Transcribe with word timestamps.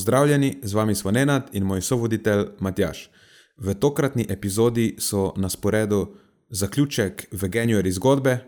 Pozdravljeni, 0.00 0.58
z 0.62 0.74
vami 0.74 0.94
smo 0.94 1.10
Nenad 1.10 1.50
in 1.52 1.64
moj 1.64 1.82
sovoditelj 1.84 2.44
Matjaš. 2.60 3.10
V 3.56 3.74
tokratni 3.74 4.24
epizodi 4.28 4.94
so 4.98 5.32
na 5.36 5.48
sporedu 5.48 6.14
zaključek 6.48 7.26
Veganuary 7.32 7.90
zgodbe, 7.90 8.38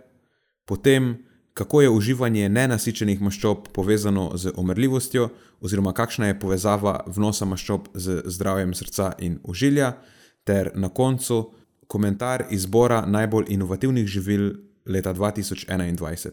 potem 0.64 1.26
kako 1.54 1.82
je 1.82 1.90
uživanje 1.90 2.48
nenasičenih 2.48 3.20
maščob 3.20 3.68
povezano 3.72 4.30
z 4.34 4.52
omrljivostjo, 4.56 5.28
oziroma 5.60 5.92
kakšna 5.92 6.26
je 6.26 6.38
povezava 6.40 7.04
vnosa 7.06 7.44
maščob 7.44 7.88
z 7.94 8.22
zdravjem 8.24 8.72
srca 8.74 9.12
in 9.18 9.38
užilja, 9.44 9.92
ter 10.44 10.70
na 10.74 10.88
koncu 10.88 11.52
komentar 11.86 12.46
izbora 12.50 13.04
najbolj 13.06 13.44
inovativnih 13.48 14.06
živil 14.06 14.54
leta 14.86 15.14
2021. 15.14 16.30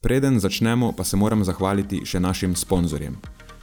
Preden 0.00 0.40
začnemo, 0.40 0.92
pa 0.92 1.04
se 1.04 1.16
moram 1.16 1.44
zahvaliti 1.44 2.06
še 2.06 2.20
našim 2.20 2.54
sponzorjem. 2.54 3.18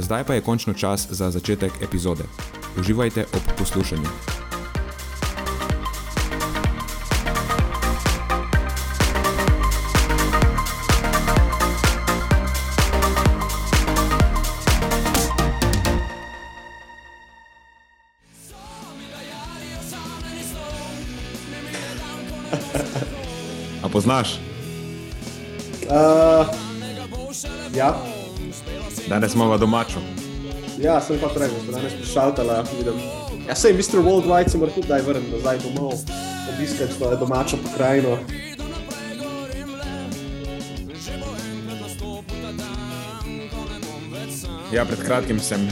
Zdaj 0.00 0.24
pa 0.24 0.34
je 0.34 0.40
končno 0.40 0.74
čas 0.74 1.06
za 1.10 1.30
začetek 1.30 1.72
epizode. 1.82 2.24
Uživajte 2.78 3.26
ob 3.32 3.42
poslušanju. 3.58 4.08
A 23.82 23.88
poznaš? 23.92 24.40
Uh, 25.90 26.46
ja, 27.74 28.19
Danes 29.10 29.32
smo 29.32 29.50
v 29.50 29.58
domaču. 29.58 29.98
ja, 30.78 31.00
sem 31.00 31.18
pa 31.18 31.26
da 31.34 31.48
danes 31.72 31.92
pošaltala, 31.98 32.64
vidim. 32.78 32.94
Ja, 33.48 33.54
sej, 33.54 33.72
Mr. 33.72 33.98
Worldwide 33.98 34.48
se 34.48 34.58
mora 34.58 34.70
tudi 34.70 34.86
daj 34.86 35.02
vrniti 35.02 35.32
nazaj 35.32 35.58
domov, 35.58 35.98
obiskati 36.54 36.94
svojo 36.94 37.16
domačo 37.16 37.56
pokrajino. 37.56 38.18
Ja, 44.72 44.84
pred 44.84 45.02
kratkim 45.02 45.40
sem 45.40 45.66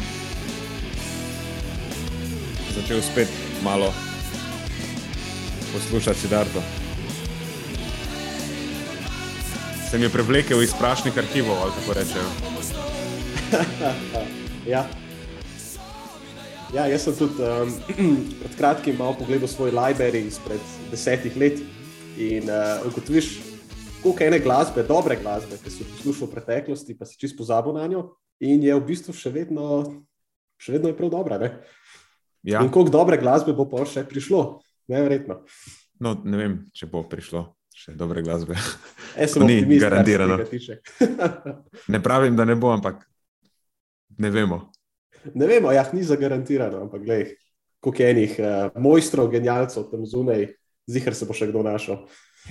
začel 2.74 3.02
spet 3.02 3.28
malo 3.62 3.94
poslušati 5.72 6.20
Sidarto. 6.20 6.62
Sem 9.90 10.02
je 10.02 10.08
prevlekel 10.08 10.62
iz 10.62 10.74
prašnih 10.78 11.18
arhivov, 11.18 11.56
ali 11.62 11.72
kako 11.78 11.92
rečejo. 11.92 12.57
Ja. 14.72 14.84
Ja, 16.74 16.84
jaz 16.84 17.06
sem 17.06 17.14
tudi 17.16 17.40
um, 17.40 17.70
pred 18.42 18.56
kratkim 18.58 18.98
malo 19.00 19.16
pogledal 19.16 19.48
svoj 19.48 19.72
library 19.72 20.26
izpred 20.28 20.60
desetih 20.92 21.36
let 21.40 21.62
in 22.20 22.50
uh, 22.50 22.84
ugotoviš, 22.84 23.38
koliko 24.02 24.24
ene 24.26 24.40
glasbe, 24.44 24.84
dobre 24.84 25.16
glasbe, 25.16 25.56
ki 25.62 25.72
si 25.72 25.80
jo 25.82 25.88
poslušal 25.94 26.28
v 26.28 26.34
preteklosti, 26.34 26.98
pa 26.98 27.08
si 27.08 27.16
čist 27.16 27.38
pozabil 27.38 27.72
na 27.78 27.86
njo 27.88 28.04
in 28.44 28.62
je 28.62 28.76
v 28.76 28.84
bistvu 28.84 29.16
še 29.16 29.32
vedno, 29.32 29.80
še 30.60 30.76
vedno 30.76 30.92
je 30.92 30.98
prav 30.98 31.14
dobra. 31.14 31.40
Ne? 31.40 31.52
Ja, 32.44 32.60
In 32.60 32.68
koliko 32.74 32.92
dobre 32.92 33.16
glasbe 33.18 33.56
bo 33.56 33.64
pa 33.70 33.86
še 33.88 34.04
prišlo, 34.04 34.60
neverjetno. 34.92 35.40
no, 36.04 36.18
ne 36.24 36.36
vem, 36.36 36.58
če 36.76 36.90
bo 36.90 37.06
prišlo 37.08 37.48
še 37.78 37.94
dobre 37.96 38.20
glasbe. 38.26 38.58
Sem 39.16 39.46
ni 39.46 39.78
garantirano. 39.78 40.42
Ne 41.92 42.02
pravim, 42.02 42.36
da 42.36 42.44
ne 42.44 42.58
bo, 42.58 42.74
ampak 42.74 43.06
ne 44.18 44.30
vemo. 44.30 44.72
ne 45.34 45.46
vemo, 45.46 45.72
ja, 45.72 45.84
ni 45.92 46.02
zagarantirano, 46.04 46.82
ampak 46.86 47.02
glej, 47.04 47.24
koliko 47.80 48.02
enih 48.02 48.36
uh, 48.38 48.80
mojstrov, 48.80 49.30
genialcev 49.30 49.86
tam 49.90 50.06
zunaj, 50.06 50.46
zihar 50.90 51.14
se 51.14 51.26
bo 51.28 51.36
še 51.36 51.50
kdo 51.50 51.62
našel. 51.62 52.04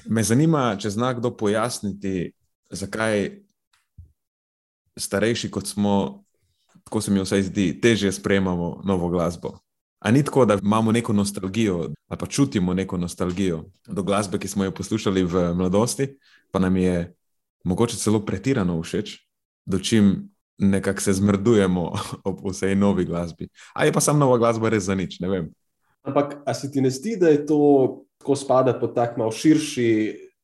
Me 0.05 0.23
zanima, 0.23 0.75
če 0.79 0.93
zna 0.93 1.13
kdo 1.17 1.31
pojasniti, 1.35 2.31
zakaj 2.69 3.43
starejši 4.97 5.49
kot 5.51 5.67
smo, 5.67 6.23
tako 6.83 7.01
se 7.01 7.11
mi 7.11 7.23
vsaj 7.23 7.47
zdi, 7.49 7.71
težje 7.81 8.11
sprejemamo 8.11 8.81
novo 8.85 9.09
glasbo. 9.09 9.57
A 9.99 10.11
ni 10.11 10.23
tako, 10.23 10.45
da 10.45 10.59
imamo 10.61 10.91
neko 10.91 11.13
nostalgijo 11.13 11.89
ali 12.07 12.19
pa 12.19 12.25
čutimo 12.25 12.73
neko 12.73 12.97
nostalgijo 12.97 13.63
do 13.87 14.03
glasbe, 14.03 14.39
ki 14.39 14.47
smo 14.47 14.63
jo 14.63 14.71
poslušali 14.71 15.23
v 15.23 15.53
mladosti, 15.53 16.07
pa 16.51 16.59
nam 16.59 16.77
je 16.77 17.13
mogoče 17.63 17.97
celo 17.97 18.21
pretirano 18.25 18.77
všeč, 18.81 19.17
do 19.65 19.79
čim 19.79 20.29
nekako 20.57 21.01
se 21.01 21.13
zmrdujemo 21.13 21.91
ob 22.29 22.41
vsej 22.45 22.75
novi 22.75 23.05
glasbi. 23.05 23.49
Ali 23.73 23.87
je 23.87 23.93
pa 23.93 24.01
sam 24.01 24.19
nova 24.19 24.37
glasba 24.37 24.69
res 24.69 24.89
za 24.89 24.95
nič, 24.95 25.19
ne 25.19 25.29
vem. 25.29 25.49
Ampak, 26.07 26.37
a 26.45 26.53
se 26.53 26.71
ti 26.71 26.81
ne 26.81 26.89
zdi, 26.89 27.17
da 27.19 27.29
je 27.29 27.45
to 27.45 27.59
tako 28.17 28.35
spada 28.35 28.73
pod 28.79 28.95
tak 28.95 29.17
malo 29.17 29.31
širši, 29.31 29.89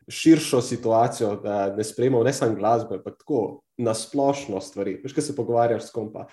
širšo 0.07 0.61
situacijo, 0.61 1.35
da 1.43 1.75
ne 1.75 1.83
sprejemamo 1.83 2.23
ne 2.23 2.33
samo 2.33 2.55
glasbe, 2.55 2.99
ampak 2.99 3.17
tako 3.19 3.61
nasplošno 3.77 4.61
stvari. 4.61 4.99
Veš, 5.03 5.15
kaj 5.15 5.29
se 5.29 5.35
pogovarjaš 5.35 5.87
s 5.87 5.95
kom 5.95 6.11
pa 6.13 6.27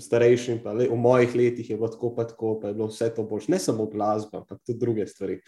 starejšim, 0.00 0.60
pa 0.64 0.72
le, 0.76 0.88
v 0.90 0.98
mojih 0.98 1.34
letih 1.34 1.70
je 1.70 1.76
bilo 1.76 1.88
tako, 1.88 2.12
pa 2.16 2.26
tako, 2.28 2.56
pa 2.60 2.68
je 2.68 2.74
bilo 2.74 2.88
vse 2.90 3.08
to 3.14 3.24
boljše. 3.24 3.52
Ne 3.52 3.58
samo 3.58 3.86
glasba, 3.90 4.42
ampak 4.42 4.60
tudi 4.66 4.78
druge 4.78 5.06
stvari. 5.06 5.40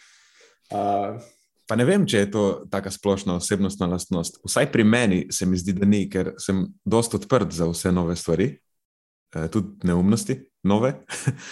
Uh, 0.73 1.21
Pa 1.69 1.77
ne 1.77 1.85
vem, 1.85 2.07
če 2.09 2.23
je 2.23 2.31
to 2.33 2.45
tako 2.73 2.91
splošna 2.91 3.35
osebnostna 3.37 3.91
lastnost. 3.93 4.41
Vsaj 4.47 4.71
pri 4.73 4.87
meni 4.89 5.19
se 5.33 5.47
mi 5.47 5.59
zdi, 5.61 5.75
da 5.77 5.85
ni, 5.87 6.07
ker 6.09 6.33
sem 6.41 6.65
dosta 6.85 7.21
odprt 7.21 7.53
za 7.53 7.69
vse 7.69 7.93
nove 7.93 8.17
stvari, 8.17 8.49
eh, 9.37 9.49
tudi 9.53 9.89
neumnosti, 9.89 10.39
nove. 10.65 10.95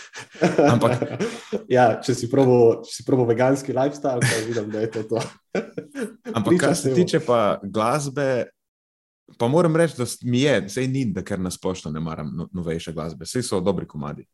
Ampak- 0.72 1.04
ja, 1.77 1.91
če 2.00 2.16
si 2.16 2.31
probo, 2.32 2.81
če 2.87 2.94
si 2.94 3.04
probo 3.04 3.28
veganski 3.28 3.77
lifestyle, 3.77 4.25
pa 4.25 4.41
vidim, 4.49 4.72
da 4.72 4.87
je 4.87 4.91
to 4.97 5.04
to. 5.12 5.22
Ampak 6.37 6.60
kar 6.65 6.77
se 6.81 6.94
tiče 6.97 7.21
pa 7.21 7.60
glasbe, 7.62 8.48
pa 9.37 9.53
moram 9.53 9.77
reči, 9.77 10.00
da 10.00 10.09
mi 10.25 10.47
je, 10.47 10.62
sej 10.72 10.88
ni, 10.88 11.04
da 11.12 11.27
ker 11.27 11.44
nasplošno 11.44 11.93
ne 11.93 12.00
maram 12.00 12.33
no, 12.33 12.48
novejše 12.56 12.97
glasbe, 12.97 13.28
vse 13.28 13.44
so 13.44 13.60
dobri 13.60 13.84
komadi. 13.84 14.25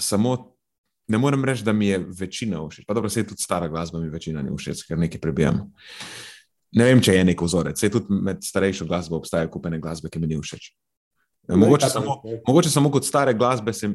Samo 0.00 0.55
ne 1.08 1.18
morem 1.18 1.44
reči, 1.44 1.64
da 1.64 1.72
mi 1.72 1.86
je 1.86 1.98
večina 2.18 2.60
všeč. 2.68 2.86
Pa 2.86 2.94
dobro, 2.94 3.10
sej 3.10 3.26
tudi 3.26 3.42
stara 3.42 3.68
glasba 3.68 4.00
mi 4.00 4.10
večina 4.10 4.42
ni 4.42 4.54
všeč, 4.54 4.86
ker 4.88 4.98
nekaj 4.98 5.20
prebijam. 5.22 5.62
Ne 6.76 6.88
vem, 6.88 7.00
če 7.00 7.14
je 7.14 7.24
nek 7.24 7.42
vzorec, 7.42 7.78
sej 7.80 7.92
tudi 7.94 8.18
med 8.26 8.42
starejšo 8.44 8.88
glasbo 8.88 9.20
obstajajo 9.20 9.52
kupene 9.54 9.78
glasbe, 9.80 10.10
ki 10.10 10.20
mi 10.20 10.30
ni 10.30 10.40
všeč. 10.40 10.72
Mogoče 11.48 11.88
samo, 11.88 12.16
Mogoče 12.46 12.70
samo 12.70 12.90
kot 12.90 13.04
stare 13.06 13.34
glasbe 13.34 13.72
se 13.72 13.92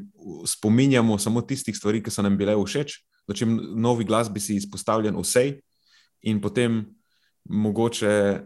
spominjamo 0.47 1.17
samo 1.19 1.41
tistih 1.41 1.75
stvari, 1.77 1.99
ki 2.03 2.11
so 2.11 2.23
nam 2.23 2.37
bile 2.39 2.55
všeč, 2.55 2.95
dočim 3.27 3.59
novi 3.75 4.07
glasbi 4.07 4.39
si 4.39 4.55
izpostavljen 4.55 5.17
vsej, 5.19 5.57
in 6.21 6.39
potem 6.41 6.85
mogoče 7.49 8.41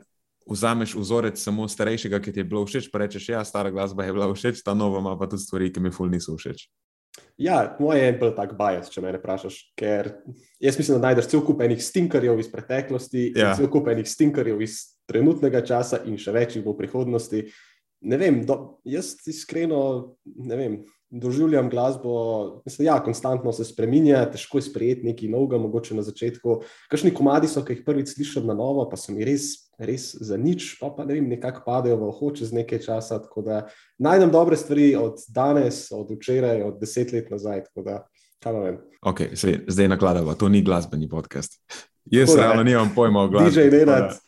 vzameš 0.50 0.96
vzorec 0.96 1.42
samo 1.42 1.68
starejšega, 1.68 2.20
ki 2.20 2.34
ti 2.34 2.42
je 2.42 2.48
bilo 2.50 2.66
všeč, 2.66 2.90
pa 2.92 3.02
rečeš, 3.06 3.30
ja, 3.30 3.44
stara 3.46 3.72
glasba 3.74 4.06
je 4.06 4.14
bila 4.14 4.30
všeč, 4.34 4.62
ta 4.66 4.74
nova 4.74 5.00
ima 5.00 5.18
pa 5.18 5.30
tudi 5.30 5.42
stvari, 5.42 5.72
ki 5.74 5.80
mi 5.80 5.92
ful 5.94 6.10
niso 6.10 6.38
všeč. 6.38 6.68
Ja, 7.38 7.76
moj 7.80 8.00
je 8.00 8.12
bolj 8.20 8.34
tak 8.38 8.54
bias, 8.56 8.90
če 8.94 9.04
me 9.04 9.12
vprašaš. 9.18 9.58
Ker 9.80 10.12
jaz 10.64 10.80
mislim, 10.80 10.98
da 10.98 11.10
najdeš 11.10 11.30
cel 11.34 11.44
kup 11.46 11.62
enih 11.66 11.82
stinkerjev 11.84 12.40
iz 12.40 12.50
preteklosti, 12.52 13.28
ja. 13.36 13.54
cel 13.58 13.68
kup 13.72 13.90
enih 13.92 14.08
stinkerjev 14.08 14.64
iz 14.64 14.80
trenutnega 15.10 15.62
časa 15.66 16.02
in 16.08 16.18
še 16.22 16.34
več 16.36 16.56
jih 16.56 16.66
bo 16.66 16.74
v 16.74 16.84
prihodnosti. 16.86 17.44
Ne 18.06 18.20
vem, 18.22 18.42
do, 18.48 18.60
jaz 18.88 19.16
iskreno 19.28 19.82
ne 20.26 20.60
vem. 20.60 20.80
Doživljam 21.10 21.70
glasbo, 21.70 22.62
mislim, 22.66 22.86
ja, 22.86 23.04
konstantno 23.04 23.54
se 23.54 23.66
spremenja, 23.66 24.32
težko 24.32 24.58
je 24.58 24.62
sprejeti 24.62 25.06
nekaj 25.06 25.30
novega, 25.30 25.58
mogoče 25.58 25.96
na 25.96 26.04
začetku. 26.04 26.62
Kakšni 26.92 27.14
komadi 27.14 27.48
so, 27.48 27.64
ki 27.66 27.78
jih 27.78 27.86
prvič 27.86 28.16
slišim 28.16 28.48
na 28.48 28.56
novo, 28.58 28.88
pa 28.90 28.98
so 29.00 29.14
mi 29.14 29.26
res, 29.26 29.70
res 29.80 30.12
za 30.16 30.38
nič, 30.38 30.76
pa, 30.82 30.90
pa 30.96 31.06
ne 31.06 31.18
vem, 31.18 31.30
nekako 31.30 31.64
padejo 31.66 32.00
v 32.02 32.10
oho 32.10 32.32
čez 32.36 32.52
nekaj 32.56 32.84
časa. 32.88 33.22
Tako 33.24 33.46
da 33.46 33.62
najdem 34.02 34.34
dobre 34.34 34.58
stvari 34.58 34.94
od 35.00 35.22
danes, 35.30 35.88
od 35.92 36.12
včeraj, 36.18 36.64
od 36.72 36.82
deset 36.82 37.14
let 37.14 37.32
nazaj. 37.32 37.66
Da, 37.76 38.04
okay, 39.02 39.34
sej, 39.34 39.64
zdaj 39.68 39.90
nakladamo, 39.96 40.36
to 40.38 40.50
ni 40.50 40.62
glasbeni 40.62 41.10
podcast. 41.10 41.62
Jaz 42.06 42.36
realno 42.36 42.64
nimam 42.64 42.92
pojma 42.96 43.24
o 43.24 43.30
glasbi. 43.30 43.62
DJ 43.62 43.78
Nenad. 43.78 44.14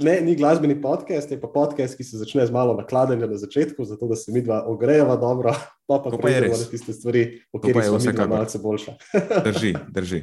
Ne, 0.00 0.20
ni 0.20 0.34
glasbeni 0.36 0.82
podcast, 0.82 1.30
je 1.30 1.40
pa 1.40 1.48
podcast, 1.48 1.96
ki 1.96 2.04
se 2.04 2.18
začne 2.18 2.46
z 2.46 2.52
malo 2.52 2.72
nakladanja 2.76 3.26
na 3.26 3.36
začetku, 3.36 3.84
zato 3.84 4.08
da 4.08 4.16
se 4.16 4.32
mi 4.32 4.40
dva 4.42 4.62
ogrejeva 4.66 5.16
dobro, 5.16 5.52
pa 5.86 5.98
pa 6.00 6.16
prejdemo 6.16 6.56
na 6.56 6.64
tiste 6.70 6.92
stvari, 6.96 7.42
v 7.52 7.60
katerih 7.60 7.84
je 7.84 7.98
vse 7.98 8.26
malce 8.28 8.58
boljša. 8.58 8.96
drži, 9.46 9.74
drži. 9.92 10.22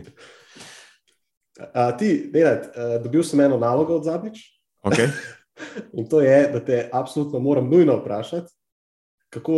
A, 1.73 1.91
ti, 1.97 2.29
Nenad, 2.33 2.71
dobil 3.03 3.23
sem 3.23 3.41
eno 3.41 3.57
nalogo 3.57 3.95
od 3.95 4.05
zadnjič. 4.05 4.41
Okay. 4.83 5.09
In 5.97 6.09
to 6.09 6.21
je, 6.21 6.49
da 6.53 6.59
te 6.59 6.89
absolutno 6.93 7.39
moram 7.39 7.69
nujno 7.69 7.99
vprašati, 8.01 8.53
kako, 9.29 9.57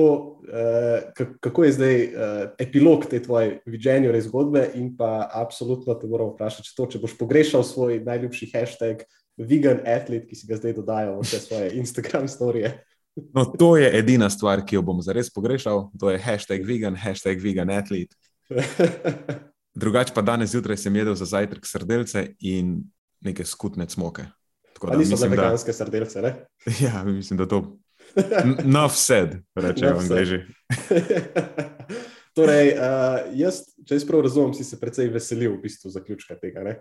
eh, 0.53 1.11
kako 1.39 1.63
je 1.63 1.71
zdaj 1.71 1.95
eh, 2.03 2.11
epilog 2.59 3.05
te 3.05 3.23
tvoje 3.23 3.61
viđenje 3.65 4.21
zgodbe, 4.21 4.69
in 4.75 4.97
pa 4.97 5.29
absolutno 5.33 5.93
te 5.93 6.07
moram 6.07 6.33
vprašati, 6.33 6.69
če, 6.69 6.73
to, 6.75 6.85
če 6.85 6.99
boš 6.99 7.17
pogrešal 7.17 7.63
svoj 7.63 7.99
najljubši 8.03 8.51
hashtag, 8.53 9.03
vegan 9.39 9.81
atlet, 9.87 10.27
ki 10.27 10.35
si 10.35 10.47
ga 10.47 10.59
zdaj 10.59 10.75
dodajal 10.77 11.17
v 11.17 11.25
vse 11.25 11.39
svoje 11.43 11.73
Instagram 11.79 12.27
storije. 12.27 12.73
No, 13.33 13.45
to 13.45 13.75
je 13.77 13.89
edina 13.99 14.29
stvar, 14.29 14.61
ki 14.65 14.77
jo 14.77 14.83
bom 14.85 15.01
zares 15.03 15.31
pogrešal, 15.33 15.89
to 15.99 16.11
je 16.13 16.19
hashtag 16.21 16.63
vegan, 16.67 16.95
hashtag 16.95 17.41
vegan 17.43 17.71
atlet. 17.73 18.13
Drugače 19.79 20.13
pa 20.15 20.21
danes 20.21 20.51
zjutraj 20.51 20.77
sem 20.77 20.95
jedel 20.95 21.15
za 21.15 21.25
zajtrk 21.25 21.67
srdelce 21.67 22.33
in 22.39 22.81
neke 23.21 23.45
skutne 23.45 23.89
smoke. 23.89 24.25
Ali 24.81 25.03
niso 25.03 25.19
za 25.19 25.27
veganske 25.27 25.73
srdelce? 25.75 26.21
Ne? 26.21 26.33
Ja, 26.85 27.03
mislim, 27.03 27.37
da 27.37 27.47
to 27.47 27.79
Nov 28.63 28.95
sed, 28.97 29.37
rečejo 29.55 29.97
v 29.97 30.01
angliži. 30.01 30.39
torej, 32.37 32.73
uh, 32.73 33.27
jaz, 33.37 33.61
če 33.85 33.99
jaz 33.99 34.05
prav 34.07 34.23
razumem, 34.25 34.53
si 34.57 34.65
se 34.65 34.79
precej 34.81 35.11
veselil 35.13 35.57
v 35.57 35.63
bistvu 35.65 35.91
zaključka 35.93 36.37
tega. 36.39 36.79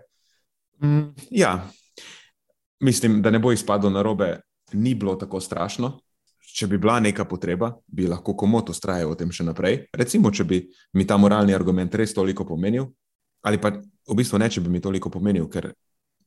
Mm, 0.81 1.11
ja, 1.29 1.53
mislim, 2.79 3.21
da 3.21 3.31
ne 3.31 3.39
bo 3.39 3.51
izpadlo 3.51 3.89
na 3.89 4.01
robe, 4.01 4.39
ni 4.73 4.95
bilo 4.95 5.15
tako 5.15 5.39
strašno. 5.39 5.97
Če 6.49 6.67
bi 6.67 6.77
bila 6.81 6.99
neka 6.99 7.25
potreba, 7.29 7.73
bi 7.87 8.07
lahko 8.09 8.33
komot 8.33 8.69
ustrajal 8.69 9.11
o 9.11 9.15
tem 9.15 9.31
še 9.31 9.45
naprej. 9.45 9.83
Recimo, 9.93 10.31
če 10.31 10.43
bi 10.43 10.63
mi 10.97 11.05
ta 11.07 11.17
moralni 11.17 11.53
argument 11.53 11.93
res 11.95 12.13
toliko 12.13 12.45
pomenil, 12.45 12.87
ali 13.45 13.61
pa 13.61 13.69
v 13.77 14.17
bistvu 14.17 14.39
ne, 14.41 14.49
če 14.49 14.63
bi 14.65 14.71
mi 14.73 14.81
toliko 14.81 15.11
pomenil, 15.13 15.45
ker 15.49 15.69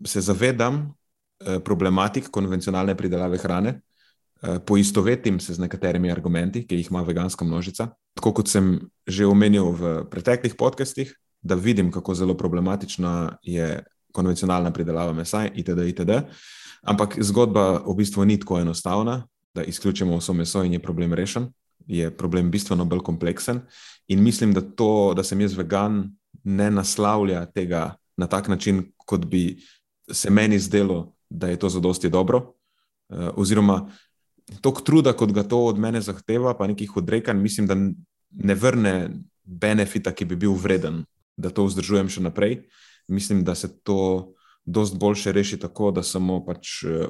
se 0.07 0.23
zavedam 0.23 0.85
eh, 0.87 1.59
problematik 1.65 2.31
konvencionalne 2.31 2.95
pridelave 2.99 3.41
hrane, 3.43 3.81
Eh, 4.43 4.59
poistovetim 4.67 5.41
se 5.41 5.55
z 5.55 5.59
nekaterimi 5.59 6.11
argumenti, 6.11 6.65
ki 6.67 6.75
jih 6.75 6.89
ima 6.91 7.03
veganska 7.07 7.45
množica. 7.45 7.93
Tako 8.19 8.33
kot 8.33 8.49
sem 8.49 8.81
že 9.07 9.27
omenil 9.27 9.71
v 9.71 9.93
preteklih 10.11 10.57
podcestih, 10.59 11.15
da 11.43 11.55
vidim, 11.55 11.93
kako 11.93 12.15
zelo 12.15 12.35
problematična 12.35 13.39
je 13.43 13.85
konvencionalna 14.13 14.71
pridelava 14.73 15.13
mesa, 15.13 15.47
itd. 15.47 15.89
itd. 15.89 16.23
Ampak 16.83 17.17
zgodba 17.23 17.83
v 17.87 17.95
bistvu 17.97 18.25
ni 18.25 18.39
tako 18.41 18.61
enostavna, 18.61 19.23
da 19.55 19.65
izključimo 19.65 20.17
vso 20.19 20.33
meso 20.33 20.65
in 20.65 20.73
je 20.73 20.83
problem 20.83 21.15
rešen. 21.15 21.51
Je 21.87 22.11
problem 22.17 22.51
bistveno 22.51 22.85
bolj 22.85 23.03
kompleksen. 23.03 23.61
In 24.09 24.23
mislim, 24.23 24.53
da 24.53 24.61
to, 24.61 25.15
da 25.17 25.23
sem 25.25 25.41
jaz 25.41 25.57
vegan, 25.59 26.05
ne 26.45 26.71
naslavlja 26.71 27.47
tega 27.55 27.95
na 28.17 28.27
tak 28.27 28.49
način, 28.49 28.85
kot 28.97 29.25
bi 29.27 29.59
se 30.11 30.31
meni 30.31 30.59
zdelo, 30.59 31.13
da 31.31 31.49
je 31.49 31.59
to 31.59 31.69
zadosti 31.69 32.11
dobro. 32.11 32.39
Uh, 33.09 33.29
oziroma, 33.37 33.89
toliko 34.61 34.81
truda, 34.81 35.13
kot 35.13 35.33
ga 35.33 35.43
to 35.43 35.59
od 35.65 35.79
mene 35.79 36.01
zahteva, 36.01 36.55
pa 36.59 36.67
nekih 36.67 36.97
odrekanj, 36.97 37.39
mislim, 37.39 37.67
da 37.67 37.77
ne 38.31 38.55
vrne 38.55 39.11
benefita, 39.45 40.13
ki 40.13 40.25
bi 40.25 40.37
bil 40.37 40.55
vreden, 40.55 41.05
da 41.37 41.51
to 41.51 41.65
vzdržujem 41.67 42.09
še 42.09 42.23
naprej. 42.23 42.63
Mislim, 43.09 43.45
da 43.45 43.55
se 43.55 43.81
to 43.83 44.33
dosti 44.65 44.97
boljše 44.99 45.33
reši 45.33 45.59
tako, 45.59 45.91
da 45.91 46.03
samo 46.03 46.45
pač 46.47 46.85
eh, 46.85 47.07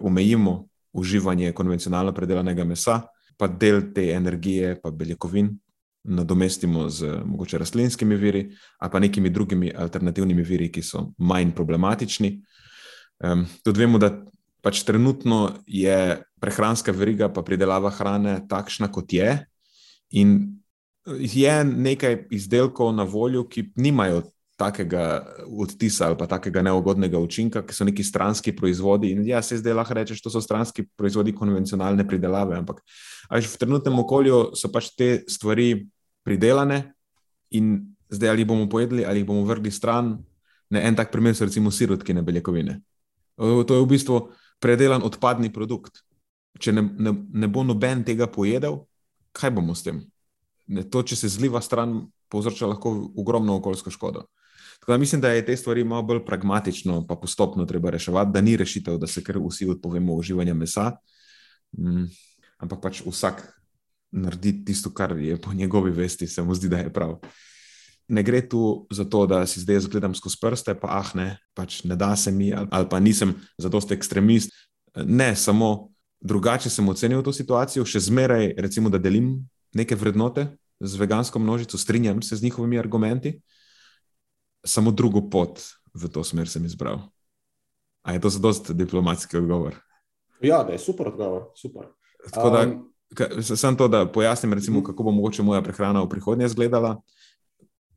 uživanje 0.92 1.52
konvencionalno 1.52 2.12
predelanega 2.12 2.64
mesa, 2.64 3.00
pa 3.36 3.48
del 3.48 3.92
te 3.94 4.10
energije, 4.12 4.80
pa 4.82 4.90
beljakovin. 4.90 5.58
Nadomestimo 6.04 6.88
z 6.90 7.20
mogoče 7.24 7.58
rastlinskimi 7.58 8.16
viri, 8.16 8.50
ali 8.78 8.90
pa 8.90 8.98
nekimi 8.98 9.30
drugimi 9.30 9.72
alternativnimi 9.76 10.42
viri, 10.42 10.72
ki 10.72 10.82
so 10.82 11.12
manj 11.18 11.52
problematični. 11.54 12.32
Um, 13.24 13.46
tudi 13.64 13.80
vemo, 13.80 13.98
da 13.98 14.10
pač 14.62 14.82
trenutno 14.82 15.62
je 15.66 16.22
prehranska 16.40 16.92
veriga, 16.92 17.28
pa 17.28 17.42
pridelava 17.42 17.90
hrane 17.90 18.40
takšna, 18.48 18.90
kot 18.92 19.12
je. 19.12 19.46
In 20.10 20.58
je 21.06 21.54
nekaj 21.64 22.26
izdelkov 22.30 22.92
na 22.94 23.02
voljo, 23.02 23.46
ki 23.48 23.70
nimajo 23.76 24.22
takega 24.62 25.04
odtisa 25.50 26.06
ali 26.06 26.16
pa 26.18 26.28
takega 26.30 26.62
neugodnega 26.62 27.18
učinka, 27.18 27.64
ki 27.66 27.74
so 27.74 27.86
neki 27.88 28.04
stranski 28.06 28.54
proizvodi. 28.56 29.10
In 29.16 29.26
ja, 29.26 29.42
se 29.42 29.58
zdaj 29.58 29.74
lahko 29.74 29.98
rečeš, 29.98 30.22
to 30.22 30.30
so 30.30 30.40
stranski 30.40 30.86
proizvodi 30.96 31.34
konvencionalne 31.34 32.06
pridelave. 32.08 32.56
Ampak 32.62 32.82
v 33.30 33.58
trenutnem 33.58 33.98
okolju 34.04 34.52
so 34.58 34.70
pač 34.72 34.92
te 34.96 35.10
stvari 35.28 35.86
pridelane 36.22 36.84
in 37.50 37.80
zdaj 38.12 38.30
ali 38.30 38.44
bomo 38.44 38.68
pojedli 38.70 39.04
ali 39.04 39.24
bomo 39.24 39.44
vrgli 39.48 39.70
stran. 39.70 40.16
Ne, 40.72 40.86
en 40.88 40.96
tak 40.96 41.12
primer 41.12 41.34
so 41.36 41.44
recimo 41.44 41.70
sirotkine 41.70 42.22
beljakovine. 42.22 42.78
To 43.36 43.74
je 43.74 43.82
v 43.82 43.90
bistvu 43.90 44.22
predelan 44.62 45.02
odpadni 45.04 45.50
produkt. 45.52 46.00
Če 46.62 46.72
ne, 46.72 46.84
ne, 46.84 47.12
ne 47.12 47.48
bo 47.48 47.64
noben 47.64 48.04
tega 48.04 48.28
pojedel, 48.30 48.84
kaj 49.36 49.50
bomo 49.50 49.74
s 49.74 49.84
tem? 49.84 50.00
Ne, 50.68 50.84
to, 50.86 51.02
če 51.02 51.18
se 51.18 51.28
zliva 51.32 51.60
stran, 51.64 52.06
povzroča 52.32 52.70
lahko 52.70 52.92
ogromno 53.18 53.58
okoljsko 53.60 53.92
škodo. 53.92 54.24
Tako 54.82 54.92
da 54.92 54.98
mislim, 54.98 55.20
da 55.20 55.30
je 55.30 55.44
te 55.46 55.56
stvari 55.56 55.84
malo 55.84 56.02
bolj 56.02 56.24
pragmatično, 56.26 57.04
pa 57.06 57.16
postopno 57.16 57.64
treba 57.66 57.90
reševati, 57.94 58.30
da 58.34 58.40
ni 58.40 58.56
rešitev, 58.58 58.98
da 58.98 59.06
se 59.06 59.22
kar 59.22 59.38
vsi 59.38 59.68
odpovemo 59.70 60.14
uživanja 60.18 60.54
mesa, 60.54 60.90
mm, 61.78 62.08
ampak 62.58 62.82
pač 62.82 63.02
vsak 63.06 63.44
naredi 64.10 64.64
tisto, 64.64 64.90
kar 64.90 65.14
je 65.16 65.38
po 65.40 65.54
njegovi 65.54 65.90
vesti, 65.90 66.26
se 66.26 66.42
mu 66.42 66.54
zdi, 66.54 66.68
da 66.68 66.82
je 66.82 66.92
prav 66.92 67.20
ne 68.12 68.22
gre 68.22 68.42
tu 68.48 68.86
za 68.90 69.04
to, 69.04 69.26
da 69.26 69.46
si 69.46 69.60
zdaj 69.60 69.80
zgledam 69.80 70.14
skozi 70.14 70.36
prste, 70.40 70.74
pa 70.74 71.00
ah, 71.00 71.10
ne, 71.14 71.38
pač 71.54 71.82
ne 71.84 71.96
da 71.96 72.16
se 72.16 72.32
mi, 72.32 72.52
ali 72.52 72.88
pa 72.90 73.00
nisem 73.00 73.34
za 73.58 73.68
dosti 73.68 73.94
ekstremist. 73.94 74.52
Ne, 74.96 75.32
samo 75.36 75.88
drugače 76.20 76.70
sem 76.70 76.88
ocenil 76.88 77.22
to 77.22 77.32
situacijo, 77.32 77.86
še 77.88 78.02
zmeraj, 78.04 78.52
recimo, 78.58 78.92
da 78.92 79.00
delim 79.00 79.38
neke 79.74 79.96
vrednote 79.96 80.50
z 80.80 81.00
vegansko 81.00 81.38
množico, 81.38 81.78
strinjam 81.78 82.20
se 82.22 82.36
z 82.36 82.44
njihovimi 82.44 82.78
argumenti, 82.78 83.38
samo 84.64 84.90
drugo 84.90 85.24
pot 85.30 85.60
v 85.94 86.08
to 86.08 86.24
smer 86.24 86.48
sem 86.48 86.64
izbral. 86.64 87.00
A 88.02 88.12
je 88.12 88.20
to 88.20 88.30
za 88.30 88.38
dosti 88.38 88.74
diplomatski 88.74 89.36
odgovor? 89.36 89.76
Ja, 90.42 90.62
da 90.64 90.72
je 90.72 90.78
super 90.78 91.08
odgovor, 91.08 91.52
super. 91.56 91.86
Tako 92.32 92.50
da, 92.50 92.62
um, 92.62 93.42
samo 93.42 93.76
to, 93.76 93.88
da 93.88 94.06
pojasnim, 94.12 94.52
recimo, 94.52 94.82
kako 94.84 95.02
bo 95.02 95.10
mogoče 95.10 95.42
moja 95.42 95.62
prehrana 95.62 96.02
v 96.02 96.08
prihodnje 96.08 96.46
izgledala 96.46 97.02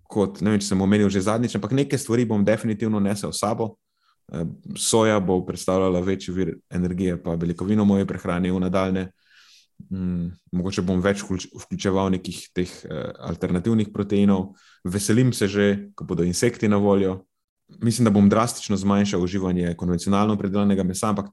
kot 0.08 0.42
ne 0.46 0.54
vem, 0.54 0.62
če 0.62 0.72
sem 0.72 0.82
omenil 0.82 1.10
že 1.12 1.26
zadnjič, 1.26 1.58
ampak 1.58 1.74
nekaj 1.76 2.00
stvari 2.00 2.28
bom 2.30 2.46
definitivno 2.46 3.02
nesel 3.02 3.34
s 3.34 3.42
sabo. 3.42 3.76
Eh, 4.32 4.46
soja 4.78 5.20
bo 5.22 5.42
predstavljala 5.46 6.02
večji 6.02 6.34
vir 6.34 6.56
energije, 6.70 7.18
pa 7.22 7.36
beljakovino 7.38 7.86
moje 7.86 8.08
prehrane 8.10 8.52
v 8.52 8.62
nadaljne. 8.64 9.10
Mm, 9.92 10.32
mogoče 10.56 10.82
bom 10.88 11.02
več 11.04 11.22
vključeval 11.28 12.10
nekih 12.16 12.40
teh 12.56 12.72
eh, 12.86 13.12
alternativnih 13.30 13.92
proteinov. 13.94 14.54
Veselim 14.84 15.34
se 15.34 15.48
že, 15.48 15.68
ko 15.96 16.08
bodo 16.08 16.24
insekti 16.24 16.68
na 16.68 16.78
voljo. 16.78 17.24
Mislim, 17.82 18.06
da 18.06 18.14
bom 18.14 18.30
drastično 18.30 18.78
zmanjšal 18.78 19.24
uživanje 19.24 19.74
konvencionalno 19.78 20.38
predelanega 20.38 20.84
mesa, 20.84 21.10
ampak 21.10 21.32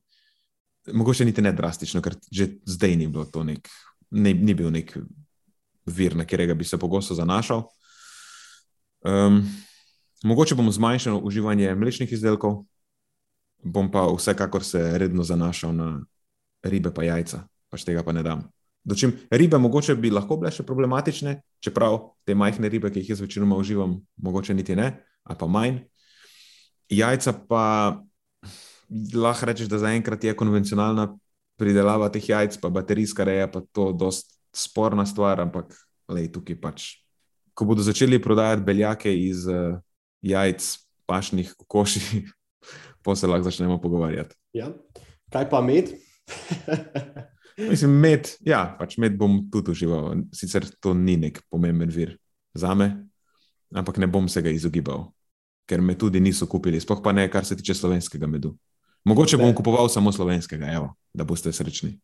mogoče 0.93 1.25
niti 1.25 1.43
ne 1.43 1.53
drastično, 1.53 2.01
ker 2.03 2.17
že 2.33 2.49
zdaj 2.67 2.97
ni, 2.97 3.07
nek, 3.45 3.69
ne, 4.11 4.33
ni 4.35 4.55
bil 4.55 4.71
nek 4.73 4.97
vir, 5.87 6.17
na 6.17 6.25
katerega 6.25 6.55
bi 6.55 6.65
se 6.65 6.79
pogosto 6.79 7.15
zanašal. 7.15 7.67
Um, 9.05 9.43
mogoče 10.25 10.55
bom 10.55 10.73
zmanjšal 10.73 11.21
uživanje 11.23 11.75
mlečnih 11.75 12.13
izdelkov, 12.13 12.65
bom 13.63 13.91
pa 13.91 14.07
vsekakor 14.09 14.65
se 14.65 14.99
redno 14.99 15.23
zanašal 15.23 15.75
na 15.75 15.89
ribe 16.63 16.93
in 16.97 17.05
jajca, 17.05 17.47
pač 17.73 17.87
tega 17.88 18.05
pa 18.05 18.12
ne 18.12 18.23
dam. 18.26 18.45
Dočim, 18.85 19.14
ribe 19.31 19.59
mogoče 19.62 19.95
bi 19.95 20.11
lahko 20.11 20.37
bile 20.41 20.50
še 20.52 20.67
problematične, 20.67 21.37
čeprav 21.62 22.00
te 22.26 22.35
majhne 22.35 22.69
ribe, 22.71 22.91
ki 22.91 23.02
jih 23.02 23.12
jaz 23.14 23.23
večinoma 23.23 23.57
uživam, 23.57 24.00
mogoče 24.19 24.57
niti 24.59 24.75
ne, 24.76 24.88
ali 25.23 25.38
pa 25.38 25.47
manj. 25.47 25.79
Jajca 26.93 27.35
pa 27.49 27.64
lahko 29.14 29.49
rečeš, 29.49 29.71
da 29.71 29.79
zaenkrat 29.81 30.25
je 30.26 30.35
konvencionalna 30.37 31.12
pridelava 31.61 32.11
teh 32.12 32.26
jajc, 32.26 32.59
pa 32.59 32.73
baterijska 32.75 33.25
reja, 33.25 33.47
pa 33.47 33.62
to 33.73 33.93
dost 33.95 34.35
sporna 34.52 35.07
stvar, 35.07 35.41
ampak 35.41 35.71
lej, 36.11 36.33
tukaj 36.35 36.59
pač. 36.61 36.88
Ko 37.55 37.69
bodo 37.69 37.85
začeli 37.87 38.19
prodajati 38.23 38.67
beljake 38.67 39.12
iz 39.14 39.47
uh, 39.47 39.79
jajc, 40.26 40.67
pašnih 41.07 41.55
kokoši, 41.62 42.25
pa 43.07 43.14
se 43.14 43.31
lahko 43.31 43.47
začnemo 43.47 43.79
pogovarjati. 43.81 44.35
Ja. 44.59 44.73
Kaj 45.33 45.49
pa 45.52 45.62
med? 45.64 45.95
Mislim, 47.59 47.95
med, 48.01 48.29
ja, 48.47 48.63
pač 48.79 48.97
med 49.03 49.17
bom 49.19 49.39
tudi 49.53 49.75
užival. 49.75 50.23
Sicer 50.37 50.67
to 50.81 50.95
ni 50.97 51.17
nek 51.21 51.43
pomemben 51.53 51.91
vir 51.93 52.17
za 52.55 52.75
me, 52.75 52.89
ampak 53.75 54.01
ne 54.01 54.09
bom 54.09 54.29
se 54.29 54.43
ga 54.45 54.53
izogibal, 54.53 55.11
ker 55.69 55.81
me 55.85 55.97
tudi 55.99 56.21
niso 56.21 56.49
kupili, 56.49 56.81
sploh 56.81 57.03
pa 57.05 57.13
ne, 57.13 57.29
kar 57.33 57.45
se 57.49 57.57
tiče 57.57 57.77
slovenskega 57.77 58.29
medu. 58.29 58.55
Mogoče 59.05 59.37
bom 59.41 59.51
ne. 59.51 59.57
kupoval 59.59 59.89
samo 59.93 60.13
slovenskega, 60.13 60.71
evo, 60.73 60.93
da 61.15 61.27
boste 61.29 61.53
srečni. 61.53 61.97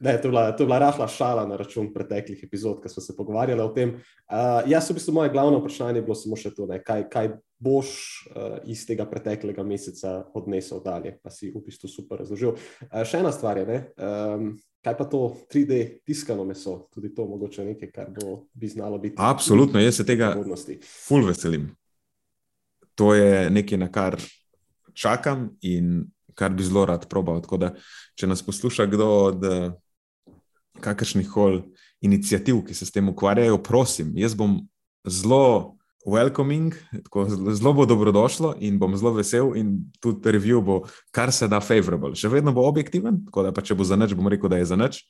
Ne, 0.00 0.16
to, 0.20 0.28
je 0.28 0.30
bila, 0.30 0.52
to 0.52 0.62
je 0.62 0.66
bila 0.66 0.78
rahla 0.78 1.06
šala 1.08 1.46
na 1.46 1.56
račun 1.56 1.92
preteklih 1.94 2.42
epizod, 2.44 2.82
ki 2.82 2.90
smo 2.90 3.02
se 3.02 3.14
pogovarjali 3.16 3.62
o 3.62 3.70
tem. 3.72 3.94
Uh, 4.26 4.66
jaz, 4.68 4.90
v 4.90 4.98
bistvu, 4.98 5.14
moje 5.14 5.30
glavno 5.32 5.60
vprašanje 5.62 6.02
je 6.02 6.06
bilo 6.06 6.16
samo 6.18 6.36
še 6.36 6.50
to, 6.54 6.66
ne, 6.70 6.80
kaj, 6.82 7.06
kaj 7.12 7.30
boš 7.64 7.88
uh, 8.28 8.58
iz 8.70 8.84
tega 8.86 9.06
preteklega 9.08 9.64
meseca 9.64 10.18
odnesel 10.36 10.82
dalje, 10.84 11.14
pa 11.22 11.32
si 11.32 11.50
v 11.54 11.62
bistvu 11.64 11.88
super 11.88 12.20
razložil. 12.22 12.54
Uh, 12.54 13.02
še 13.08 13.22
ena 13.22 13.32
stvar 13.32 13.60
je, 13.62 13.66
ne, 13.68 13.78
um, 13.96 14.50
kaj 14.84 14.96
pa 14.98 15.06
to 15.08 15.22
3D 15.52 15.80
tiskano 16.04 16.44
meso, 16.44 16.84
tudi 16.92 17.14
to 17.16 17.26
mogoče 17.28 17.64
nekaj, 17.70 17.92
kar 17.94 18.10
bo, 18.14 18.44
bi 18.52 18.68
znalo 18.68 19.00
biti. 19.00 19.16
Absolutno, 19.18 19.80
jaz 19.80 20.02
se 20.02 20.08
tega 20.08 20.34
ful 20.84 21.24
veselim. 21.26 21.70
To 23.00 23.14
je 23.16 23.48
nekaj, 23.50 23.80
na 23.80 23.88
kar 23.90 24.18
čakam 24.94 25.48
in 25.64 26.04
kar 26.38 26.52
bi 26.54 26.66
zelo 26.66 26.84
rad 26.86 27.08
probal. 27.10 27.40
Tako 27.42 27.58
da, 27.62 27.72
če 28.18 28.28
nas 28.30 28.42
posluša 28.44 28.86
kdo 28.90 29.08
od 29.30 29.48
kakršnih 30.84 31.30
koli 31.30 31.62
inicijativ, 32.04 32.60
ki 32.66 32.74
se 32.74 32.86
s 32.86 32.92
tem 32.92 33.08
ukvarjajo, 33.08 33.58
prosim, 33.62 34.12
jaz 34.18 34.34
bom 34.36 34.58
zelo 35.08 35.73
welcoming, 36.06 36.74
tako, 37.04 37.24
zelo 37.28 37.72
bo 37.72 37.86
dobrodošlo 37.86 38.54
in 38.60 38.78
bom 38.78 38.96
zelo 38.96 39.14
vesel. 39.16 39.54
In 39.56 39.90
tudi 40.00 40.32
review 40.32 40.60
bo 40.64 40.82
kar 41.10 41.32
se 41.32 41.48
da 41.48 41.60
favorable. 41.60 42.14
Še 42.18 42.28
vedno 42.32 42.52
bo 42.52 42.66
objektiven, 42.68 43.24
tako 43.28 43.46
da 43.48 43.52
pa 43.52 43.64
če 43.64 43.76
bo 43.78 43.84
za 43.84 43.96
nič, 43.96 44.14
bom 44.14 44.28
rekel, 44.28 44.52
da 44.52 44.60
je 44.60 44.68
za 44.68 44.78
nič. 44.78 45.02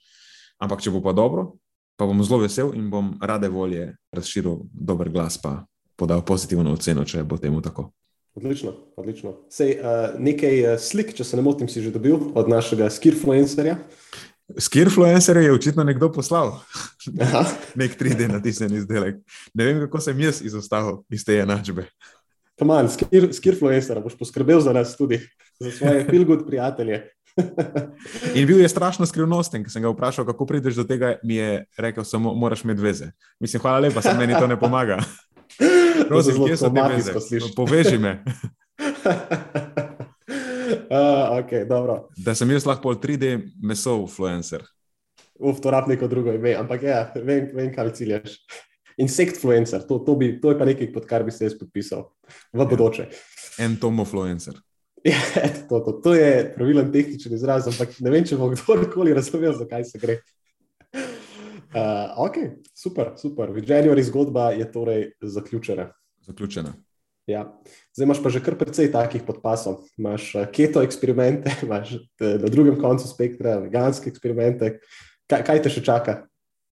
Ampak 0.62 0.84
če 0.84 0.94
bo 0.94 1.02
pa 1.02 1.12
dobro, 1.16 1.56
pa 1.98 2.06
bom 2.06 2.22
zelo 2.22 2.42
vesel 2.44 2.72
in 2.78 2.88
bom 2.90 3.14
rade 3.22 3.50
volje 3.50 3.92
razširil 4.14 4.62
dober 4.70 5.10
glas, 5.10 5.38
pa 5.38 5.64
podal 5.98 6.24
pozitivno 6.26 6.74
oceno, 6.74 7.04
če 7.06 7.24
bo 7.26 7.38
temu 7.38 7.62
tako. 7.62 7.90
Odlično, 8.34 8.72
odlično. 8.98 9.36
Sej, 9.50 9.76
uh, 9.78 10.16
nekaj 10.18 10.56
uh, 10.62 10.78
slik, 10.82 11.12
če 11.14 11.22
se 11.22 11.38
ne 11.38 11.42
motim, 11.46 11.70
si 11.70 11.82
že 11.82 11.94
dobil 11.94 12.18
od 12.34 12.50
našega 12.50 12.88
skirfluencerja. 12.90 13.76
Skirfluencer 14.58 15.36
je 15.36 15.52
očitno 15.52 15.84
nekdo 15.84 16.12
poslal. 16.12 16.60
Nek 17.80 17.96
3D 18.00 18.28
natisnjen 18.28 18.74
izdelek. 18.76 19.16
Ne 19.54 19.64
vem, 19.64 19.80
kako 19.86 20.00
sem 20.00 20.20
jaz 20.20 20.42
izostavil 20.44 21.00
iz 21.08 21.24
te 21.24 21.38
enačbe. 21.40 21.88
Kaman, 22.60 22.88
skirfluencer, 23.32 23.98
boš 24.04 24.14
poskrbel 24.18 24.60
za 24.62 24.72
nas 24.72 24.94
tudi, 24.96 25.18
za 25.60 25.70
svoje 25.70 26.04
filgud 26.10 26.46
prijatelje. 26.46 27.02
In 28.38 28.46
bil 28.46 28.60
je 28.60 28.68
strašno 28.68 29.06
skrivnosten, 29.06 29.64
ker 29.64 29.72
sem 29.72 29.82
ga 29.82 29.90
vprašal, 29.90 30.26
kako 30.28 30.46
prideš 30.46 30.78
do 30.78 30.84
tega, 30.86 31.16
mi 31.24 31.40
je 31.40 31.64
rekel, 31.78 32.04
samo 32.04 32.34
moraš 32.34 32.62
imeti 32.64 32.82
veze. 32.82 33.10
Mislim, 33.40 33.62
hvala 33.62 33.78
lepa, 33.78 34.02
se 34.02 34.14
meni 34.18 34.36
to 34.38 34.46
ne 34.46 34.60
pomaga. 34.60 35.00
Prosim, 36.08 36.44
kje 36.44 36.56
so 36.56 36.70
te 36.70 36.86
veze? 36.94 37.40
Poveži 37.56 37.98
me. 37.98 38.20
Uh, 40.95 41.38
okay, 41.38 41.64
da 42.25 42.35
sem 42.35 42.50
jaz 42.50 42.66
lahko 42.69 42.95
3D 43.00 43.37
meso 43.62 43.97
influencer. 44.02 44.64
Uf, 45.35 45.59
to 45.62 45.71
rab 45.75 45.88
neko 45.90 46.09
drugo 46.09 46.33
ime, 46.33 46.54
ampak 46.54 46.85
ja, 46.87 47.00
vem, 47.16 47.49
vem 47.54 47.73
kaj 47.75 47.93
ciljaš. 47.99 48.37
Insekt 49.00 49.40
influencer, 49.40 49.83
to, 49.88 49.99
to, 50.07 50.14
bi, 50.19 50.37
to 50.40 50.52
je 50.52 50.59
pa 50.59 50.69
nekaj, 50.69 50.93
pod 50.95 51.09
kar 51.11 51.25
bi 51.26 51.35
se 51.35 51.49
jaz 51.49 51.57
podpisal 51.59 52.07
v 52.52 52.62
ja. 52.62 52.69
bodoče. 52.71 53.09
En 53.64 53.76
tomofluencer. 53.81 54.61
Ja, 55.04 55.21
to, 55.69 55.83
to, 55.85 55.93
to 56.00 56.14
je 56.16 56.28
pravilen 56.54 56.87
tehničen 56.93 57.35
izraz, 57.37 57.66
ampak 57.69 57.90
ne 58.00 58.09
vem, 58.09 58.25
če 58.25 58.38
bo 58.40 58.47
kdorkoli 58.49 59.12
razumel, 59.12 59.52
zakaj 59.59 59.85
se 59.90 60.00
gre. 60.00 60.23
Uh, 61.75 62.14
ok, 62.23 62.37
super, 62.71 63.09
super. 63.19 63.50
V 63.50 63.64
Januarju 63.66 64.04
zgodba 64.07 64.52
je 64.54 64.69
torej 64.73 65.00
zaključena. 65.19 65.88
Zaključena. 66.23 66.71
Ja. 67.26 67.49
Zdaj 67.97 68.04
imaš 68.04 68.21
pa 68.21 68.28
že 68.28 68.40
kar 68.45 68.57
precej 68.61 68.93
takih 68.93 69.25
podpasov. 69.25 69.88
Imáš 69.97 70.35
eh, 70.37 70.45
keto 70.52 70.85
eksperimente, 70.85 71.49
imaš 71.66 71.97
eh, 71.97 72.37
na 72.37 72.49
drugem 72.52 72.76
koncu 72.81 73.09
spektra 73.09 73.57
veganske 73.64 74.12
eksperimente. 74.12 74.78
Kaj, 75.25 75.40
kaj 75.40 75.62
te 75.64 75.73
še 75.73 75.81
čaka? 75.85 76.25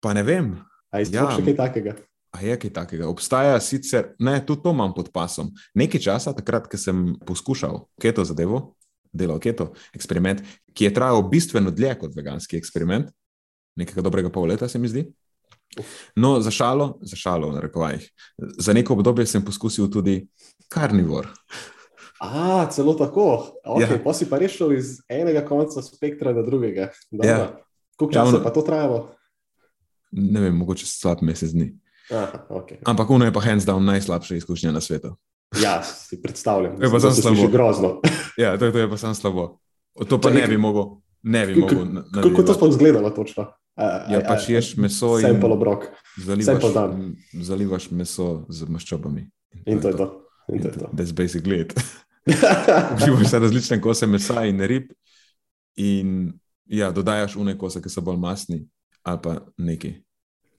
Pa 0.00 0.16
ne 0.16 0.24
vem. 0.24 0.56
A 0.88 1.04
je 1.04 1.12
ja. 1.12 1.28
še 1.36 1.44
kaj 1.44 1.58
takega? 1.58 1.98
A 2.32 2.40
je 2.44 2.56
kaj 2.60 2.72
takega? 2.72 3.08
Obstaja 3.08 3.60
sicer, 3.60 4.12
ne, 4.20 4.38
tudi 4.44 4.64
to 4.64 4.72
imam 4.72 4.92
pod 4.96 5.12
pasom. 5.12 5.52
Nekaj 5.76 6.00
časa, 6.00 6.32
takrat, 6.36 6.68
ko 6.68 6.80
sem 6.80 7.16
poskušal 7.28 7.84
keto 8.00 8.24
zadevo, 8.24 8.78
delal 9.12 9.40
keto 9.40 9.72
eksperiment, 9.96 10.40
ki 10.76 10.88
je 10.88 10.94
trajal 10.96 11.24
bistveno 11.28 11.72
dlje 11.72 11.94
kot 12.00 12.16
veganski 12.16 12.60
eksperiment, 12.60 13.08
nekaj 13.80 14.04
dobrega 14.04 14.32
pol 14.32 14.48
leta, 14.48 14.68
se 14.68 14.80
mi 14.80 14.88
zdi. 14.92 15.08
No, 16.16 16.40
za 16.40 16.50
šalo, 16.50 16.98
za 17.02 17.16
šalo, 17.16 17.52
na 17.52 17.60
rekovajih. 17.60 18.10
Za 18.38 18.72
neko 18.72 18.92
obdobje 18.92 19.26
sem 19.26 19.44
poskusil 19.44 19.90
tudi 19.90 20.26
karnivor. 20.68 21.28
A, 22.20 22.66
celo 22.70 22.94
tako. 22.94 23.46
Okay, 23.64 23.92
ja. 23.92 24.00
Pa 24.04 24.12
si 24.14 24.26
pa 24.26 24.38
rešil 24.38 24.72
iz 24.74 24.98
enega 25.08 25.44
konca 25.46 25.82
spektra 25.82 26.32
do 26.32 26.42
drugega. 26.42 26.90
Ja. 27.10 27.54
Kako 27.98 28.12
časa 28.12 28.36
ja, 28.36 28.42
pa 28.42 28.50
to 28.50 28.62
trajalo? 28.62 29.14
Ne 30.10 30.40
vem, 30.40 30.56
mogoče 30.56 30.86
slab 30.86 31.22
mesec 31.22 31.52
dni. 31.52 31.72
Aha, 32.10 32.46
okay. 32.50 32.80
Ampak 32.84 33.10
uno 33.10 33.24
je 33.24 33.32
pa 33.32 33.40
hands 33.40 33.66
down 33.68 33.84
najslabša 33.84 34.34
izkušnja 34.34 34.72
na 34.72 34.80
svetu. 34.80 35.14
Ja, 35.62 35.82
si 35.82 36.22
predstavljam. 36.22 36.82
Je 36.82 36.90
pa 36.90 37.00
samo 37.00 37.14
slabo. 37.14 37.48
grozno. 37.48 38.00
ja, 38.42 38.58
to, 38.58 38.70
to 38.70 38.78
je 38.78 38.90
pa 38.90 38.96
samo 38.96 39.14
slabo. 39.14 39.58
To 40.08 40.20
pa 40.20 40.28
Čekaj, 40.28 40.42
ne 40.42 40.48
bi 40.48 40.56
mogel. 40.56 40.84
Ne 41.22 41.46
bi 41.46 41.54
mogel. 41.54 41.86
Kako 42.22 42.42
to 42.42 42.54
sploh 42.54 42.70
izgledalo 42.70 43.10
točno? 43.10 43.52
Ja, 43.78 44.22
pač 44.26 44.48
ješ 44.50 44.72
meso 44.76 45.14
in 45.22 45.38
obrok. 45.44 45.86
Zalivaš, 46.18 46.64
zalivaš 47.46 47.90
meso 47.94 48.28
z 48.50 48.66
maščobami. 48.66 49.28
In, 49.62 49.76
in 49.76 49.82
to 49.82 49.92
je 49.92 50.00
to. 50.00 50.08
In 50.50 50.62
to 50.62 50.72
je 50.72 50.80
to. 50.80 50.90
That's 50.92 51.14
basically 51.14 51.62
it. 51.62 51.74
Uživaš 52.96 53.32
različne 53.32 53.80
kose 53.80 54.06
mesa 54.10 54.44
in 54.44 54.60
rib, 54.60 54.90
in 55.76 56.32
ja, 56.66 56.90
dodajaš 56.90 57.36
une 57.36 57.54
kose, 57.58 57.82
ki 57.82 57.92
so 57.92 58.02
bolj 58.04 58.18
masni, 58.20 58.64
ali 59.06 59.22
pa 59.22 59.38
neki. 59.56 59.94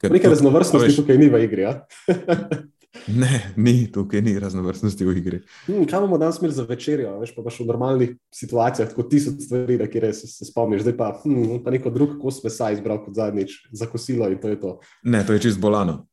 Nekaj 0.04 0.32
raznovrstnosti 0.32 0.96
tukaj 0.96 1.20
ni 1.20 1.28
v 1.30 1.44
igri. 1.44 1.68
Ja? 1.68 1.84
Ne, 3.08 3.54
ni 3.56 3.92
tukaj, 3.92 4.22
ni 4.22 4.36
raznovrstnosti 4.40 5.06
v 5.06 5.16
igri. 5.18 5.40
Hmm, 5.68 5.86
kaj 5.90 6.04
bomo 6.04 6.18
danes 6.18 6.40
imeli 6.42 6.54
za 6.54 6.66
večerjo? 6.70 7.16
Veš 7.22 7.34
pa, 7.36 7.44
pa 7.46 7.54
še 7.54 7.64
v 7.64 7.70
normalnih 7.72 8.14
situacijah, 8.36 8.92
tako 8.92 9.08
tisoč 9.10 9.46
stvari, 9.48 9.80
da 9.80 9.88
kjer 9.90 10.10
se, 10.16 10.30
se 10.30 10.48
spomniš, 10.50 10.84
zdaj 10.86 10.98
pa, 11.00 11.10
hmm, 11.24 11.64
pa 11.66 11.74
neko 11.74 11.94
drug 11.96 12.18
kos 12.22 12.42
mesa 12.44 12.72
izbral 12.76 13.02
kot 13.06 13.18
zadnjič 13.18 13.56
za 13.72 13.90
kosilo 13.90 14.30
in 14.30 14.40
to 14.42 14.54
je 14.54 14.60
to. 14.62 14.78
Ne, 15.04 15.24
to 15.26 15.38
je 15.38 15.46
čist 15.48 15.62
bolano. 15.62 16.04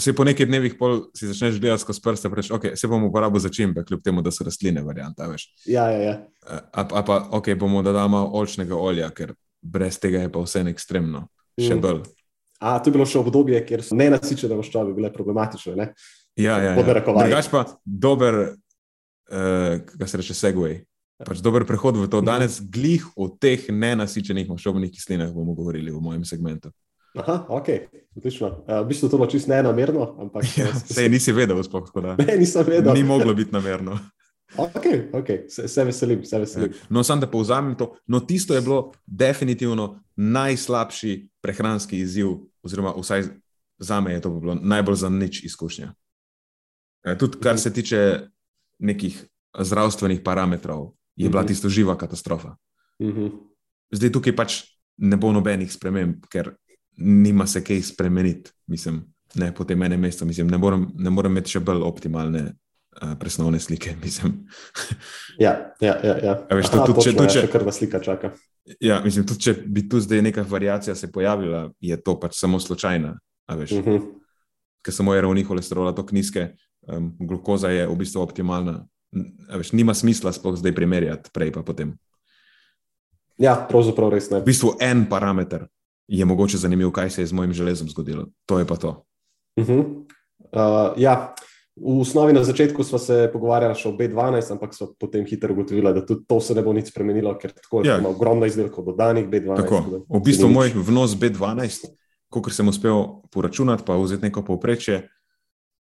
Se 0.00 0.14
po 0.16 0.24
nekaj 0.24 0.48
dnevih 0.48 0.78
pol 0.78 1.02
si 1.12 1.28
začneš 1.28 1.58
gledati 1.60 1.84
skozi 1.84 2.00
prste, 2.00 2.30
reč, 2.32 2.48
okay, 2.54 2.76
se 2.80 2.88
bomo 2.88 3.10
uporabili 3.10 3.44
za 3.44 3.50
čimbe, 3.52 3.84
kljub 3.84 4.00
temu, 4.04 4.22
da 4.24 4.32
so 4.32 4.44
rastline 4.46 4.80
varianta. 4.82 5.28
Veš. 5.28 5.50
Ja, 5.68 5.90
ja, 5.92 5.98
ja. 6.00 6.14
A, 6.48 6.86
a 6.86 7.02
pa, 7.04 7.18
ok, 7.36 7.52
bomo 7.60 7.82
dodali 7.84 8.22
olčnega 8.32 8.76
olja, 8.76 9.10
ker 9.12 9.34
brez 9.60 9.98
tega 10.00 10.24
je 10.24 10.32
pa 10.32 10.40
vse 10.40 10.64
ekstremno, 10.70 11.26
še 11.60 11.74
mm. 11.74 11.82
bolj. 11.84 12.06
A, 12.56 12.78
to 12.80 12.88
je 12.88 12.96
bilo 12.96 13.04
še 13.04 13.20
obdobje, 13.20 13.58
kjer 13.68 13.82
so 13.84 13.96
nenasičene 13.98 14.56
maščobe 14.56 14.94
bile 14.96 15.10
problematične. 15.12 15.74
Ne? 15.76 15.90
Ja, 16.36 16.58
ja, 16.60 16.76
ja. 16.76 16.82
Drugač 17.06 17.48
pa 17.48 17.64
dober, 17.84 18.34
uh, 19.32 19.80
kaj 19.98 20.08
se 20.08 20.20
reče, 20.20 20.36
segway. 20.36 20.80
Pač 21.16 21.40
dober 21.40 21.64
prehod 21.64 21.96
v 21.96 22.08
to. 22.12 22.20
Mhm. 22.20 22.26
Danes 22.28 22.58
glih 22.60 23.06
o 23.16 23.30
teh 23.32 23.70
nenasičenih 23.72 24.50
maščobnih 24.50 24.92
kislinah 24.92 25.32
bomo 25.32 25.56
govorili 25.56 25.90
v 25.90 26.02
mojem 26.02 26.26
segmentu. 26.28 26.72
Aha, 27.16 27.46
ok, 27.48 27.68
odlično. 28.20 28.50
Uh, 28.68 28.82
v 28.84 28.92
bistvu 28.92 29.08
to 29.08 29.16
bilo 29.16 29.30
čisto 29.32 29.48
neenamerno, 29.48 30.04
ampak. 30.20 30.44
Ja, 30.60 30.68
se 30.76 31.08
nisi 31.08 31.32
vedel, 31.32 31.62
sploh 31.64 31.88
tako 31.88 32.04
da. 32.04 32.16
Ne, 32.20 32.36
nisem 32.36 32.66
vedel. 32.68 32.92
Ni 32.92 33.04
moglo 33.04 33.34
biti 33.34 33.56
namerno. 33.56 33.96
Ok, 34.56 35.10
okay. 35.12 35.48
Se, 35.50 35.66
se 35.68 35.84
veselim, 35.84 36.20
se 36.24 36.38
veselim. 36.38 36.70
Ja. 36.70 36.86
No, 36.88 37.02
samo 37.02 37.20
da 37.20 37.26
povzamem 37.26 37.74
to. 37.74 37.96
No, 38.06 38.20
tisto 38.20 38.54
je 38.54 38.60
bilo 38.62 38.92
definitivno 39.06 40.04
najslabši 40.16 41.28
prehranski 41.42 41.98
izziv, 41.98 42.28
oziroma 42.62 42.94
vsaj 42.94 43.26
za 43.78 44.00
me 44.00 44.12
je 44.12 44.20
to 44.20 44.30
bilo 44.30 44.54
najbolj 44.54 44.94
za 44.94 45.08
nič 45.08 45.44
izkušnja. 45.44 45.92
Eh, 47.06 47.18
tudi 47.18 47.38
kar 47.42 47.58
se 47.58 47.72
tiče 47.72 48.20
nekih 48.78 49.24
zdravstvenih 49.58 50.20
parametrov, 50.24 50.92
je 51.16 51.28
bila 51.28 51.42
mhm. 51.42 51.48
tisto 51.48 51.68
živa 51.68 51.96
katastrofa. 51.98 52.56
Mhm. 53.02 53.26
Zdaj 53.90 54.12
tukaj 54.12 54.36
pač 54.36 54.62
ne 54.98 55.16
bo 55.16 55.30
nobenih 55.32 55.72
sprememb, 55.72 56.26
ker 56.32 56.54
nima 56.96 57.46
se 57.46 57.64
kaj 57.64 57.82
spremeniti. 57.82 58.50
Mislim, 58.66 59.04
ne 59.34 59.54
po 59.54 59.64
tem 59.64 59.82
enem 59.82 60.00
mestu, 60.00 60.26
mislim, 60.26 60.48
ne 60.48 60.58
morem, 60.58 60.88
ne 60.94 61.10
morem 61.10 61.32
imeti 61.32 61.56
še 61.56 61.60
bolj 61.60 61.84
optimalne 61.86 62.42
uh, 62.46 63.14
presnovne 63.20 63.60
slike. 63.60 63.94
ja, 65.44 65.52
ja, 65.80 65.94
ja. 66.02 66.16
ja. 66.24 66.34
Veš, 66.50 66.72
Aha, 66.72 66.84
tudi, 66.86 66.94
točno, 66.94 67.02
če, 67.02 67.16
tudi, 67.16 67.28
ja, 67.28 67.42
če, 67.44 67.52
kar 67.52 67.66
vas 67.68 67.78
slika 67.78 68.00
čaka. 68.02 68.32
Ja, 68.82 68.98
mislim, 69.04 69.26
tudi 69.28 69.46
če 69.46 69.54
bi 69.62 69.86
tu 69.88 70.00
zdaj 70.02 70.24
neka 70.26 70.42
variacija 70.48 70.96
se 70.98 71.12
pojavila, 71.12 71.68
je 71.80 72.00
to 72.02 72.16
pač 72.20 72.40
samo 72.40 72.60
slučajna. 72.60 73.14
Uh 73.46 73.54
Mhm. 73.54 73.90
-huh. 73.90 74.02
Ker 74.82 74.94
samo 74.94 75.14
je 75.14 75.20
ravni 75.20 75.42
holesterola 75.42 75.94
tako 75.94 76.14
nizke, 76.14 76.56
um, 76.88 77.12
glukoza 77.18 77.70
je 77.70 77.86
v 77.86 77.96
bistvu 77.96 78.22
optimalna. 78.22 78.86
Veš, 79.56 79.72
nima 79.72 79.94
smisla 79.94 80.32
sploh 80.32 80.56
zdaj 80.58 80.74
primerjati, 80.74 81.30
prej 81.32 81.52
pa 81.52 81.62
potem. 81.62 81.94
Ja, 83.38 83.56
pravzaprav 83.68 84.10
res 84.12 84.30
ne. 84.32 84.40
V 84.40 84.48
bistvu 84.48 84.76
en 84.80 85.06
parameter 85.08 85.66
je 86.08 86.24
mogoče 86.24 86.58
zanimiv, 86.58 86.90
kaj 86.94 87.10
se 87.10 87.22
je 87.22 87.26
z 87.26 87.36
mojim 87.36 87.52
železom 87.52 87.88
zgodilo. 87.88 88.26
To 88.46 88.58
je 88.58 88.66
pa 88.66 88.76
to. 88.76 89.04
Uh 89.56 89.66
-huh. 89.66 89.84
uh, 90.52 90.92
ja. 90.96 91.34
V 91.76 92.00
osnovi 92.00 92.32
na 92.32 92.44
začetku 92.44 92.84
smo 92.84 92.98
se 92.98 93.30
pogovarjali 93.32 93.74
še 93.74 93.88
o 93.88 93.92
B12, 93.92 94.52
ampak 94.52 94.74
smo 94.74 94.86
potem 94.98 95.26
hitro 95.26 95.52
ugotovili, 95.52 95.92
da 95.94 96.06
tudi 96.06 96.24
to 96.26 96.40
se 96.40 96.54
ne 96.54 96.62
bo 96.62 96.72
nič 96.72 96.88
spremenilo, 96.88 97.34
ker 97.38 97.52
tako 97.52 97.84
Ja. 97.84 97.92
ja. 97.92 97.98
ima 97.98 98.08
ogromno 98.08 98.46
izdelkov 98.46 98.84
dodanih 98.84 99.28
B12. 99.28 99.56
Tako, 99.56 100.04
v 100.08 100.20
bistvu 100.24 100.48
moj 100.48 100.72
vnos 100.72 101.12
B12, 101.12 101.92
kot 102.32 102.52
sem 102.52 102.68
uspel 102.68 103.20
poračunati, 103.30 103.84
pa 103.84 103.96
vzeti 103.96 104.22
neko 104.22 104.42
povprečje, 104.42 105.08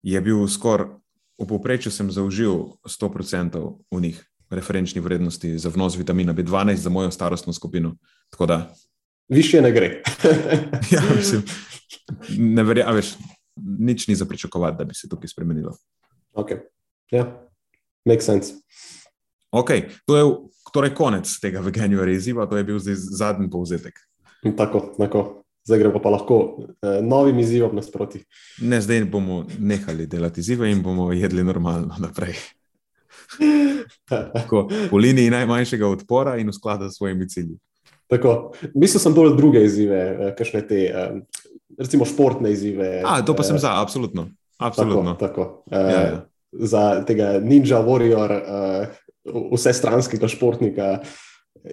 je 0.05 0.21
bil 0.21 0.45
skoraj 0.47 1.01
v 1.35 1.47
povprečju, 1.49 1.91
sem 1.91 2.11
zaužil 2.11 2.77
100% 2.85 3.59
v 3.91 4.01
njih, 4.01 4.17
referenčni 4.49 5.01
vrednosti 5.01 5.57
za 5.57 5.69
vnos 5.73 5.97
vitamina 5.97 6.33
B12 6.33 6.85
za 6.85 6.89
mojo 6.89 7.11
starostno 7.11 7.53
skupino. 7.53 7.97
Tako 8.29 8.45
da, 8.45 8.59
Više 9.29 9.61
ne 9.61 9.71
gre. 9.71 9.85
ja, 10.93 11.01
mislim, 11.15 11.43
ne 12.37 12.63
verjamem, 12.63 13.03
nič 13.79 14.07
ni 14.07 14.15
za 14.15 14.25
pričakovati, 14.25 14.77
da 14.77 14.83
bi 14.83 14.93
se 14.93 15.09
tukaj 15.09 15.27
spremenilo. 15.27 15.77
okay. 16.33 16.59
Ja, 17.11 17.47
make 18.05 18.21
sense. 18.21 18.53
Ok, 19.51 19.69
to 20.05 20.17
je 20.17 20.23
torej 20.73 20.93
konec 20.93 21.39
tega 21.39 21.59
veganjega 21.59 22.11
izziva, 22.11 22.45
to 22.45 22.57
je 22.57 22.63
bil 22.63 22.79
zdaj 22.79 22.95
zadnji 22.95 23.49
povzetek. 23.49 23.93
Tako, 24.57 24.95
tako. 24.97 25.44
Zdaj 25.65 25.79
gremo 25.79 26.01
pa 26.01 26.09
lahko 26.13 26.57
eh, 26.61 26.99
novim 27.01 27.39
izzivom 27.39 27.75
nasproti. 27.75 28.21
Ne, 28.61 28.81
zdaj 28.81 29.05
bomo 29.09 29.45
nehali 29.59 30.05
delati 30.07 30.39
izzive 30.39 30.71
in 30.71 30.83
bomo 30.83 31.11
jedli 31.13 31.43
normalno 31.43 31.95
naprej. 31.99 32.35
Tako, 34.09 34.67
po 34.89 34.97
liniji 34.97 35.29
najmanjšega 35.33 35.87
odpora 35.87 36.37
in 36.37 36.47
v 36.49 36.53
skladu 36.53 36.89
s 36.89 36.97
svojimi 36.97 37.29
cilji. 37.29 37.57
Tako. 38.07 38.53
Mislil 38.75 39.01
sem 39.01 39.13
bolj 39.13 39.33
druge 39.37 39.63
izzive, 39.65 39.97
eh, 39.97 40.35
kakšne 40.37 40.61
te, 40.67 40.83
eh, 40.85 41.17
recimo 41.79 42.05
športne 42.05 42.51
izzive. 42.51 43.01
A, 43.05 43.21
to 43.25 43.33
pa 43.35 43.43
sem 43.43 43.57
eh, 43.57 43.59
za, 43.65 43.73
absolutno. 43.81 44.29
Tako, 44.57 44.67
absolutno. 44.67 45.13
tako. 45.19 45.63
Ja, 45.71 45.79
Eh, 45.79 45.93
ja. 45.93 46.25
Za 46.55 47.03
tega 47.03 47.33
ninja 47.43 47.81
warrior, 47.83 48.31
uh, 48.31 49.49
vsestranskega 49.51 50.27
športnika, 50.31 51.01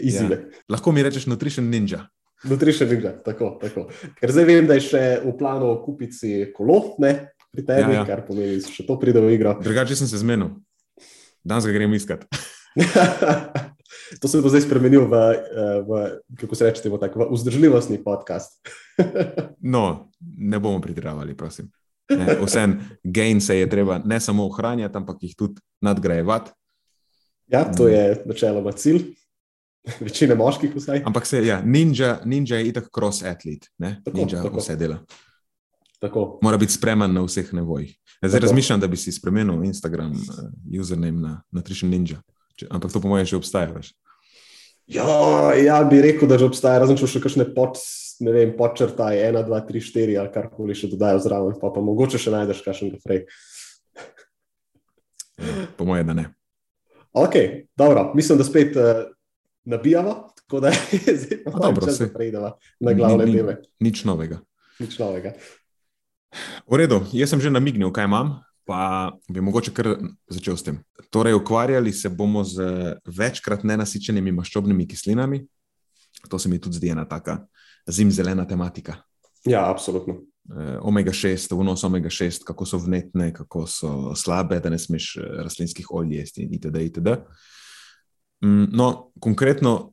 izzive. 0.00 0.36
Ja. 0.42 0.64
Lahko 0.74 0.92
mi 0.92 1.02
rečeš 1.02 1.28
nutrition 1.30 1.68
ninja. 1.70 2.08
Nutrition 2.50 2.88
ninja, 2.90 3.12
tako, 3.24 3.56
tako. 3.60 3.86
Ker 4.18 4.32
zdaj 4.34 4.46
vem, 4.48 4.66
da 4.66 4.74
je 4.78 4.86
še 4.88 5.02
v 5.22 5.34
planu 5.38 5.74
kupiti 5.84 6.48
kolo, 6.56 6.96
ne, 7.02 7.12
pri 7.52 7.64
tebi, 7.68 7.92
Ja, 7.92 8.00
ja, 8.00 8.06
kar 8.08 8.24
pomeni, 8.26 8.58
da 8.62 8.72
še 8.72 8.86
to 8.88 8.96
pride 8.98 9.22
v 9.22 9.34
igro. 9.36 9.54
Drugače 9.62 9.98
sem 9.98 10.10
se 10.10 10.18
zmenil. 10.22 10.56
Danes 11.44 11.68
ga 11.68 11.74
grem 11.74 11.94
iskat. 11.94 12.24
to 14.20 14.28
se 14.28 14.40
bo 14.40 14.50
zdaj 14.50 14.64
spremenil 14.64 15.06
v, 15.10 15.20
eh, 15.36 15.78
v 15.86 16.00
kako 16.40 16.58
se 16.58 16.70
reče, 16.70 16.82
tako, 16.88 17.26
v 17.26 17.36
vzdržljivostni 17.36 18.02
podcast. 18.04 18.58
No, 19.62 20.10
ne 20.20 20.58
bomo 20.58 20.80
pritiravali, 20.82 21.36
prosim. 21.38 21.70
Vsem 22.42 22.74
gain 23.04 23.40
se 23.40 23.56
je 23.58 23.68
treba 23.70 24.00
ne 24.04 24.18
samo 24.20 24.44
ohranjati, 24.50 24.96
ampak 24.96 25.22
jih 25.22 25.36
tudi 25.38 25.62
nadgrajevati. 25.80 26.50
Ja, 27.46 27.64
to 27.64 27.88
je 27.88 28.22
načeloma 28.26 28.72
cilj, 28.72 29.14
večine 30.06 30.34
moških 30.34 30.76
vsaj. 30.76 31.02
Ampak 31.06 31.26
se, 31.26 31.46
ja, 31.46 31.60
ninja, 31.64 32.20
ninja 32.24 32.58
je 32.58 32.68
itak 32.68 32.88
cross 32.94 33.22
atlet, 33.22 33.66
ne? 33.78 34.00
Tako, 34.04 34.18
ninja 34.18 34.42
tako. 34.42 34.62
vse 34.62 34.76
dela. 34.76 34.98
Tako. 36.02 36.38
Mora 36.42 36.58
biti 36.58 36.74
spreman 36.74 37.12
na 37.14 37.22
vseh 37.22 37.52
nevojih. 37.54 37.94
Zdaj 38.22 38.40
Tako. 38.40 38.46
razmišljam, 38.46 38.80
da 38.80 38.86
bi 38.86 38.96
si 38.96 39.12
spremenil 39.12 39.64
Instagram 39.64 40.10
uh, 40.10 40.80
username 40.80 41.20
na 41.20 41.42
Nutrition 41.50 41.90
Ninja. 41.90 42.18
Če, 42.58 42.66
ampak 42.70 42.92
to 42.92 43.00
po 43.00 43.10
mojem 43.10 43.26
že 43.26 43.38
obstaja. 43.38 43.70
Veš. 43.74 43.92
Ja, 44.90 45.06
ja, 45.54 45.78
bi 45.86 46.02
rekel, 46.02 46.28
da 46.28 46.38
že 46.38 46.46
obstaja, 46.50 46.82
razen 46.82 46.98
če 46.98 47.06
še 47.06 47.22
kakšne 47.22 47.46
pod, 47.54 47.78
ne 48.22 48.34
vem, 48.34 48.50
podčrtaj, 48.58 49.18
ena, 49.30 49.44
dva, 49.46 49.62
tri, 49.66 49.82
štiri 49.82 50.18
ali 50.18 50.30
karkoli 50.34 50.74
še 50.74 50.90
dodajo 50.90 51.22
zraven, 51.22 51.54
pa, 51.62 51.70
pa 51.70 51.82
mogoče 51.82 52.18
še 52.18 52.34
najdeš 52.34 52.64
kakšnega 52.66 52.98
prej. 53.02 53.22
Ja, 55.38 55.70
po 55.78 55.86
mojem, 55.86 56.10
da 56.10 56.18
ne. 56.18 56.26
Ok, 57.14 57.38
dobro, 57.78 58.10
mislim, 58.18 58.42
da 58.42 58.46
spet 58.46 58.74
uh, 58.74 59.06
nabijamo, 59.64 60.28
tako 60.36 60.60
da 60.60 60.68
je 60.68 61.16
zdaj 61.18 61.44
pa 61.44 61.50
A, 61.50 61.58
dobro, 61.60 61.86
čas, 61.86 61.98
da 61.98 62.06
saj. 62.06 62.12
preidemo 62.12 62.52
na 62.80 62.92
glavne 62.92 63.24
Ni- 63.24 63.32
ni- 63.32 63.38
teme. 63.38 63.56
Nič 63.80 64.04
novega. 64.04 64.40
Nič 64.78 64.98
novega. 64.98 65.32
V 66.66 66.74
redu, 66.74 67.02
jaz 67.12 67.30
sem 67.30 67.40
že 67.40 67.50
namignil, 67.50 67.92
kaj 67.92 68.04
imam, 68.04 68.40
pa 68.64 68.80
bi 69.28 69.40
mogoče 69.40 69.70
kar 69.70 69.98
začel 70.26 70.56
s 70.56 70.62
tem. 70.62 70.78
Torej, 71.10 71.34
ukvarjali 71.34 71.92
se 71.92 72.08
bomo 72.08 72.40
z 72.44 72.62
večkrat 73.04 73.64
nenasičenimi 73.64 74.32
maščobnimi 74.32 74.86
kislinami. 74.88 75.42
To 76.24 76.38
se 76.38 76.48
mi 76.48 76.56
tudi 76.56 76.76
zdi 76.76 76.88
ena 76.88 77.04
taka 77.04 77.42
zimzelena 77.84 78.46
tematika. 78.46 78.96
Ja, 79.44 79.68
absolutno. 79.68 80.22
Eh, 80.48 80.78
Omega-6, 80.80 81.52
vnos 81.52 81.84
omega-6, 81.84 82.44
kako 82.44 82.66
so 82.66 82.78
vnetne, 82.78 83.32
kako 83.32 83.66
so 83.66 83.90
slabe, 84.14 84.60
da 84.60 84.70
ne 84.70 84.78
smeš 84.78 85.16
eh, 85.16 85.26
rastlinskih 85.42 85.90
olj 85.90 86.16
jesti, 86.16 86.48
itd. 86.50 86.76
itd. 86.80 87.08
Mm, 87.08 87.24
No, 88.42 89.12
konkretno 89.20 89.92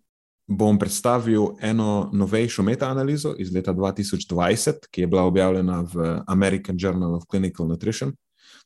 bom 0.49 0.79
predstavil 0.79 1.53
eno 1.61 2.09
novejšo 2.13 2.63
metaanalizo 2.63 3.35
iz 3.37 3.53
leta 3.53 3.73
2020, 3.73 4.89
ki 4.91 5.01
je 5.01 5.07
bila 5.07 5.23
objavljena 5.23 5.81
v 5.93 6.21
American 6.27 6.77
Journal 6.79 7.13
of 7.15 7.23
Clinical 7.29 7.67
Nutrition. 7.67 8.15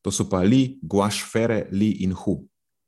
To 0.02 0.12
so 0.12 0.30
pa 0.30 0.39
Li, 0.43 0.80
Guašfere, 0.82 1.67
Li 1.72 1.91
in 2.04 2.12
Hu 2.12 2.46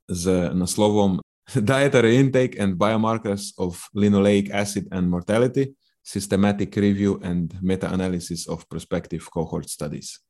z 0.08 0.52
naslovom 0.54 1.20
Dietary 1.70 2.16
Intake 2.16 2.64
and 2.64 2.76
Biomarkers 2.76 3.52
of 3.58 3.84
Linoleic 3.94 4.50
Acid 4.54 4.88
and 4.92 5.10
Mortality. 5.10 5.76
Systematic 6.06 6.76
Review 6.78 7.20
and 7.24 7.58
Meta-Analysis 7.62 8.48
of 8.48 8.70
Prospective 8.70 9.26
Cohort 9.34 9.70
Studies. 9.70 10.22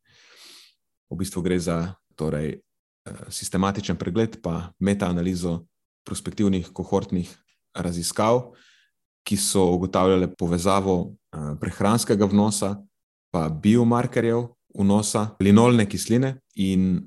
V 1.12 1.20
bistvu 1.20 1.44
gre 1.44 1.60
za 1.60 1.94
torej, 2.16 2.56
eh, 2.56 3.12
sistematičen 3.28 4.00
pregled, 4.00 4.40
pa 4.42 4.72
meta-analizo 4.80 5.68
prospektivnih 6.06 6.70
kohortnih 6.74 7.32
raziskav, 7.76 8.54
ki 9.26 9.38
so 9.38 9.66
ugotavljale 9.74 10.30
povezavo 10.38 10.98
eh, 11.06 11.54
prehranskega 11.62 12.26
vnosa, 12.26 12.76
pa 13.34 13.50
biomarkerjev 13.50 14.48
vnosa 14.76 15.30
linolne 15.40 15.88
kisline 15.90 16.36
in 16.56 17.02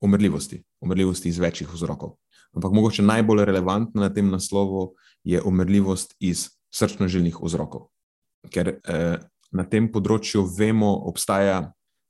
umrljivosti, 0.00 0.62
umrljivosti 0.80 1.28
iz 1.28 1.38
večjih 1.38 1.72
vzrokov. 1.72 2.16
Ampak 2.54 2.72
mogoče 2.72 3.02
najbolj 3.02 3.44
relevantna 3.44 4.06
na 4.06 4.12
tem 4.14 4.30
naslovu 4.30 4.94
je 5.24 5.42
umrljivost 5.42 6.14
iz 6.20 6.48
srčno-žilnih 6.70 7.40
vzrokov 7.42 7.88
ker 8.50 8.76
eh, 8.76 9.18
na 9.54 9.64
tem 9.68 9.88
področju 9.92 10.44
vemo, 10.56 10.90
obstaja 11.08 11.60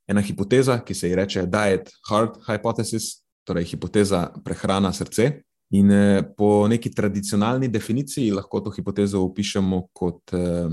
ena 0.09 0.23
hipoteza, 0.25 0.81
ki 0.85 0.95
se 0.95 1.11
ji 1.11 1.19
reče 1.19 1.47
Diet 1.51 1.91
Heart 2.09 2.41
Hypothesis, 2.49 3.25
torej 3.45 3.69
hipoteza 3.75 4.27
prehrana 4.45 4.93
srce. 4.93 5.45
In 5.75 5.91
eh, 5.91 6.23
po 6.37 6.69
neki 6.69 6.93
tradicionalni 6.95 7.69
definiciji 7.69 8.31
lahko 8.31 8.61
to 8.61 8.71
hipotezo 8.71 9.25
opišemo 9.27 9.81
kot, 9.93 10.35
eh, 10.37 10.71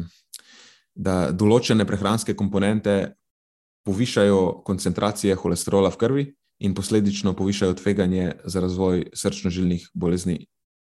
da 0.93 1.31
določene 1.31 1.87
prehranske 1.87 2.35
komponente 2.37 3.15
povišajo 3.87 4.61
koncentracije 4.67 5.35
holesterola 5.35 5.89
v 5.89 5.97
krvi 5.97 6.25
in 6.61 6.75
posledično 6.77 7.33
povišajo 7.33 7.73
tveganje 7.79 8.35
za 8.45 8.61
razvoj 8.61 9.07
srčno-žilnih 9.17 9.87
bolezni 9.93 10.43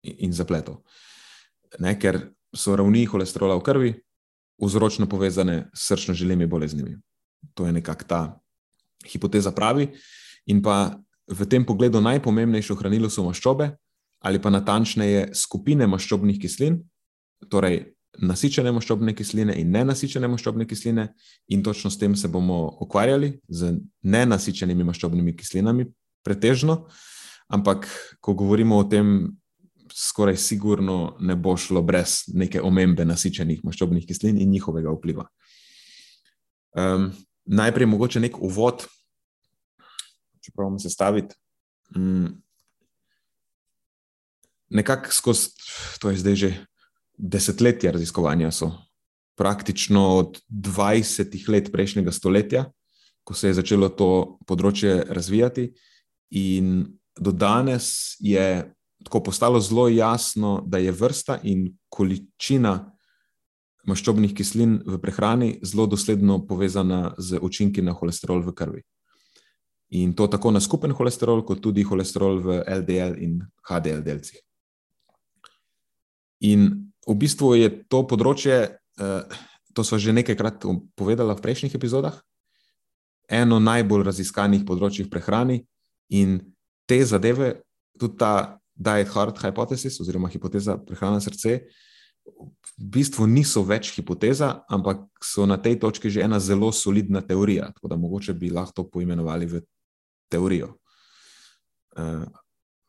in 0.02 0.34
zapletov. 0.34 0.82
Ne, 1.80 1.94
ker 2.00 2.32
so 2.56 2.74
ravni 2.76 3.06
holesterola 3.06 3.60
v 3.60 3.66
krvi 3.68 3.92
vzročno 4.62 5.06
povezane 5.10 5.70
s 5.74 5.92
srčno-žilnimi 5.92 6.48
boleznimi. 6.50 6.98
To 7.54 7.66
je 7.66 7.76
nekako 7.78 8.04
ta 8.08 8.22
hipoteza 9.06 9.52
pravi. 9.52 9.92
In 10.50 10.62
pa 10.62 10.98
v 11.30 11.46
tem 11.46 11.66
pogledu 11.66 12.02
najpomembnejše 12.02 12.76
hranilo 12.76 13.10
so 13.10 13.24
maščobe, 13.26 13.72
ali 14.21 14.41
pa 14.41 14.51
natančneje 14.53 15.31
skupine 15.34 15.88
maščobnih 15.89 16.39
kislin, 16.41 16.77
torej 17.49 17.81
nasičene 18.21 18.71
maščobne 18.75 19.15
kisline 19.15 19.55
in 19.60 19.71
nenasičene 19.73 20.27
maščobne 20.29 20.67
kisline, 20.67 21.07
in 21.49 21.63
točno 21.63 21.89
s 21.91 21.97
tem 21.97 22.15
se 22.15 22.27
bomo 22.27 22.63
ukvarjali, 22.84 23.34
z 23.47 23.73
nenasičenimi 24.03 24.86
maščobnimi 24.88 25.36
kislinami, 25.38 25.88
pretežno. 26.25 26.86
Ampak, 27.51 27.88
ko 28.21 28.36
govorimo 28.38 28.77
o 28.79 28.88
tem, 28.88 29.31
skoraj 29.91 30.38
sigurno 30.39 31.17
ne 31.19 31.36
bo 31.36 31.57
šlo 31.60 31.81
brez 31.84 32.21
neke 32.34 32.62
omembe 32.63 33.05
nasičenih 33.05 33.63
maščobnih 33.67 34.05
kislin 34.07 34.38
in 34.39 34.51
njihovega 34.51 34.93
vpliva. 34.95 35.25
Um, 36.71 37.10
najprej 37.45 37.89
mogoče 37.91 38.21
nek 38.23 38.38
uvod, 38.39 38.86
če 40.39 40.53
pravimo 40.55 40.79
sestaviti. 40.79 41.36
Um, 41.95 42.39
nekako 44.71 45.12
skozi, 45.12 45.49
to 45.99 46.10
je 46.12 46.17
zdaj 46.17 46.36
že 46.36 46.51
desetletja 47.17 47.91
raziskovanja 47.91 48.51
so. 48.51 48.71
Praktično 49.38 50.17
od 50.17 50.39
20 50.49 51.49
let 51.49 51.71
prejšnjega 51.71 52.12
stoletja, 52.12 52.65
ko 53.23 53.34
se 53.34 53.51
je 53.51 53.57
začelo 53.57 53.89
to 53.89 54.38
področje 54.47 55.03
razvijati, 55.07 55.71
in 56.31 56.86
do 57.19 57.31
danes 57.31 58.15
je 58.19 58.73
tako 59.03 59.23
postalo 59.23 59.60
zelo 59.60 59.88
jasno, 59.89 60.62
da 60.67 60.77
je 60.77 60.91
vrsta 60.91 61.39
in 61.43 61.71
količina 61.89 62.91
maščobnih 63.88 64.34
kislin 64.38 64.77
v 64.86 64.99
prehrani 65.01 65.55
zelo 65.65 65.88
dosledno 65.89 66.39
povezana 66.45 67.15
z 67.17 67.41
učinki 67.41 67.81
na 67.81 67.95
holesterol 67.97 68.43
v 68.45 68.53
krvi. 68.53 68.84
In 69.97 70.13
to 70.13 70.27
tako 70.27 70.51
na 70.51 70.62
skupen 70.62 70.93
holesterol, 70.95 71.41
kot 71.43 71.60
tudi 71.60 71.84
holesterol 71.84 72.39
v 72.39 72.62
LDL 72.63 73.17
in 73.19 73.41
HDL 73.67 74.05
delcih. 74.05 74.39
In 76.41 76.91
v 77.08 77.15
bistvu 77.17 77.56
je 77.58 77.69
to 77.89 78.04
področje, 78.06 78.77
eh, 78.77 79.23
to 79.73 79.84
smo 79.84 79.97
že 79.97 80.13
nekajkrat 80.13 80.65
povedali 80.95 81.34
v 81.36 81.43
prejšnjih 81.43 81.75
epizodah, 81.75 82.17
eno 83.30 83.60
najbolj 83.60 84.04
raziskanih 84.04 84.65
področjih 84.67 85.08
prehrani, 85.08 85.63
in 86.12 86.41
te 86.86 86.99
zadeve, 87.06 87.63
tudi 87.97 88.17
ta 88.19 88.60
diet 88.75 89.08
heart 89.13 89.39
hypothesis, 89.39 89.99
oziroma 90.04 90.27
hipoteza 90.27 90.75
prehrane 90.77 91.21
srca, 91.23 91.62
v 92.21 92.86
bistvu 92.91 93.25
niso 93.30 93.63
več 93.65 93.93
hipoteza, 93.95 94.63
ampak 94.69 95.08
so 95.23 95.45
na 95.49 95.58
tej 95.58 95.80
točki 95.82 96.10
že 96.10 96.21
ena 96.21 96.39
zelo 96.39 96.71
solidna 96.71 97.21
teorija. 97.21 97.71
Tako 97.73 97.88
da 97.88 97.97
mogoče 97.97 98.34
bi 98.34 98.51
lahko 98.54 98.75
to 98.75 98.84
poimenovali 98.89 99.45
v 99.45 99.62
teorijo. 100.30 100.75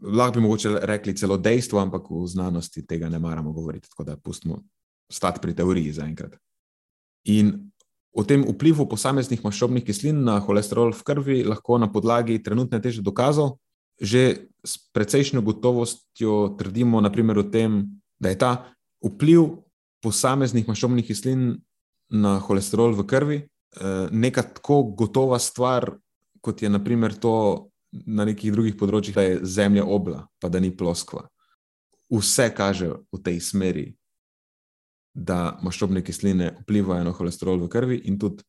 Lahko 0.03 0.35
bi 0.35 0.45
mogoče 0.45 0.79
rekli 0.89 1.15
celo 1.17 1.37
dejstvo, 1.39 1.79
ampak 1.79 2.11
v 2.11 2.27
znanosti 2.27 2.87
tega 2.87 3.09
ne 3.09 3.19
maramo 3.19 3.53
govoriti, 3.53 3.89
tako 3.91 4.05
da 4.05 4.17
pustimo 4.17 4.63
stati 5.11 5.41
pri 5.43 5.55
teoriji 5.55 5.93
zaenkrat. 5.93 6.37
In 7.25 7.53
o 8.13 8.25
tem 8.25 8.43
vplivu 8.45 8.89
posameznih 8.89 9.45
maščobnih 9.45 9.85
kislin 9.87 10.25
na 10.27 10.41
holesterol 10.43 10.93
v 10.93 11.05
krvi 11.07 11.37
lahko 11.47 11.79
na 11.79 11.89
podlagi 11.93 12.43
trenutne 12.43 12.81
teže 12.83 13.03
dokazov 13.03 13.59
že 14.03 14.51
s 14.67 14.79
precejšnjo 14.91 15.43
gotovostjo 15.43 16.57
trdimo, 16.59 17.01
naprimer, 17.01 17.39
o 17.39 17.47
tem, 17.47 17.87
da 18.19 18.33
je 18.33 18.39
ta 18.39 18.53
vpliv 19.03 19.63
posameznih 20.03 20.67
maščobnih 20.67 21.07
kislin 21.07 21.63
na 22.11 22.39
holesterol 22.43 22.97
v 22.99 23.07
krvi 23.07 23.39
eh, 23.39 24.07
neka 24.11 24.43
tako 24.59 24.83
gotova 24.99 25.39
stvar, 25.39 25.93
kot 26.43 26.63
je 26.63 26.71
naprimer 26.71 27.15
to 27.15 27.71
na 27.93 28.25
nekih 28.25 28.53
drugih 28.53 28.77
področjih, 28.79 29.15
da 29.15 29.25
je 29.27 29.41
Zemlja 29.45 29.85
obla, 29.85 30.27
pa 30.41 30.49
da 30.49 30.61
ni 30.61 30.73
ploskva. 30.75 31.27
Vse 32.13 32.49
kaže 32.57 32.91
v 33.13 33.21
tej 33.25 33.41
smeri, 33.41 33.87
da 35.13 35.59
maščobne 35.61 36.01
kisline 36.05 36.55
vplivajo 36.63 37.05
na 37.05 37.13
holesterol 37.13 37.61
v 37.61 37.69
krvi, 37.73 38.01
in 38.09 38.17
tudi 38.21 38.45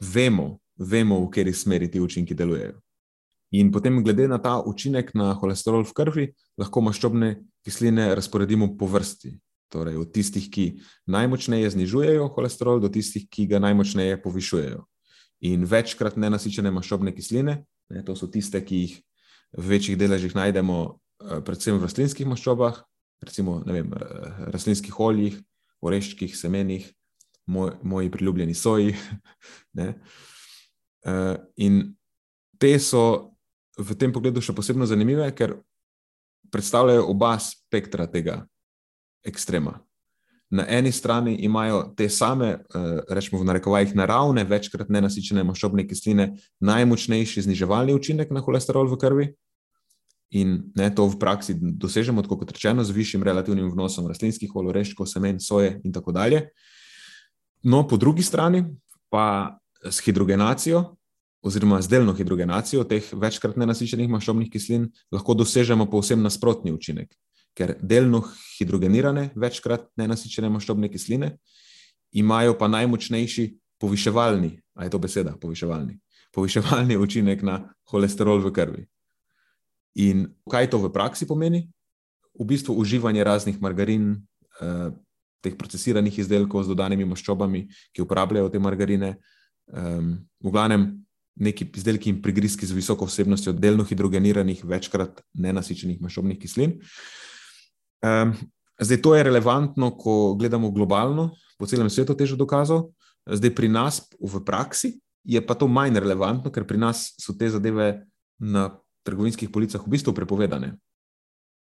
vemo, 0.00 0.56
vemo 0.76 1.20
v 1.20 1.30
kateri 1.32 1.52
smeri 1.52 1.90
ti 1.92 2.00
učinki 2.00 2.36
delujejo. 2.36 2.80
In 3.56 3.70
potem, 3.72 4.00
glede 4.02 4.26
na 4.28 4.40
ta 4.42 4.58
učinek 4.58 5.12
na 5.14 5.30
holesterol 5.36 5.84
v 5.86 5.94
krvi, 5.94 6.26
lahko 6.58 6.82
maščobne 6.82 7.36
kisline 7.64 8.08
razporedimo 8.16 8.72
po 8.76 8.88
vrsti. 8.90 9.36
Torej, 9.72 9.96
od 9.98 10.10
tistih, 10.14 10.46
ki 10.50 10.66
najmočneje 11.10 11.70
znižujejo 11.74 12.28
holesterol, 12.34 12.80
do 12.80 12.90
tistih, 12.92 13.26
ki 13.28 13.46
ga 13.50 13.60
najmočneje 13.62 14.18
povišujejo. 14.22 14.84
In 15.46 15.64
večkrat 15.68 16.16
nenasičene 16.16 16.70
maščobne 16.72 17.12
kisline, 17.14 17.64
ne, 17.90 18.04
to 18.04 18.16
so 18.18 18.28
tiste, 18.30 18.60
ki 18.64 18.82
jih 18.82 18.94
v 19.56 19.66
večjih 19.76 19.98
deležih 19.98 20.34
najdemo, 20.36 20.78
eh, 21.24 21.40
predvsem 21.46 21.78
v 21.78 21.86
rastlinskih 21.86 22.26
maščobah, 22.26 22.82
recimo 23.24 23.60
vem, 23.64 23.92
rastlinskih 24.52 25.00
oljih, 25.00 25.38
oreščkih, 25.80 26.36
semenih, 26.36 26.88
moj, 27.46 27.76
moji 27.82 28.10
priljubljeni 28.10 28.54
soji. 28.54 28.96
Ne. 29.76 29.94
Eh, 31.06 31.36
in 31.56 31.94
te 32.58 32.78
so 32.80 33.36
v 33.78 33.94
tem 33.94 34.12
pogledu 34.12 34.40
še 34.40 34.54
posebno 34.56 34.86
zanimive, 34.88 35.28
ker 35.36 35.54
predstavljajo 36.50 37.04
oba 37.12 37.36
spektra 37.42 38.06
tega 38.10 38.40
ekstrema. 39.26 39.76
Na 40.50 40.62
eni 40.68 40.92
strani 40.92 41.34
imajo 41.42 41.94
te 41.96 42.08
same, 42.08 42.46
eh, 42.46 43.00
rečemo 43.08 43.40
v 43.42 43.46
narekovajih, 43.48 43.96
naravne, 43.98 44.44
večkrat 44.44 44.88
nenasičene 44.88 45.42
maščobne 45.44 45.86
kisline 45.88 46.36
najmočnejši 46.60 47.42
zniževalni 47.48 47.94
učinek 47.94 48.30
na 48.30 48.40
holesterol 48.40 48.86
v 48.86 48.98
krvi. 48.98 49.26
In 50.30 50.72
ne, 50.74 50.90
to 50.94 51.06
v 51.06 51.18
praksi 51.18 51.54
dosežemo, 51.54 52.22
kot 52.22 52.50
rečeno, 52.50 52.84
z 52.84 52.90
višjim 52.90 53.22
relativnim 53.22 53.70
vnosom 53.70 54.06
rastlinskih 54.06 54.50
olj, 54.54 54.70
oreščkov, 54.74 55.06
semen, 55.06 55.40
soje 55.40 55.80
in 55.84 55.92
tako 55.92 56.12
dalje. 56.12 56.48
No, 57.62 57.86
po 57.86 57.96
drugi 57.96 58.22
strani 58.22 58.64
pa 59.10 59.58
s 59.82 60.02
hidrogenacijo, 60.02 60.96
oziroma 61.42 61.82
z 61.82 61.88
delno 61.88 62.14
hidrogenacijo 62.14 62.84
teh 62.84 63.06
večkrat 63.12 63.56
nenasičenih 63.56 64.10
maščobnih 64.10 64.50
kislin 64.50 64.88
lahko 65.14 65.34
dosežemo 65.34 65.86
povsem 65.90 66.22
nasprotni 66.22 66.74
učinek. 66.74 67.14
Ker 67.56 67.72
delno 67.80 68.20
hidrogenirane, 68.58 69.30
večkrat 69.34 69.88
nenasičene 69.96 70.50
maščobne 70.52 70.90
kisline 70.92 71.36
imajo 72.16 72.56
pa 72.58 72.68
najmočnejši 72.68 73.46
poviševalni, 73.80 74.50
a 74.76 74.84
je 74.84 74.92
to 74.92 75.00
beseda, 75.00 75.36
poviševalni, 75.40 75.96
poviševalni 76.36 76.96
učinek 77.04 77.42
na 77.44 77.62
holesterol 77.92 78.44
v 78.44 78.52
krvi. 78.52 78.84
In 80.04 80.26
kaj 80.44 80.70
to 80.72 80.80
v 80.84 80.92
praksi 80.92 81.28
pomeni? 81.28 81.64
V 82.36 82.44
bistvu 82.44 82.76
uživanje 82.76 83.24
raznih 83.24 83.60
margarin, 83.60 84.20
eh, 84.60 84.92
teh 85.40 85.56
procesiranih 85.56 86.18
izdelkov 86.18 86.64
z 86.64 86.74
dodanimi 86.74 87.08
maščobami, 87.08 87.66
ki 87.96 88.04
uporabljajo 88.04 88.52
te 88.52 88.60
margarine. 88.60 89.16
Um, 89.66 90.28
v 90.38 90.50
glavnem, 90.54 90.82
neki 91.36 91.66
izdelki 91.74 92.10
in 92.12 92.20
prigrizki 92.22 92.66
z 92.66 92.74
visoko 92.76 93.06
vsebnostjo 93.08 93.52
delno 93.52 93.84
hidrogeniranih, 93.84 94.62
večkrat 94.64 95.24
nenasičenih 95.34 95.98
maščobnih 96.02 96.38
kislin. 96.38 96.76
Um, 96.76 97.35
zdaj, 98.80 99.00
to 99.02 99.14
je 99.14 99.22
relevantno, 99.22 99.90
ko 99.96 100.34
gledamo 100.38 100.70
globalno, 100.70 101.30
po 101.58 101.66
celem 101.66 101.90
svetu 101.90 102.14
težo 102.14 102.36
dokazov, 102.36 102.90
zdaj 103.26 103.54
pri 103.56 103.68
nas 103.72 104.02
v 104.20 104.40
praksi 104.44 104.96
je 105.26 105.40
pa 105.42 105.54
to 105.58 105.66
manj 105.66 105.98
relevantno, 105.98 106.52
ker 106.54 106.66
pri 106.66 106.78
nas 106.78 107.10
so 107.18 107.34
te 107.34 107.50
zadeve 107.50 108.06
na 108.38 108.70
trgovinskih 109.06 109.50
policah 109.50 109.82
v 109.82 109.90
bistvu 109.90 110.14
prepovedane. 110.14 110.76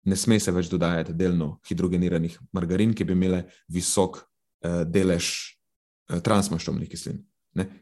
Ne 0.08 0.16
sme 0.16 0.40
se 0.40 0.50
več 0.50 0.70
dodajati 0.72 1.14
delno 1.14 1.60
hidrogeniranih 1.68 2.38
margarin, 2.56 2.94
ki 2.96 3.04
bi 3.04 3.14
imele 3.14 3.44
visok 3.70 4.18
uh, 4.18 4.82
delež 4.88 5.28
uh, 5.28 6.18
transmaščobnih 6.24 6.90
kislin. 6.90 7.20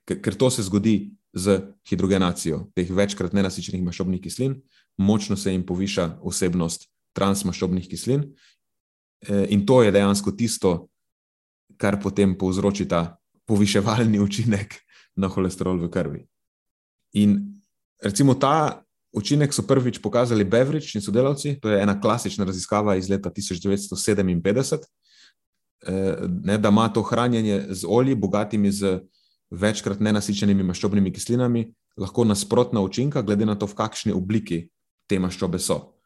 Ker, 0.04 0.18
ker 0.18 0.34
to 0.34 0.50
se 0.50 0.66
zgodi 0.66 1.14
z 1.32 1.60
hidrogenacijo 1.86 2.66
teh 2.74 2.90
večkrat 2.90 3.32
nenasičenih 3.36 3.84
maščobnih 3.86 4.20
kislin, 4.22 4.58
močno 4.98 5.38
se 5.38 5.54
jim 5.54 5.62
poviša 5.66 6.18
vsebnost 6.26 6.90
transmaščobnih 7.16 7.88
kislin, 7.90 8.24
e, 9.26 9.46
in 9.54 9.66
to 9.66 9.82
je 9.82 9.92
dejansko 9.92 10.32
tisto, 10.32 10.74
kar 11.80 12.00
potem 12.02 12.36
povzroči 12.38 12.88
ta 12.88 13.16
poviševalni 13.48 14.20
učinek 14.26 14.76
na 15.16 15.28
holesterol 15.28 15.80
v 15.80 15.90
krvi. 15.90 16.22
In 17.18 17.38
recimo 18.02 18.34
ta 18.34 18.82
učinek 19.12 19.54
so 19.54 19.66
prvič 19.66 19.98
pokazali 19.98 20.44
Beveridge 20.44 20.94
in 20.94 21.02
sodelavci, 21.02 21.58
to 21.60 21.70
je 21.70 21.82
ena 21.82 21.98
klasična 22.00 22.44
raziskava 22.46 22.94
iz 22.96 23.10
leta 23.10 23.30
1957, 23.30 24.78
e, 25.86 25.92
ne, 26.44 26.58
da 26.58 26.68
ima 26.68 26.88
to 26.88 27.02
hranjenje 27.02 27.66
z 27.70 27.86
olji, 27.88 28.14
bogatimi 28.14 28.70
z 28.72 29.00
večkrat 29.50 30.00
nenasičenimi 30.00 30.62
maščobnimi 30.62 31.12
kislinami, 31.12 31.64
lahko 31.98 32.24
nasprotna 32.24 32.80
učinka, 32.80 33.22
glede 33.22 33.46
na 33.46 33.58
to, 33.58 33.66
v 33.66 33.74
kakšni 33.74 34.12
obliki 34.14 34.68
te 35.10 35.18
maščobe 35.18 35.58
so. 35.58 35.99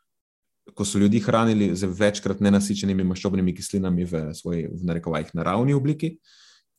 Ko 0.74 0.84
so 0.84 0.98
ljudi 0.98 1.20
hranili 1.20 1.74
z 1.76 1.86
večkrat 1.92 2.40
nenasičenimi 2.40 3.04
maščobnimi 3.04 3.52
kislinami 3.54 4.06
v 4.08 4.22
svoji, 4.34 4.64
v 4.72 4.86
narekovajih, 4.88 5.34
naravni 5.36 5.74
obliki, 5.76 6.16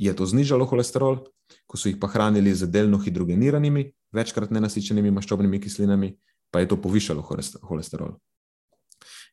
je 0.02 0.14
to 0.16 0.26
znižalo 0.26 0.66
holesterol, 0.66 1.22
ko 1.70 1.78
so 1.78 1.90
jih 1.90 2.00
pa 2.02 2.10
hranili 2.10 2.54
z 2.56 2.68
delno 2.72 2.98
hidrogeniranimi, 3.00 3.86
večkrat 4.16 4.52
nenasičenimi 4.52 5.14
maščobnimi 5.14 5.62
kislinami, 5.62 6.16
pa 6.52 6.64
je 6.64 6.72
to 6.74 6.80
povišalo 6.82 7.22
holesterol. 7.62 8.18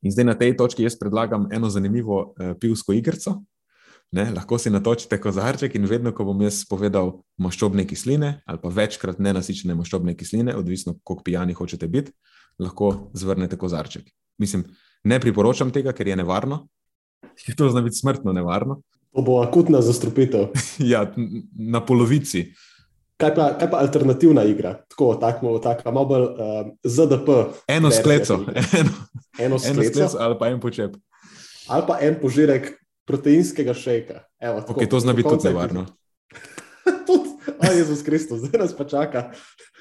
In 0.02 0.12
zdaj 0.12 0.26
na 0.26 0.36
tej 0.36 0.56
točki 0.58 0.84
jaz 0.84 0.98
predlagam 1.00 1.48
eno 1.54 1.70
zanimivo 1.70 2.20
uh, 2.20 2.52
pivsko 2.60 2.92
igrico, 2.92 3.40
Ne, 4.12 4.26
lahko 4.28 4.58
si 4.60 4.68
natočite 4.68 5.16
kozarček 5.16 5.72
in 5.78 5.88
vedno, 5.88 6.10
ko 6.12 6.26
bom 6.28 6.42
jaz 6.44 6.66
povedal 6.68 7.14
maščobne 7.40 7.86
kisline 7.88 8.42
ali 8.44 8.60
pa 8.60 8.68
večkrat 8.68 9.22
nenasičene 9.24 9.72
maščobne 9.78 10.12
kisline, 10.20 10.52
odvisno 10.52 10.98
koliko 11.00 11.24
pijani 11.24 11.56
hočete 11.56 11.88
biti, 11.88 12.12
lahko 12.60 13.08
zvrnete 13.16 13.56
kozarček. 13.56 14.12
Mislim, 14.38 14.64
ne 15.04 15.20
priporočam 15.20 15.70
tega, 15.70 15.92
ker 15.92 16.08
je 16.08 16.16
nevarno. 16.16 16.66
Je 17.46 17.54
to 17.58 17.70
zna 17.70 17.80
biti 17.80 17.96
smrtno 17.96 18.32
nevarno. 18.32 18.82
To 19.12 19.22
bo 19.22 19.40
akutna 19.42 19.80
zastrupitev. 19.80 20.48
ja, 20.92 21.06
na 21.58 21.84
polovici. 21.84 22.52
Kaj 23.16 23.34
pa, 23.34 23.48
kaj 23.58 23.70
pa 23.70 23.78
alternativna 23.78 24.42
igra? 24.44 24.74
Tako, 24.88 25.14
tako, 25.20 25.58
tako 25.58 25.92
malo 25.92 26.06
bolj 26.06 26.22
uh, 26.22 26.70
ZDP. 26.84 27.28
Eno 27.68 27.90
skleco. 27.90 28.40
Eno, 28.80 28.90
eno 29.38 29.58
skleco. 29.58 29.80
Eno 29.80 29.90
skleco 29.90 30.16
ali 30.18 30.38
pa 30.38 30.48
en 30.48 30.60
počep. 30.60 30.96
Ali 31.68 31.84
pa 31.86 31.98
en 32.00 32.16
požirek 32.22 32.72
proteinskega 33.06 33.74
šejka. 33.74 34.24
Evo, 34.40 34.60
tako, 34.60 34.80
okay, 34.80 34.88
to 34.90 35.00
zna 35.00 35.12
biti 35.12 35.28
tudi 35.28 35.48
nevarno. 35.48 35.86
tudi, 37.06 37.30
o 37.68 37.72
Jezus 37.72 38.02
Kristus, 38.02 38.40
zdaj 38.40 38.60
nas 38.60 38.76
pa 38.76 38.84
čaka. 38.84 39.30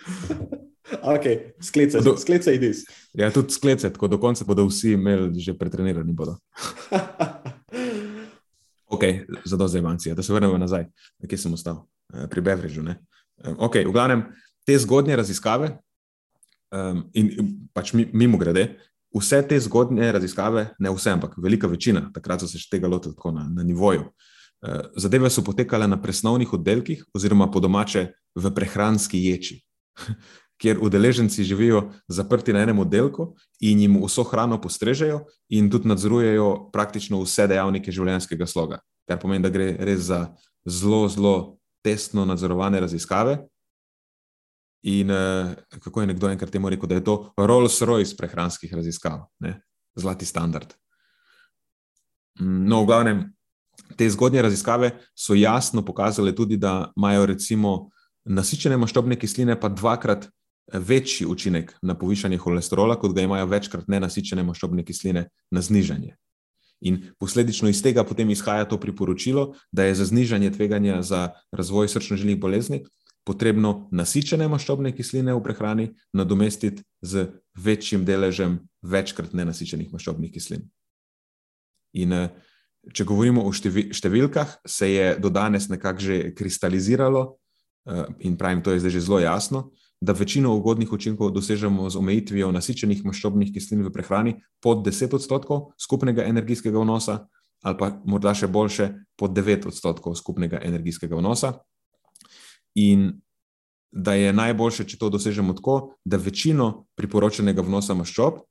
ok, 1.15 1.25
sklece, 1.61 2.01
do, 2.01 2.17
sklece 2.17 2.55
idis. 2.55 2.83
Ja, 3.13 3.31
tudi 3.31 3.53
sklece, 3.53 3.89
tako 3.93 4.07
do 4.07 4.19
konca 4.19 4.45
bodo 4.45 4.65
vsi 4.67 4.95
imeli 4.97 5.39
že 5.39 5.53
pretrenirani. 5.57 6.15
ok, 8.87 9.03
za 9.45 9.57
do 9.57 9.67
zdaj 9.67 9.81
manjci, 9.81 10.15
da 10.15 10.23
se 10.23 10.33
vrnemo 10.33 10.57
nazaj, 10.57 10.85
kje 11.27 11.37
sem 11.37 11.53
ostal, 11.53 11.85
eh, 12.13 12.27
pri 12.27 12.41
Beveridžu. 12.41 12.83
Ok, 13.57 13.75
v 13.85 13.91
glavnem, 13.91 14.25
te 14.65 14.77
zgodnje 14.77 15.15
raziskave, 15.15 15.77
um, 16.71 17.03
in 17.13 17.31
pač 17.73 17.93
mimo 17.93 18.37
grede, 18.37 18.77
vse 19.15 19.41
te 19.47 19.59
zgodnje 19.59 20.11
raziskave, 20.11 20.67
ne 20.79 20.91
vse, 20.93 21.15
ampak 21.15 21.33
velika 21.41 21.67
večina, 21.67 22.07
takrat 22.13 22.43
so 22.43 22.47
se 22.47 22.61
tega 22.71 22.87
lotili 22.87 23.15
tako 23.15 23.31
na, 23.31 23.47
na 23.49 23.63
nivoju. 23.63 24.11
Uh, 24.61 24.93
zadeve 24.95 25.29
so 25.29 25.41
potekale 25.43 25.87
na 25.87 25.97
presnovnih 26.01 26.53
oddelkih, 26.53 27.03
oziroma 27.13 27.49
po 27.51 27.59
domače 27.59 28.11
v 28.35 28.53
prehranski 28.55 29.23
ječi, 29.25 29.57
kjer 30.61 30.77
udeleženci 30.81 31.43
živijo 31.43 31.87
zaprti 32.07 32.53
na 32.53 32.61
enem 32.61 32.79
oddelku 32.79 33.31
in 33.59 33.79
jim 33.81 33.97
vso 34.03 34.23
hrano 34.23 34.59
postrežejo, 34.61 35.23
in 35.49 35.71
tudi 35.73 35.89
nadzorujejo 35.89 36.69
praktično 36.73 37.21
vse 37.23 37.47
dejavnike 37.49 37.91
življenjskega 37.91 38.45
sloga. 38.47 38.77
Kar 39.09 39.17
pomeni, 39.19 39.41
da 39.43 39.49
gre 39.49 39.73
res 39.79 40.05
za 40.11 40.27
zelo, 40.69 41.07
zelo 41.09 41.33
tesno 41.81 42.25
nadzorovane 42.29 42.79
raziskave, 42.79 43.39
In 44.81 45.11
uh, 45.11 45.53
kako 45.79 46.01
je 46.01 46.07
nekdo 46.07 46.29
enkrat 46.29 46.51
temu 46.51 46.69
rekel, 46.69 46.89
da 46.89 46.95
je 46.95 47.03
to 47.03 47.33
Rolls 47.37 47.81
Royce 47.81 48.17
prehranskih 48.17 48.73
raziskav, 48.73 49.27
ne? 49.39 49.61
zlati 49.95 50.25
standard. 50.25 50.73
Mm, 52.39 52.65
no, 52.65 52.81
v 52.81 52.85
glavnem, 52.85 53.19
te 53.97 54.09
zgodnje 54.09 54.41
raziskave 54.41 54.91
so 55.15 55.35
jasno 55.37 55.85
pokazale 55.85 56.33
tudi, 56.35 56.57
da 56.57 56.91
imajo 56.97 57.25
recimo 57.25 57.91
nasičene 58.25 58.77
maščobne 58.77 59.17
kisline 59.19 59.57
pa 59.59 59.69
dvakrat 59.69 60.27
eh, 60.27 60.79
večji 60.79 61.27
učinek 61.27 61.73
na 61.81 61.97
povišanje 61.97 62.37
holesterola, 62.37 62.97
kot 62.99 63.15
ga 63.15 63.25
imajo 63.25 63.49
večkrat 63.51 63.87
nenasičene 63.87 64.43
maščobne 64.43 64.85
kisline 64.85 65.27
na 65.51 65.61
znižanje. 65.61 66.15
In 66.81 66.97
posledično 67.21 67.69
iz 67.69 67.81
tega 67.83 68.03
potem 68.03 68.29
izhaja 68.33 68.65
to 68.65 68.79
priporočilo, 68.81 69.53
da 69.71 69.85
je 69.85 69.95
za 69.95 70.05
znižanje 70.05 70.51
tveganja 70.51 71.01
za 71.05 71.29
razvoj 71.51 71.87
srčno-žilnih 71.87 72.39
bolezni 72.41 72.83
potrebno 73.23 73.87
nasičene 73.93 74.47
maščobne 74.49 74.93
kisline 74.97 75.33
v 75.33 75.43
prehrani 75.45 75.89
nadomestiti 76.13 76.83
z 77.01 77.27
večjim 77.53 78.05
deležem 78.05 78.57
večkrat 78.81 79.33
nenasičenih 79.37 79.91
maščobnih 79.93 80.31
kislin. 80.33 80.63
In 82.01 82.13
eh, 82.17 82.31
če 82.93 83.05
govorimo 83.05 83.43
o 83.45 83.51
številkah, 83.53 84.57
se 84.65 84.89
je 84.89 85.07
do 85.21 85.29
danes 85.29 85.69
nekako 85.69 86.01
že 86.01 86.17
kristaliziralo, 86.33 87.37
in 88.19 88.37
pravim, 88.37 88.61
to 88.63 88.71
je 88.71 88.79
zdaj 88.79 88.91
že 88.91 89.01
zelo 89.01 89.19
jasno, 89.19 89.71
da 90.01 90.13
večino 90.13 90.55
ugodnih 90.55 90.91
učinkov 90.93 91.31
dosežemo 91.31 91.89
z 91.89 91.97
omejitvijo 91.97 92.51
nasičenih 92.51 93.05
maščobnih 93.05 93.53
kislin 93.53 93.83
v 93.85 93.91
prehrani 93.93 94.35
pod 94.61 94.85
10 94.85 95.13
odstotkov 95.15 95.73
skupnega 95.77 96.25
energijskega 96.25 96.79
vnosa, 96.79 97.27
ali 97.61 97.77
pa 97.77 97.91
morda 98.05 98.33
še 98.33 98.47
boljše 98.47 98.89
pod 99.17 99.35
9 99.37 99.67
odstotkov 99.69 100.15
skupnega 100.17 100.61
energijskega 100.63 101.15
vnosa. 101.15 101.53
In 102.75 103.21
da 103.91 104.13
je 104.15 104.33
najboljše, 104.33 104.87
če 104.87 104.97
to 104.97 105.09
dosežemo 105.09 105.53
tako, 105.53 105.97
da 106.05 106.17
večino 106.17 106.87
priporočenega 106.95 107.61
vnosa 107.61 107.93
maščob, 107.93 108.41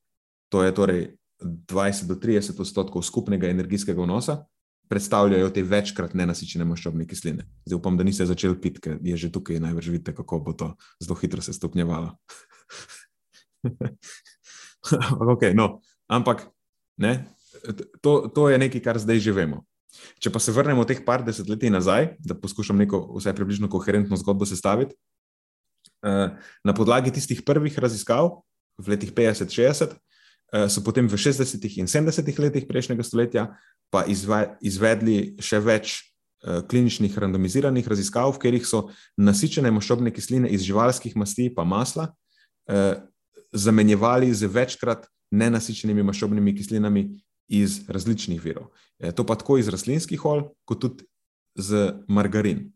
to 0.53 0.63
je 0.63 0.75
torej 0.75 1.03
20 1.43 2.07
do 2.07 2.15
30 2.21 2.61
odstotkov 2.61 3.03
skupnega 3.03 3.49
energijskega 3.49 4.03
vnosa, 4.03 4.45
predstavljajo 4.91 5.51
te 5.55 5.63
večkrat 5.63 6.15
nenasičene 6.19 6.67
maščobne 6.67 7.07
kisline. 7.07 7.47
Zdaj 7.69 7.79
upam, 7.79 7.97
da 7.97 8.05
niste 8.07 8.27
začeli 8.27 8.59
piti, 8.61 8.83
ker 8.83 8.99
je 9.07 9.17
že 9.17 9.31
tukaj 9.33 9.61
največ 9.63 9.91
vidite, 9.93 10.15
kako 10.17 10.41
bo 10.43 10.53
to 10.53 10.73
zelo 10.99 11.17
hitro 11.21 11.43
se 11.43 11.55
stopnjevalo. 11.55 12.17
okay, 15.35 15.55
no, 15.55 15.79
ampak 16.11 16.49
ne, 16.99 17.31
to, 18.03 18.27
to 18.35 18.49
je 18.51 18.59
nekaj, 18.59 18.83
kar 18.83 18.99
zdaj 18.99 19.23
že 19.23 19.37
vemo. 19.37 19.63
Če 20.23 20.31
pa 20.35 20.43
se 20.43 20.55
vrnemo 20.55 20.85
teh 20.87 21.03
par 21.07 21.23
desetletij 21.27 21.71
nazaj, 21.71 22.15
da 22.23 22.35
poskušam 22.39 22.79
neko 22.79 23.03
vsaj 23.19 23.35
približno 23.39 23.71
koherentno 23.71 24.19
zgodbo 24.19 24.47
sestaviti, 24.47 24.95
eh, 26.03 26.35
na 26.65 26.75
podlagi 26.75 27.15
tistih 27.15 27.43
prvih 27.47 27.79
raziskav 27.79 28.43
v 28.79 28.95
letih 28.95 29.15
50-60, 29.15 29.95
eh, 29.95 30.10
so 30.69 30.83
potem 30.83 31.09
v 31.09 31.15
60-ih 31.15 31.79
in 31.79 31.87
70-ih 31.87 32.39
letih 32.43 32.67
prejšnjega 32.67 33.07
stoletja 33.07 33.45
pa 33.91 34.05
izvedli 34.07 35.37
še 35.43 35.61
več 35.63 35.95
eh, 36.01 36.63
kliničnih 36.67 37.15
randomiziranih 37.15 37.87
raziskav, 37.87 38.33
v 38.35 38.43
katerih 38.43 38.67
so 38.67 38.89
nasičene 39.19 39.71
maščobne 39.71 40.15
kisline 40.15 40.51
iz 40.51 40.67
živalskih 40.67 41.17
masti 41.17 41.51
pa 41.55 41.65
masla 41.65 42.13
zamenjevali 43.51 44.29
z 44.31 44.47
večkrat 44.47 45.09
nenasičenimi 45.35 46.05
maščobnimi 46.07 46.55
kislinami 46.55 47.03
iz 47.51 47.81
različnih 47.91 48.39
virov. 48.39 48.69
To 49.17 49.25
pa 49.27 49.35
tako 49.35 49.59
iz 49.59 49.69
rastlinskih 49.69 50.23
olj, 50.23 50.45
kot 50.65 50.79
tudi 50.85 51.07
z 51.59 51.99
margarin. 52.07 52.69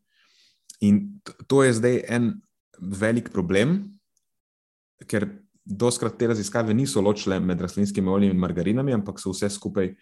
In 0.83 1.21
to 1.47 1.63
je 1.63 1.77
zdaj 1.79 2.01
en 2.11 2.33
velik 2.79 3.31
problem, 3.31 3.79
ker 5.07 5.29
doskrat 5.65 6.19
te 6.19 6.29
raziskave 6.29 6.75
niso 6.75 7.01
ločile 7.01 7.41
med 7.41 7.61
rastlinskimi 7.61 8.11
olji 8.11 8.31
in 8.31 8.39
margarinami, 8.39 8.93
ampak 8.93 9.21
so 9.21 9.33
vse 9.33 9.49
skupaj 9.51 9.95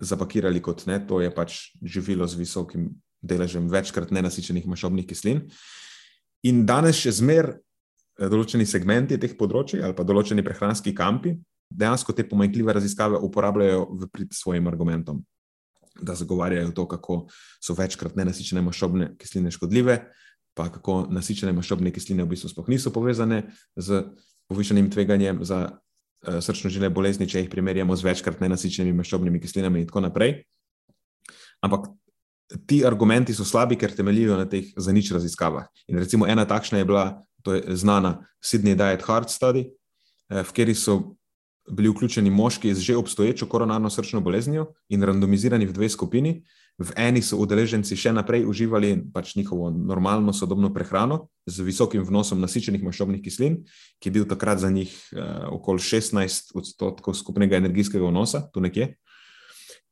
zapakirali 0.00 0.62
kot 0.64 0.86
ne, 0.88 0.98
to 1.06 1.20
je 1.20 1.30
pač 1.34 1.58
živilo 1.82 2.26
z 2.26 2.40
visokim 2.40 2.88
deležem 3.22 3.68
večkrat 3.70 4.10
nenasičenih 4.10 4.66
maščobnih 4.66 5.06
kislin. 5.06 5.44
In 6.48 6.64
danes 6.66 6.98
še 6.98 7.12
zmer 7.20 7.52
eh, 7.52 8.28
določeni 8.28 8.66
segmenti 8.66 9.20
teh 9.20 9.36
področji 9.38 9.82
ali 9.82 9.94
pa 9.94 10.06
določeni 10.06 10.42
prehranski 10.42 10.94
kampi 10.96 11.36
dejansko 11.72 12.12
te 12.12 12.24
pomanjkljive 12.28 12.72
raziskave 12.72 13.16
uporabljajo 13.16 13.86
v 14.00 14.08
prid 14.12 14.34
svojim 14.36 14.66
argumentom, 14.68 15.22
da 16.00 16.14
zagovarjajo 16.14 16.72
to, 16.76 16.86
kako 16.88 17.18
so 17.60 17.76
večkrat 17.78 18.16
nenasičene 18.16 18.62
maščobne 18.64 19.12
kisline 19.20 19.52
škodljive, 19.54 19.98
pa 20.54 20.68
kako 20.72 21.06
nasičene 21.12 21.52
maščobne 21.56 21.92
kisline 21.94 22.24
v 22.24 22.32
bistvu 22.34 22.50
sploh 22.52 22.68
niso 22.68 22.92
povezane 22.92 23.46
z 23.76 24.02
povišanim 24.48 24.90
tveganjem 24.90 25.44
za 25.44 25.60
uh, 25.68 26.38
srčno-žilne 26.42 26.90
bolezni, 26.90 27.28
če 27.28 27.44
jih 27.44 27.50
primerjamo 27.50 27.96
z 27.96 28.08
večkrat 28.08 28.40
nenasičenimi 28.40 28.96
maščobnimi 28.98 29.40
kislinami 29.40 29.82
in 29.82 29.90
tako 29.90 30.04
naprej. 30.06 30.42
Ampak 31.62 31.90
ti 32.66 32.82
argumenti 32.86 33.34
so 33.34 33.44
slabi, 33.44 33.78
ker 33.80 33.94
temeljijo 33.96 34.36
na 34.36 34.46
teh 34.48 34.72
zanič 34.76 35.12
raziskavah. 35.14 35.68
In 35.88 35.98
recimo 36.02 36.26
ena 36.28 36.44
takšna 36.48 36.82
je 36.82 36.88
bila, 36.88 37.06
to 37.42 37.54
je 37.56 37.76
znana 37.76 38.18
Sydney 38.44 38.76
Diet 38.78 39.04
Heart 39.06 39.30
Study, 39.30 39.66
eh, 40.30 40.42
v 40.42 40.50
kateri 40.50 40.74
so 40.74 41.16
bili 41.70 41.88
vključeni 41.88 42.30
moški 42.30 42.74
z 42.74 42.80
že 42.80 42.96
obstoječo 42.96 43.46
koronarno 43.46 43.90
srčno 43.90 44.20
boleznijo 44.20 44.72
in 44.88 45.02
randomizirani 45.02 45.66
v 45.66 45.72
dve 45.72 45.88
skupini. 45.88 46.42
V 46.80 46.88
eni 46.96 47.20
so 47.20 47.36
udeleženci 47.36 47.96
še 47.98 48.14
naprej 48.16 48.46
uživali 48.48 48.96
pač 49.12 49.34
njihovo 49.36 49.68
normalno 49.70 50.32
sodobno 50.32 50.72
prehrano 50.72 51.28
z 51.46 51.62
visokim 51.66 52.04
vnosom 52.06 52.40
nasičenih 52.40 52.82
maščobnih 52.82 53.20
kislin, 53.22 53.60
ki 54.00 54.08
je 54.08 54.14
bil 54.14 54.24
takrat 54.28 54.62
za 54.62 54.70
njih 54.72 54.90
uh, 55.12 55.52
okoli 55.52 55.84
16 55.84 56.56
odstotkov 56.56 57.14
skupnega 57.18 57.60
energijskega 57.60 58.08
vnosa, 58.08 58.46
tu 58.52 58.64
nekje. 58.64 58.94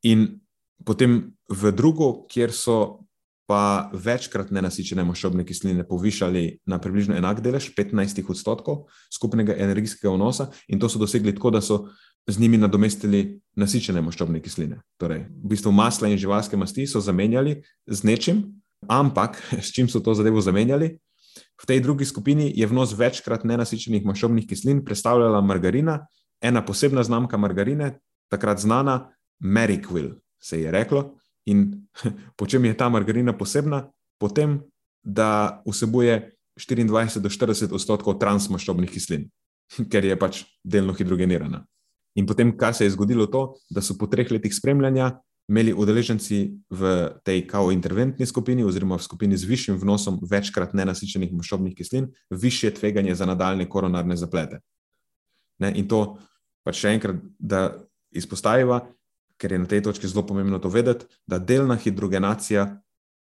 In 0.08 0.40
potem 0.84 1.36
v 1.52 1.72
drugo, 1.76 2.24
kjer 2.32 2.54
so 2.56 3.04
pa 3.50 3.90
večkrat 3.90 4.52
nenasičene 4.54 5.02
maščobne 5.02 5.42
kisline 5.42 5.82
povišali 5.82 6.62
na 6.70 6.78
približno 6.78 7.16
enak 7.18 7.40
delež, 7.42 7.72
15 7.74 8.22
odstotkov 8.30 8.84
skupnega 9.10 9.56
energijskega 9.58 10.12
vnosa, 10.14 10.52
in 10.70 10.78
to 10.78 10.86
so 10.86 11.02
dosegli 11.02 11.34
tako, 11.34 11.50
da 11.50 11.60
so 11.60 11.80
z 12.28 12.38
njimi 12.38 12.58
nadomestili 12.58 13.40
nasičene 13.56 14.02
maščobne 14.04 14.40
kisline. 14.42 14.80
Torej, 15.00 15.26
v 15.28 15.52
bistvu 15.52 15.72
masla 15.72 16.10
in 16.10 16.18
živalske 16.20 16.56
masti 16.56 16.86
so 16.86 17.00
zamenjali 17.00 17.60
z 17.86 18.04
nečim, 18.04 18.42
ampak 18.88 19.40
s 19.66 19.72
čim 19.74 19.88
so 19.88 20.00
to 20.00 20.14
zadevo 20.14 20.40
zamenjali? 20.40 20.96
V 21.60 21.64
tej 21.66 21.80
drugi 21.84 22.04
skupini 22.04 22.50
je 22.56 22.66
vnos 22.66 22.96
večkrat 22.96 23.44
nenasičenih 23.44 24.04
maščobnih 24.04 24.48
kislin 24.48 24.84
predstavljala 24.84 25.40
margarina, 25.44 26.00
ena 26.42 26.64
posebna 26.64 27.04
znamka 27.04 27.36
margarine, 27.36 27.98
takrat 28.32 28.58
znana 28.58 29.12
Merrickville, 29.40 30.18
se 30.40 30.60
je 30.60 30.70
reklo. 30.70 31.16
In 31.46 31.86
po 32.38 32.46
čem 32.46 32.64
je 32.64 32.76
ta 32.76 32.88
margarina 32.88 33.36
posebna? 33.36 33.88
Potem, 34.20 34.60
da 35.02 35.62
vsebuje 35.64 36.36
24 36.58 37.20
do 37.20 37.28
40 37.28 37.72
odstotkov 37.72 38.18
transmaščobnih 38.20 38.90
kislin, 38.90 39.28
ker 39.92 40.04
je 40.04 40.16
pač 40.16 40.44
delno 40.64 40.92
hidrogenirana. 40.96 41.64
In 42.18 42.26
potem, 42.26 42.56
kaj 42.58 42.74
se 42.74 42.86
je 42.86 42.94
zgodilo, 42.94 43.26
to, 43.30 43.54
da 43.70 43.82
so 43.82 43.94
po 43.98 44.08
treh 44.10 44.30
letih 44.30 44.54
spremljanja 44.54 45.12
imeli 45.50 45.74
udeleženci 45.74 46.38
v 46.70 46.90
tej 47.26 47.42
kao 47.50 47.72
interventni 47.74 48.26
skupini, 48.26 48.64
oziroma 48.64 48.96
v 48.96 49.02
skupini 49.02 49.36
z 49.36 49.48
višjim 49.50 49.78
vnosom 49.82 50.20
večkrat 50.30 50.74
nenasičenih 50.78 51.32
maščobnih 51.34 51.74
kislin, 51.74 52.06
više 52.30 52.70
tveganje 52.74 53.14
za 53.14 53.26
nadaljne 53.26 53.68
koronarne 53.68 54.16
zaplete. 54.16 54.60
Ne? 55.58 55.72
In 55.74 55.88
to, 55.90 56.18
pa 56.62 56.72
še 56.72 56.94
enkrat, 56.94 57.18
da 57.38 57.74
izpostaviva, 58.14 58.84
ker 59.40 59.52
je 59.52 59.58
na 59.58 59.66
tej 59.66 59.82
točki 59.82 60.06
zelo 60.10 60.22
pomembno 60.26 60.58
to 60.62 60.70
vedeti, 60.70 61.08
da 61.26 61.38
delna 61.38 61.74
hidrogenacija 61.80 62.68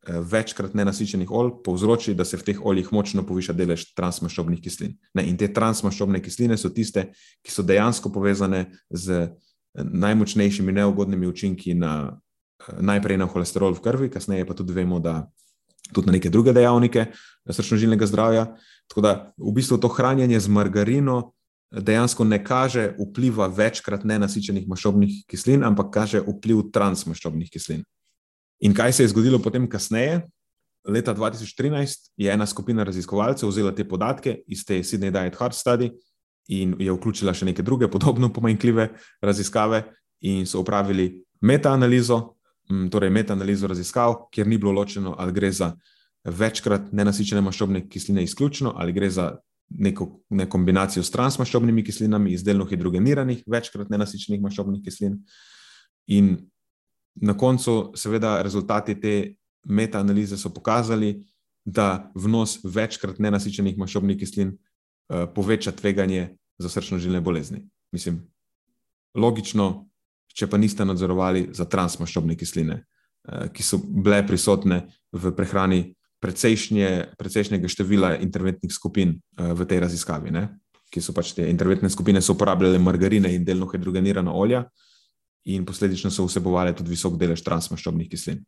večkrat 0.09 0.75
nenasičenih 0.75 1.31
olj 1.31 1.51
povzroči, 1.65 2.15
da 2.15 2.25
se 2.25 2.37
v 2.37 2.47
teh 2.47 2.59
oljih 2.65 2.89
močno 2.93 3.23
poviša 3.27 3.55
delež 3.55 3.85
transmaščobnih 3.95 4.61
kislin. 4.63 4.97
Ne, 5.15 5.27
in 5.31 5.37
te 5.39 5.47
transmaščobne 5.53 6.23
kisline 6.23 6.59
so 6.59 6.73
tiste, 6.75 7.13
ki 7.43 7.55
so 7.55 7.63
dejansko 7.63 8.11
povezane 8.11 8.67
z 8.91 9.21
eh, 9.21 9.31
najmočnejšimi 9.79 10.73
neugodnimi 10.73 11.31
učinki 11.31 11.75
na 11.79 12.19
najprej 12.81 13.19
na 13.19 13.27
holesterol 13.27 13.75
v 13.75 13.83
krvi, 13.83 14.09
kasneje 14.11 14.47
pa 14.47 14.55
tudi 14.55 14.75
vemo, 14.75 15.01
da 15.03 15.27
tudi 15.93 16.07
na 16.07 16.17
neke 16.17 16.31
druge 16.31 16.53
dejavnike 16.55 17.07
srčno-žilnega 17.51 18.07
zdravja. 18.07 18.47
Tako 18.87 19.01
da 19.01 19.13
v 19.37 19.55
bistvu 19.55 19.79
to 19.83 19.89
hranjenje 19.89 20.41
z 20.41 20.49
margarino 20.49 21.33
dejansko 21.73 22.25
ne 22.25 22.39
kaže 22.45 22.93
vpliva 22.99 23.49
večkrat 23.49 24.05
nenasičenih 24.05 24.69
maščobnih 24.69 25.25
kislin, 25.27 25.65
ampak 25.65 25.91
kaže 25.95 26.21
vpliv 26.21 26.69
transmaščobnih 26.73 27.51
kislin. 27.51 27.83
In 28.63 28.75
kaj 28.75 28.93
se 28.93 29.03
je 29.03 29.09
zgodilo 29.09 29.39
potem 29.43 29.67
kasneje? 29.69 30.21
Leta 30.89 31.15
2013 31.15 32.11
je 32.17 32.31
ena 32.33 32.47
skupina 32.47 32.85
raziskovalcev 32.85 33.49
vzela 33.49 33.75
te 33.75 33.85
podatke 33.89 34.37
iz 34.47 34.65
te 34.65 34.79
Sydney 34.83 35.11
Diet 35.11 35.37
Heart 35.39 35.55
Study 35.55 35.91
in 36.49 36.75
je 36.79 36.93
vključila 36.93 37.35
še 37.35 37.47
neke 37.47 37.63
druge 37.63 37.89
podobno 37.91 38.33
pomanjkljive 38.33 38.89
raziskave 39.23 39.83
in 40.21 40.47
so 40.47 40.61
upravili 40.61 41.25
metaanalizo, 41.41 42.37
torej 42.91 43.11
metaanalizo 43.11 43.67
raziskav, 43.67 44.29
kjer 44.35 44.47
ni 44.47 44.59
bilo 44.59 44.73
ločeno, 44.73 45.15
ali 45.19 45.33
gre 45.33 45.51
za 45.53 45.73
večkrat 46.25 46.93
nenasičene 46.93 47.43
maščobne 47.43 47.89
kisline 47.89 48.23
izključno 48.23 48.75
ali 48.79 48.93
gre 48.93 49.11
za 49.11 49.33
neko 49.71 50.07
ne 50.31 50.47
kombinacijo 50.51 51.03
s 51.03 51.11
transmaščobnimi 51.11 51.85
kislinami, 51.85 52.33
izdelno 52.33 52.67
hidrogeniranih, 52.69 53.43
večkrat 53.47 53.91
nenasičenih 53.91 54.43
maščobnih 54.43 54.83
kislin. 54.85 55.19
In 56.07 56.37
na 57.15 57.35
koncu, 57.39 57.93
seveda, 57.97 58.41
rezultati 58.43 58.95
te 59.01 59.35
metaanalize 59.69 60.37
so 60.37 60.51
pokazali, 60.51 61.23
da 61.65 62.11
vnos 62.15 62.59
večkrat 62.65 63.21
nenasičenih 63.23 63.77
maščobnih 63.79 64.19
kislin 64.19 64.51
uh, 64.51 65.29
poveča 65.35 65.73
tveganje 65.73 66.37
za 66.59 66.69
srčno-žilne 66.69 67.21
bolezni. 67.23 67.63
Mislim, 67.95 68.19
logično, 69.15 69.87
če 70.35 70.49
pa 70.51 70.59
niste 70.59 70.85
nadzorovali 70.85 71.49
za 71.55 71.69
transmaščobne 71.71 72.35
kisline, 72.39 72.81
uh, 72.83 73.47
ki 73.55 73.63
so 73.63 73.79
bile 73.79 74.25
prisotne 74.27 74.83
v 75.13 75.35
prehrani 75.37 75.85
precejšnje, 76.23 77.15
precejšnjega 77.19 77.71
števila 77.71 78.17
interventnih 78.19 78.73
skupin 78.75 79.15
uh, 79.15 79.53
v 79.55 79.69
tej 79.69 79.85
raziskavi, 79.87 80.35
ne? 80.35 80.49
ki 80.93 81.01
so 81.01 81.15
pač 81.17 81.31
te 81.33 81.47
interventne 81.49 81.89
skupine 81.89 82.21
uporabljale 82.21 82.77
margarine 82.77 83.31
in 83.33 83.47
delno 83.49 83.65
hidrogenirana 83.71 84.35
olja, 84.37 84.67
in 85.45 85.65
posledično 85.67 86.11
so 86.11 86.27
vsebovali 86.27 86.75
tudi 86.77 86.93
visok 86.95 87.17
delež 87.19 87.43
transmaščobnih 87.43 88.09
kislin. 88.11 88.43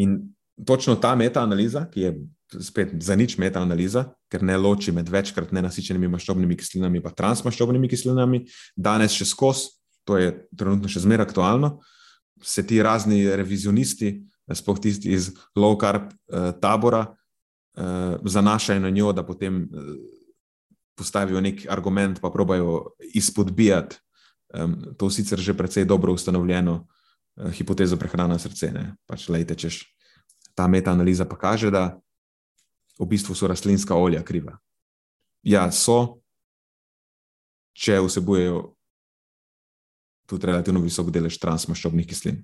In 0.00 0.18
točno 0.66 0.96
ta 0.96 1.14
metaanaliza, 1.14 1.86
ki 1.92 2.00
je 2.00 2.12
spet 2.60 2.94
za 3.02 3.16
nič 3.16 3.36
metaanaliza, 3.38 4.06
ker 4.30 4.42
ne 4.42 4.56
loči 4.56 4.92
med 4.92 5.08
večkrat 5.10 5.52
nenasičenimi 5.52 6.08
maščobnimi 6.08 6.56
kislinami 6.56 7.00
in 7.02 7.16
transmaščobnimi 7.16 7.90
kislinami, 7.90 8.44
danes 8.76 9.16
še 9.16 9.26
skozi, 9.28 9.74
to 10.04 10.18
je 10.20 10.32
trenutno 10.56 10.88
še 10.88 11.02
zmeraj 11.04 11.30
aktualno, 11.30 11.78
se 12.44 12.66
ti 12.66 12.82
razni 12.82 13.24
revizionisti 13.36 14.18
sploh 14.52 14.80
tisti 14.80 15.14
iz 15.16 15.30
low 15.56 15.76
carb 15.80 16.10
uh, 16.12 16.52
tabora, 16.60 17.06
uh, 17.08 18.20
zanašajo 18.20 18.82
na 18.84 18.90
njo, 18.92 19.12
da 19.16 19.24
potem 19.24 19.64
uh, 19.64 19.94
postavijo 20.94 21.40
nek 21.40 21.64
argument, 21.72 22.20
pa 22.20 22.30
probajo 22.30 22.94
izpodbijati 23.14 24.03
um, 24.54 24.94
to 24.98 25.10
sicer 25.10 25.40
že 25.40 25.54
precej 25.54 25.84
dobro 25.84 26.12
ustanovljeno 26.12 26.86
uh, 27.36 27.50
hipotezo 27.50 27.96
prehrana 27.96 28.38
srca. 28.38 28.96
Pač, 29.06 29.28
lejte, 29.28 29.54
češ, 29.54 29.82
ta 30.54 30.68
metaanaliza 30.68 31.24
pa 31.24 31.36
kaže, 31.36 31.70
da 31.70 31.98
v 32.98 33.06
bistvu 33.06 33.34
so 33.34 33.50
rastlinska 33.50 33.94
olja 33.94 34.22
kriva. 34.22 34.58
Ja, 35.42 35.66
so, 35.72 36.22
če 37.74 37.98
vsebujejo 38.00 38.74
tudi 40.30 40.46
relativno 40.48 40.80
visok 40.80 41.10
delež 41.12 41.36
transmaščobnih 41.42 42.06
kislin. 42.08 42.38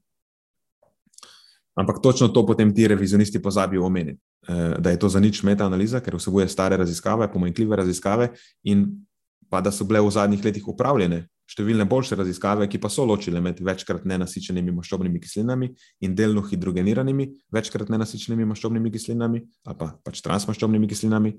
Ampak 1.78 2.02
točno 2.02 2.28
to 2.28 2.42
potem 2.44 2.74
ti 2.74 2.88
revizionisti 2.88 3.40
pozabijo 3.42 3.86
omeniti, 3.86 4.20
eh, 4.48 4.74
da 4.78 4.90
je 4.90 4.98
to 4.98 5.08
za 5.08 5.20
nič 5.20 5.42
metaanaliza, 5.42 6.00
ker 6.00 6.16
vsebuje 6.16 6.48
stare 6.48 6.76
raziskave, 6.76 7.30
pomanjkljive 7.32 7.76
raziskave, 7.76 8.34
in 8.62 9.06
pa 9.48 9.60
da 9.60 9.72
so 9.72 9.84
bile 9.84 10.00
v 10.00 10.10
zadnjih 10.10 10.44
letih 10.44 10.68
upravljene 10.68 11.28
številne 11.50 11.86
boljše 11.90 12.18
raziskave, 12.18 12.68
ki 12.70 12.78
pa 12.78 12.90
so 12.92 13.04
ločile 13.08 13.40
med 13.42 13.58
večkrat 13.64 14.04
nenasičenimi 14.06 14.74
maščobnimi 14.76 15.20
kislinami 15.22 15.70
in 16.06 16.14
delno 16.14 16.44
hidrogeniranimi 16.46 17.26
večkrat 17.52 17.90
nenasičenimi 17.90 18.46
maščobnimi 18.52 18.92
kislinami, 18.94 19.42
ali 19.66 19.78
pa 19.80 19.90
pač 20.06 20.22
transmaščobnimi 20.22 20.90
kislinami. 20.90 21.34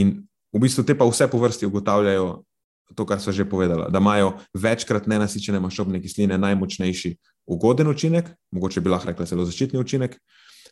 In 0.00 0.22
v 0.52 0.62
bistvu 0.62 0.86
te 0.88 0.96
pa 0.96 1.08
vse 1.08 1.28
po 1.28 1.40
vrsti 1.42 1.68
ugotavljajo 1.68 2.30
to, 2.96 3.06
kar 3.08 3.20
so 3.20 3.32
že 3.32 3.44
povedala, 3.48 3.88
da 3.92 4.00
imajo 4.00 4.36
večkrat 4.56 5.08
nenasičene 5.08 5.60
maščobne 5.60 6.00
kisline 6.02 6.36
najmočnejši 6.40 7.12
ugoden 7.52 7.88
učinek, 7.88 8.32
mogoče 8.52 8.80
bi 8.80 8.92
lahko 8.92 9.12
rekla 9.12 9.28
celo 9.28 9.46
zaščitni 9.48 9.80
učinek, 9.80 10.16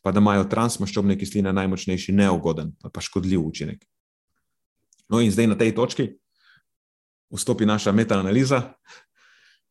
pa 0.04 0.12
da 0.12 0.20
imajo 0.20 0.48
transmaščobne 0.48 1.16
kisline 1.20 1.52
najmočnejši 1.52 2.16
neugoden 2.16 2.72
ali 2.80 2.92
pa 2.92 3.04
škodljiv 3.04 3.44
učinek. 3.44 3.84
No, 5.10 5.20
in 5.20 5.32
zdaj 5.32 5.50
na 5.50 5.56
tej 5.58 5.74
točki 5.76 6.12
vstopi 7.30 7.66
naša 7.66 7.92
metaanaliza, 7.92 8.62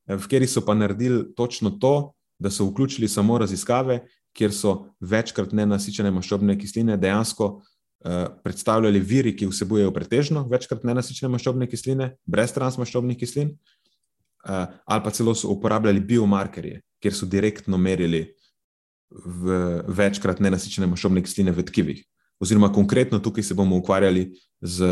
v 0.08 0.22
kateri 0.22 0.48
so 0.48 0.64
pa 0.66 0.74
naredili 0.74 1.26
točno 1.36 1.70
to, 1.70 2.14
da 2.40 2.50
so 2.50 2.66
vključili 2.66 3.08
samo 3.08 3.38
raziskave, 3.38 4.00
kjer 4.34 4.54
so 4.54 4.94
večkrat 5.00 5.52
nenasičene 5.52 6.12
maščobne 6.12 6.56
kisline 6.60 6.98
dejansko 6.98 7.60
Eh, 8.06 8.28
predstavljali 8.44 9.00
viri, 9.00 9.34
ki 9.36 9.50
vsebujejo 9.52 9.92
pretežno 9.92 10.46
večkrat 10.48 10.86
nenasičene 10.88 11.28
maščobne 11.34 11.66
kisline, 11.68 12.14
brez 12.24 12.54
transmaščobnih 12.56 13.18
kislin, 13.20 13.50
eh, 14.48 14.68
ali 14.86 15.04
pa 15.04 15.12
celo 15.12 15.34
so 15.36 15.50
uporabljali 15.52 16.00
biomarkerje, 16.00 16.80
kjer 17.04 17.14
so 17.14 17.28
direktno 17.28 17.78
merili 17.78 18.30
večkrat 19.10 20.40
nenasičene 20.40 20.88
maščobne 20.88 21.26
kisline 21.26 21.52
v 21.52 21.66
tkivih. 21.66 22.00
Oziroma, 22.40 22.72
konkretno 22.72 23.20
tukaj 23.20 23.44
se 23.44 23.54
bomo 23.54 23.76
ukvarjali 23.76 24.30
z 24.62 24.86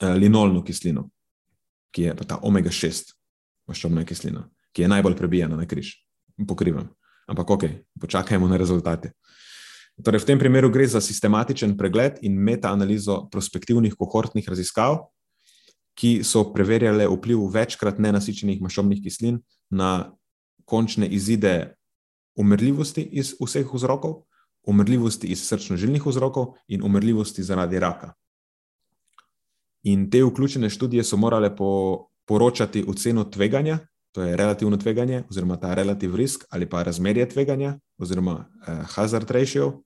eh, 0.00 0.14
linolno 0.14 0.64
kislino, 0.64 1.10
ki 1.94 2.08
je 2.08 2.14
ta 2.28 2.38
omega-6 2.42 3.14
maščobna 3.68 4.04
kislina, 4.08 4.46
ki 4.72 4.84
je 4.84 4.90
najbolj 4.92 5.16
prebijena 5.16 5.56
na 5.56 5.66
križ. 5.68 5.94
Pokrivam. 6.48 6.88
Ampak, 7.28 7.50
ok, 7.50 7.64
počakajmo 8.00 8.48
na 8.48 8.56
rezultate. 8.56 9.12
Torej, 9.98 10.22
v 10.22 10.28
tem 10.30 10.38
primeru 10.38 10.70
gre 10.70 10.86
za 10.86 11.02
sistematičen 11.02 11.74
pregled 11.76 12.20
in 12.22 12.38
metaanalizo 12.38 13.26
prospektivnih 13.32 13.96
kohortnih 13.98 14.46
raziskav, 14.46 15.10
ki 15.98 16.22
so 16.22 16.44
preverjale 16.54 17.08
vpliv 17.10 17.42
večkrat 17.50 17.98
nenasičenih 17.98 18.62
maščobnih 18.62 19.02
kislin 19.02 19.40
na 19.74 20.14
končne 20.68 21.08
izide 21.10 21.74
umrljivosti 22.38 23.02
iz 23.02 23.34
vseh 23.42 23.66
vzrokov, 23.66 24.22
umrljivosti 24.62 25.32
iz 25.34 25.42
srčno-žilnih 25.48 26.06
vzrokov 26.06 26.54
in 26.68 26.84
umrljivosti 26.86 27.42
zaradi 27.42 27.82
raka. 27.82 28.12
In 29.82 30.10
te 30.10 30.22
vključene 30.24 30.70
študije 30.70 31.04
so 31.04 31.16
morale 31.16 31.56
po, 31.56 32.08
poročati 32.26 32.84
oceno 32.88 33.24
tveganja, 33.24 33.78
to 34.12 34.22
je 34.22 34.36
relativno 34.36 34.76
tveganje, 34.76 35.22
oziroma 35.30 35.56
ta 35.56 35.74
relativ 35.74 36.16
risk 36.16 36.44
ali 36.50 36.66
pa 36.68 36.82
razmerje 36.82 37.28
tveganja, 37.28 37.78
oziroma 37.98 38.44
eh, 38.44 38.82
hazard 38.94 39.30
ratio. 39.30 39.82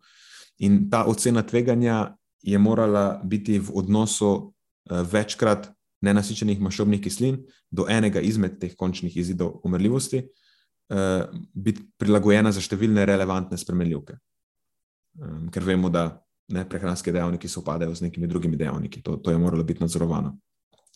In 0.58 0.90
ta 0.90 1.04
ocena 1.04 1.42
tveganja 1.42 2.16
je 2.42 2.58
morala 2.58 3.20
biti 3.24 3.58
v 3.58 3.70
odnosu 3.74 4.52
eh, 4.90 5.02
večkrat 5.12 5.70
nenasičenih 6.02 6.60
maščobnih 6.60 7.00
kislin 7.02 7.38
do 7.70 7.86
enega 7.88 8.20
izmed 8.20 8.58
teh 8.60 8.74
končnih 8.76 9.16
izidov 9.16 9.60
umrljivosti, 9.64 10.22
eh, 10.22 11.24
biti 11.54 11.86
prilagojena 11.98 12.52
za 12.52 12.60
številne 12.60 13.06
relevantne 13.06 13.58
spremenljivke. 13.58 14.18
Eh, 14.18 15.38
ker 15.52 15.64
vemo, 15.64 15.90
da 15.90 16.22
ne, 16.52 16.64
prehranske 16.68 17.12
dejavniki 17.12 17.48
se 17.48 17.60
upadajo 17.60 17.94
z 17.94 18.08
nekimi 18.08 18.28
drugimi 18.28 18.56
dejavniki, 18.56 19.02
to, 19.02 19.16
to 19.16 19.30
je 19.30 19.38
moralo 19.38 19.64
biti 19.64 19.82
nadzorovano. 19.82 20.36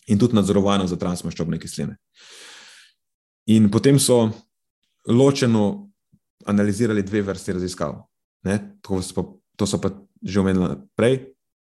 In 0.07 0.19
tudi 0.19 0.35
nadzorovano 0.35 0.87
za 0.87 0.95
transmaščobne 0.95 1.59
kisline. 1.59 1.97
In 3.51 3.71
potem 3.71 3.99
so 3.99 4.29
ločeno 5.07 5.89
analizirali 6.45 7.03
dve 7.03 7.21
vrsti 7.21 7.57
raziskav. 7.57 7.97
Ne, 8.47 8.59
to, 8.81 9.01
so, 9.01 9.23
to 9.55 9.67
so 9.67 9.81
pa 9.81 9.91
že 10.21 10.39
omenili 10.39 10.75
prej. 10.95 11.19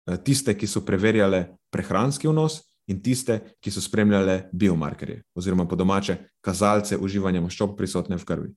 Eh, 0.09 0.19
tiste, 0.25 0.55
ki 0.55 0.67
so 0.67 0.85
preverjale 0.87 1.59
prehranski 1.71 2.29
vnos, 2.29 2.63
in 2.89 3.03
tiste, 3.05 3.41
ki 3.61 3.71
so 3.71 3.83
spremljale 3.85 4.49
biomarkerje, 4.53 5.23
oziroma 5.37 5.67
po 5.69 5.77
domače 5.77 6.17
kazalce 6.41 6.97
uživanja 6.97 7.43
maščob 7.45 7.77
prisotne 7.77 8.17
v 8.17 8.25
krvi. 8.25 8.53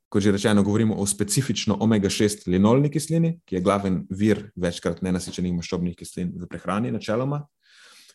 kot 0.10 0.24
že 0.24 0.32
rečeno, 0.32 0.64
govorimo 0.64 0.96
o 0.96 1.06
specifično 1.06 1.76
omega-6 1.82 2.46
linolni 2.48 2.90
kislini, 2.90 3.40
ki 3.46 3.58
je 3.58 3.62
glaven 3.62 4.04
vir 4.10 4.46
večkrat 4.56 5.02
nenasičenih 5.04 5.54
maščobnih 5.58 5.96
kislin 5.98 6.30
v 6.40 6.48
prehrani, 6.48 6.92
načeloma, 6.94 7.42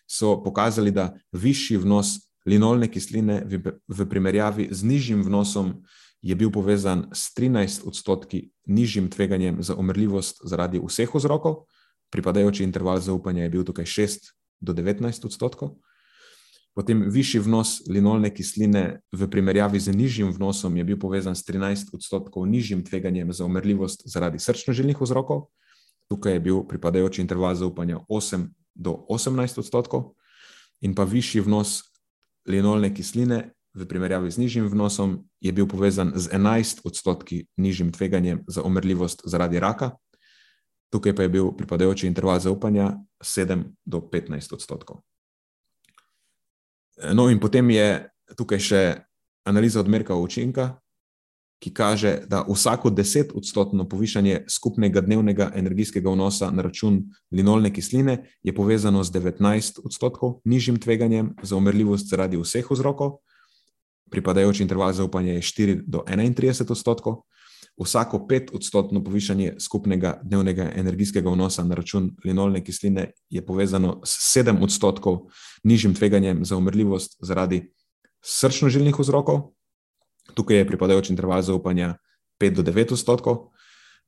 so 0.09 0.39
pokazali, 0.45 0.95
da 0.95 1.11
višji 1.33 1.77
vnos 1.83 2.15
linolne 2.49 2.89
kisline 2.89 3.43
v 3.45 4.07
primerjavi 4.09 4.69
z 4.71 4.87
nižjim 4.87 5.21
vnosom 5.27 5.75
je 6.23 6.35
bil 6.37 6.51
povezan 6.53 7.09
s 7.13 7.35
13 7.37 7.85
odstotki 7.89 8.51
nižjim 8.67 9.11
tveganjem 9.11 9.63
za 9.63 9.77
umrljivost 9.77 10.41
zaradi 10.45 10.81
vseh 10.81 11.11
vzrokov, 11.15 11.65
pripadajoči 12.11 12.65
interval 12.65 13.01
zaupanja 13.01 13.43
je 13.43 13.51
bil 13.51 13.65
tukaj 13.65 13.85
6 13.85 14.31
do 14.61 14.73
19 14.73 15.25
odstotkov. 15.25 15.79
Potem 16.75 17.03
višji 17.11 17.41
vnos 17.43 17.83
linolne 17.91 18.31
kisline 18.31 19.01
v 19.13 19.27
primerjavi 19.27 19.81
z 19.81 19.91
nižjim 19.91 20.31
vnosom 20.33 20.77
je 20.77 20.85
bil 20.85 20.99
povezan 20.99 21.35
s 21.35 21.43
13 21.43 21.95
odstotkov 21.95 22.47
nižjim 22.47 22.85
tveganjem 22.85 23.33
za 23.33 23.45
umrljivost 23.45 24.07
zaradi 24.07 24.39
srčno-žilnih 24.39 25.01
vzrokov. 25.01 25.51
Tukaj 26.11 26.39
je 26.39 26.41
bil 26.41 26.63
pripadajoči 26.63 27.23
interval 27.23 27.55
zaupanja 27.55 27.99
8 28.09 28.47
do 28.75 29.03
18 29.11 29.59
odstotkov, 29.59 30.15
in 30.81 30.95
pa 30.95 31.05
višji 31.05 31.45
vnos 31.45 31.83
linolne 32.49 32.95
kisline 32.95 33.53
v 33.75 33.87
primerjavi 33.87 34.31
z 34.31 34.39
nižjim 34.39 34.67
vnosom 34.69 35.23
je 35.41 35.53
bil 35.53 35.69
povezan 35.69 36.13
z 36.17 36.33
11 36.35 36.83
odstotki 36.85 37.47
nižjim 37.57 37.93
tveganjem 37.93 38.45
za 38.49 38.63
umrljivost 38.63 39.23
zaradi 39.25 39.61
raka. 39.61 39.95
Tukaj 40.91 41.15
pa 41.17 41.23
je 41.23 41.29
bil 41.29 41.53
pripadajoči 41.57 42.07
interval 42.07 42.41
zaupanja 42.41 42.99
7 43.23 43.63
do 43.85 44.01
15 44.01 44.55
odstotkov. 44.55 45.03
No, 47.15 47.31
in 47.31 47.41
potem 47.41 47.71
je 47.71 48.11
tukaj 48.37 48.61
še 48.61 48.83
analiza 49.47 49.81
odmerka 49.81 50.15
učinka, 50.15 50.75
ki 51.61 51.71
kaže, 51.77 52.23
da 52.27 52.41
vsako 52.49 52.91
deset 52.91 53.33
odstotno 53.37 53.85
povišanje 53.89 54.45
skupnega 54.49 55.01
dnevnega 55.05 55.51
energijskega 55.55 56.11
vnosa 56.11 56.49
na 56.51 56.63
račun 56.65 57.03
linolne 57.31 57.73
kisline 57.73 58.17
je 58.43 58.55
povezano 58.55 59.05
z 59.05 59.13
19 59.13 59.83
odstotkov 59.85 60.41
nižjim 60.45 60.81
tveganjem 60.81 61.35
za 61.43 61.57
umrljivost 61.57 62.09
zaradi 62.09 62.41
vseh 62.41 62.65
vzrokov, 62.71 63.21
pripadajoči 64.11 64.63
interval 64.63 64.93
zaupanja 64.93 65.33
je 65.33 65.43
4 65.43 65.83
do 65.87 66.05
31 66.09 66.71
odstotkov. 66.71 67.23
Vsako 67.81 68.27
pet 68.27 68.51
odstotno 68.53 69.05
povišanje 69.05 69.55
skupnega 69.59 70.21
dnevnega 70.23 70.71
energijskega 70.77 71.31
vnosa 71.31 71.65
na 71.65 71.75
račun 71.75 72.11
linolne 72.25 72.65
kisline 72.65 73.11
je 73.31 73.47
povezano 73.47 74.01
s 74.05 74.33
sedem 74.33 74.63
odstotkov 74.63 75.31
nižjim 75.65 75.95
tveganjem 75.95 76.45
za 76.45 76.57
umrljivost 76.57 77.17
zaradi 77.21 77.73
srčno-žilnih 78.25 78.99
vzrokov. 78.99 79.55
Tukaj 80.35 80.57
je 80.57 80.67
pripadajoč 80.67 81.11
interval 81.11 81.43
zaupanja 81.43 81.97
5 82.41 82.55
do 82.55 82.63
9 82.63 82.93
odstotkov, 82.93 83.51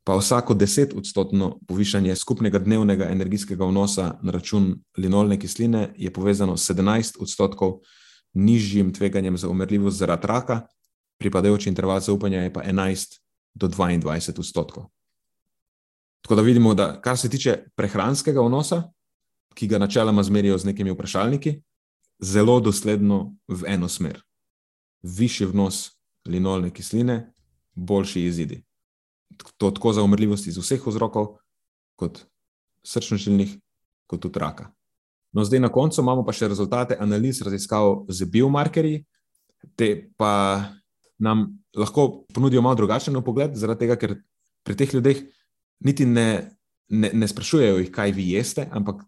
pa 0.04 0.16
vsako 0.16 0.54
10 0.54 0.98
odstotno 0.98 1.58
povišanje 1.68 2.16
skupnega 2.16 2.58
dnevnega 2.58 3.08
energijskega 3.08 3.64
vnosa 3.64 4.18
na 4.22 4.32
račun 4.32 4.82
linolne 4.98 5.38
kisline 5.38 5.94
je 5.96 6.12
povezano 6.12 6.56
s 6.56 6.70
17 6.70 7.16
odstotkov 7.20 7.80
nižjim 8.32 8.92
tveganjem 8.92 9.36
za 9.36 9.48
umrljivost 9.48 9.96
zaradi 9.96 10.26
raka, 10.26 10.60
pripadajoč 11.18 11.66
interval 11.66 12.00
zaupanja 12.00 12.42
je 12.42 12.52
pa 12.52 12.62
11 12.62 13.21
do 13.55 13.68
22 13.68 14.38
odstotkov. 14.38 14.88
Tako 16.22 16.34
da 16.34 16.42
vidimo, 16.42 16.74
da 16.74 17.00
kar 17.00 17.18
se 17.18 17.30
tiče 17.30 17.64
prehranskega 17.74 18.40
vnosa, 18.40 18.82
ki 19.55 19.66
ga 19.68 19.78
načeloma 19.78 20.22
zmerijo 20.22 20.59
z 20.59 20.64
nekimi 20.64 20.90
vprašalniki, 20.90 21.57
zelo 22.22 22.61
dosledno 22.61 23.34
v 23.48 23.64
eno 23.66 23.88
smer. 23.88 24.22
Višji 25.03 25.46
vnos 25.46 25.90
linolne 26.24 26.70
kisline, 26.70 27.32
boljši 27.74 28.24
izidi. 28.24 28.62
To 29.57 29.70
tako 29.70 29.92
za 29.92 30.03
umrljivost 30.03 30.46
iz 30.46 30.59
vseh 30.59 30.86
vzrokov, 30.86 31.36
kot 31.96 32.22
srčno-žilnih, 32.86 33.59
kot 34.07 34.22
tudi 34.22 34.38
raka. 34.38 34.70
No, 35.32 35.44
zdaj 35.44 35.61
na 35.61 35.72
koncu 35.72 36.00
imamo 36.03 36.24
pa 36.24 36.32
še 36.32 36.48
rezultate 36.48 36.96
analiz 37.00 37.40
raziskav 37.42 38.05
z 38.09 38.28
biomarkerji, 38.28 39.05
te 39.76 40.11
pa 40.16 40.32
nam 41.22 41.46
lahko 41.76 42.24
ponudijo 42.34 42.62
malo 42.62 42.74
drugačen 42.74 43.16
pogled, 43.24 43.54
zaradi 43.54 43.86
tega, 43.86 43.96
ker 43.96 44.16
pri 44.66 44.76
teh 44.76 44.94
ljudeh 44.94 45.22
niti 45.86 46.06
ne, 46.06 46.50
ne, 46.88 47.10
ne 47.14 47.28
sprašujejo, 47.28 47.78
jih, 47.78 47.90
kaj 47.94 48.14
vi 48.16 48.32
jeste, 48.34 48.66
ampak 48.70 49.04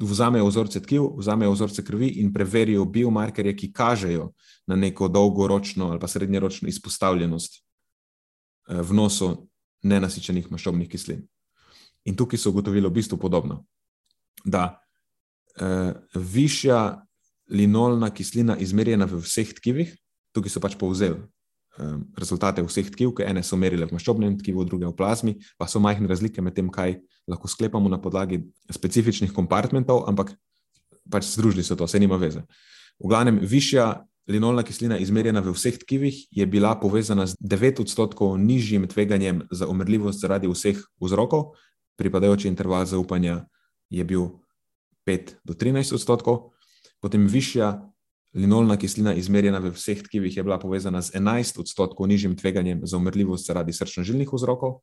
vzamejo 0.00 0.46
vzorce 0.48 0.80
tkiv, 0.82 1.10
vzamejo 1.18 1.52
vzorce 1.52 1.84
krvi 1.84 2.08
in 2.22 2.32
preverijo 2.32 2.84
biomarkerje, 2.84 3.56
ki 3.56 3.72
kažejo 3.72 4.30
na 4.66 4.76
neko 4.76 5.08
dolgoročno 5.08 5.90
ali 5.90 6.00
pa 6.00 6.08
srednjeročno 6.08 6.68
izpostavljenost 6.68 7.58
eh, 7.58 8.82
vnosu 8.82 9.48
nenasičenih 9.82 10.50
maščobnih 10.50 10.88
kislin. 10.88 11.24
In 12.04 12.16
tukaj 12.16 12.40
so 12.40 12.50
ugotovili 12.50 12.88
v 12.88 12.96
bistvu 13.00 13.18
podobno, 13.18 13.64
da 14.44 14.78
eh, 15.60 15.92
višja 16.14 17.04
linolna 17.50 18.10
kislina, 18.14 18.56
izmerjena 18.56 19.04
v 19.08 19.20
vseh 19.24 19.52
tkivih, 19.56 19.96
tukaj 20.32 20.52
so 20.52 20.60
pač 20.64 20.76
povzeli 20.78 21.20
eh, 21.78 21.94
rezultate 22.18 22.64
vseh 22.66 22.90
tkiv, 22.90 23.14
ki 23.16 23.26
ene 23.28 23.42
so 23.46 23.56
merile 23.56 23.86
v 23.86 23.94
maščobnem 23.96 24.38
tkivu, 24.42 24.66
druge 24.66 24.88
v 24.90 24.96
plazmi, 24.98 25.38
pa 25.58 25.70
so 25.70 25.80
majhne 25.80 26.10
razlike 26.10 26.42
med 26.42 26.56
tem, 26.58 26.68
kaj 26.70 26.98
lahko 27.28 27.48
sklepamo 27.48 27.88
na 27.88 28.00
podlagi 28.02 28.42
specifičnih 28.70 29.32
kompartmentov, 29.32 30.04
ampak 30.10 30.34
pač 31.08 31.30
združili 31.32 31.64
so 31.64 31.76
to, 31.76 31.88
vse 31.88 32.00
nima 32.00 32.18
veze. 32.20 32.44
V 32.98 33.08
glavnem, 33.08 33.38
višja 33.40 34.04
linolna 34.28 34.62
kislina, 34.62 34.98
izmerjena 35.00 35.40
v 35.40 35.54
vseh 35.56 35.78
tkivih, 35.80 36.28
je 36.30 36.44
bila 36.46 36.74
povezana 36.76 37.26
z 37.26 37.36
9 37.40 37.80
odstotkov 37.80 38.36
nižjim 38.36 38.84
tveganjem 38.88 39.48
za 39.50 39.68
umrljivost 39.68 40.20
zaradi 40.20 40.50
vseh 40.50 40.76
vzrokov, 41.00 41.56
pripadajoči 41.96 42.48
interval 42.48 42.84
zaupanja 42.86 43.48
je 43.90 44.04
bil 44.04 44.44
5 45.08 45.40
do 45.44 45.56
13 45.56 45.96
odstotkov, 45.96 46.52
potem 47.00 47.24
višja 47.24 47.80
linolna 48.38 48.76
kislina, 48.78 49.14
izmerjena 49.18 49.58
v 49.58 49.72
vseh 49.74 50.02
tkivih, 50.06 50.36
je 50.36 50.42
bila 50.46 50.58
povezana 50.62 51.02
z 51.02 51.18
11 51.18 51.58
odstotkov 51.60 52.06
nižjim 52.06 52.36
tveganjem 52.38 52.86
za 52.86 52.96
umrljivost 52.96 53.46
zaradi 53.46 53.74
srčno-žilnih 53.74 54.30
vzrokov, 54.32 54.78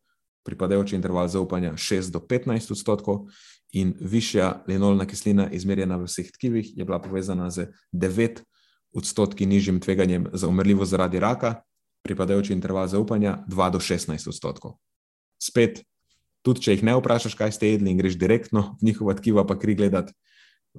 pripadajoči 0.45 0.95
interval 0.95 1.27
zaupanja 1.31 1.73
6 1.73 2.11
do 2.11 2.19
15 2.19 2.75
odstotkov, 2.75 3.29
in 3.75 3.93
višja 3.99 4.63
linolna 4.67 5.05
kislina, 5.07 5.49
izmerjena 5.51 5.97
v 5.97 6.07
vseh 6.07 6.31
tkivih, 6.31 6.77
je 6.77 6.85
bila 6.85 6.99
povezana 7.01 7.49
z 7.49 7.71
9 7.91 8.43
odstotki 8.95 9.45
nižjim 9.45 9.79
tveganjem 9.79 10.29
za 10.33 10.47
umrljivost 10.47 10.91
zaradi 10.91 11.19
raka, 11.19 11.61
pripadajoči 12.03 12.53
interval 12.53 12.87
zaupanja 12.87 13.43
2 13.47 13.71
do 13.71 13.79
16 13.79 14.29
odstotkov. 14.29 14.77
Spet, 15.41 15.83
tudi 16.45 16.61
če 16.61 16.75
jih 16.75 16.83
ne 16.87 16.95
vprašaš, 16.95 17.35
kaj 17.35 17.51
ste 17.51 17.73
jedli, 17.73 17.91
in 17.91 17.99
greš 17.99 18.15
direktno 18.21 18.77
v 18.79 18.91
njihova 18.91 19.17
tkiva, 19.17 19.43
pa 19.43 19.57
kri 19.59 19.75
gledati, 19.75 20.13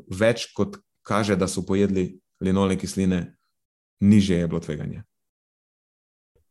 več 0.08 0.48
kot 0.56 0.78
kaže, 1.04 1.36
da 1.36 1.48
so 1.50 1.66
pojedli 1.66 2.16
linolne 2.40 2.76
kisline, 2.78 3.36
niže 4.00 4.40
je 4.40 4.48
bilo 4.48 4.60
tveganje. 4.60 5.02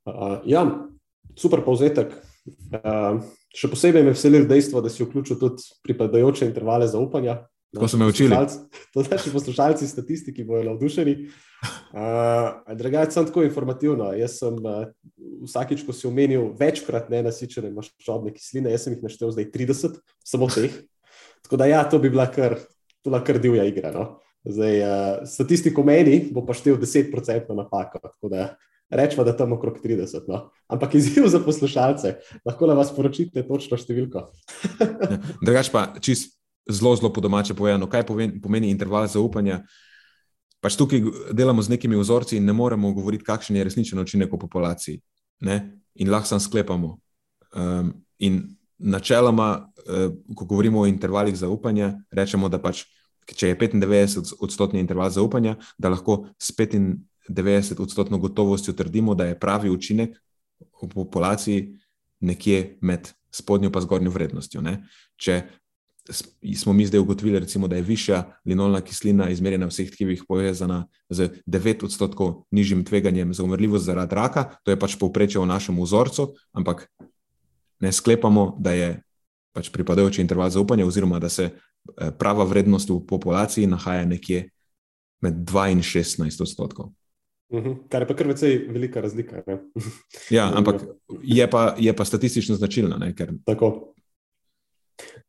Uh, 0.06 0.42
ja, 0.46 0.66
super 1.38 1.64
povzetek. 1.66 2.14
Uh, 2.46 3.24
še 3.56 3.70
posebej 3.72 4.06
me 4.06 4.14
veseli 4.14 4.44
dejstvo, 4.46 4.84
da 4.86 4.92
si 4.92 5.06
vključil 5.06 5.40
tudi 5.42 5.66
pripadajoče 5.86 6.46
intervale 6.46 6.88
zaupanja. 6.88 7.42
Ko 7.76 7.88
so 7.88 7.98
me 7.98 8.08
učili. 8.08 8.36
To 8.94 9.04
znači, 9.04 9.32
poslušalci 9.34 9.88
statistiki 9.88 10.44
bojo 10.44 10.64
navdušeni. 10.64 11.16
Uh, 11.92 12.76
Drugače, 12.78 13.12
sem 13.12 13.26
tako 13.26 13.44
informativno. 13.44 14.12
Jaz 14.16 14.38
sem 14.40 14.60
uh, 14.62 14.86
vsakič, 15.44 15.84
ko 15.88 15.96
si 15.96 16.08
omenil 16.08 16.54
večkrat 16.60 17.10
nenasičene 17.12 17.74
maščobne 17.76 18.32
kisline, 18.36 18.72
jaz 18.72 18.86
sem 18.86 18.96
jih 18.96 19.04
naštel 19.04 19.34
zdaj 19.36 19.50
30, 19.52 19.98
samo 20.24 20.48
teh. 20.52 20.72
Tako 21.46 21.60
da 21.60 21.68
ja, 21.70 21.84
to 21.90 22.00
bi 22.00 22.14
bila 22.14 22.30
kar, 22.32 22.58
kar 23.04 23.42
divja 23.42 23.66
igra. 23.68 23.92
No? 23.96 24.06
Zdaj, 24.46 24.80
uh, 24.82 24.88
statistiko 25.26 25.84
meni 25.84 26.20
bo 26.34 26.46
pa 26.46 26.54
štel 26.54 26.78
10% 26.78 27.56
napako. 27.58 28.00
Rečemo, 28.90 29.24
da 29.24 29.32
je 29.32 29.38
tam 29.38 29.54
okrog 29.54 29.80
30. 29.84 30.28
No? 30.28 30.52
Ampak 30.68 30.96
izziv 30.96 31.28
za 31.28 31.40
poslušalce, 31.40 32.16
lahko 32.46 32.66
le 32.66 32.76
vas 32.78 32.92
poročite 32.94 33.42
točno 33.48 33.78
številko. 33.82 34.28
Drugač 35.46 35.72
pa, 35.74 35.88
čist 35.98 36.36
zelo, 36.70 36.94
zelo 36.96 37.10
po 37.14 37.22
domače 37.22 37.58
povedano, 37.58 37.90
kaj 37.90 38.06
pomeni 38.06 38.70
interval 38.70 39.08
zaupanja. 39.10 39.64
Pač 40.62 40.78
tukaj 40.78 41.02
delamo 41.34 41.62
z 41.62 41.76
nekimi 41.76 41.98
vzorci 41.98 42.38
in 42.38 42.46
ne 42.46 42.54
moremo 42.54 42.94
govoriti, 42.94 43.26
kakšen 43.26 43.58
je 43.58 43.66
resničen 43.66 44.02
učinek 44.02 44.32
v 44.34 44.42
populaciji. 44.42 45.02
Ne? 45.46 45.82
In 46.02 46.14
lahko 46.14 46.30
sam 46.30 46.42
sklepamo. 46.42 46.96
Um, 47.56 47.92
in 48.20 48.42
načeloma, 48.78 49.66
uh, 49.66 50.14
ko 50.36 50.46
govorimo 50.46 50.82
o 50.82 50.90
intervalih 50.90 51.38
zaupanja, 51.38 51.96
rečemo, 52.14 52.50
da 52.50 52.62
pač 52.62 52.86
če 53.26 53.54
je 53.54 53.58
95 53.58 54.36
odstotni 54.40 54.80
interval 54.80 55.10
zaupanja, 55.10 55.56
da 55.78 55.90
lahko 55.90 56.28
s 56.38 56.54
95 56.54 57.82
odstotno 57.82 58.18
gotovostjo 58.18 58.74
trdimo, 58.74 59.16
da 59.16 59.26
je 59.26 59.40
pravi 59.40 59.70
učinek 59.70 60.16
v 60.82 60.90
populaciji 60.94 61.80
nekje 62.20 62.78
med 62.82 63.10
spodnjo 63.32 63.72
in 63.74 63.82
zgornjo 63.82 64.12
vrednostjo. 64.12 64.62
Ne? 64.62 64.86
Če 65.18 65.42
smo 66.56 66.74
mi 66.74 66.86
zdaj 66.86 67.00
ugotovili, 67.00 67.40
recimo, 67.40 67.68
da 67.68 67.76
je 67.76 67.82
višja 67.82 68.24
linolna 68.46 68.82
kislina 68.82 69.30
izmerjena 69.30 69.66
v 69.66 69.74
vseh 69.74 69.90
tkivih 69.92 70.24
povezana 70.28 70.86
z 71.10 71.42
9 71.46 71.86
odstotkov 71.86 72.46
nižjim 72.52 72.86
tveganjem 72.86 73.34
za 73.34 73.44
umrljivost 73.44 73.86
zaradi 73.86 74.16
raka, 74.16 74.60
to 74.64 74.72
je 74.72 74.80
pač 74.80 74.96
povprečje 75.02 75.42
v 75.42 75.50
našem 75.50 75.82
vzorcu, 75.82 76.36
ampak 76.54 76.88
ne 77.80 77.92
sklepamo, 77.92 78.56
da 78.60 78.72
je 78.72 79.02
pač 79.56 79.72
pripadajoči 79.72 80.22
interval 80.22 80.52
zaupanja, 80.52 80.86
oziroma 80.86 81.20
da 81.24 81.30
se 81.32 81.50
Eh, 81.86 82.10
prava 82.18 82.44
vrednost 82.44 82.90
v 82.90 82.98
populaciji 83.06 83.70
nahaja 83.70 84.06
nekje 84.10 84.50
med 85.22 85.46
2 85.46 85.72
in 85.72 85.82
16 85.86 86.42
odstotkov. 86.42 86.90
Uhum, 87.54 87.86
kar 87.90 88.02
je 88.02 88.08
pa 88.10 88.16
kar 88.18 88.26
precej 88.26 88.58
velika 88.74 89.02
razlika. 89.02 89.44
ja, 90.34 90.50
ampak 90.58 90.82
je 91.22 91.46
pa, 91.50 91.76
je 91.78 91.94
pa 91.94 92.06
statistično 92.06 92.58
značilna. 92.58 92.98
Ne, 92.98 93.14
ker... 93.14 93.38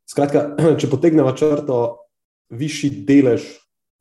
Skratka, 0.09 0.57
če 0.81 0.89
potegnemo 0.89 1.37
črto, 1.37 2.09
višji 2.49 3.05
delež 3.05 3.45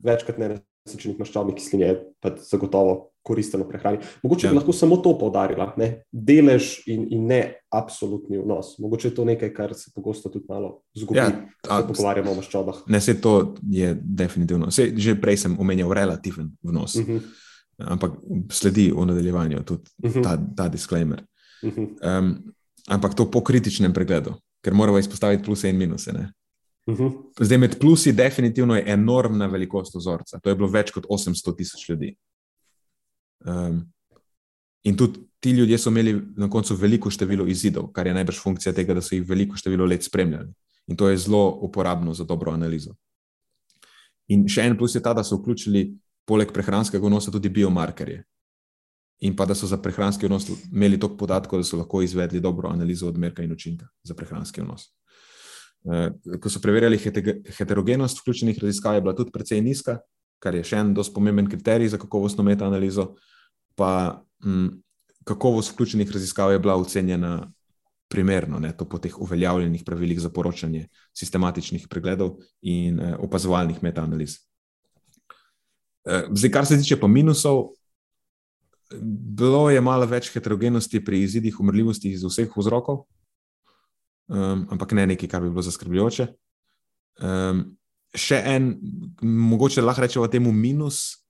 večkrat 0.00 0.40
ne 0.40 0.48
resničnih 0.56 1.20
maščobnih 1.20 1.60
kislin 1.60 1.84
je 1.84 1.92
zagotovo 2.40 3.12
koristen 3.26 3.62
v 3.62 3.68
prehrani. 3.68 3.98
Mogoče 4.22 4.46
ja. 4.46 4.52
bi 4.52 4.58
lahko 4.60 4.72
samo 4.72 4.98
to 5.02 5.16
poudarila, 5.18 5.72
ne? 5.80 5.88
delež 6.12 6.86
in, 6.92 7.06
in 7.10 7.26
ne 7.26 7.40
absolutni 7.74 8.38
vnos. 8.38 8.76
Mogoče 8.82 9.08
je 9.10 9.14
to 9.16 9.24
nekaj, 9.26 9.52
kar 9.54 9.74
se 9.74 9.90
pogosto 9.94 10.30
tudi 10.30 10.46
malo 10.48 10.82
zgodi, 10.96 11.18
ja, 11.18 11.30
ko 11.66 11.80
se 11.80 11.88
pogovarjamo 11.90 12.32
o 12.32 12.38
maščobah. 12.38 12.84
Ne, 12.92 13.00
se 13.00 13.16
to 13.20 13.54
je 13.70 13.94
definitivno. 14.00 14.70
Se, 14.70 14.92
že 14.96 15.16
prej 15.20 15.42
sem 15.44 15.58
omenjal 15.60 15.94
relativen 15.96 16.52
vnos, 16.62 16.94
uh 16.94 17.02
mhm. 17.02 17.16
-huh. 17.16 17.92
ampak 17.92 18.12
sledi 18.50 18.90
v 18.92 19.06
nadaljevanju 19.06 19.64
tudi 19.64 19.90
uh 20.02 20.10
mhm. 20.10 20.18
-huh. 20.18 20.22
ta, 20.22 20.38
ta 20.56 20.68
disclaimer. 20.68 21.24
Uh 21.62 21.72
-huh. 21.72 22.18
um, 22.18 22.34
ampak 22.88 23.14
to 23.14 23.30
po 23.30 23.40
kritičnem 23.40 23.92
pregledu, 23.92 24.34
ker 24.62 24.74
moramo 24.74 24.98
izpostaviti 24.98 25.44
pluse 25.44 25.70
in 25.70 25.76
minuse. 25.76 26.12
Ne? 26.12 26.32
Mhm. 26.90 27.08
Zdaj, 27.40 27.58
med 27.58 27.78
plusi, 27.78 28.12
definitivno 28.12 28.76
je 28.76 28.84
enormna 28.86 29.46
velikost 29.46 29.94
vzorca. 29.94 30.38
To 30.38 30.48
je 30.48 30.54
bilo 30.54 30.68
več 30.68 30.90
kot 30.90 31.06
800 31.10 31.56
tisoč 31.56 31.88
ljudi. 31.88 32.14
Um, 33.44 33.92
in 34.82 34.96
tudi 34.96 35.26
ti 35.40 35.50
ljudje 35.50 35.78
so 35.78 35.90
imeli 35.90 36.22
na 36.36 36.50
koncu 36.50 36.74
veliko 36.74 37.10
število 37.10 37.46
izidov, 37.46 37.90
kar 37.92 38.06
je 38.06 38.14
najbrž 38.14 38.40
funkcija 38.42 38.72
tega, 38.72 38.94
da 38.94 39.02
so 39.02 39.14
jih 39.14 39.28
veliko 39.28 39.56
število 39.56 39.86
let 39.86 40.04
spremljali. 40.04 40.52
In 40.86 40.96
to 40.96 41.08
je 41.08 41.18
zelo 41.18 41.58
uporabno 41.62 42.14
za 42.14 42.24
dobro 42.24 42.52
analizo. 42.52 42.94
In 44.28 44.46
še 44.48 44.66
en 44.66 44.76
plus 44.78 44.94
je 44.94 45.02
ta, 45.02 45.12
da 45.14 45.24
so 45.24 45.38
vključili 45.38 45.90
poleg 46.26 46.52
prehranskega 46.52 47.06
vnosa 47.06 47.30
tudi 47.30 47.48
biomarkerje. 47.48 48.24
In 49.26 49.36
pa 49.36 49.46
da 49.46 49.54
so 49.54 49.66
za 49.66 49.78
prehranski 49.82 50.26
vnos 50.26 50.48
imeli 50.72 50.98
toliko 51.00 51.16
podatkov, 51.16 51.62
da 51.62 51.68
so 51.68 51.78
lahko 51.78 52.02
izvedli 52.02 52.40
dobro 52.40 52.68
analizo 52.68 53.08
odmerka 53.08 53.42
in 53.42 53.52
učinka 53.52 53.86
za 54.04 54.14
prehranski 54.14 54.60
vnos. 54.60 54.90
Uh, 55.86 56.10
ko 56.42 56.50
so 56.50 56.60
preverjali 56.60 56.98
heterogenost 56.98 58.18
vključenih 58.20 58.58
raziskav, 58.62 58.94
je 58.94 59.06
bila 59.06 59.14
tudi 59.16 59.30
precej 59.30 59.62
nizka, 59.62 60.00
kar 60.38 60.54
je 60.54 60.64
še 60.64 60.80
en 60.82 60.94
dosti 60.94 61.14
pomemben 61.14 61.48
kriterij 61.50 61.92
za 61.94 61.98
kakovostno 61.98 62.44
metaanalizo. 62.44 63.14
Pa 63.76 64.22
m, 64.44 64.50
mm, 64.50 64.72
kakovost 65.26 65.72
vključenih 65.72 66.10
raziskav 66.12 66.52
je 66.52 66.58
bila 66.58 66.76
ocenjena 66.76 67.52
primerno, 68.08 68.60
ne, 68.62 68.70
to 68.76 68.84
po 68.86 68.98
teh 69.02 69.14
uveljavljenih 69.18 69.82
pravilih 69.84 70.20
za 70.20 70.30
poročanje 70.30 70.86
sistematičnih 71.14 71.88
pregledov 71.90 72.36
in 72.62 73.00
eh, 73.00 73.16
opazovalnih 73.18 73.82
metaanaliz. 73.82 74.38
Eh, 76.06 76.28
zdaj, 76.30 76.50
kar 76.50 76.66
se 76.66 76.78
tiče 76.78 77.00
pa 77.00 77.10
minusov, 77.10 77.72
bilo 79.38 79.70
je 79.70 79.80
malo 79.80 80.06
več 80.06 80.30
heterogenosti 80.30 81.04
pri 81.04 81.22
izidih 81.22 81.60
umrljivosti 81.60 82.12
iz 82.14 82.22
vseh 82.24 82.52
vzrokov, 82.56 83.04
um, 84.28 84.66
ampak 84.70 84.92
ne 84.92 85.06
nekaj, 85.06 85.28
kar 85.28 85.42
bi 85.42 85.50
bilo 85.50 85.62
zaskrbljujoče. 85.66 86.26
Um, 87.22 87.75
še 88.16 88.40
en, 88.54 88.72
mogoče 89.22 89.84
lahko 89.84 90.04
rečemo 90.04 90.26
temu 90.32 90.52
minus, 90.52 91.22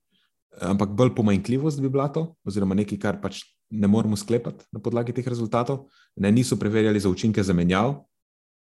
ampak 0.61 0.95
bolj 0.97 1.13
pomanjkljivost 1.15 1.81
bi 1.83 1.91
bila 1.91 2.07
to, 2.13 2.31
oziroma 2.47 2.75
nekaj, 2.75 2.99
kar 2.99 3.21
pač 3.21 3.43
ne 3.69 3.87
moremo 3.87 4.15
sklepati 4.15 4.65
na 4.71 4.79
podlagi 4.79 5.13
teh 5.13 5.27
rezultatov. 5.27 5.87
Ne, 6.15 6.31
niso 6.31 6.57
preverjali 6.57 6.99
za 6.99 7.09
učinke 7.09 7.43
zamenjav, 7.43 7.99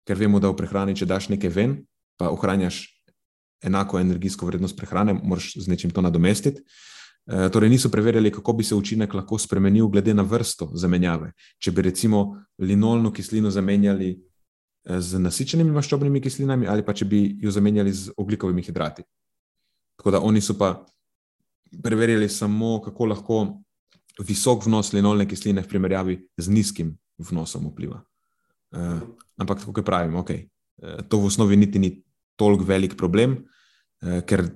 ker 0.07 0.19
vemo, 0.19 0.41
da 0.41 0.51
v 0.51 0.59
prehrani, 0.59 0.97
če 0.97 1.07
daš 1.07 1.29
nekaj 1.33 1.51
ven, 1.53 1.77
pa 2.19 2.31
ohranjaš 2.31 2.87
enako 3.63 4.01
energijsko 4.01 4.47
vrednost 4.47 4.77
prehrane, 4.79 5.15
moraš 5.15 5.53
z 5.59 5.71
nečim 5.71 5.91
to 5.91 6.03
nadomestiti. 6.03 6.63
E, 7.27 7.49
torej, 7.55 7.71
niso 7.71 7.91
preverjali, 7.91 8.33
kako 8.35 8.53
bi 8.59 8.65
se 8.65 8.75
učinek 8.75 9.15
lahko 9.15 9.39
spremenil, 9.39 9.89
glede 9.89 10.15
na 10.15 10.23
vrsto 10.27 10.71
zamenjave. 10.75 11.33
Če 11.59 11.71
bi 11.71 11.83
recimo 11.87 12.25
linolno 12.59 13.13
kislino 13.13 13.51
zamenjali 13.51 14.17
z 14.85 15.19
nasičenimi 15.19 15.71
maščobnimi 15.71 16.21
kislinami, 16.21 16.67
ali 16.67 16.83
pa 16.83 16.95
če 16.95 17.07
bi 17.07 17.23
jo 17.43 17.51
zamenjali 17.55 17.93
z 17.93 18.15
oglikovimi 18.17 18.63
hidrati. 18.67 19.05
Tako 19.99 20.11
da 20.11 20.21
oni 20.21 20.41
so 20.43 20.57
pa 20.59 20.75
preverjali 21.83 22.29
samo, 22.29 22.81
kako 22.83 23.07
lahko 23.07 23.39
visok 24.21 24.67
vnos 24.67 24.93
linolne 24.93 25.27
kisline 25.29 25.63
v 25.63 25.71
primerjavi 25.71 26.19
z 26.37 26.53
nizkim 26.53 26.97
vnosom 27.23 27.71
vpliva. 27.71 28.03
Uh, 28.73 29.01
ampak, 29.41 29.63
kako 29.65 29.85
pravim, 29.85 30.17
okay, 30.21 30.49
uh, 30.83 31.01
to 31.09 31.21
v 31.21 31.31
osnovi 31.31 31.57
niti 31.57 31.79
ni 31.79 31.95
toliko 32.37 32.65
velik 32.65 32.97
problem, 32.99 33.39
uh, 34.03 34.21
ker 34.27 34.49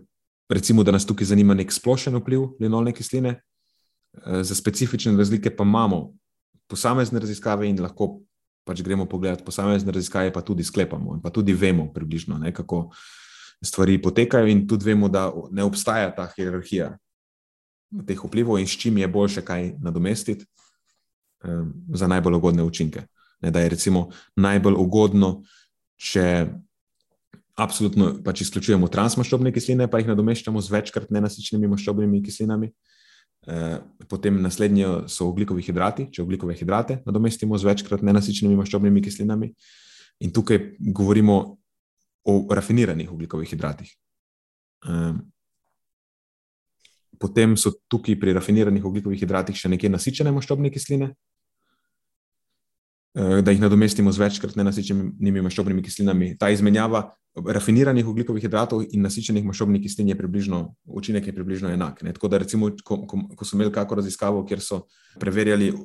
recimo, 0.51 0.83
da 0.83 0.93
nas 0.93 1.07
tukaj 1.07 1.31
zanima 1.31 1.55
nek 1.55 1.73
splošen 1.73 2.17
vpliv 2.19 2.57
linolne 2.61 2.93
kisline, 2.97 3.37
uh, 3.37 4.43
za 4.43 4.55
specifične 4.57 5.15
razlike 5.17 5.55
pa 5.57 5.65
imamo 5.65 6.17
posamezne 6.67 7.21
raziskave 7.23 7.69
in 7.69 7.81
lahko 7.81 8.17
pač 8.67 8.83
gremo 8.83 9.07
pogledat 9.07 9.45
posamezne 9.47 9.95
raziskave, 9.95 10.33
pa 10.35 10.43
tudi 10.43 10.67
sklepamo 10.67 11.15
in 11.17 11.23
pa 11.23 11.31
tudi 11.31 11.55
vemo 11.55 11.87
približno, 11.95 12.39
ne, 12.43 12.51
kako 12.55 12.91
stvari 13.65 14.01
potekajo, 14.03 14.49
in 14.51 14.67
tudi 14.69 14.91
vemo, 14.91 15.09
da 15.09 15.31
ne 15.55 15.65
obstaja 15.65 16.11
ta 16.15 16.27
hierarhija 16.35 16.97
teh 18.07 18.19
vplivov 18.19 18.59
in 18.59 18.67
s 18.67 18.75
čim 18.77 18.99
je 18.99 19.09
boljše 19.09 19.45
kaj 19.47 19.77
nadomestiti 19.79 20.45
um, 21.45 21.73
za 21.95 22.11
najbolj 22.11 22.41
ugodne 22.41 22.67
učinke. 22.67 23.07
Ne, 23.41 23.51
da 23.51 23.61
je 23.61 23.69
recimo 23.69 24.09
najbolj 24.37 24.75
ugodno, 24.81 25.45
če 25.97 26.49
absolutno 27.57 28.11
pač 28.25 28.43
izključujemo 28.45 28.89
transmaščobne 28.93 29.53
kisline, 29.55 29.89
pa 29.89 30.01
jih 30.01 30.11
nadomeščamo 30.11 30.61
z 30.61 30.73
večkrat 30.75 31.13
nenasičenimi 31.15 31.71
maščobnimi 31.73 32.23
kislinami. 32.25 32.73
Eh, 33.47 33.79
potem 34.09 34.41
naslednji 34.43 34.85
so 35.07 35.29
ogljikovi 35.31 35.63
hidrati, 35.63 36.09
če 36.11 36.23
ogljikove 36.23 36.55
hidrate 36.59 36.99
nadomestimo 37.07 37.59
z 37.59 37.69
večkrat 37.69 38.03
nenasičenimi 38.03 38.59
maščobnimi 38.59 39.03
kislinami. 39.03 39.53
In 40.27 40.33
tukaj 40.35 40.59
govorimo 40.81 41.37
o 42.27 42.35
rafiniranih 42.51 43.13
ogljikovih 43.13 43.51
hidratih. 43.51 43.93
Potem 47.21 47.55
so 47.57 47.71
tukaj 47.89 48.19
pri 48.21 48.35
rafiniranih 48.35 48.85
ogljikovih 48.85 49.21
hidratih 49.21 49.57
še 49.57 49.71
nekje 49.71 49.93
nasičene 49.93 50.33
maščobne 50.35 50.73
kisline, 50.75 51.13
eh, 53.15 53.43
da 53.47 53.55
jih 53.55 53.63
nadomestimo 53.63 54.13
z 54.13 54.25
večkrat 54.25 54.57
nenasičenimi 54.59 55.45
maščobnimi 55.47 55.87
kislinami. 55.87 56.35
Ta 56.39 56.51
izmenjava 56.51 57.07
rafiniranih 57.37 58.07
oglikovih 58.09 58.43
hidratov 58.43 58.83
in 58.89 59.03
nasičenih 59.05 59.45
maščobnih 59.45 59.83
kislin 59.85 60.09
je 60.09 60.17
približno, 60.17 60.61
učinek 60.89 61.27
je 61.27 61.35
približno 61.37 61.69
enak. 61.69 62.01
Ne? 62.03 62.15
Tako 62.17 62.31
da, 62.33 62.41
recimo, 62.41 62.71
ko, 62.85 63.03
ko, 63.07 63.21
ko 63.37 63.45
so 63.45 63.59
imeli 63.59 63.73
kako 63.73 63.99
raziskavo, 64.01 64.45
kjer 64.49 64.63
so 64.65 64.81
preverjali 65.21 65.69
uh, 65.73 65.85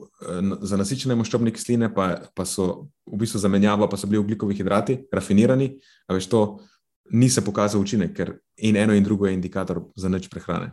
za 0.62 0.80
nasičene 0.80 1.16
maščobne 1.20 1.52
kisline, 1.52 1.92
pa, 1.94 2.14
pa 2.36 2.46
so 2.48 2.88
v 3.04 3.20
bistvu 3.24 3.42
zamenjava, 3.44 3.90
pa 3.92 4.00
so 4.00 4.08
bili 4.08 4.22
oglikovi 4.22 4.56
hidrati, 4.56 5.02
rafinirani, 5.12 5.74
a 6.08 6.18
veš 6.18 6.32
to. 6.32 6.46
Ni 7.12 7.28
se 7.28 7.42
pokazal 7.44 7.82
učinek, 7.82 8.14
ker 8.16 8.30
in 8.64 8.78
eno 8.80 8.94
in 8.96 9.04
drugo 9.04 9.26
je 9.28 9.34
indikator 9.36 9.82
za 10.00 10.08
nič 10.08 10.30
prehrane. 10.32 10.70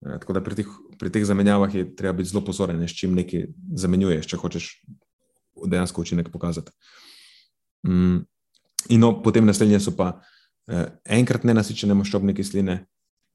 E, 0.00 0.14
tako 0.22 0.32
da 0.32 0.40
pri 0.40 0.56
teh, 0.56 0.70
pri 0.96 1.10
teh 1.12 1.26
zamenjavah 1.28 1.74
je 1.74 1.82
treba 1.96 2.14
biti 2.16 2.30
zelo 2.30 2.40
pozoren, 2.46 2.80
s 2.80 2.96
čim 2.96 3.12
nekaj 3.18 3.50
zamenjuješ, 3.76 4.30
če 4.30 4.38
hočeš 4.40 4.68
dejansko 5.68 6.00
učinek 6.00 6.30
pokazati. 6.32 6.72
Mm. 7.84 8.22
In 8.90 9.00
no, 9.00 9.14
potem 9.22 9.46
naslednje 9.46 9.80
so 9.80 9.94
pa 9.96 10.14
eh, 10.70 10.88
enkrat 11.18 11.44
nenasičene 11.44 11.94
maščobne 11.94 12.34
kisline, 12.34 12.82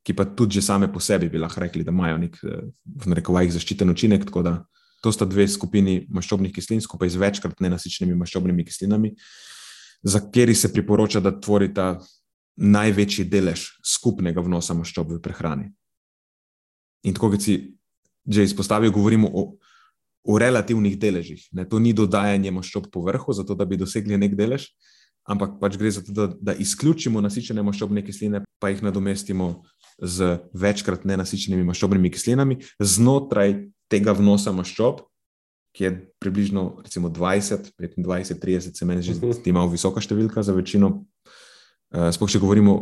ki 0.03 0.15
pa 0.15 0.25
tudi 0.25 0.61
same 0.63 0.87
po 0.91 0.99
sebi 1.03 1.29
bi 1.29 1.39
lahko 1.39 1.61
rekli, 1.63 1.83
da 1.83 1.91
imajo 1.95 2.17
nek 2.23 2.39
eh, 2.43 2.65
v 2.83 3.13
narekovajih 3.13 3.53
zaščiten 3.55 3.93
učinek. 3.93 4.27
Tako 4.27 4.43
da 4.43 4.57
to 5.03 5.13
sta 5.13 5.27
dve 5.29 5.47
skupini 5.47 6.01
maščobnih 6.09 6.53
kislin, 6.53 6.81
skupaj 6.81 7.13
z 7.13 7.21
večkrat 7.21 7.61
nenasičenimi 7.63 8.17
maščobnimi 8.17 8.65
kislinami, 8.67 9.13
za 10.03 10.21
kateri 10.23 10.55
se 10.55 10.71
priporoča, 10.73 11.21
da 11.23 11.33
tvorita 11.33 11.95
največji 12.57 13.27
delež 13.29 13.67
skupnega 13.85 14.41
vnosa 14.41 14.73
maščob 14.77 15.13
v 15.15 15.21
prehrani. 15.21 15.69
In 17.05 17.15
tako, 17.15 17.33
kot 17.35 17.45
si 17.45 17.77
že 18.27 18.43
izpostavil, 18.43 18.91
govorimo 18.91 19.29
o, 19.31 19.43
o 20.27 20.33
relativnih 20.35 20.97
deležih. 20.99 21.45
Ne? 21.55 21.63
To 21.71 21.79
ni 21.79 21.93
dodajanje 21.95 22.51
maščob 22.51 22.89
po 22.91 23.05
vrhu, 23.05 23.31
zato 23.31 23.55
da 23.55 23.63
bi 23.63 23.79
dosegli 23.79 24.17
nek 24.19 24.35
delež, 24.35 24.67
ampak 25.27 25.57
pač 25.61 25.75
gre 25.79 25.91
za 25.91 26.01
to, 26.05 26.13
da, 26.15 26.27
da 26.39 26.55
izključimo 26.55 27.21
nasičene 27.21 27.63
maščobne 27.63 28.03
kisline, 28.05 28.43
pa 28.61 28.71
jih 28.71 28.83
nadomestimo 28.85 29.49
z 29.99 30.37
večkrat 30.53 31.05
nenasičenimi 31.09 31.65
maščobnimi 31.67 32.11
kislinami 32.13 32.59
znotraj 32.79 33.57
tega 33.91 34.13
vnosa 34.15 34.53
maščob, 34.55 35.03
ki 35.77 35.83
je 35.83 35.91
približno 36.21 36.63
recimo, 36.85 37.09
20, 37.13 37.73
25, 37.77 38.39
30, 38.41 38.79
se 38.79 38.85
meni 38.85 39.03
zdi, 39.05 39.19
da 39.19 39.35
je 39.45 39.53
malo 39.53 39.69
visoka 39.73 40.01
številka 40.01 40.41
za 40.43 40.55
večino. 40.57 41.03
Uh, 41.93 42.09
sploh 42.11 42.31
če 42.31 42.41
govorimo 42.43 42.73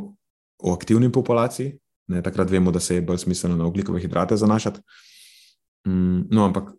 o 0.65 0.73
aktivni 0.73 1.11
populaciji, 1.13 1.75
ne, 2.13 2.21
takrat 2.25 2.49
vemo, 2.49 2.71
da 2.71 2.79
se 2.79 2.97
je 2.97 3.03
bolj 3.05 3.25
smiselno 3.25 3.57
na 3.59 3.67
oglikove 3.67 3.99
hidrate 4.01 4.37
zanašati. 4.39 4.81
Mm, 5.87 6.25
no, 6.31 6.47
ampak 6.47 6.71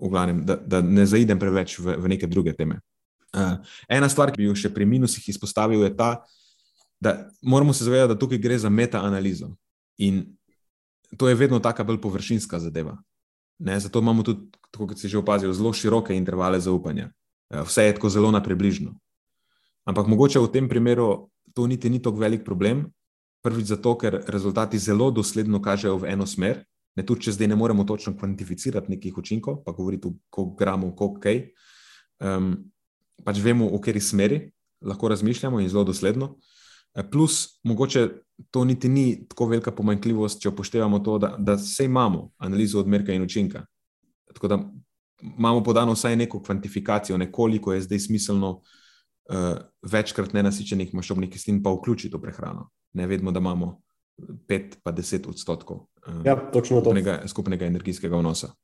v 0.00 0.10
glavnem, 0.10 0.42
da, 0.48 0.56
da 0.56 0.80
ne 0.84 1.06
zaidem 1.06 1.38
preveč 1.40 1.78
v, 1.78 1.96
v 2.00 2.12
neke 2.16 2.28
druge 2.28 2.56
teme. 2.56 2.80
Uh, 3.30 3.62
ena 3.88 4.08
stvar, 4.10 4.32
ki 4.32 4.42
bi 4.42 4.48
jo 4.48 4.56
še 4.58 4.72
pri 4.74 4.86
minusih 4.90 5.28
izpostavil, 5.30 5.84
je 5.86 5.92
ta, 5.96 6.10
da 7.00 7.30
moramo 7.42 7.72
se 7.72 7.86
zavedati, 7.86 8.14
da 8.14 8.18
tukaj 8.18 8.40
gre 8.42 8.58
za 8.58 8.70
metaanalizo. 8.70 9.52
In 10.02 10.24
to 11.16 11.28
je 11.28 11.38
vedno 11.38 11.60
tako 11.62 11.84
bolj 11.84 12.00
površinska 12.02 12.58
zadeva. 12.58 12.96
Ne? 13.58 13.78
Zato 13.80 14.02
imamo 14.02 14.24
tudi, 14.26 14.50
kot 14.74 14.98
si 14.98 15.08
že 15.08 15.20
opazil, 15.20 15.52
zelo 15.54 15.72
široke 15.72 16.16
intervale 16.16 16.60
zaupanja. 16.60 17.10
Uh, 17.50 17.62
vse 17.68 17.86
je 17.86 17.94
tako 17.98 18.10
zelo 18.10 18.30
na 18.34 18.42
približno. 18.42 18.96
Ampak 19.86 20.10
mogoče 20.10 20.42
v 20.42 20.50
tem 20.52 20.68
primeru 20.68 21.30
to 21.54 21.66
niti 21.66 21.90
ni 21.90 22.02
tako 22.02 22.18
velik 22.18 22.44
problem. 22.44 22.90
Prvič 23.40 23.72
zato, 23.72 23.94
ker 23.96 24.20
rezultati 24.28 24.78
zelo 24.78 25.10
dosledno 25.10 25.62
kažejo 25.62 26.02
v 26.02 26.12
eno 26.12 26.26
smer. 26.26 26.66
Ne, 26.98 27.06
tudi 27.06 27.24
če 27.28 27.38
zdaj 27.38 27.48
ne 27.48 27.56
moremo 27.56 27.86
točno 27.86 28.12
kvantificirati 28.18 28.90
nekih 28.90 29.16
učinkov, 29.16 29.62
pa 29.64 29.72
govoriti 29.72 30.10
o 30.10 30.14
koliko 30.28 30.56
gramov, 30.58 30.92
koliko 30.98 31.22
kaj. 31.22 31.38
Um, 32.20 32.70
pač 33.24 33.40
vemo, 33.42 33.68
v 33.68 33.80
kateri 33.80 34.00
smeri 34.00 34.40
lahko 34.80 35.08
razmišljamo 35.08 35.60
in 35.60 35.68
zelo 35.68 35.84
dosledno. 35.84 36.36
Eh, 36.94 37.04
plus, 37.10 37.60
mogoče 37.62 38.08
to 38.50 38.64
niti 38.64 38.88
ni 38.88 39.28
tako 39.28 39.46
velika 39.46 39.72
pomanjkljivost, 39.72 40.40
če 40.42 40.48
upoštevamo 40.48 40.98
to, 40.98 41.18
da, 41.18 41.34
da 41.38 41.54
vse 41.54 41.84
imamo 41.84 42.30
analizo 42.38 42.80
odmerka 42.80 43.12
in 43.12 43.22
učinka. 43.22 43.64
Tako 44.34 44.48
da 44.48 44.58
imamo 45.22 45.62
podano 45.64 45.92
vsaj 45.92 46.16
neko 46.16 46.42
kvantifikacijo, 46.42 47.18
nekoliko 47.18 47.72
je 47.72 47.80
zdaj 47.80 47.98
smiselno 47.98 48.50
uh, 48.50 49.58
večkrat 49.82 50.32
nenasičenih 50.32 50.94
maščobnih 50.94 51.30
kislin 51.30 51.62
pa 51.62 51.70
vključiti 51.74 52.16
v 52.16 52.20
prehrano. 52.22 52.70
Ne 52.92 53.06
vedno, 53.06 53.32
da 53.32 53.40
imamo 53.40 53.80
5 54.48 54.80
pa 54.82 54.92
10 54.92 55.28
odstotkov 55.28 55.76
uh, 55.76 56.24
ja, 56.24 56.38
skupnega, 56.64 57.20
skupnega 57.28 57.66
energijskega 57.66 58.16
vnosa. 58.16 58.54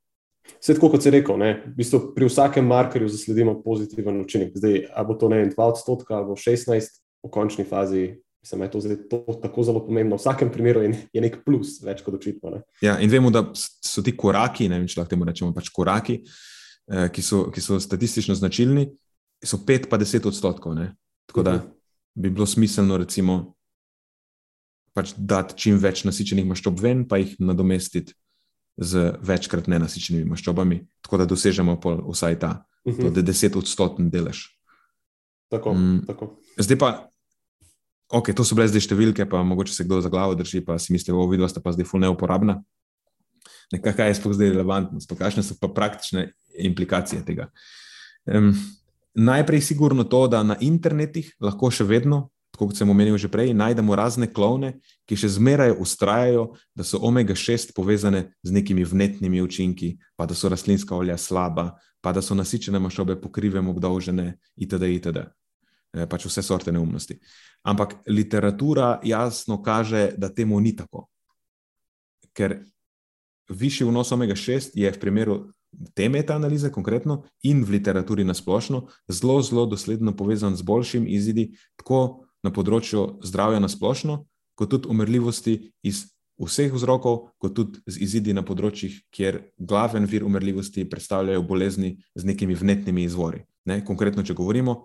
Vse 0.60 0.74
tako, 0.74 0.90
kot 0.90 1.02
se 1.02 1.08
je 1.08 1.18
rekel, 1.18 1.36
v 1.38 1.74
bistvu 1.76 2.00
pri 2.14 2.26
vsakem 2.26 2.66
markerju 2.66 3.08
zasledimo 3.08 3.58
pozitiven 3.62 4.20
učinek. 4.20 4.54
Zdaj, 4.56 4.86
ali 4.94 5.06
bo 5.06 5.14
to 5.14 5.28
ne 5.28 5.44
2 5.46 5.54
odstotka 5.62 6.16
ali 6.16 6.34
16 6.34 7.00
v 7.22 7.30
končni 7.30 7.64
fazi, 7.64 8.16
mislim, 8.42 8.60
da 8.60 8.88
je 8.88 9.08
to, 9.08 9.18
to 9.18 9.38
tako 9.42 9.62
zelo 9.62 9.86
pomembno. 9.86 10.16
V 10.16 10.20
vsakem 10.20 10.52
primeru 10.52 10.82
je, 10.82 10.92
je 11.12 11.20
nek 11.20 11.42
plus, 11.44 11.80
več 11.82 12.02
kot 12.02 12.18
očitno. 12.18 12.50
Ne? 12.50 12.62
Ja, 12.82 12.98
in 12.98 13.10
vemo, 13.10 13.30
da 13.30 13.44
so 13.54 14.02
ti 14.02 14.16
koraki, 14.16 14.68
ne 14.68 14.80
vem, 14.80 14.88
če 14.88 15.00
lahko 15.00 15.14
temu 15.14 15.28
rečemo, 15.28 15.52
pač 15.54 15.70
koraki, 15.74 16.20
eh, 16.90 17.08
ki, 17.12 17.22
so, 17.22 17.46
ki 17.52 17.62
so 17.62 17.80
statistično 17.82 18.34
značilni, 18.38 18.88
so 19.44 19.60
5 19.66 19.90
pa 19.90 19.98
10 20.02 20.30
odstotkov. 20.30 20.74
Ne? 20.78 20.94
Tako 21.30 21.46
da 21.46 21.58
mhm. 21.58 21.72
bi 22.14 22.30
bilo 22.30 22.46
smiselno, 22.46 22.98
recimo, 23.02 23.56
pač 24.96 25.12
dati 25.16 25.58
čim 25.60 25.78
več 25.78 26.06
nasičenih 26.08 26.46
maščob 26.48 26.78
ven, 26.80 27.04
pa 27.08 27.20
jih 27.20 27.36
nadomestiti 27.38 28.16
z 28.76 29.12
večkrat 29.24 29.68
nenasičenimi 29.72 30.28
maščobami, 30.30 30.82
tako 31.02 31.20
da 31.22 31.26
dosežemo 31.26 31.78
vsaj 32.12 32.38
ta 32.38 32.66
uh 32.84 32.92
mhm. 32.92 33.06
-huh. 33.06 33.22
desetodstotni 33.22 34.10
delež. 34.10 34.56
Tako, 35.48 35.74
mm. 35.74 36.06
tako. 36.06 36.36
Zdaj 36.58 36.78
pa, 36.78 37.10
ok, 38.08 38.34
to 38.34 38.44
so 38.44 38.54
bile 38.54 38.68
zdaj 38.68 38.80
številke, 38.80 39.28
pa 39.30 39.42
mogoče 39.42 39.72
se 39.72 39.84
kdo 39.84 40.00
za 40.00 40.08
glavo 40.08 40.34
drži, 40.34 40.64
pa 40.64 40.78
si 40.78 40.92
misli, 40.92 41.14
da 41.14 41.26
vidva 41.30 41.48
sta 41.48 41.60
pa 41.60 41.72
zdaj 41.72 41.86
ful 41.86 42.00
neuporabna. 42.00 42.62
Nekaj, 43.72 43.96
kaj 43.96 44.08
je 44.08 44.14
sploh 44.14 44.34
zdaj 44.34 44.50
relevantno, 44.50 45.00
kakšne 45.18 45.42
so 45.42 45.54
pa 45.60 45.68
praktične 45.68 46.32
implikacije 46.58 47.24
tega. 47.26 47.50
Um, 48.26 48.54
najprej, 49.14 49.60
sigurno 49.60 50.04
to, 50.04 50.26
da 50.28 50.42
na 50.42 50.56
internetih 50.60 51.34
lahko 51.40 51.70
še 51.70 51.84
vedno 51.84 52.28
kot 52.56 52.76
sem 52.76 52.90
omenil 52.90 53.18
že 53.20 53.30
prej, 53.32 53.54
najdemo 53.54 53.96
razne 53.96 54.28
klovne, 54.32 54.76
ki 55.06 55.18
še 55.18 55.36
zmeraj 55.36 55.74
ustrajajo, 55.80 56.56
da 56.74 56.84
so 56.84 57.00
omega-6 57.04 57.74
povezane 57.76 58.32
z 58.42 58.54
nekimi 58.56 58.84
vnetnimi 58.84 59.42
učinki, 59.44 59.96
pa 60.16 60.26
da 60.26 60.34
so 60.34 60.48
rastlinska 60.48 60.96
olja 60.96 61.18
slaba, 61.18 61.76
pa 62.00 62.12
da 62.12 62.22
so 62.22 62.36
nasičene 62.38 62.80
maščobe 62.82 63.18
pokrivem 63.20 63.68
obdolžene, 63.72 64.36
itd. 64.56 64.92
itd. 64.98 65.26
E, 65.96 66.06
pač 66.06 66.26
vse 66.28 66.44
sorte 66.44 66.72
neumnosti. 66.72 67.18
Ampak 67.66 67.98
literatura 68.06 69.00
jasno 69.04 69.62
kaže, 69.62 70.10
da 70.18 70.28
temu 70.28 70.60
ni 70.60 70.74
tako. 70.76 71.06
Ker 72.36 72.60
višji 73.48 73.86
vnos 73.86 74.12
omega-6 74.12 74.74
je 74.74 74.90
v 74.92 75.00
primeru 75.00 75.38
te 75.94 76.08
metaanalize, 76.08 76.70
konkretno 76.72 77.22
in 77.42 77.64
v 77.64 77.76
literaturi 77.76 78.24
na 78.24 78.34
splošno, 78.34 78.86
zelo, 79.08 79.40
zelo 79.42 79.66
dosledno 79.66 80.16
povezan 80.16 80.56
z 80.56 80.62
boljšim 80.62 81.06
izidi, 81.08 81.52
tako 81.76 82.25
na 82.46 82.52
področju 82.54 83.18
zdravja 83.26 83.58
na 83.62 83.70
splošno, 83.72 84.20
kot 84.56 84.70
tudi 84.72 84.88
umrljivosti 84.92 85.58
iz 85.84 86.06
vseh 86.40 86.72
vzrokov, 86.72 87.32
kot 87.40 87.56
tudi 87.56 87.80
z 87.88 88.00
izidi 88.04 88.34
na 88.36 88.44
področjih, 88.46 89.00
kjer 89.12 89.40
glaven 89.58 90.06
vir 90.08 90.24
umrljivosti 90.26 90.84
predstavljajo 90.88 91.44
bolezni 91.48 91.96
z 92.14 92.28
nekimi 92.28 92.56
vnetnimi 92.56 93.06
izvori. 93.08 93.42
Ne? 93.66 93.80
Konkretno, 93.84 94.24
če 94.24 94.36
govorimo 94.36 94.76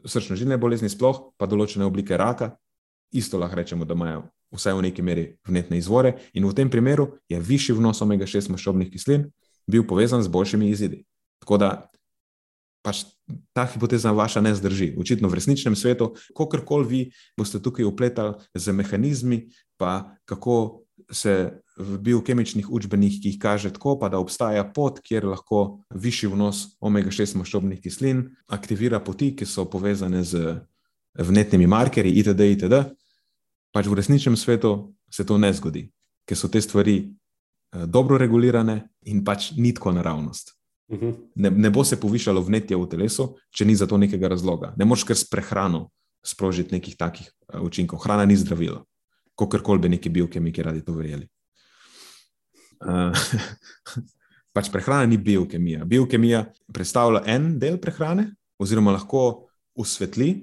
o 0.00 0.08
srčno-žilne 0.08 0.60
bolezni, 0.60 0.92
sploh 0.92 1.32
pa 1.40 1.48
določene 1.48 1.88
oblike 1.88 2.16
raka, 2.16 2.52
isto 3.12 3.40
lahko 3.40 3.60
rečemo, 3.60 3.88
da 3.88 3.96
imajo 3.96 4.26
vsaj 4.52 4.76
v 4.76 4.84
neki 4.88 5.04
meri 5.04 5.24
vnetne 5.48 5.80
izvore, 5.80 6.16
in 6.36 6.44
v 6.48 6.56
tem 6.56 6.70
primeru 6.72 7.16
je 7.28 7.40
višji 7.40 7.76
vnos 7.76 8.00
omega-6 8.04 8.52
maščobnih 8.52 8.92
kislin 8.92 9.30
bil 9.68 9.84
povezan 9.88 10.24
z 10.24 10.32
boljšimi 10.32 10.68
izidi. 10.72 11.04
Tako 11.44 11.58
da 11.60 11.70
pač 12.82 13.04
ta 13.54 13.64
hipoteza 13.66 14.12
vaša 14.12 14.42
ne 14.42 14.54
zdrži. 14.54 14.92
Očitno 14.98 15.30
v 15.30 15.38
resničnem 15.38 15.76
svetu, 15.78 16.12
kakorkoli 16.36 16.86
vi 16.88 17.02
boste 17.38 17.62
tukaj 17.62 17.86
upletali 17.86 18.34
z 18.54 18.74
mehanizmi, 18.74 19.46
pa 19.78 20.18
kako 20.24 20.82
se 21.10 21.62
v 21.76 21.98
biokemičnih 21.98 22.70
učbenikih 22.70 23.38
kaže 23.40 23.72
tako, 23.72 23.96
pa 23.98 24.08
da 24.08 24.18
obstaja 24.18 24.64
pot, 24.64 25.00
kjer 25.00 25.24
lahko 25.24 25.80
višji 25.94 26.28
vnos 26.32 26.76
omega-6 26.80 27.36
maščobnih 27.40 27.80
kislin 27.80 28.26
aktivira 28.46 29.00
poti, 29.00 29.32
ki 29.36 29.46
so 29.46 29.64
povezane 29.70 30.22
z 30.24 30.60
vnetnimi 31.18 31.66
markerji, 31.66 32.12
itd. 32.20 32.40
itd. 32.56 32.82
Pač 33.72 33.88
v 33.88 33.96
resničnem 33.96 34.36
svetu 34.36 34.92
se 35.10 35.24
to 35.24 35.38
ne 35.38 35.52
zgodi, 35.52 35.86
ker 36.28 36.36
so 36.36 36.48
te 36.48 36.60
stvari 36.60 36.96
eh, 37.00 37.86
dobro 37.86 38.18
regulirane 38.20 38.82
in 39.08 39.24
pač 39.24 39.52
nitko 39.56 39.92
naravnost. 39.92 40.52
Mhm. 40.92 41.10
Ne, 41.34 41.50
ne 41.50 41.70
bo 41.70 41.84
se 41.84 42.00
povišalo 42.00 42.42
vnetje 42.44 42.76
v 42.76 42.86
telesu, 42.88 43.32
če 43.50 43.64
ni 43.64 43.74
za 43.76 43.88
to 43.88 43.96
nekega 43.96 44.28
razloga. 44.28 44.74
Ne 44.76 44.84
moreš 44.84 45.06
kar 45.08 45.16
s 45.16 45.24
prehrano 45.24 45.88
sprožiti 46.24 46.76
nekih 46.76 46.96
takih 47.00 47.30
uh, 47.30 47.62
učinkov. 47.64 48.02
Hrana 48.04 48.26
ni 48.28 48.36
zdravilo, 48.36 48.84
kot 49.34 49.56
koli 49.64 49.82
bi 49.82 49.94
neki 49.96 50.12
biokemiki 50.12 50.62
radi 50.62 50.84
to 50.84 50.92
verjeli. 50.92 51.26
Uh, 52.82 53.16
pač 54.54 54.68
prehrana 54.68 55.08
ni 55.08 55.16
biokemija. 55.16 55.88
Biokemija 55.88 56.44
predstavlja 56.72 57.24
en 57.26 57.56
del 57.58 57.80
prehrane, 57.80 58.28
oziroma 58.60 58.92
lahko 58.92 59.48
usvetli 59.74 60.34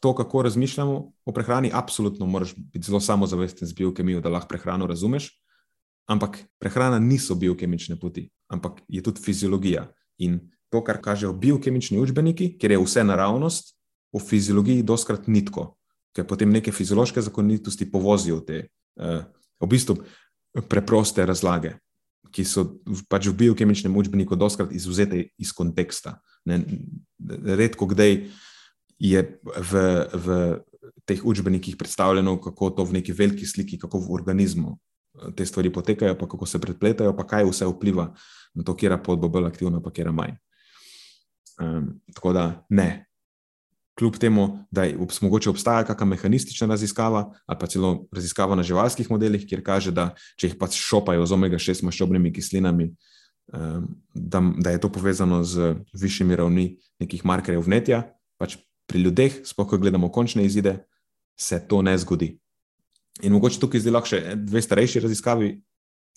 to, 0.00 0.14
kako 0.16 0.46
razmišljamo 0.48 0.96
o 1.28 1.32
prehrani, 1.36 1.70
absolutno 1.74 2.26
moraš 2.26 2.54
biti 2.56 2.86
zelo 2.86 3.00
samozavesten 3.04 3.68
z 3.68 3.76
biokemijo, 3.76 4.24
da 4.24 4.32
lahko 4.32 4.48
prehrano 4.48 4.88
razumeš. 4.88 5.28
Ampak 6.10 6.40
prehrana 6.58 6.98
niso 6.98 7.36
biokemične 7.38 7.94
poti, 8.00 8.26
ampak 8.50 8.80
je 8.88 9.02
tudi 9.02 9.22
fiziologija. 9.22 9.86
In 10.18 10.40
to, 10.70 10.82
kar 10.84 10.98
kažejo 11.02 11.32
biokemični 11.38 12.00
učbeniki, 12.02 12.56
ker 12.58 12.74
je 12.74 12.80
vse 12.82 13.04
naravnost, 13.06 13.76
v 14.10 14.18
fiziologiji 14.18 14.82
doskrat 14.82 15.28
nitko, 15.30 15.76
ker 16.14 16.26
potem 16.26 16.50
neke 16.50 16.72
fiziološke 16.74 17.22
zakonitosti 17.22 17.86
povozijo 17.90 18.40
te 18.42 18.64
uh, 18.66 19.22
v 19.62 19.68
bistvu 19.70 20.00
preproste 20.66 21.22
razlage, 21.26 21.76
ki 22.34 22.42
so 22.46 22.64
pač 23.10 23.30
v 23.30 23.36
biokemičnem 23.44 23.94
učbeniku 23.94 24.38
doskrat 24.38 24.74
izuzete 24.74 25.28
iz 25.38 25.54
konteksta. 25.54 26.18
Ne, 26.46 26.58
redko 27.54 27.86
kdaj 27.90 28.16
je 28.98 29.20
v, 29.70 29.84
v 30.10 30.26
teh 31.06 31.22
učbenikih 31.22 31.78
predstavljeno, 31.78 32.34
kako 32.42 32.74
to 32.74 32.86
v 32.90 32.98
neki 32.98 33.14
veliki 33.14 33.46
sliki, 33.46 33.78
kako 33.78 34.02
v 34.02 34.14
organizmu 34.18 34.74
te 35.36 35.46
stvari 35.46 35.72
potekajo, 35.72 36.18
pa 36.18 36.28
kako 36.28 36.46
se 36.46 36.60
prepletajo, 36.60 37.16
pa 37.16 37.26
kaj 37.26 37.48
vse 37.48 37.66
vpliva 37.66 38.10
na 38.54 38.64
to, 38.64 38.76
je 38.80 39.02
pot 39.02 39.18
bo 39.18 39.28
bolj 39.28 39.46
aktivna, 39.46 39.80
pa 39.82 39.90
je 39.94 40.12
manj. 40.12 40.34
Um, 41.60 42.00
tako 42.14 42.32
da 42.32 42.64
ne. 42.68 43.06
Kljub 43.98 44.16
temu, 44.16 44.64
da 44.70 44.84
je 44.84 44.96
mogoče 45.20 45.50
obstaja 45.50 45.84
kakšna 45.84 46.06
mehanistična 46.06 46.66
raziskava 46.66 47.32
ali 47.46 47.58
pa 47.60 47.66
celo 47.66 48.06
raziskava 48.12 48.54
na 48.56 48.62
živalskih 48.62 49.10
modelih, 49.10 49.44
kjer 49.46 49.62
kaže, 49.64 49.92
da 49.92 50.14
če 50.36 50.48
jih 50.48 50.56
pač 50.58 50.78
šopajo 50.80 51.26
z 51.26 51.36
omega-6 51.36 51.84
maščobnimi 51.84 52.32
kislinami, 52.32 52.90
um, 53.52 53.86
da, 54.14 54.40
da 54.58 54.70
je 54.70 54.80
to 54.80 54.88
povezano 54.88 55.42
z 55.44 55.74
višjimi 55.92 56.36
ravni 56.36 56.78
nekih 57.00 57.24
markerjev 57.24 57.66
vnetja, 57.66 58.06
pač 58.40 58.56
pri 58.88 59.04
ljudeh, 59.04 59.42
sploh 59.44 59.68
ko 59.68 59.78
gledamo 59.78 60.08
končne 60.08 60.44
izide, 60.44 60.80
se 61.36 61.60
to 61.68 61.82
ne 61.82 61.98
zgodi. 61.98 62.38
In 63.22 63.32
mogoče 63.32 63.60
tukaj 63.60 63.82
zdaj 63.82 63.92
lahko 63.94 64.12
še 64.12 64.20
dve 64.36 64.62
starejši 64.62 65.02
raziskavi 65.04 65.50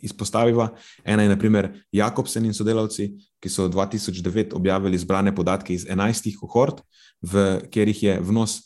izpostaviva. 0.04 0.70
Ena 1.06 1.24
je, 1.24 1.32
naprimer, 1.32 1.70
Jakobsen 1.92 2.46
in 2.46 2.54
sodelavci, 2.56 3.10
ki 3.40 3.50
so 3.50 3.70
2009 3.72 4.56
objavili 4.58 5.00
zbrane 5.00 5.34
podatke 5.36 5.74
iz 5.74 5.88
11 5.88 6.36
kohort, 6.40 6.84
v 7.22 7.64
katerih 7.64 8.04
je 8.04 8.20
vnos 8.24 8.60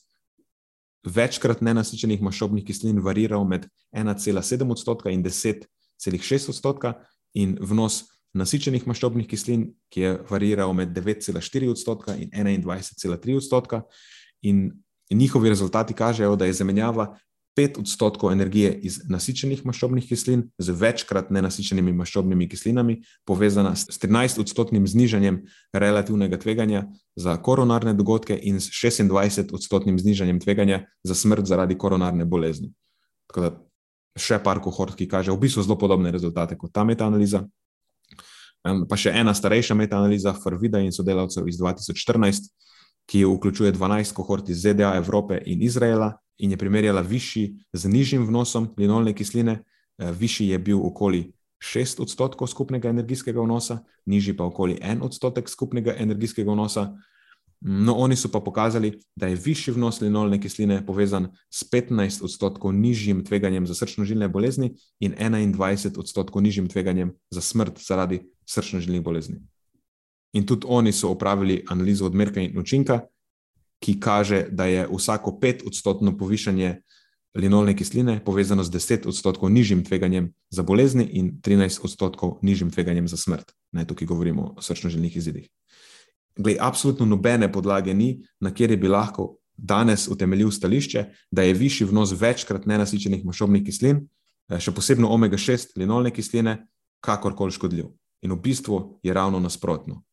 večkrat 1.07 1.61
nenasičenih 1.63 2.21
maščobnih 2.25 2.65
kislin 2.67 2.99
variral 3.03 3.45
med 3.47 3.67
1,7 3.95 4.71
odstotka 4.73 5.13
in 5.13 5.23
10,6 5.23 6.49
odstotka, 6.51 6.97
in 7.37 7.55
vnos 7.61 8.03
nasičenih 8.37 8.87
maščobnih 8.89 9.27
kislin, 9.29 9.69
ki 9.93 10.01
je 10.01 10.15
variral 10.29 10.73
med 10.77 10.91
9,4 10.95 11.71
odstotka 11.71 12.17
in 12.17 12.29
21,3 12.33 13.37
odstotka. 13.37 13.83
In 14.45 14.71
njihovi 15.09 15.49
rezultati 15.49 15.93
kažejo, 15.93 16.35
da 16.35 16.45
je 16.45 16.53
zamenjava 16.53 17.13
5 17.57 17.79
odstotkov 17.81 18.31
energije 18.31 18.71
iz 18.85 18.99
nasičenih 19.09 19.63
maščobnih 19.65 20.05
kislin 20.05 20.43
z 20.61 20.75
večkrat 20.77 21.31
nenasičenimi 21.33 21.93
maščobnimi 21.97 22.47
kislinami, 22.49 22.99
povezana 23.25 23.73
s 23.75 23.97
13 24.03 24.41
odstotnim 24.43 24.87
znižanjem 24.87 25.41
relativnega 25.73 26.37
tveganja 26.37 26.85
za 27.15 27.37
koronarne 27.41 27.95
dogodke 27.97 28.37
in 28.37 28.61
s 28.61 28.69
26 28.69 29.53
odstotnim 29.53 29.97
znižanjem 29.99 30.39
tveganja 30.39 30.83
za 31.03 31.15
smrt 31.15 31.49
zaradi 31.49 31.77
koronarne 31.77 32.25
bolezni. 32.25 32.73
Tako 33.27 33.41
da 33.41 33.51
še 34.17 34.39
par 34.43 34.61
kohort, 34.61 34.97
ki 34.97 35.07
kaže 35.09 35.31
v 35.31 35.41
bistvu 35.41 35.65
zelo 35.65 35.77
podobne 35.79 36.11
rezultate 36.13 36.57
kot 36.57 36.73
ta 36.73 36.83
metaanaliza. 36.85 37.45
Pa 38.61 38.97
še 38.99 39.13
ena 39.15 39.33
starejša 39.37 39.77
metaanaliza, 39.77 40.33
Farvida 40.43 40.81
in 40.83 40.91
sodelavcev 40.91 41.47
iz 41.47 41.59
2014, 41.61 42.49
ki 43.07 43.23
vključuje 43.25 43.71
12 43.73 44.13
kohort 44.13 44.49
iz 44.49 44.61
ZDA, 44.61 44.93
Evrope 44.95 45.41
in 45.45 45.61
Izraela 45.61 46.13
in 46.37 46.51
je 46.51 46.57
primerjala 46.57 47.01
višji 47.01 47.55
z 47.73 47.89
nižjim 47.89 48.27
vnosom 48.27 48.73
linolne 48.77 49.13
kisline. 49.13 49.63
Eh, 49.97 50.11
višji 50.11 50.47
je 50.47 50.59
bil 50.59 50.85
okoli 50.85 51.31
6 51.59 52.01
odstotkov 52.01 52.47
skupnega 52.47 52.89
energijskega 52.89 53.41
vnosa, 53.41 53.79
nižji 54.05 54.37
pa 54.37 54.43
okoli 54.43 54.77
1 54.81 55.01
odstotek 55.01 55.49
skupnega 55.49 55.95
energijskega 55.97 56.51
vnosa. 56.51 56.93
No, 57.61 57.95
oni 57.97 58.15
so 58.15 58.29
pa 58.29 58.39
pokazali, 58.39 58.99
da 59.15 59.27
je 59.27 59.35
višji 59.35 59.73
vnos 59.73 60.01
linolne 60.01 60.37
kisline 60.41 60.85
povezan 60.85 61.31
s 61.49 61.65
15 61.71 62.23
odstotkov 62.23 62.73
nižjim 62.73 63.25
tveganjem 63.25 63.67
za 63.67 63.73
srčno-žilne 63.73 64.27
bolezni 64.27 64.75
in 64.99 65.15
21 65.17 65.97
odstotkov 65.97 66.41
nižjim 66.41 66.67
tveganjem 66.69 67.15
za 67.31 67.41
smrt 67.41 67.81
zaradi 67.87 68.21
srčno-žilnih 68.45 69.01
bolezni. 69.01 69.41
In 70.33 70.45
tudi 70.45 70.67
oni 70.69 70.91
so 70.91 71.09
opravili 71.09 71.63
analizo 71.69 72.05
odmerka 72.05 72.41
in 72.41 72.57
učinka, 72.59 72.99
ki 73.79 73.99
kaže, 73.99 74.47
da 74.51 74.65
je 74.65 74.87
vsako 74.91 75.39
pet 75.39 75.63
odstotno 75.65 76.17
povišanje 76.17 76.81
linolne 77.37 77.75
kisline 77.77 78.19
povezano 78.25 78.63
z 78.63 78.73
deset 78.73 79.05
odstotkov 79.05 79.49
nižjim 79.49 79.83
tveganjem 79.85 80.33
za 80.49 80.63
bolezni 80.63 81.05
in 81.13 81.37
13 81.41 81.83
odstotkov 81.83 82.39
nižjim 82.41 82.71
tveganjem 82.71 83.07
za 83.07 83.17
smrt. 83.17 83.53
Ne, 83.71 83.85
tukaj 83.85 84.07
govorimo 84.07 84.53
o 84.57 84.61
srčno-žilnih 84.61 85.17
izidih. 85.17 85.49
Glej, 86.37 86.57
absolutno 86.59 87.05
nobene 87.05 87.51
podlage 87.51 87.93
ni, 87.93 88.23
na 88.39 88.53
kjer 88.53 88.77
bi 88.77 88.87
lahko 88.87 89.37
danes 89.57 90.07
utemeljil 90.07 90.51
stališče, 90.51 91.05
da 91.31 91.41
je 91.41 91.53
višji 91.53 91.87
vnos 91.87 92.13
večkrat 92.13 92.65
nenasičenih 92.65 93.25
maščobnih 93.25 93.63
kislin, 93.65 94.07
eh, 94.49 94.59
še 94.59 94.71
posebej 94.71 95.05
omega-6 95.05 95.77
linolne 95.77 96.11
kisline, 96.11 96.67
kakorkoli 97.01 97.51
škodljiv. 97.51 97.85
In 98.21 98.31
v 98.33 98.41
bistvu 98.41 98.99
je 99.03 99.13
ravno 99.13 99.39
nasprotno 99.39 100.03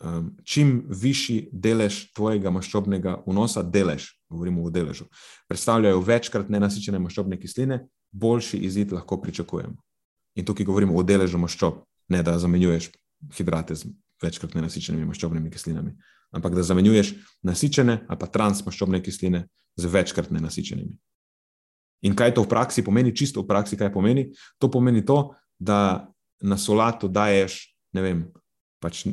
um, 0.00 0.30
čim 0.44 0.84
višji 0.88 1.48
delež 1.52 2.12
tvojega 2.14 2.50
maščobnega 2.50 3.22
vnosa, 3.26 3.62
delež, 3.62 4.10
govorimo 4.30 4.64
o 4.64 4.70
deležu, 4.70 5.06
predstavljajo 5.48 6.00
večkrat 6.00 6.50
nenasičene 6.50 6.98
maščobne 6.98 7.38
kisline, 7.40 7.84
boljši 8.12 8.58
izid 8.66 8.92
lahko 8.92 9.20
pričakujemo. 9.22 9.76
In 10.34 10.44
tukaj 10.44 10.66
govorimo 10.66 10.96
o 10.96 11.02
deležu 11.02 11.38
maščob, 11.38 11.84
ne 12.08 12.22
da 12.22 12.38
zamenjuješ 12.38 12.90
hidrate 13.36 13.74
z 13.74 13.90
večkrat 14.22 14.54
nenasičenimi 14.54 15.06
maščobnimi 15.06 15.50
kislinami, 15.50 15.94
ampak 16.34 16.54
da 16.54 16.62
zamenjuješ 16.62 17.14
nasičene 17.42 18.04
ali 18.08 18.18
pa 18.18 18.26
transmaščobne 18.26 19.02
kisline 19.02 19.46
z 19.76 19.90
večkrat 19.90 20.30
nenasičenimi. 20.34 20.96
In 22.04 22.14
kaj 22.16 22.34
to 22.36 22.44
v 22.44 22.50
praksi 22.50 22.84
pomeni, 22.84 23.14
čisto 23.16 23.42
v 23.42 23.48
praksi, 23.48 23.78
kaj 23.80 23.92
pomeni? 23.92 24.28
To 24.60 24.68
pomeni 24.68 25.04
to, 25.04 25.34
da 25.58 26.10
na 26.44 26.58
solato 26.60 27.08
daješ, 27.08 27.72
ne 27.96 28.02
vem, 28.04 28.24
pač 28.84 29.06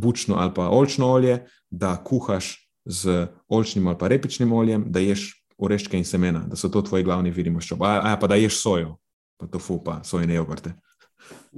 bučno 0.00 0.38
ali 0.38 0.54
pa 0.54 0.68
olčno 0.70 1.10
olje, 1.10 1.40
da 1.70 1.96
kuhaš 2.04 2.54
z 2.84 3.26
olčnim 3.48 3.86
ali 3.90 3.98
pa 3.98 4.08
repičnim 4.12 4.52
oljem, 4.52 4.86
da 4.94 5.02
ješ 5.02 5.32
oreščke 5.58 5.98
in 5.98 6.06
semena, 6.06 6.44
da 6.50 6.58
so 6.58 6.70
to 6.70 6.82
tvoji 6.82 7.06
glavni 7.06 7.32
viri 7.34 7.50
maščob. 7.54 7.82
A, 7.82 7.98
a 8.12 8.16
pa 8.20 8.30
da 8.30 8.38
ješ 8.38 8.58
sojo, 8.62 8.96
pa 9.40 9.50
tofu, 9.50 9.80
pa 9.84 10.00
sojene 10.06 10.38
jogurte. 10.38 10.74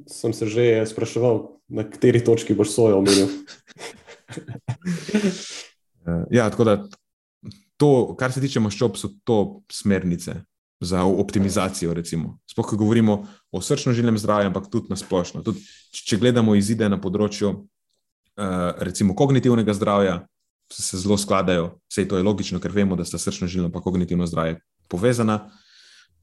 Sem 0.08 0.32
se 0.36 0.46
že 0.46 0.86
spraševal, 0.86 1.42
na 1.68 1.84
kateri 1.88 2.22
točki 2.24 2.54
boš 2.54 2.74
sojo 2.74 3.00
omenil. 3.00 3.28
ja, 6.38 6.48
tako 6.50 6.64
da 6.68 6.76
to, 7.76 7.90
kar 8.18 8.32
se 8.32 8.40
tiče 8.40 8.62
maščob, 8.62 8.96
so 9.00 9.10
to 9.24 9.62
smernice 9.72 10.40
za 10.80 11.04
optimizacijo. 11.04 11.94
Sploh, 12.50 12.66
ko 12.66 12.76
govorimo 12.76 13.26
o 13.52 13.60
srčno-žilnem 13.60 14.18
zdravju, 14.18 14.46
ampak 14.46 14.70
tudi 14.70 14.90
na 14.90 14.96
splošno. 14.96 15.42
Tudi, 15.42 15.62
če 15.90 16.18
gledamo 16.20 16.54
izide 16.54 16.88
na 16.88 17.00
področju 17.00 17.48
uh, 17.52 18.72
recimo, 18.84 19.14
kognitivnega 19.16 19.74
zdravja, 19.74 20.26
se 20.72 20.98
zelo 20.98 21.16
skladajo. 21.18 21.78
Vse 21.88 22.08
to 22.08 22.18
je 22.18 22.26
logično, 22.26 22.60
ker 22.60 22.74
vemo, 22.74 22.96
da 22.96 23.04
sta 23.04 23.18
srčno-žilno 23.18 23.70
in 23.70 23.82
kognitivno 23.82 24.26
zdravje 24.26 24.60
povezana. 24.88 25.50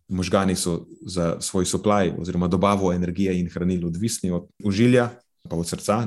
Možgani 0.07 0.55
so 0.55 0.85
za 1.07 1.37
svoj 1.41 1.65
supply 1.65 2.11
oziroma 2.19 2.47
dobavo 2.47 2.93
energije 2.93 3.39
in 3.39 3.49
hranil 3.49 3.87
odvisni 3.87 4.31
od 4.31 4.49
užilja, 4.63 5.09
pa 5.49 5.55
od 5.55 5.67
srca. 5.67 6.03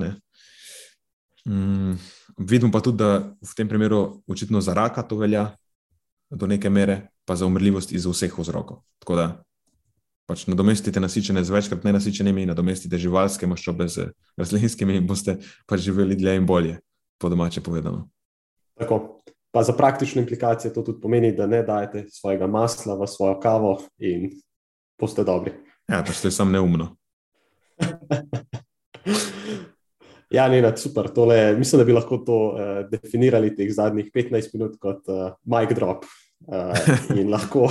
Mm, 1.48 1.96
vidimo 2.38 2.72
pa 2.72 2.80
tudi, 2.80 2.98
da 2.98 3.32
v 3.40 3.54
tem 3.56 3.68
primeru 3.68 4.22
očitno 4.28 4.60
za 4.60 4.74
raka 4.74 5.02
to 5.02 5.16
velja 5.16 5.56
do 6.30 6.46
neke 6.46 6.70
mere, 6.70 7.08
pa 7.26 7.36
za 7.36 7.46
umrljivost 7.46 7.92
iz 7.92 8.06
vseh 8.06 8.38
vzrokov. 8.38 8.84
Tako 9.02 9.16
da 9.18 9.26
pač 10.26 10.46
nadomestite 10.50 11.00
nasičene 11.00 11.44
z 11.44 11.54
večkrat 11.54 11.84
nenasičenimi, 11.86 12.46
nadomestite 12.50 12.98
živalske 12.98 13.46
maščobe 13.46 13.86
z 13.90 14.10
rastlinskimi 14.38 14.98
in 14.98 15.06
boste 15.06 15.38
pač 15.70 15.86
živeli 15.86 16.18
dlje 16.18 16.36
in 16.40 16.46
bolje, 16.46 16.78
po 17.18 17.30
domače 17.30 17.62
povedano. 17.62 18.08
Tako. 18.78 19.22
Pa 19.54 19.62
za 19.64 19.72
praktične 19.72 20.20
implikacije 20.20 20.72
to 20.74 20.82
tudi 20.84 21.00
pomeni, 21.00 21.30
da 21.32 21.46
ne 21.48 21.62
dajete 21.64 22.04
svojega 22.12 22.46
masla 22.46 22.98
v 22.98 23.06
svojo 23.08 23.38
kavo 23.40 23.78
in 23.96 24.28
boste 25.00 25.24
dobri. 25.24 25.54
Ja, 25.88 26.02
pač 26.04 26.20
to 26.20 26.28
je 26.28 26.34
samo 26.34 26.52
neumno. 26.52 26.90
ja, 30.36 30.48
ne, 30.50 30.60
super. 30.76 31.08
Tole, 31.08 31.54
mislim, 31.56 31.80
da 31.80 31.86
bi 31.88 31.96
lahko 31.96 32.18
to 32.26 32.36
uh, 32.50 32.82
definirali 32.90 33.54
teh 33.56 33.70
zadnjih 33.72 34.10
15 34.12 34.52
minut 34.58 34.76
kot 34.82 35.08
uh, 35.08 35.32
mic 35.46 35.72
drop. 35.78 36.04
Uh, 36.46 37.18
in 37.18 37.26
lahko, 37.26 37.66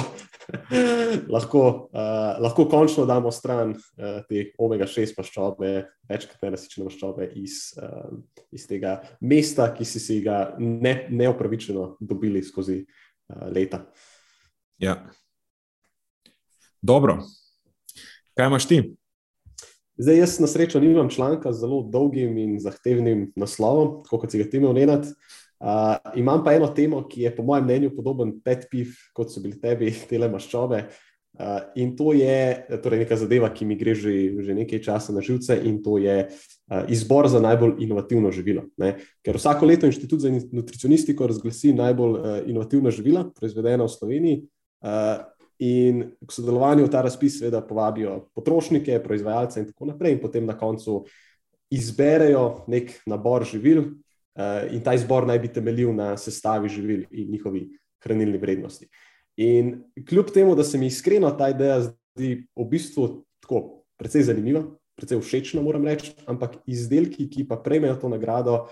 lahko 1.35 1.59
uh, 1.95 2.35
lahko 2.43 2.65
končno 2.67 3.05
damo 3.07 3.31
stran 3.31 3.71
uh, 3.71 4.17
te 4.27 4.49
omega-6 4.59 5.13
maščobe, 5.15 5.69
večkrat 6.11 6.43
ne 6.43 6.51
nasičene 6.57 6.89
maščobe 6.89 7.29
iz, 7.39 7.69
uh, 7.79 8.17
iz 8.51 8.65
tega 8.67 8.97
mesta, 9.23 9.69
ki 9.71 9.87
si, 9.87 10.01
si 10.03 10.19
ga 10.25 10.57
ne, 10.59 11.05
neopravičeno 11.07 11.93
dobili 12.03 12.43
skozi 12.43 12.81
uh, 12.83 13.47
leta. 13.55 13.85
Ja. 14.83 14.97
Dobro. 16.83 17.21
Kaj 18.35 18.51
imaš 18.51 18.67
ti? 18.67 18.81
Zdaj, 19.95 20.19
jaz 20.19 20.35
na 20.43 20.51
srečo 20.51 20.83
nimam 20.83 21.07
članka 21.09 21.53
z 21.55 21.63
zelo 21.63 21.79
dolgim 21.87 22.35
in 22.37 22.59
zahtevnim 22.59 23.29
naslovom, 23.39 24.01
kot 24.03 24.27
si 24.27 24.43
ga 24.43 24.51
ti 24.51 24.59
imel 24.59 24.75
nenad. 24.75 25.07
Uh, 25.07 25.41
imam 26.15 26.43
pa 26.43 26.53
eno 26.53 26.67
temo, 26.67 27.03
ki 27.07 27.21
je 27.21 27.35
po 27.35 27.43
mojem 27.43 27.63
mnenju 27.63 27.95
podoben 27.95 28.33
pet 28.43 28.67
piv, 28.71 28.95
kot 29.13 29.31
so 29.31 29.41
bili 29.41 29.59
tebi, 29.61 29.91
tele 30.09 30.29
maščobe. 30.31 30.85
Uh, 31.35 31.59
in 31.75 31.97
to 31.99 32.13
je 32.15 32.79
torej 32.79 33.01
neka 33.03 33.15
zadeva, 33.19 33.49
ki 33.51 33.65
mi 33.67 33.75
gre 33.75 33.91
že, 33.91 34.39
že 34.39 34.53
nekaj 34.55 34.79
časa 34.79 35.11
na 35.11 35.19
živce, 35.19 35.57
in 35.67 35.81
to 35.83 35.97
je 35.99 36.29
uh, 36.31 36.85
izbor 36.87 37.27
za 37.27 37.41
najbolj 37.43 37.83
inovativno 37.83 38.31
živilo. 38.31 38.63
Ne? 38.79 38.93
Ker 39.19 39.35
vsako 39.35 39.67
leto 39.67 39.89
Inštitut 39.89 40.23
za 40.23 40.31
nutricionistiko 40.31 41.27
razglasi 41.27 41.73
najbolj 41.75 42.13
uh, 42.15 42.37
inovativna 42.47 42.91
živila, 42.91 43.25
proizvedena 43.35 43.83
v 43.83 43.95
Sloveniji. 43.95 44.43
Uh, 44.83 45.27
In 45.63 46.01
k 46.19 46.33
sodelovanju 46.35 46.83
v 46.83 46.91
ta 46.91 46.99
razpis, 46.99 47.37
seveda, 47.39 47.61
povabijo 47.63 48.25
potrošnike, 48.35 48.97
proizvajalce 48.99 49.61
in 49.61 49.69
tako 49.69 49.87
naprej, 49.87 50.17
in 50.17 50.19
potem 50.19 50.43
na 50.43 50.57
koncu 50.59 51.05
izberejo 51.71 52.65
nek 52.67 52.91
nabor 53.07 53.45
živil, 53.47 53.79
uh, 53.79 54.04
in 54.71 54.83
ta 54.83 54.93
izbor 54.93 55.27
naj 55.27 55.39
bi 55.39 55.51
temeljil 55.53 55.93
na 55.95 56.17
sestavi 56.17 56.69
živil 56.69 57.05
in 57.11 57.31
njihovi 57.31 57.67
hranilni 58.03 58.37
vrednosti. 58.37 58.87
In 59.37 59.83
kljub 60.09 60.31
temu, 60.33 60.55
da 60.55 60.63
se 60.63 60.77
mi 60.77 60.87
iskreno 60.87 61.31
ta 61.31 61.49
ideja 61.49 61.81
zdi 61.81 62.47
v 62.55 62.65
bistvu 62.71 63.25
tako 63.43 63.83
precej 63.99 64.27
zanimiva, 64.27 64.63
precej 64.95 65.19
všečna, 65.19 65.61
moram 65.61 65.85
reči, 65.87 66.13
ampak 66.27 66.59
izdelki, 66.67 67.27
ki 67.31 67.47
pa 67.47 67.57
prejmejo 67.59 67.97
to 67.99 68.09
nagrado, 68.09 68.65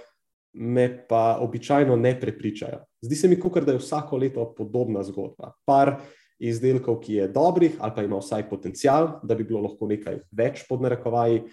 me 0.54 0.88
pa 1.08 1.40
običajno 1.42 1.96
ne 1.96 2.14
prepričajo. 2.20 2.84
Zdi 3.02 3.16
se 3.16 3.28
mi, 3.28 3.40
kot 3.40 3.66
da 3.66 3.74
je 3.74 3.82
vsako 3.82 4.18
leto 4.18 4.46
podobna 4.58 5.04
zgodba. 5.04 5.54
Par 5.66 5.98
izdelkov, 6.40 7.00
ki 7.04 7.14
je 7.14 7.28
dobrih, 7.28 7.76
ali 7.80 7.92
pa 7.96 8.04
ima 8.04 8.20
vsaj 8.20 8.48
potencial, 8.50 9.20
da 9.24 9.36
bi 9.36 9.48
bilo 9.48 9.64
lahko 9.66 9.88
nekaj 9.88 10.22
več 10.32 10.64
pod 10.70 10.84
narekovaji. 10.84 11.44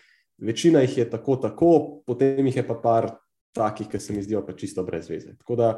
Večina 0.41 0.85
jih 0.85 0.99
je 0.99 1.11
tako, 1.11 1.37
tako, 1.37 1.73
potem 2.07 2.47
jih 2.47 2.61
je 2.61 2.67
pa 2.67 2.77
par 2.83 3.11
takih, 3.57 3.89
ki 3.91 4.01
se 4.01 4.13
mi 4.13 4.23
zdijo 4.23 4.45
pa 4.47 4.53
čisto 4.53 4.85
brez 4.85 5.09
veze. 5.11 5.37
Tako 5.39 5.57
da, 5.57 5.69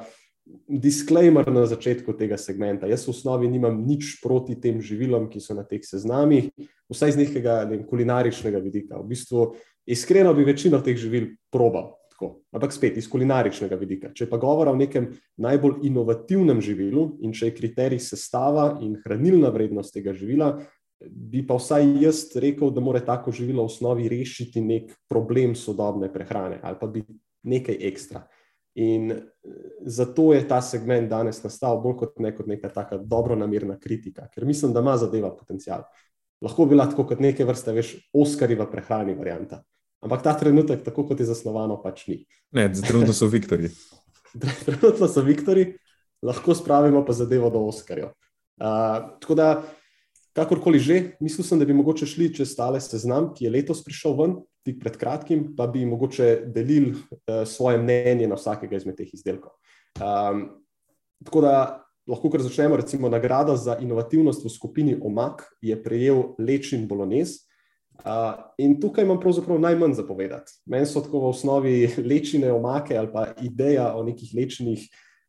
disclaimer 0.67 1.47
na 1.53 1.67
začetku 1.67 2.15
tega 2.19 2.37
segmenta. 2.37 2.91
Jaz 2.91 3.07
v 3.07 3.15
osnovi 3.15 3.49
nimam 3.49 3.79
nič 3.87 4.19
proti 4.23 4.59
tem 4.59 4.83
živilom, 4.83 5.31
ki 5.31 5.41
so 5.41 5.55
na 5.55 5.63
teh 5.63 5.83
seznamih, 5.87 6.51
vsaj 6.91 7.15
z 7.15 7.23
nekega 7.23 7.63
ne, 7.71 7.83
kulinaričnega 7.87 8.59
vidika. 8.63 8.99
V 8.99 9.07
bistvu, 9.15 9.53
iskreno 9.87 10.35
bi 10.35 10.47
večino 10.47 10.83
teh 10.83 10.99
živil 10.99 11.39
probal, 11.53 11.95
tako. 12.11 12.43
Ampak 12.51 12.75
spet 12.75 12.99
iz 12.99 13.09
kulinaričnega 13.11 13.79
vidika. 13.79 14.13
Če 14.15 14.27
pa 14.31 14.41
govora 14.43 14.75
o 14.75 14.79
nekem 14.79 15.13
najbolj 15.39 15.87
inovativnem 15.87 16.61
živilu 16.63 17.13
in 17.23 17.35
če 17.35 17.51
je 17.51 17.57
kriterij 17.63 18.03
sestava 18.03 18.83
in 18.83 18.99
hranilna 19.05 19.53
vrednost 19.55 19.95
tega 19.95 20.15
živila, 20.17 20.57
bi 21.03 21.43
pa 21.47 21.57
vsaj 21.59 21.87
jaz 22.03 22.29
rekel, 22.39 22.71
da 22.71 22.83
mora 22.83 23.01
tako 23.03 23.33
živilo 23.35 23.65
v 23.65 23.71
osnovi 23.71 24.07
rešiti 24.11 24.63
nek 24.63 24.93
problem 25.11 25.57
sodobne 25.59 26.13
prehrane 26.13 26.61
ali 26.63 26.79
pa 26.79 26.87
biti 26.87 27.15
nekaj 27.43 27.79
ekstra. 27.89 28.27
In 28.75 29.11
eh, 29.13 29.21
zato 29.87 30.33
je 30.33 30.47
ta 30.49 30.61
segment 30.65 31.11
danes 31.11 31.43
nastal 31.45 31.81
bolj 31.83 31.99
kot, 32.05 32.17
ne, 32.25 32.33
kot 32.37 32.49
neka 32.49 32.71
taka 32.73 32.97
dobro 32.99 33.37
namirna 33.37 33.79
kritika, 33.81 34.29
ker 34.33 34.47
mislim, 34.49 34.73
da 34.73 34.81
ima 34.81 34.97
zadeva 34.97 35.35
potencial. 35.37 35.85
Lahko 36.43 36.65
bi 36.65 36.75
bila 36.75 36.89
tako 36.91 37.07
kot 37.07 37.21
neke 37.21 37.45
vrste, 37.45 37.75
veš, 37.77 37.95
Oskarjeva 38.13 38.67
prehrani 38.71 39.15
varianta. 39.15 39.63
Ampak 40.03 40.25
ta 40.25 40.33
trenutek, 40.39 40.83
tako 40.83 41.05
kot 41.07 41.21
je 41.21 41.29
zasnovano, 41.29 41.77
pač 41.83 42.09
ni. 42.11 42.25
Ne, 42.59 42.67
trenutno 42.75 43.15
so 43.15 43.29
Viktori. 43.31 43.71
trenutno 44.67 45.07
so 45.09 45.23
Viktori, 45.23 45.69
lahko 46.27 46.57
spravimo 46.59 47.05
pa 47.07 47.15
zadevo 47.15 47.51
do 47.55 47.63
Oskarja. 47.69 48.11
Uh, 48.63 49.15
tako 49.23 49.37
da, 49.39 49.47
kakorkoli 50.33 50.81
že, 50.81 50.97
mislil 51.21 51.45
sem, 51.45 51.61
da 51.61 51.69
bi 51.69 51.77
mogoče 51.77 52.09
šli 52.09 52.31
čez 52.35 52.57
tale 52.57 52.81
seznam, 52.81 53.31
ki 53.37 53.47
je 53.47 53.53
letos 53.53 53.85
prišel 53.85 54.17
ven, 54.19 54.35
tik 54.67 54.81
pred 54.81 54.97
kratkim, 54.97 55.53
pa 55.57 55.67
bi 55.69 55.85
mogoče 55.87 56.49
delili 56.55 56.95
uh, 56.95 57.43
svoje 57.49 57.81
mnenje 57.83 58.29
na 58.31 58.39
vsakega 58.39 58.79
izmed 58.79 58.97
teh 58.97 59.11
izdelkov. 59.13 59.53
Um, 60.01 60.47
tako 61.27 61.45
da, 61.45 61.55
lahko 62.09 62.31
kar 62.33 62.43
začnemo, 62.43 62.79
recimo, 62.81 63.11
nagrada 63.13 63.57
za 63.57 63.77
inovativnost 63.83 64.45
v 64.45 64.51
skupini 64.51 64.97
OMAK 64.97 65.45
je 65.63 65.77
prejel 65.83 66.33
Lečin 66.39 66.87
Bolognese. 66.89 67.45
Uh, 68.03 68.41
in 68.59 68.79
tukaj 68.81 69.05
imam 69.05 69.21
pravzaprav 69.21 69.61
najmanj 69.61 69.99
zapovedati. 70.01 70.55
Meni 70.67 70.89
so 70.89 71.03
tako 71.05 71.21
v 71.27 71.33
osnovi 71.35 71.75
lečene 72.11 72.49
omake 72.51 72.97
ali 72.99 73.11
pa 73.13 73.27
ideja 73.45 73.93
o 73.95 74.01
nekih 74.03 74.33
lečenih 74.35 74.81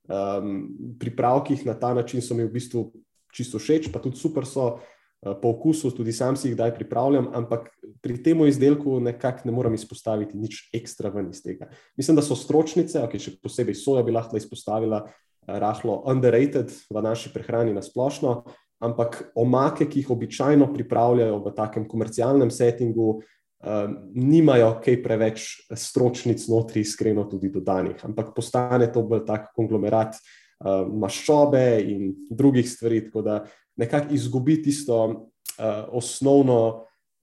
um, 0.07 0.71
pripravkih 0.99 1.65
na 1.67 1.75
ta 1.75 1.91
način 1.93 2.23
so 2.23 2.33
mi 2.33 2.47
v 2.47 2.53
bistvu 2.55 2.87
čisto 3.35 3.59
všeč, 3.59 3.91
pa 3.93 3.99
tudi 3.99 4.17
super 4.17 4.47
so 4.47 4.65
uh, 4.71 4.92
po 5.23 5.53
okusu, 5.53 5.91
tudi 5.95 6.11
sam 6.11 6.35
si 6.35 6.49
jih 6.49 6.57
daj 6.59 6.73
pripravljam, 6.75 7.29
ampak 7.33 7.69
pri 8.03 8.17
tem 8.23 8.41
izdelku 8.47 8.99
nekako 8.99 9.47
ne 9.47 9.55
moram 9.55 9.73
izpostaviti 9.73 10.37
nič 10.37 10.69
ekstra 10.75 11.09
ven 11.13 11.29
iz 11.31 11.39
tega. 11.43 11.69
Mislim, 11.97 12.17
da 12.19 12.25
so 12.25 12.35
stročnice, 12.35 12.99
ok, 13.07 13.15
še 13.19 13.37
posebej 13.43 13.77
soja 13.79 14.03
bi 14.03 14.11
lahko 14.11 14.37
izpostavila, 14.39 15.05
uh, 15.05 15.55
rahlo 15.63 16.01
underrated 16.11 16.75
v 16.91 17.03
naši 17.03 17.31
prehrani 17.31 17.75
na 17.75 17.81
splošno 17.83 18.41
ampak 18.83 19.31
omake, 19.35 19.87
ki 19.87 20.03
jih 20.03 20.11
običajno 20.11 20.67
pripravljajo 20.73 21.39
v 21.43 21.55
takem 21.55 21.87
komercialnem 21.87 22.51
settingu, 22.51 23.09
um, 23.19 23.97
nimajo 24.15 24.75
kaj 24.83 24.99
preveč 25.03 25.47
stročnic 25.71 26.43
notri, 26.51 26.83
iskreno 26.83 27.25
tudi 27.31 27.51
dodanih, 27.53 28.03
ampak 28.03 28.33
postane 28.35 28.91
to 28.91 29.05
bolj 29.07 29.23
tak 29.27 29.51
konglomerat 29.55 30.17
uh, 30.17 30.83
maščobe 30.87 31.65
in 31.87 32.13
drugih 32.29 32.67
stvari, 32.69 33.05
tako 33.07 33.25
da 33.25 33.41
nekako 33.77 34.13
izgubi 34.13 34.61
tisto 34.63 35.03
uh, 35.03 35.65
osnovno 35.91 36.59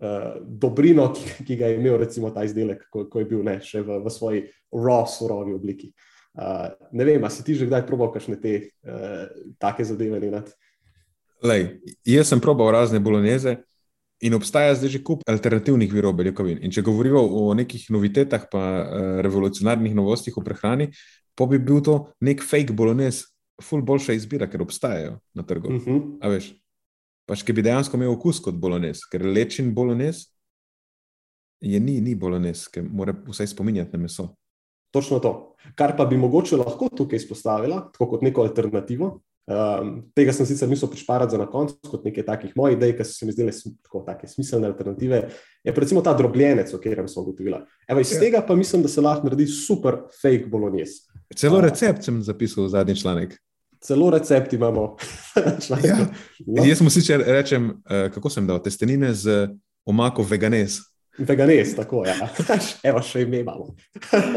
uh, 0.00 0.40
dobrino, 0.40 1.12
ki, 1.14 1.44
ki 1.44 1.56
ga 1.56 1.70
je 1.70 1.80
imel 1.80 1.98
recimo 1.98 2.30
ta 2.30 2.44
izdelek, 2.44 2.86
ko, 2.90 3.06
ko 3.10 3.22
je 3.22 3.28
bil 3.30 3.44
ne, 3.46 3.58
še 3.64 3.82
v, 3.86 4.00
v 4.04 4.12
svoji 4.12 4.44
raw, 4.72 5.04
surovi 5.08 5.54
obliki. 5.54 5.92
Uh, 6.34 6.70
ne 6.92 7.04
vem, 7.04 7.24
ali 7.24 7.34
si 7.34 7.42
ti 7.42 7.56
že 7.58 7.66
kdaj 7.66 7.86
probal 7.88 8.12
kakšne 8.14 8.38
te 8.38 8.70
uh, 8.86 9.26
take 9.58 9.84
zadeve? 9.84 10.20
Ne, 10.22 10.44
Lej, 11.42 11.80
jaz 12.06 12.30
sem 12.30 12.40
probal 12.40 12.70
razne 12.76 13.00
boloneze 13.00 13.56
in 14.20 14.36
obstaja 14.36 14.74
zdaj 14.76 14.92
že 14.92 15.00
kup 15.02 15.24
alternativnih 15.26 15.90
virov 15.92 16.12
beljakovin. 16.18 16.60
In 16.60 16.70
če 16.70 16.84
govorimo 16.84 17.22
o 17.24 17.50
nekih 17.56 17.88
novitetah, 17.90 18.46
pa 18.52 18.62
uh, 18.62 18.84
revolucionarnih 19.24 19.96
novostih 19.96 20.36
v 20.36 20.44
prehrani, 20.44 20.86
pa 21.34 21.48
bi 21.48 21.58
bil 21.58 21.80
to 21.80 22.12
nek 22.20 22.44
fake 22.44 22.76
bolonez, 22.76 23.29
ful 23.62 23.82
boljša 23.82 24.16
izbira, 24.18 24.48
ker 24.50 24.62
obstajajo 24.62 25.18
na 25.34 25.42
trgu. 25.42 25.68
Uh 25.74 25.86
-huh. 25.86 26.18
A 26.20 26.28
veš, 26.28 26.52
pač, 27.26 27.42
ki 27.42 27.52
bi 27.52 27.62
dejansko 27.62 27.96
imel 27.96 28.12
okus 28.12 28.40
kot 28.40 28.54
bolonez, 28.54 29.00
ker 29.12 29.24
lečen 29.26 29.74
bolonez 29.74 30.26
je 31.60 31.80
ni, 31.80 32.00
ni 32.00 32.14
bolonez, 32.14 32.68
ki 32.68 32.82
mora 32.82 33.14
vsaj 33.26 33.46
spominjati 33.46 33.96
na 33.96 34.02
meso. 34.02 34.28
Točno 34.90 35.18
to. 35.18 35.54
Kar 35.74 35.96
pa 35.96 36.04
bi 36.04 36.16
mogoče 36.16 36.56
lahko 36.56 36.88
tukaj 36.88 37.16
izpostavila, 37.16 37.90
tako 37.92 38.06
kot 38.10 38.22
neko 38.22 38.42
alternativo, 38.42 39.20
Um, 39.50 39.96
tega 40.14 40.30
sem 40.30 40.46
sicer 40.46 40.68
mislil 40.70 40.90
prišparati 40.92 41.34
za 41.34 41.38
na 41.40 41.46
koncu, 41.50 41.74
kot 41.90 42.04
nekaj 42.06 42.22
takih 42.26 42.52
mojih 42.54 42.76
idej, 42.76 42.92
ki 42.94 43.06
so 43.08 43.16
se 43.16 43.26
mi 43.26 43.32
zdele 43.34 43.50
tako 43.82 44.04
smiselne 44.30 44.68
alternative. 44.68 45.24
Je 45.64 45.72
recimo 45.74 46.02
ta 46.06 46.12
drobljenec, 46.14 46.70
o 46.74 46.78
katerem 46.78 47.08
sem 47.10 47.22
ugotovila. 47.22 47.64
Evo, 47.88 48.00
iz 48.00 48.12
ja. 48.12 48.20
tega 48.20 48.44
pa 48.46 48.54
mislim, 48.54 48.82
da 48.82 48.88
se 48.88 49.02
lahko 49.02 49.26
naredi 49.26 49.48
super 49.50 50.04
fake 50.20 50.46
bolognese. 50.46 51.08
Celo 51.34 51.60
recept 51.60 52.06
sem 52.06 52.22
zapisal 52.22 52.68
v 52.68 52.74
zadnji 52.76 52.96
članek. 53.02 53.34
Celo 53.80 54.10
recept 54.10 54.52
imamo. 54.52 54.96
ja. 55.84 55.96
no. 56.46 56.64
Jaz 56.64 56.80
mu 56.80 56.90
sicer 56.90 57.22
rečem, 57.26 57.70
uh, 57.70 58.12
kako 58.14 58.30
sem 58.30 58.46
dal 58.46 58.62
testenine 58.62 59.14
z 59.14 59.48
omako 59.84 60.22
veganes. 60.22 60.78
Veganes, 61.18 61.74
tako 61.76 62.04
je. 62.04 62.14
Ja. 62.18 62.28
Evo, 62.90 63.02
še 63.02 63.24
ime 63.24 63.40
imamo. 63.40 63.74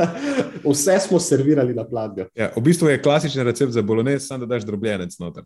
Vse 0.72 1.00
smo 1.08 1.20
servirali 1.20 1.74
na 1.74 1.86
pladnju. 1.88 2.26
Ja, 2.36 2.52
v 2.56 2.64
bistvu 2.64 2.90
je 2.90 3.02
klasičen 3.02 3.46
recept 3.48 3.72
za 3.72 3.82
bolognese, 3.82 4.26
samo 4.26 4.46
da 4.46 4.56
daš 4.56 4.66
drobljenec 4.68 5.20
noter. 5.20 5.44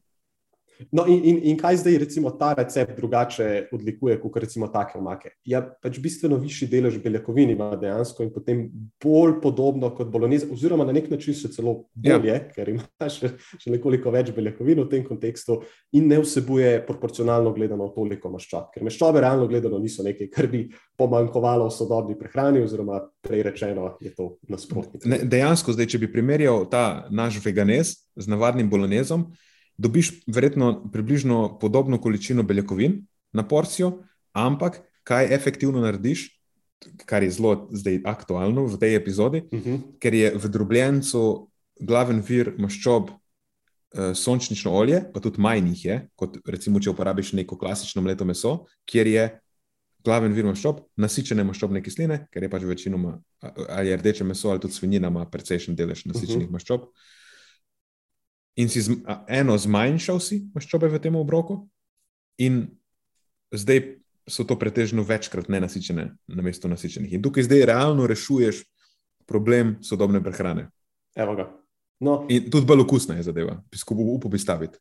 No, 0.92 1.06
in, 1.08 1.24
in, 1.24 1.38
in 1.52 1.58
kaj 1.58 1.80
zdaj, 1.82 1.98
recimo, 1.98 2.32
ta 2.38 2.54
recept 2.58 2.96
drugače 2.98 3.68
odlikuje 3.74 4.18
kot 4.22 4.38
recimo 4.44 4.68
take 4.74 4.98
omake? 5.00 5.32
Ja, 5.48 5.62
pač 5.62 6.00
bistveno 6.04 6.38
višji 6.42 6.70
delež 6.72 7.00
beljakovin 7.04 7.52
ima 7.54 7.72
dejansko 7.80 8.26
in 8.26 8.32
potem 8.34 8.64
bolj 9.04 9.38
podobno 9.42 9.90
kot 9.96 10.12
bolognese, 10.14 10.50
oziroma 10.54 10.86
na 10.88 10.96
nek 10.96 11.10
način 11.12 11.36
še 11.38 11.52
celo 11.56 11.76
bolje, 11.96 12.34
ja. 12.34 12.44
ker 12.54 12.74
ima 12.76 13.10
še, 13.18 13.34
še 13.58 13.74
nekoliko 13.74 14.14
več 14.14 14.32
beljakovin 14.36 14.84
v 14.84 14.90
tem 14.92 15.06
kontekstu 15.08 15.62
in 15.98 16.10
ne 16.12 16.22
vsebuje 16.24 16.78
proporcionalno 16.88 17.54
gledano 17.58 17.90
toliko 17.96 18.32
maščob. 18.34 18.72
Ker 18.76 18.86
maščobe 18.88 19.24
realno 19.24 19.50
gledano 19.50 19.82
niso 19.82 20.06
nekaj, 20.06 20.32
kar 20.34 20.50
bi 20.52 20.68
pomankovalo 21.00 21.70
v 21.70 21.76
sodobni 21.76 22.18
prehrani, 22.20 22.64
oziroma 22.66 23.02
prej 23.26 23.44
rečeno 23.50 23.94
je 24.04 24.14
to 24.16 24.36
nasprotno. 24.50 25.02
Dejansko, 25.04 25.76
zdaj, 25.76 25.92
če 25.94 26.02
bi 26.02 26.12
primerjal 26.12 26.66
ta 26.72 27.08
naš 27.14 27.42
veganes 27.44 27.96
z 28.18 28.32
navadnim 28.32 28.70
bolognezom, 28.70 29.28
dobiš 29.78 30.12
verjetno 30.28 30.90
približno 30.92 31.60
podobno 31.60 32.02
količino 32.02 32.44
beljakovin 32.44 33.06
na 33.34 33.48
porcijo, 33.48 34.04
ampak 34.34 34.82
kaj 35.04 35.34
efektivno 35.36 35.82
narediš, 35.82 36.28
kar 37.06 37.24
je 37.24 37.32
zelo 37.32 37.70
zdaj 37.72 38.02
aktualno 38.06 38.66
v 38.66 38.80
tej 38.80 38.96
epizodi, 38.96 39.44
Uh 39.52 39.60
-huh. 39.60 39.80
ker 40.00 40.14
je 40.14 40.34
v 40.36 40.50
drobljencu 40.50 41.50
glaven 41.80 42.22
vir 42.28 42.54
maščob 42.58 43.10
uh, 43.10 44.14
sončnično 44.14 44.72
olje, 44.72 45.04
pa 45.14 45.20
tudi 45.20 45.42
manj 45.42 45.70
jih 45.70 45.86
je, 45.86 46.08
kot 46.16 46.38
recimo, 46.46 46.80
če 46.80 46.90
uporabiš 46.90 47.34
neko 47.34 47.58
klasično 47.58 48.02
mleto 48.02 48.26
meso, 48.26 48.66
kjer 48.86 49.08
je 49.08 49.40
glaven 50.04 50.34
vir 50.34 50.46
maščob, 50.46 50.80
nasičene 50.98 51.44
maščobne 51.44 51.84
kisline, 51.84 52.28
ker 52.32 52.44
je 52.44 52.50
pač 52.50 52.64
večinoma 52.64 53.20
ali 53.70 53.90
je 53.90 53.98
rdeče 53.98 54.24
meso 54.24 54.50
ali 54.50 54.60
tudi 54.60 54.74
svinjina 54.74 55.08
ima 55.08 55.26
precejšen 55.26 55.76
delež 55.76 56.06
nasičenih 56.06 56.48
uh 56.48 56.50
-huh. 56.50 56.52
maščob. 56.52 56.82
In 58.58 58.70
si 58.70 58.82
a, 59.06 59.22
eno 59.30 59.58
zmanjšal 59.58 60.20
si 60.20 60.42
maščobe 60.56 60.90
v 60.90 61.00
tem 61.02 61.16
obroku, 61.16 61.62
in 62.42 62.66
zdaj 63.54 63.98
so 64.28 64.44
to 64.44 64.58
pretežno 64.60 65.06
večkrat 65.08 65.48
nenasičene, 65.50 66.10
namesto 66.34 66.68
nasičenih. 66.68 67.14
In 67.16 67.24
tukaj 67.24 67.48
zdaj 67.48 67.66
realno 67.70 68.08
rešuješ 68.10 68.66
problem 69.30 69.78
sodobne 69.86 70.20
prehrane. 70.24 70.68
Evo 71.16 71.36
ga. 71.36 71.48
No, 72.04 72.26
In 72.30 72.50
tudi 72.52 72.68
bolj 72.68 72.84
okusna 72.86 73.16
je 73.18 73.26
zadeva, 73.30 73.58
upam 73.90 74.32
bi 74.32 74.40
staviti. 74.40 74.78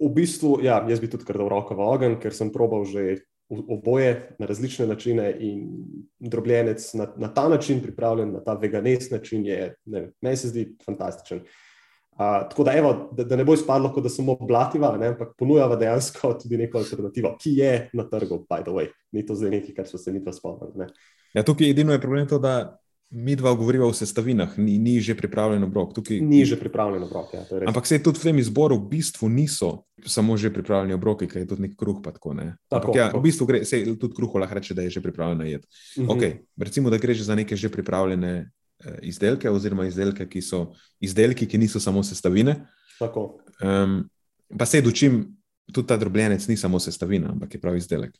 v 0.00 0.08
bistvu, 0.08 0.60
ja, 0.64 0.80
jaz 0.88 1.00
bi 1.00 1.10
tudi 1.10 1.24
kar 1.24 1.36
dal 1.36 1.48
roko 1.48 1.74
v 1.76 1.84
ogenj, 1.84 2.14
ker 2.22 2.32
sem 2.34 2.50
probal 2.50 2.84
že 2.88 3.20
oboje 3.50 4.34
na 4.38 4.46
različne 4.46 4.86
načine 4.86 5.36
in 5.38 5.84
drobljenec 6.18 6.94
na, 6.94 7.06
na 7.16 7.28
ta 7.34 7.48
način 7.48 7.82
pripravljen, 7.82 8.32
na 8.32 8.40
ta 8.40 8.54
veganes 8.54 9.10
način 9.10 9.46
je, 9.46 9.74
ne 9.84 10.00
vem, 10.00 10.12
meni 10.22 10.36
se 10.36 10.48
zdi 10.48 10.64
fantastičen. 10.84 11.38
Uh, 11.38 11.69
tako 12.20 12.64
da, 12.64 12.72
evo, 12.76 13.10
da, 13.16 13.24
da 13.24 13.36
ne 13.36 13.44
bo 13.44 13.54
izpadlo, 13.54 13.92
da 14.02 14.08
samo 14.08 14.36
blativa, 14.36 14.96
ne, 14.96 15.14
ampak 15.14 15.32
ponujava 15.38 15.76
dejansko 15.76 16.34
tudi 16.42 16.58
neko 16.60 16.78
alternativo, 16.78 17.36
ki 17.40 17.54
je 17.56 17.72
na 17.92 18.04
trgu, 18.04 18.44
by 18.50 18.60
the 18.62 18.74
way. 18.76 18.90
Ni 19.12 19.24
to 19.26 19.34
zdaj 19.34 19.50
nekaj, 19.50 19.74
kar 19.74 19.88
so 19.88 19.98
se 19.98 20.12
mi 20.12 20.20
dva 20.20 20.32
spomnili. 20.32 20.72
ne. 20.76 20.86
Ja, 21.34 21.42
tukaj 21.42 21.70
edino 21.70 21.92
je 21.92 22.00
problem 22.00 22.28
to, 22.28 22.38
da 22.38 22.76
mi 23.10 23.34
dva 23.36 23.54
govoriva 23.54 23.86
o 23.86 23.92
sestavinah, 23.92 24.58
ni, 24.58 24.78
ni 24.78 25.00
že 25.00 25.16
pripravljen 25.18 25.64
obrok. 25.64 25.94
Tukaj, 25.94 26.20
Ni 26.20 26.44
že 26.44 26.58
pripravljeno, 26.60 27.08
brok, 27.08 27.34
ja. 27.34 27.42
Ampak 27.66 27.86
se 27.86 27.98
tudi 28.02 28.18
v 28.18 28.22
tem 28.22 28.38
izboru 28.38 28.76
v 28.78 28.86
bistvu 28.88 29.28
niso 29.28 29.82
samo 30.06 30.36
že 30.36 30.52
pripravljeni 30.52 30.94
obroki, 30.94 31.26
ker 31.26 31.42
je 31.42 31.48
tudi 31.50 31.62
nek 31.62 31.74
kruh. 31.76 31.98
Pa 32.04 32.12
tako, 32.14 32.34
ne? 32.34 32.56
Tako, 32.68 32.92
Ampak 32.92 32.96
ja, 32.96 33.06
tako. 33.10 33.18
v 33.18 33.22
bistvu 33.22 33.46
gre, 33.46 33.64
se 33.64 33.82
tudi 33.98 34.14
kruh 34.14 34.34
lahko 34.34 34.54
reče, 34.54 34.74
da 34.74 34.82
je 34.82 34.90
že 34.90 35.02
pripravljena 35.02 35.44
jed. 35.44 35.66
Mhm. 35.98 36.08
Okay, 36.08 36.38
recimo, 36.56 36.90
da 36.90 36.98
gre 36.98 37.14
že 37.14 37.24
za 37.24 37.34
neke 37.34 37.56
že 37.56 37.68
pripravljene 37.68 38.50
izdelke, 39.02 39.50
oziroma 39.50 39.86
izdelke, 39.86 40.28
ki 40.28 40.42
so 40.42 40.72
izdelki, 41.00 41.46
ki 41.46 41.58
niso 41.58 41.80
samo 41.80 42.02
sestavine. 42.02 42.56
Tako. 42.98 43.40
Um, 43.60 44.02
pa 44.58 44.66
se 44.66 44.80
dočim, 44.82 45.22
tudi 45.72 45.88
ta 45.88 45.96
drobljenec 45.96 46.46
ni 46.48 46.56
samo 46.56 46.80
sestavina, 46.80 47.30
ampak 47.30 47.54
je 47.54 47.60
pravi 47.60 47.78
izdelek. 47.78 48.14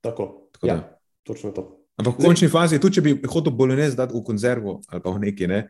Tako. 0.00 0.48
Tako 0.52 0.66
Ja, 0.66 0.74
da. 0.76 0.98
točno 1.22 1.50
to. 1.50 1.66
Ampak 1.96 2.18
v 2.18 2.24
končni 2.24 2.48
fazi, 2.48 2.78
tudi 2.78 2.94
če 2.94 3.02
bi 3.02 3.14
hotel 3.24 3.52
bolonez 3.52 3.94
dati 3.96 4.12
v 4.12 4.20
konzervo 4.22 4.80
ali 4.88 5.02
pa 5.02 5.10
v 5.10 5.18
neki, 5.20 5.46
ne, 5.46 5.62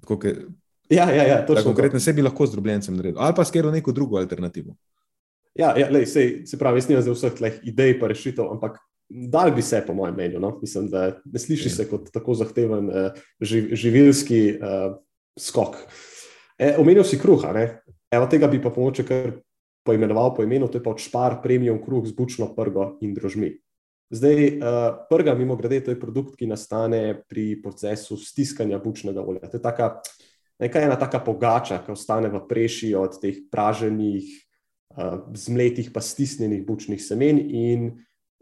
tako 0.00 0.18
ke, 0.18 0.34
Ja, 0.90 1.10
ja, 1.10 1.22
ja 1.24 1.46
točno. 1.46 1.62
to. 1.62 1.68
konkretno 1.68 2.00
se 2.00 2.12
bi 2.12 2.22
lahko 2.22 2.46
z 2.46 2.52
drobljencem 2.52 2.96
naredil, 2.96 3.20
ali 3.20 3.34
pa 3.34 3.44
skero 3.44 3.70
neko 3.70 3.92
drugo 3.92 4.18
alternativo. 4.18 4.74
Ja, 5.54 5.72
ja 5.78 5.88
lej, 5.90 6.06
sej, 6.06 6.46
se 6.46 6.58
pravi, 6.58 6.78
jaz 6.78 6.88
nimam 6.88 7.02
zdaj 7.02 7.14
vseh 7.14 7.32
teh 7.34 7.54
idej 7.64 7.98
pa 8.00 8.08
rešitev, 8.08 8.44
ampak 8.50 8.76
dal 9.12 9.52
bi 9.54 9.62
se, 9.62 9.82
po 9.86 9.94
mojem 9.94 10.14
mnenju. 10.14 10.40
No? 10.40 10.58
Mislim, 10.60 10.88
da 10.90 11.20
ne 11.24 11.38
sliši 11.38 11.68
Ja. 11.68 11.74
se 11.74 11.88
kot 11.88 12.10
tako 12.12 12.34
zahteven 12.34 12.88
uh, 12.88 13.22
živ, 13.40 13.74
živilski 13.74 14.58
uh, 14.58 14.96
skok. 15.38 15.76
E, 16.58 16.74
omenil 16.78 17.04
si 17.04 17.18
kruha, 17.18 17.52
ne? 17.52 17.82
Evo, 18.12 18.26
tega 18.26 18.48
bi 18.48 18.60
pa 18.62 18.70
pomoče 18.70 19.04
kar 19.08 19.32
poimenoval 19.86 20.34
po 20.36 20.42
imenu, 20.42 20.68
to 20.68 20.78
je 20.78 20.84
pa 20.84 20.92
odšpar 20.92 21.40
premium 21.42 21.80
kruh 21.82 22.06
z 22.06 22.14
bučno 22.14 22.52
prgo 22.54 22.96
in 23.02 23.14
drožmi. 23.14 23.56
Zdaj, 24.12 24.36
uh, 24.46 24.80
prga, 25.08 25.34
mimo 25.34 25.56
grede, 25.56 25.80
to 25.84 25.90
je 25.90 26.00
produkt, 26.00 26.36
ki 26.36 26.46
nastane 26.46 27.22
pri 27.28 27.62
procesu 27.62 28.16
stiskanja 28.16 28.78
bučnega 28.78 29.24
olja. 29.24 29.48
To 29.48 29.56
je 29.56 29.62
taka, 29.62 29.88
neka 30.60 30.80
ena 30.84 30.98
taka 31.00 31.22
pogača, 31.24 31.80
ki 31.84 31.96
ostane 31.96 32.28
v 32.28 32.44
preši 32.48 32.92
od 32.94 33.16
teh 33.20 33.44
praženih, 33.50 34.28
zmletih, 35.34 35.90
pa 35.92 36.00
stisnjenih 36.00 36.66
bučnih 36.66 37.00
semen 37.00 37.38
in 37.40 37.92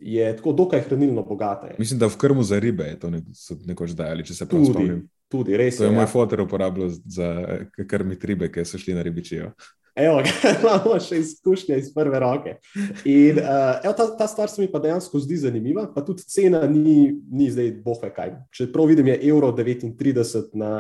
je 0.01 0.37
tako 0.37 0.53
dokaj 0.53 0.81
hranilno 0.81 1.23
bogata. 1.23 1.67
Je. 1.67 1.75
Mislim, 1.79 1.99
da 1.99 2.07
v 2.07 2.17
krmu 2.17 2.43
za 2.43 2.59
ribe 2.59 2.85
je 2.85 2.99
to 3.01 3.11
nek, 3.11 3.25
so 3.35 3.57
nekoč 3.67 3.91
dajali, 3.91 4.25
če 4.25 4.35
se 4.35 4.49
prav 4.49 4.63
Tudi, 4.63 4.73
spomnim. 4.73 5.03
tudi 5.29 5.57
res 5.57 5.77
To 5.77 5.85
je 5.85 5.93
ja. 5.93 5.97
moj 5.97 6.07
fotor 6.07 6.41
uporabljal 6.41 6.91
za 7.05 7.29
eh, 7.49 7.85
krmiti 7.89 8.27
ribe, 8.27 8.49
ki 8.53 8.65
so 8.65 8.79
šli 8.79 8.95
na 8.95 9.03
ribičijo. 9.03 9.53
Evo, 9.99 10.23
imamo 10.61 10.97
še 11.03 11.19
izkušnje 11.21 11.79
iz 11.79 11.91
prve 11.95 12.21
roke. 12.23 12.57
In, 13.05 13.41
uh, 13.43 13.83
evo, 13.85 13.93
ta, 13.97 14.07
ta 14.17 14.29
stvar 14.31 14.49
se 14.49 14.63
mi 14.63 14.71
pa 14.71 14.79
dejansko 14.83 15.21
zdi 15.21 15.41
zanimiva, 15.45 15.89
pa 15.95 16.05
tudi 16.07 16.25
cena 16.31 16.63
ni, 16.71 17.13
ni 17.31 17.51
zdaj 17.51 17.73
bohve 17.85 18.13
kaj. 18.15 18.37
Če 18.55 18.71
prav 18.73 18.91
vidim, 18.93 19.11
je 19.11 19.19
evro 19.29 19.51
39 19.57 20.55
na, 20.55 20.73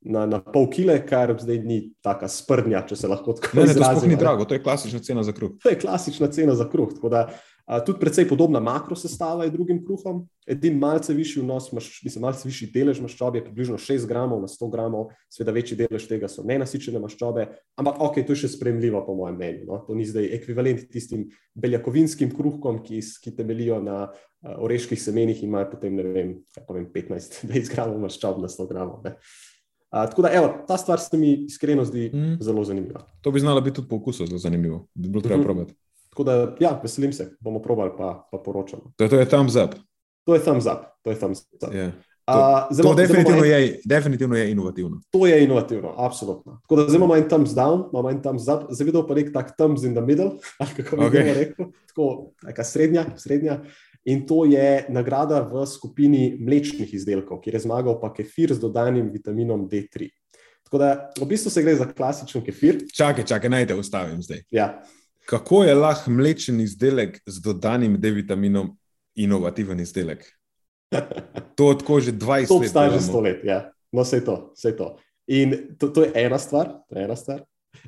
na, 0.00 0.26
na 0.28 0.40
pol 0.44 0.68
kile, 0.72 0.98
kar 1.08 1.32
zdaj 1.40 1.62
ni 1.64 1.80
taka 2.04 2.28
sprdnja, 2.30 2.84
če 2.88 3.00
se 3.00 3.10
lahko 3.10 3.34
tako 3.38 3.58
Ne, 3.58 3.66
ne, 3.68 3.76
to 3.76 3.84
sploh 3.84 4.08
ni 4.08 4.20
drago, 4.20 4.46
to 4.48 4.56
je 4.56 4.62
klasična 4.64 5.00
cena 5.04 5.24
za 5.26 5.34
kruh. 5.36 5.56
To 5.64 5.72
je 5.72 5.80
klasična 5.80 6.30
cena 6.32 6.56
za 6.58 6.68
kruh. 6.70 6.92
Tako 6.96 7.12
da 7.12 7.26
a, 7.28 7.40
tudi 7.78 8.00
precej 8.02 8.26
podobna 8.28 8.58
makrosestava 8.60 9.44
je 9.46 9.50
drugim 9.54 9.78
kruhom. 9.86 10.24
Edin 10.46 10.78
malce 10.78 11.14
višji 11.14 11.42
vnos, 11.42 11.68
maš, 11.72 12.00
mislim, 12.04 12.22
malce 12.26 12.42
višji 12.48 12.66
delež 12.74 12.98
maščobe 13.00 13.38
je 13.38 13.44
približno 13.44 13.76
6 13.78 14.08
gramov 14.10 14.40
na 14.42 14.48
100 14.50 14.70
gramov, 14.72 15.12
seveda 15.30 15.52
večji 15.54 15.76
delež 15.78 16.08
tega 16.10 16.26
so 16.28 16.42
nenasičene 16.42 16.98
maščobe, 16.98 17.44
ampak 17.78 18.00
ok, 18.02 18.18
to 18.26 18.34
je 18.34 18.40
še 18.42 18.48
spremljivo 18.56 19.04
po 19.06 19.14
mojem 19.14 19.36
mnenju. 19.38 19.64
No? 19.68 19.78
To 19.86 19.94
ni 19.94 20.02
zdaj 20.04 20.26
ekvivalent 20.34 20.88
tistim 20.90 21.28
beljakovinskim 21.54 22.32
kruhkom, 22.34 22.82
ki, 22.82 22.98
ki 23.22 23.36
temelijo 23.38 23.78
na 23.82 24.08
a, 24.42 24.56
oreških 24.58 24.98
semenih 24.98 25.42
in 25.44 25.52
imajo 25.52 25.70
potem, 25.70 25.94
ne 25.94 26.02
vem, 26.02 26.34
vem, 26.66 26.86
15-20 26.90 27.70
gramov 27.76 28.00
maščob 28.08 28.40
na 28.42 28.48
100 28.50 28.66
gramov. 28.72 29.04
Ne? 29.06 29.14
A, 29.90 30.06
tako 30.10 30.22
da, 30.22 30.30
evo, 30.34 30.50
ta 30.66 30.78
stvar 30.78 30.98
se 31.02 31.18
mi 31.18 31.44
iskreno 31.46 31.84
zdi 31.84 32.10
Mm. 32.14 32.36
zelo 32.40 32.64
zanimiva. 32.64 33.04
To 33.22 33.30
bi 33.30 33.40
znalo 33.40 33.60
biti 33.60 33.76
tudi 33.78 33.88
po 33.88 33.96
okusu 33.96 34.26
zelo 34.26 34.38
zanimivo. 34.38 34.88
Bi 34.94 35.08
bilo 35.08 35.22
treba 35.22 35.38
Mhm. 35.38 35.44
probati. 35.44 35.74
Tako 36.10 36.24
da, 36.24 36.56
ja, 36.60 36.80
veselim 36.82 37.12
se, 37.12 37.36
bomo 37.40 37.58
probali, 37.58 37.90
pa, 37.96 38.28
pa 38.32 38.38
poročamo. 38.38 38.92
To 38.96 39.08
to 39.08 39.16
je 39.16 39.26
thumbs 39.26 39.54
up. 39.56 39.74
To 40.24 40.34
je 40.34 40.40
thumbs 40.40 40.66
up. 40.66 40.80
To 41.02 41.10
je, 41.10 41.16
thumbs 41.16 41.40
up. 41.54 41.72
Yeah. 41.72 41.90
A, 42.26 42.32
To, 42.68 42.74
zdaj 42.74 42.82
to 42.82 42.88
imamo- 42.88 42.94
zdaj 42.94 43.06
definitivno, 43.06 43.44
en- 43.44 43.50
je, 43.52 43.80
definitivno 43.84 44.36
je 44.36 44.50
inovativno. 44.50 45.00
to 45.10 45.26
je 45.26 45.44
inovativno, 45.44 45.94
absolutno. 45.96 46.60
Tako 46.62 46.76
da 46.76 46.82
zdaj 46.82 46.96
imamo 46.96 47.16
en 47.16 47.28
thumbs 47.28 47.50
down, 47.50 47.88
imamo 47.90 48.10
en 48.10 48.22
thumbs 48.22 48.42
up, 48.44 48.70
zdaj 48.70 48.84
videl 48.84 49.06
pa 49.06 49.14
nek 49.14 49.32
tak 49.32 49.56
thumbs 49.56 49.82
in 49.82 49.92
the 49.92 50.00
middle, 50.00 50.30
kako 50.76 50.96
bi 50.96 51.02
okay. 51.04 51.34
rekel, 51.34 51.66
tako 51.86 52.06
neka 52.42 52.64
srednja, 52.64 53.06
srednja. 53.16 53.60
In 54.04 54.26
to 54.26 54.44
je 54.44 54.86
nagrada 54.88 55.40
v 55.42 55.66
skupini 55.66 56.38
mlečnih 56.40 56.94
izdelkov, 56.94 57.40
kjer 57.40 57.54
je 57.54 57.60
zmagal 57.60 58.00
pa 58.00 58.12
kefir 58.12 58.52
z 58.52 58.60
dodanim 58.60 59.10
vitaminom 59.10 59.68
D3. 59.68 60.08
Tako 60.64 60.78
da 60.78 60.88
v 61.20 61.26
bistvu 61.26 61.50
se 61.50 61.62
gre 61.62 61.74
za 61.74 61.84
klasičen 61.86 62.40
kefir. 62.42 62.78
Čakaj, 62.88 63.24
čakaj, 63.26 63.50
naj 63.50 63.66
te 63.66 63.74
ustavim 63.74 64.22
zdaj. 64.22 64.40
Ja, 64.50 64.82
Kako 65.26 65.64
je 65.64 65.74
lahko 65.74 66.10
mlečen 66.10 66.60
izdelek 66.60 67.20
z 67.26 67.40
dodanim 67.40 68.00
D-vitaminom 68.00 68.76
inovativen 69.14 69.80
izdelek? 69.80 70.24
To 71.54 71.74
tako 71.74 72.00
že 72.00 72.12
20 72.12 72.48
To 72.48 72.54
let. 72.54 72.62
obstaja 72.62 72.88
že 72.88 72.96
delamo. 72.96 73.08
sto 73.08 73.20
let, 73.20 73.40
ja. 73.44 73.58
No, 73.92 74.02
vse 74.02 74.24
to, 74.24 74.52
vse 74.54 74.72
to. 74.72 74.96
In 75.28 75.48
to, 75.78 75.88
to 75.88 76.02
je 76.02 76.12
ena 76.16 76.38
stvar, 76.38 76.68
to 76.84 76.98
je 76.98 77.04
ena 77.04 77.16
stvar. 77.16 77.42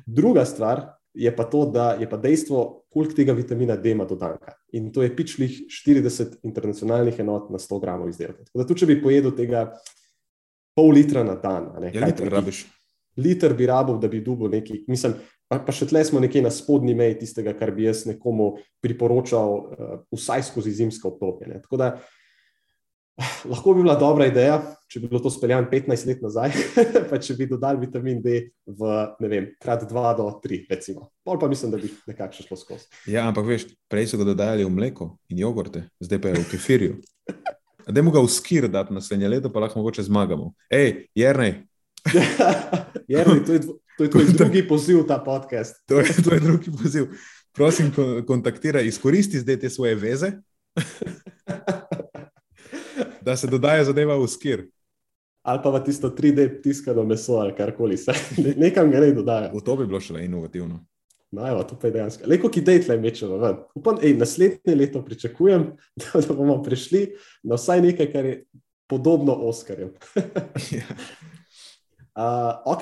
Druga 0.05 0.45
stvar 0.45 0.81
je 1.13 1.29
pa 1.29 1.43
to, 1.43 1.65
da 1.65 1.91
je 1.93 2.07
pa 2.07 2.17
dejstvo, 2.17 2.61
koliko 2.89 3.13
tega 3.13 3.33
vitamina 3.33 3.75
D 3.75 3.91
ima 3.91 4.05
dodanka. 4.05 4.53
In 4.71 4.91
to 4.91 5.03
je 5.03 5.11
pičlih 5.11 5.51
40 5.67 6.37
internacionalnih 6.43 7.19
enot 7.19 7.49
na 7.49 7.57
100 7.57 7.81
gramov 7.81 8.09
izdelka. 8.09 8.43
Tako 8.43 8.57
da 8.57 8.65
tudi, 8.65 8.79
če 8.79 8.85
bi 8.87 9.01
pojedel 9.01 9.31
tega 9.33 9.65
pol 10.73 10.91
litra 10.91 11.23
na 11.23 11.35
dan, 11.35 11.73
ne, 11.77 11.87
Ja, 11.87 11.99
kaj 11.99 12.07
liter 12.07 12.29
rabiš. 12.29 12.63
liter 13.17 13.53
bi 13.53 13.65
rabil, 13.65 13.97
da 13.97 14.07
bi 14.07 14.21
dubil 14.21 14.49
neki, 14.49 14.85
mislim, 14.87 15.13
pa, 15.53 15.61
pa 15.67 15.75
še 15.75 15.87
tle 15.89 16.01
smo 16.05 16.21
nekje 16.23 16.41
na 16.43 16.51
spodnji 16.53 16.95
meji 16.97 17.19
tistega, 17.21 17.53
kar 17.57 17.73
bi 17.75 17.85
jaz 17.85 18.07
nekomu 18.09 18.55
priporočal, 18.83 19.53
uh, 19.53 19.95
vsaj 20.13 20.49
skozi 20.49 20.73
zimsko 20.81 21.13
obdobje. 21.13 21.51
Ne. 21.51 21.61
Tako 21.63 21.79
da 21.79 21.89
ah, 23.21 23.33
lahko 23.51 23.75
bi 23.75 23.83
bila 23.85 23.95
dobra 23.99 24.27
ideja, 24.29 24.57
če 24.89 25.03
bi 25.03 25.09
bilo 25.11 25.21
to 25.23 25.31
speljano 25.33 25.69
15 25.71 26.09
let 26.09 26.23
nazaj, 26.25 26.55
pa 27.09 27.19
če 27.21 27.37
bi 27.37 27.47
dodali 27.49 27.85
vitamin 27.85 28.21
D 28.23 28.39
v, 28.65 28.93
ne 29.21 29.31
vem, 29.31 29.49
krat 29.61 29.85
2 29.89 30.05
do 30.19 30.29
3, 30.43 30.63
recimo. 30.73 31.11
Pol 31.25 31.41
pa 31.41 31.49
mislim, 31.51 31.73
da 31.73 31.81
bi 31.81 31.91
nekako 32.09 32.47
šlo 32.47 32.59
skozi. 32.59 32.89
Ja, 33.13 33.27
ampak 33.29 33.47
veš, 33.49 33.67
prej 33.91 34.09
so 34.11 34.21
ga 34.21 34.31
dodajali 34.33 34.65
v 34.65 34.73
mleko 34.73 35.13
in 35.29 35.43
jogurte, 35.45 35.87
zdaj 36.01 36.23
pa 36.23 36.33
je 36.33 36.41
v 36.41 36.49
kefirju. 36.53 36.95
Dajmo 37.83 38.13
ga 38.15 38.21
v 38.23 38.31
skir 38.31 38.69
dati 38.71 38.95
naslednje 38.95 39.29
leto, 39.29 39.51
pa 39.51 39.65
lahko 39.65 39.81
mogoče 39.81 40.05
zmagamo. 40.07 40.53
Hej, 40.71 41.11
Jrnej, 41.19 41.65
Jernej, 43.11 43.45
to 43.45 43.53
je, 43.53 43.59
dvo- 43.59 43.79
to 43.97 44.03
je 44.03 44.09
tvoj 44.09 44.25
drugi 44.37 44.67
poziv 44.67 45.07
ta 45.07 45.19
podcast. 45.19 45.75
to 45.87 45.99
je, 45.99 46.05
to 46.23 46.33
je 46.33 46.39
drugi 46.39 46.71
poziv. 46.81 47.05
Prosim, 47.53 47.91
kon- 47.95 48.25
kontaktiraj, 48.25 48.85
izkoristi 48.85 49.39
zdaj 49.39 49.59
te 49.59 49.69
svoje 49.69 49.95
veze, 49.95 50.31
da 53.25 53.37
se 53.37 53.47
dodaja 53.47 53.83
zadeva 53.83 54.17
v 54.17 54.27
skir. 54.27 54.67
Ali 55.43 55.59
pa 55.63 55.69
v 55.69 55.83
tisto 55.83 56.09
3D 56.09 56.61
tiskano 56.63 57.03
meso 57.03 57.33
ali 57.33 57.55
karkoli 57.55 57.97
se. 57.97 58.11
Ne- 58.37 58.53
Nekam 58.57 58.91
ga 58.91 58.99
ne 58.99 59.11
dodaja. 59.11 59.51
V 59.53 59.61
to 59.61 59.75
bi 59.75 59.85
bilo 59.85 59.99
šele 59.99 60.25
inovativno. 60.25 60.85
No, 61.33 61.47
evo, 61.49 61.63
to 61.63 61.75
pa 61.79 61.87
je 61.87 61.93
dejansko. 61.93 62.23
Le, 62.29 62.37
kako 62.37 62.59
idej 62.59 62.83
tle 62.85 62.97
mečemo 63.01 63.37
ven. 63.41 63.55
Upam, 63.75 63.97
ej, 64.01 64.13
naslednje 64.17 64.75
leto 64.75 65.01
pričakujem, 65.05 65.63
da, 65.95 66.21
da 66.27 66.33
bomo 66.33 66.59
prišli 66.63 67.15
na 67.43 67.55
vsaj 67.57 67.81
nekaj, 67.81 68.11
kar 68.13 68.25
je 68.25 68.43
podobno 68.87 69.33
Oskarju. 69.33 69.87
uh, 72.15 72.61
ok. 72.65 72.81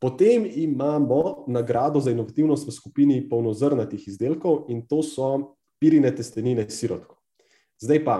Potem 0.00 0.46
imamo 0.48 1.44
nagrado 1.48 2.00
za 2.00 2.10
inovativnost 2.10 2.68
v 2.68 2.72
skupini 2.72 3.28
polnozrnatih 3.28 4.08
izdelkov 4.08 4.64
in 4.72 4.86
to 4.88 5.02
so 5.02 5.56
pirine 5.80 6.08
testenine 6.16 6.64
sirotko. 6.70 7.18
Zdaj 7.80 8.04
pa, 8.04 8.16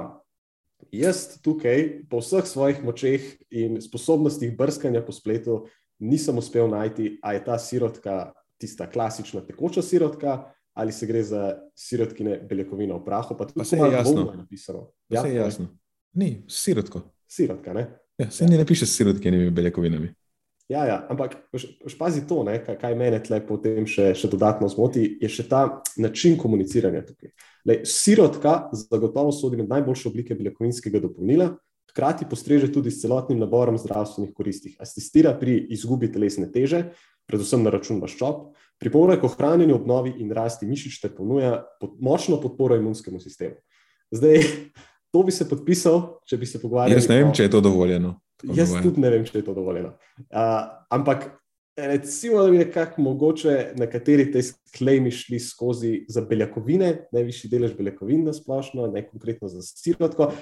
jaz 0.92 1.40
tukaj 1.40 2.04
po 2.10 2.20
vseh 2.20 2.44
svojih 2.44 2.84
močeh 2.84 3.24
in 3.50 3.80
sposobnostih 3.80 4.52
brskanja 4.56 5.00
po 5.04 5.12
spletu 5.12 5.64
nisem 5.98 6.38
uspel 6.38 6.68
najti, 6.68 7.18
ali 7.22 7.36
je 7.36 7.44
ta 7.44 7.58
sirotka 7.58 8.32
tista 8.60 8.90
klasična 8.90 9.40
tekoča 9.40 9.82
sirotka, 9.82 10.52
ali 10.74 10.92
se 10.92 11.06
gre 11.06 11.22
za 11.22 11.58
sirotkine 11.76 12.38
beljakovine 12.48 12.94
v 12.94 13.04
prahu. 13.04 13.36
Pa 13.36 13.48
tudi 13.48 13.64
to 13.70 13.86
je 13.86 13.92
jasno. 13.92 14.32
Napisano. 14.36 14.90
Ja, 15.08 15.26
je 15.26 15.34
jasno. 15.34 15.66
Ni, 16.12 16.44
sirotko. 16.48 17.02
Sirotka, 17.28 17.72
ne? 17.72 17.88
Ja, 18.18 18.30
se 18.30 18.44
ja. 18.44 18.50
ni 18.50 18.58
napiše 18.58 18.86
s 18.86 18.96
sirotkinimi 18.96 19.50
beljakovinami. 19.50 20.12
Ja, 20.70 20.84
ja, 20.86 21.00
ampak 21.10 21.34
špazi 21.90 22.22
to, 22.30 22.44
ne, 22.46 22.60
kaj, 22.62 22.76
kaj 22.78 22.92
mene 22.94 23.18
tle 23.24 23.40
potem 23.42 23.88
še, 23.90 24.12
še 24.14 24.28
dodatno 24.30 24.68
zmoti, 24.70 25.02
je 25.18 25.26
še 25.26 25.48
ta 25.50 25.64
način 25.98 26.36
komuniciranja 26.38 27.02
tukaj. 27.08 27.32
Lej, 27.66 27.80
sirotka 27.90 28.70
zagotovo 28.78 29.34
sodi 29.34 29.58
med 29.58 29.66
najboljše 29.72 30.06
oblike 30.12 30.36
beljakovinskega 30.38 31.02
dopolnila, 31.02 31.50
hkrati 31.90 32.28
postreže 32.30 32.70
tudi 32.70 32.94
s 32.94 33.02
celotnim 33.02 33.42
naborom 33.42 33.80
zdravstvenih 33.82 34.30
koristi. 34.30 34.76
Asistira 34.78 35.34
pri 35.34 35.58
izgubi 35.74 36.12
telesne 36.12 36.46
teže, 36.54 36.92
predvsem 37.26 37.66
na 37.66 37.74
račun 37.74 37.98
maščob, 37.98 38.54
pripomore 38.78 39.18
k 39.18 39.26
ohranjanju, 39.26 39.74
obnovi 39.74 40.14
in 40.22 40.30
rasti 40.30 40.70
mišic 40.70 41.02
ter 41.02 41.18
ponuja 41.18 41.64
pod, 41.82 41.98
močno 41.98 42.38
podporo 42.38 42.78
imunskemu 42.78 43.18
sistemu. 43.18 43.58
Zdaj, 44.14 44.46
to 45.10 45.26
bi 45.26 45.34
se 45.34 45.50
podpisal, 45.50 46.20
če 46.30 46.38
bi 46.38 46.46
se 46.46 46.62
pogovarjali. 46.62 46.94
Jaz 46.94 47.10
ne 47.10 47.18
vem, 47.24 47.34
o... 47.34 47.34
če 47.34 47.50
je 47.50 47.58
to 47.58 47.66
dovoljeno. 47.66 48.20
Jaz 48.42 48.72
tudi 48.82 49.00
ne 49.00 49.10
vem, 49.10 49.24
če 49.24 49.38
je 49.38 49.44
to 49.44 49.54
dovoljeno. 49.54 49.94
Uh, 50.30 50.64
ampak 50.90 51.28
recimo, 51.76 52.42
da 52.42 52.50
bi 52.50 52.58
nekako 52.58 53.02
mogoče 53.02 53.72
nekateri 53.78 54.30
te 54.32 54.42
sklejmi 54.42 55.10
šli 55.10 55.40
skozi 55.40 56.04
za 56.08 56.20
beljakovine, 56.20 57.06
najvišji 57.12 57.50
delež 57.50 57.76
beljakovin 57.78 58.24
na 58.24 58.32
splošno, 58.32 58.86
ne 58.86 59.04
konkretno 59.08 59.48
za 59.48 59.62
sirotko. 59.62 60.32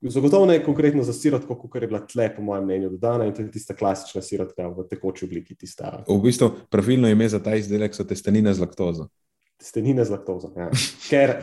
Zagotovo 0.00 0.46
ne 0.46 0.58
konkretno 0.64 1.02
za 1.02 1.12
sirotko, 1.12 1.56
kot 1.58 1.82
je 1.82 1.88
bila 1.88 2.02
tle, 2.06 2.28
po 2.36 2.42
mojem 2.42 2.64
mnenju, 2.64 2.90
dodana 2.90 3.26
in 3.26 3.34
to 3.34 3.42
je 3.42 3.50
tista 3.50 3.74
klasična 3.74 4.22
sirotka 4.22 4.68
v 4.68 4.84
tekoči 4.90 5.24
obliki. 5.24 5.56
Tista. 5.56 6.04
V 6.08 6.18
bistvu 6.22 6.50
pravilno 6.70 7.08
ime 7.08 7.28
za 7.28 7.40
ta 7.42 7.56
izdelek 7.56 7.94
so 7.96 8.04
testenine 8.04 8.54
z 8.54 8.60
laktozo. 8.60 9.08
Testenine 9.56 10.04
z 10.04 10.12
laktozo. 10.12 10.52
Ja. 10.56 10.68
Ker 11.08 11.34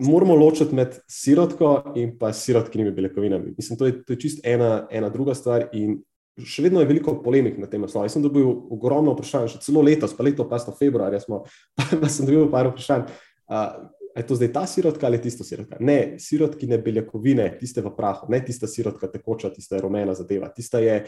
moramo 0.00 0.34
ločiti 0.34 0.74
med 0.74 0.98
sirotko 1.08 1.92
in 1.96 2.16
pa 2.18 2.32
sirotkinimi 2.32 2.92
beljakovinami. 2.92 3.54
Mislim, 3.56 3.78
to 3.78 3.86
je, 3.86 3.98
to 4.04 4.12
je 4.12 4.20
čist 4.20 4.46
ena, 4.46 4.86
ena 4.90 5.08
druga 5.08 5.34
stvar. 5.34 5.68
In 5.76 6.00
še 6.40 6.64
vedno 6.64 6.80
je 6.80 6.88
veliko 6.88 7.16
polemik 7.24 7.58
na 7.60 7.68
tem 7.70 7.82
naslovu. 7.84 8.08
Jaz 8.08 8.16
sem 8.16 8.24
dobil 8.24 8.48
ogromno 8.48 9.14
vprašanj, 9.14 9.50
še 9.54 9.62
celo 9.64 9.82
letos, 9.84 10.14
pa 10.16 10.26
leto, 10.26 10.46
pa 10.48 10.60
sto 10.62 10.74
februarja, 10.76 11.20
smo, 11.24 11.42
pa 12.02 12.12
sem 12.12 12.28
dobil 12.28 12.48
par 12.52 12.70
vprašanj. 12.72 13.08
Uh, 13.50 13.90
je 14.16 14.26
to 14.26 14.38
zdaj 14.38 14.52
ta 14.54 14.64
sirotka 14.66 15.06
ali 15.06 15.20
tisto 15.22 15.44
sirotka? 15.46 15.78
Ne, 15.80 16.16
sirotkine 16.18 16.80
beljakovine, 16.82 17.46
tiste 17.60 17.84
v 17.84 17.92
prahu, 17.96 18.30
ne 18.32 18.40
tista 18.44 18.68
sirotka 18.70 19.10
tekoča, 19.10 19.52
tista 19.54 19.76
je 19.76 19.84
rumena 19.84 20.16
zadeva. 20.18 20.50
Tista 20.54 20.80
je, 20.82 21.04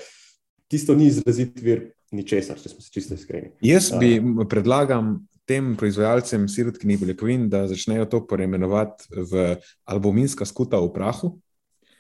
tisto 0.71 0.95
ni 0.99 1.09
izrazit 1.11 1.59
vir 1.63 1.89
ničesar, 2.15 2.61
če 2.61 2.75
smo 2.75 2.85
se 2.85 2.93
čisto 2.95 3.17
iskreni. 3.19 3.55
Jaz 3.65 3.91
bi 3.99 4.17
predlagam 4.51 5.17
tem 5.53 5.75
proizvajalcem 5.77 6.47
sirotkinih 6.49 7.01
beljakovin, 7.01 7.49
da 7.53 7.67
začnejo 7.69 8.07
to 8.09 8.23
poimenovati 8.27 9.05
v 9.13 9.45
albuminska 9.85 10.49
skuta 10.49 10.81
v 10.81 10.93
prahu. 10.95 11.37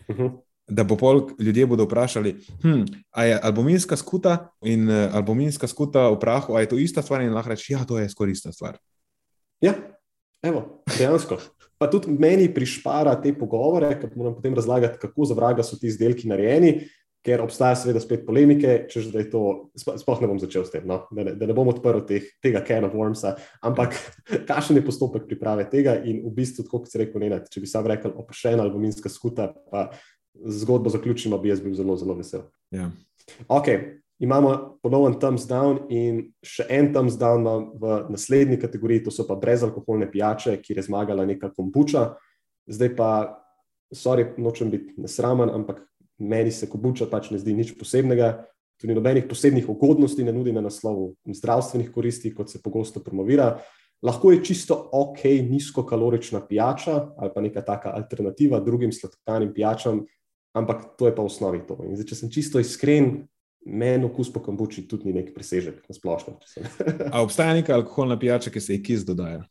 Uh 0.08 0.16
mhm. 0.16 0.22
-huh. 0.22 0.40
Da 0.72 0.84
bo 0.84 0.96
pol 0.96 1.28
ljudje 1.38 1.66
bodo 1.66 1.84
vprašali, 1.84 2.36
hm, 2.62 2.84
ali 3.10 3.28
je 3.28 3.40
albuminska 3.42 3.96
skuta 3.96 4.52
in 4.64 4.88
uh, 4.88 5.14
albuminska 5.14 5.66
skuta 5.66 6.08
v 6.08 6.18
prahu, 6.20 6.54
ali 6.54 6.62
je 6.62 6.68
to 6.68 6.78
ista 6.78 7.02
stvar, 7.02 7.20
in 7.22 7.34
lahko 7.34 7.50
reči, 7.50 7.72
da 7.74 7.78
ja, 7.78 7.84
to 7.84 7.98
je 7.98 8.08
skoraj 8.08 8.32
ista 8.32 8.52
stvar. 8.52 8.78
Ja, 9.60 9.74
evo, 10.42 10.82
dejansko. 10.98 11.36
Pa 11.78 11.90
tudi 11.90 12.14
meni 12.18 12.54
prišpara 12.54 13.20
te 13.22 13.34
pogovore, 13.34 14.00
ker 14.00 14.10
moram 14.16 14.34
potem 14.34 14.54
razlagati, 14.54 14.98
kako 14.98 15.24
za 15.24 15.34
vraga 15.34 15.62
so 15.62 15.76
ti 15.76 15.86
izdelki 15.86 16.28
narejeni 16.28 16.88
ker 17.22 17.42
obstaja 17.44 17.76
seveda 17.78 18.00
spet 18.02 18.24
polemike, 18.26 18.74
če 18.90 19.04
že 19.06 19.24
to, 19.30 19.42
sploh 19.78 20.22
ne 20.22 20.30
bom 20.30 20.40
začel 20.42 20.66
s 20.66 20.74
tem, 20.74 20.86
no? 20.88 21.04
da, 21.14 21.26
ne, 21.28 21.34
da 21.38 21.46
ne 21.46 21.54
bom 21.54 21.70
odprl 21.70 22.02
teh, 22.06 22.26
tega 22.42 22.64
can 22.66 22.86
of 22.88 22.96
wormsa, 22.98 23.36
ampak 23.62 23.94
kakšen 24.50 24.80
je 24.80 24.86
postopek 24.86 25.28
priprave 25.30 25.68
tega 25.70 25.94
in 26.02 26.22
v 26.26 26.34
bistvu, 26.34 26.66
kot 26.70 26.90
se 26.90 26.98
reče, 26.98 27.22
ne, 27.22 27.38
če 27.46 27.62
bi 27.62 27.70
sam 27.70 27.86
rekel, 27.86 28.14
opašena 28.18 28.66
albuminska 28.66 29.12
skuta, 29.12 29.52
pa 29.70 29.90
zgodbo 30.34 30.90
zaključimo, 30.90 31.38
bi 31.38 31.52
jaz 31.52 31.62
bil 31.62 31.74
zelo, 31.78 31.96
zelo 32.00 32.16
vesel. 32.18 32.46
Ja. 32.74 32.90
Ok, 33.52 33.68
imamo 34.22 34.78
ponoven 34.82 35.18
thumbs 35.20 35.46
down 35.46 35.84
in 35.92 36.24
še 36.42 36.66
en 36.70 36.90
thumbs 36.94 37.18
down 37.20 37.46
v 37.78 38.00
naslednji 38.10 38.58
kategoriji, 38.62 39.06
to 39.06 39.14
so 39.14 39.26
pa 39.28 39.36
brezalkoholne 39.38 40.10
pijače, 40.10 40.56
kjer 40.62 40.80
je 40.80 40.88
zmagala 40.88 41.26
neka 41.28 41.52
kombuča. 41.54 42.12
Zdaj 42.70 42.92
pa, 42.98 43.10
sorry, 43.94 44.26
nočem 44.38 44.70
biti 44.72 44.94
nesramen, 45.02 45.52
ampak 45.52 45.84
meni 46.22 46.52
se 46.54 46.68
kobuča 46.70 47.08
pač 47.10 47.30
ne 47.30 47.38
zdi 47.40 47.54
nič 47.56 47.74
posebnega, 47.78 48.32
tudi 48.80 48.94
nobenih 48.94 49.26
posebnih 49.30 49.68
ugodnosti 49.70 50.24
ne 50.24 50.32
nudi 50.34 50.52
na 50.54 50.62
naslovu 50.64 51.12
zdravstvenih 51.26 51.92
koristi, 51.94 52.32
kot 52.34 52.50
se 52.50 52.62
pogosto 52.62 53.02
promovira. 53.04 53.56
Lahko 54.02 54.32
je 54.32 54.40
čisto 54.44 54.74
ok, 54.92 55.22
nizkokalorična 55.46 56.40
pijača 56.48 56.96
ali 57.16 57.30
pa 57.34 57.40
neka 57.40 57.62
taka 57.62 57.92
alternativa 57.94 58.60
drugim 58.60 58.92
sladkanim 58.92 59.52
pijačam, 59.54 60.02
ampak 60.58 60.96
to 60.98 61.06
je 61.06 61.14
pa 61.14 61.22
v 61.22 61.30
osnovi 61.30 61.62
to. 61.68 61.78
In 61.86 61.94
zdaj, 61.94 62.08
če 62.10 62.18
sem 62.18 62.32
čisto 62.34 62.58
iskren, 62.58 63.12
meni 63.62 64.04
okus 64.08 64.32
po 64.32 64.42
kombuči 64.42 64.88
tudi 64.90 65.06
ni 65.06 65.20
nek 65.20 65.30
presežek 65.34 65.84
na 65.86 65.94
splošno. 65.94 66.38
A 67.14 67.22
obstaja 67.22 67.54
neka 67.54 67.76
alkoholna 67.78 68.18
pijača, 68.18 68.50
ki 68.50 68.60
se 68.60 68.74
ji 68.74 68.82
kis 68.82 69.06
dodaja? 69.06 69.44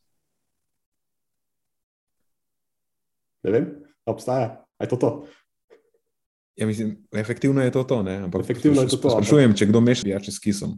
Ne 3.47 3.55
vem, 3.55 3.69
obstaja. 4.05 4.57
Je 4.81 4.89
to 4.91 4.97
to? 4.97 5.11
Ja, 6.55 6.67
mislim, 6.67 7.07
efektivno 7.11 7.63
je 7.63 7.71
to, 7.71 7.83
to 7.83 8.03
ne? 8.03 8.15
ampak 8.15 8.41
efektivno 8.41 8.81
je 8.81 8.87
to. 8.87 8.97
to 8.97 9.09
sprašujem, 9.09 9.53
če 9.55 9.65
kdo 9.65 9.81
meša 9.81 10.03
pijače 10.03 10.31
s 10.31 10.39
kisom. 10.39 10.75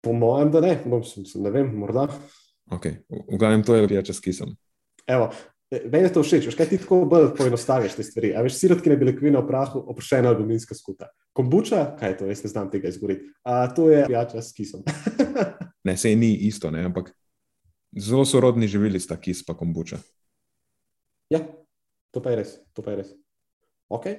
Po 0.00 0.12
mojem, 0.12 0.50
da 0.50 0.60
ne, 0.64 0.74
no, 0.86 1.02
ne 1.34 1.50
vem, 1.50 1.70
morda. 1.76 2.08
Okay. 2.70 3.02
V 3.08 3.38
glavnem 3.38 3.62
to 3.62 3.74
je 3.74 3.88
pijače 3.88 4.12
s 4.12 4.20
kisom. 4.20 4.56
Evo, 5.06 5.30
e, 5.70 5.82
meni 5.92 6.08
je 6.08 6.12
to 6.12 6.24
všeč, 6.26 6.48
veš, 6.50 6.56
kaj 6.58 6.68
ti 6.72 6.80
tako 6.80 7.04
bolj 7.10 7.30
poenostaviš 7.38 7.94
te 7.98 8.06
stvari. 8.06 8.32
A 8.34 8.42
veš, 8.46 8.56
sirotke 8.58 8.90
ne 8.90 8.98
beljakovine 8.98 9.38
v 9.38 9.46
prahu, 9.46 9.84
oproščena 9.92 10.32
aluminijska 10.34 10.74
skuta. 10.74 11.10
Kombuča, 11.36 11.84
kaj 12.00 12.14
je 12.14 12.18
to, 12.18 12.30
jaz 12.32 12.44
ne 12.46 12.52
znam 12.54 12.70
tega 12.72 12.90
izgovoriti. 12.90 13.30
A 13.44 13.62
to 13.74 13.90
je 13.92 14.04
pijača 14.08 14.42
s 14.42 14.56
kisom. 14.56 14.84
ne, 15.86 15.96
sej 15.96 16.16
ni 16.18 16.34
isto, 16.48 16.70
ne, 16.74 16.84
ampak 16.90 17.12
zelo 17.98 18.24
sorodni 18.24 18.68
živili 18.68 19.00
sta 19.00 19.20
kis 19.20 19.44
pa 19.46 19.54
kombuča. 19.54 19.98
Ja, 21.30 21.44
to 22.10 22.22
pa 22.22 22.34
je 22.34 22.42
res, 22.42 22.56
to 22.74 22.82
pa 22.82 22.94
je 22.94 23.02
res. 23.04 23.12
Okay. 23.90 24.16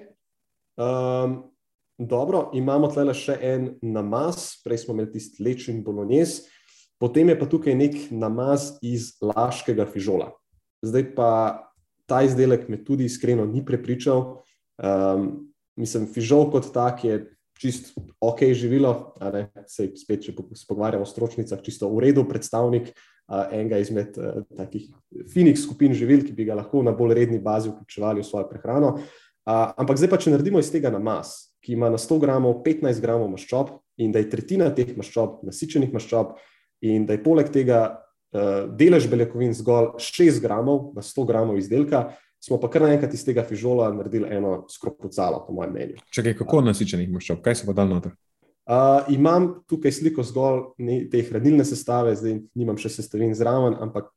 Um, 0.76 1.52
dobro, 1.98 2.50
imamo 2.54 2.90
tukaj 2.92 3.14
še 3.16 3.38
en 3.40 3.70
namaz, 3.82 4.58
prej 4.66 4.84
smo 4.84 4.96
imeli 4.96 5.14
tisti 5.14 5.44
lečen 5.46 5.80
bolognese, 5.86 6.50
potem 7.00 7.32
je 7.32 7.38
pa 7.40 7.48
tukaj 7.48 7.78
nek 7.80 7.96
namaz 8.12 8.76
iz 8.84 9.14
laškega 9.24 9.88
fižola. 9.88 10.32
Zdaj 10.84 11.06
pa 11.16 11.32
ta 12.10 12.20
izdelek 12.28 12.68
me 12.68 12.82
tudi 12.84 13.08
iskreno 13.08 13.46
ni 13.48 13.64
prepričal. 13.66 14.42
Um, 14.82 15.54
mislim, 15.80 16.10
fižol 16.12 16.50
kot 16.52 16.68
tak 16.76 17.06
je 17.08 17.22
čist 17.62 17.94
ok 18.20 18.44
živilo, 18.58 19.14
se 19.70 19.88
spet, 19.96 20.26
če 20.26 20.34
pogovarjamo 20.36 21.06
o 21.06 21.10
stročnicah, 21.10 21.62
čisto 21.62 21.88
v 21.94 22.08
redu 22.08 22.26
predstavnik 22.28 22.90
uh, 22.90 23.46
enega 23.54 23.78
izmed 23.80 24.18
uh, 24.18 24.42
takih 24.58 24.90
finih 25.32 25.60
skupin 25.60 25.94
živil, 25.96 26.26
ki 26.26 26.34
bi 26.36 26.48
ga 26.50 26.58
lahko 26.58 26.82
na 26.84 26.92
bolj 26.98 27.16
redni 27.22 27.40
bazi 27.40 27.70
vključevali 27.70 28.24
v 28.24 28.28
svojo 28.28 28.50
prehrano. 28.50 28.96
Uh, 29.42 29.72
ampak 29.82 29.98
zdaj 29.98 30.12
pa, 30.12 30.20
če 30.22 30.34
naredimo 30.36 30.62
iz 30.62 30.70
tega 30.70 30.92
namaz, 30.94 31.52
ki 31.66 31.74
ima 31.74 31.90
na 31.90 31.98
100 31.98 32.20
gramov 32.22 32.60
15 32.66 33.02
gramov 33.02 33.32
maščob 33.34 33.72
in 34.02 34.14
da 34.14 34.22
je 34.22 34.30
tretjina 34.30 34.70
teh 34.74 34.92
maščob 34.98 35.42
nasičenih 35.48 35.94
maščob, 35.94 36.36
in 36.86 37.08
da 37.10 37.18
je 37.18 37.24
poleg 37.26 37.50
tega 37.54 37.82
uh, 37.90 38.70
delež 38.78 39.08
beljakovin 39.10 39.56
zgolj 39.58 39.96
6 40.02 40.42
gramov 40.44 40.92
na 40.98 41.02
100 41.06 41.26
gramov 41.30 41.58
izdelka, 41.58 42.12
smo 42.42 42.58
pa 42.62 42.70
kar 42.74 42.86
naenkrat 42.86 43.14
iz 43.18 43.26
tega 43.26 43.42
fižola 43.46 43.90
naredili 43.94 44.30
eno 44.30 44.64
skropucalo, 44.70 45.44
po 45.48 45.58
mojem 45.58 45.74
mnenju. 45.74 46.06
Čakaj, 46.14 46.38
kako 46.44 46.62
uh, 46.62 46.68
nasičenih 46.70 47.10
maščob, 47.18 47.42
kaj 47.46 47.62
se 47.62 47.70
pa 47.70 47.78
dal 47.78 47.90
noter? 47.90 48.14
Uh, 48.70 49.10
imam 49.10 49.56
tukaj 49.70 49.98
sliko 49.98 50.24
zgolj 50.24 50.68
ne, 50.86 51.02
te 51.10 51.26
hranilne 51.26 51.66
sestave, 51.66 52.14
zdaj 52.18 52.44
nimam 52.54 52.78
še 52.78 52.94
sestavin 52.94 53.34
zraven, 53.38 53.74
ampak 53.82 54.14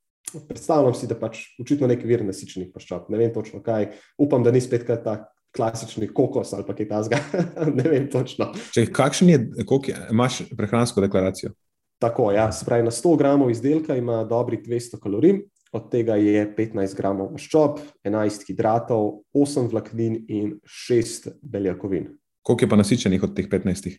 predstavljam 0.48 0.94
si, 0.94 1.06
da 1.06 1.16
pač 1.18 1.42
očitno 1.60 1.88
nekaj 1.90 2.08
vir 2.08 2.24
nasičenih 2.26 2.72
maščob. 2.74 3.10
Ne 3.12 3.20
vem 3.20 3.32
točno 3.34 3.62
kaj, 3.62 3.92
upam, 4.18 4.44
da 4.44 4.52
ni 4.54 4.62
spet 4.64 4.86
kaj 4.88 5.02
ta 5.04 5.16
klasični 5.54 6.08
kokos 6.14 6.52
ali 6.52 6.66
kaj 6.66 6.88
tasga. 6.88 7.20
ne 7.78 7.84
vem 7.88 8.08
točno. 8.10 8.50
Če 8.74 8.88
kakšen 8.92 9.30
je, 9.30 9.40
koliko 9.66 9.92
je, 9.92 10.00
imaš 10.10 10.42
prehransko 10.56 11.04
deklaracijo? 11.04 11.54
Tako, 12.02 12.32
ja, 12.34 12.48
spravi, 12.52 12.84
na 12.84 12.90
100 12.92 13.16
gramov 13.18 13.50
izdelka 13.50 13.96
ima 13.96 14.24
dobrih 14.28 14.60
200 14.66 14.98
kalorij, 15.00 15.38
od 15.74 15.86
tega 15.90 16.18
je 16.20 16.42
15 16.56 16.96
gramov 16.98 17.30
maščob, 17.34 17.78
11 18.06 18.48
hidratov, 18.50 19.22
8 19.34 19.70
vlaknin 19.70 20.18
in 20.28 20.58
6 20.66 21.30
beljakovin. 21.42 22.10
Koliko 22.44 22.64
je 22.64 22.70
pa 22.70 22.76
nasičenih 22.76 23.22
od 23.22 23.32
teh 23.36 23.48
15? 23.48 23.96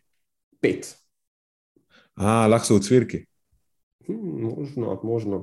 5. 0.63 0.93
A, 2.15 2.45
lahko 2.47 2.67
so 2.67 2.77
v 2.77 2.85
cvirki. 2.85 3.23
Hmm, 4.07 4.51
možno, 4.53 4.99
možno. 5.03 5.41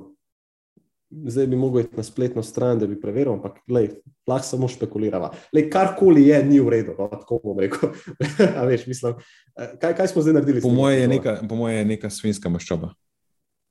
Zdaj 1.28 1.46
bi 1.46 1.56
mogel 1.56 1.84
iti 1.84 1.96
na 1.96 2.02
spletno 2.02 2.42
stran, 2.42 2.78
da 2.80 2.86
bi 2.88 2.96
preveril, 3.00 3.34
ampak 3.34 3.58
lej, 3.68 3.90
lahko 4.26 4.46
samo 4.46 4.68
špekuliramo. 4.68 5.30
Karkoli 5.72 6.26
je, 6.26 6.38
ni 6.44 6.60
v 6.60 6.72
redu, 6.72 6.94
no, 6.98 7.08
tako 7.12 7.40
bom 7.44 7.60
rekel. 7.60 7.92
veš, 8.70 8.86
mislim, 8.88 9.18
eh, 9.56 9.74
kaj, 9.80 9.96
kaj 9.98 10.08
smo 10.12 10.22
zdaj 10.24 10.38
naredili? 10.40 10.62
Po 10.64 10.72
moje 10.72 11.00
je 11.00 11.08
neka, 11.08 11.36
po 11.48 11.58
moje 11.60 11.76
je 11.78 11.84
neka 11.84 12.10
svinska 12.10 12.48
maščoba. 12.48 12.94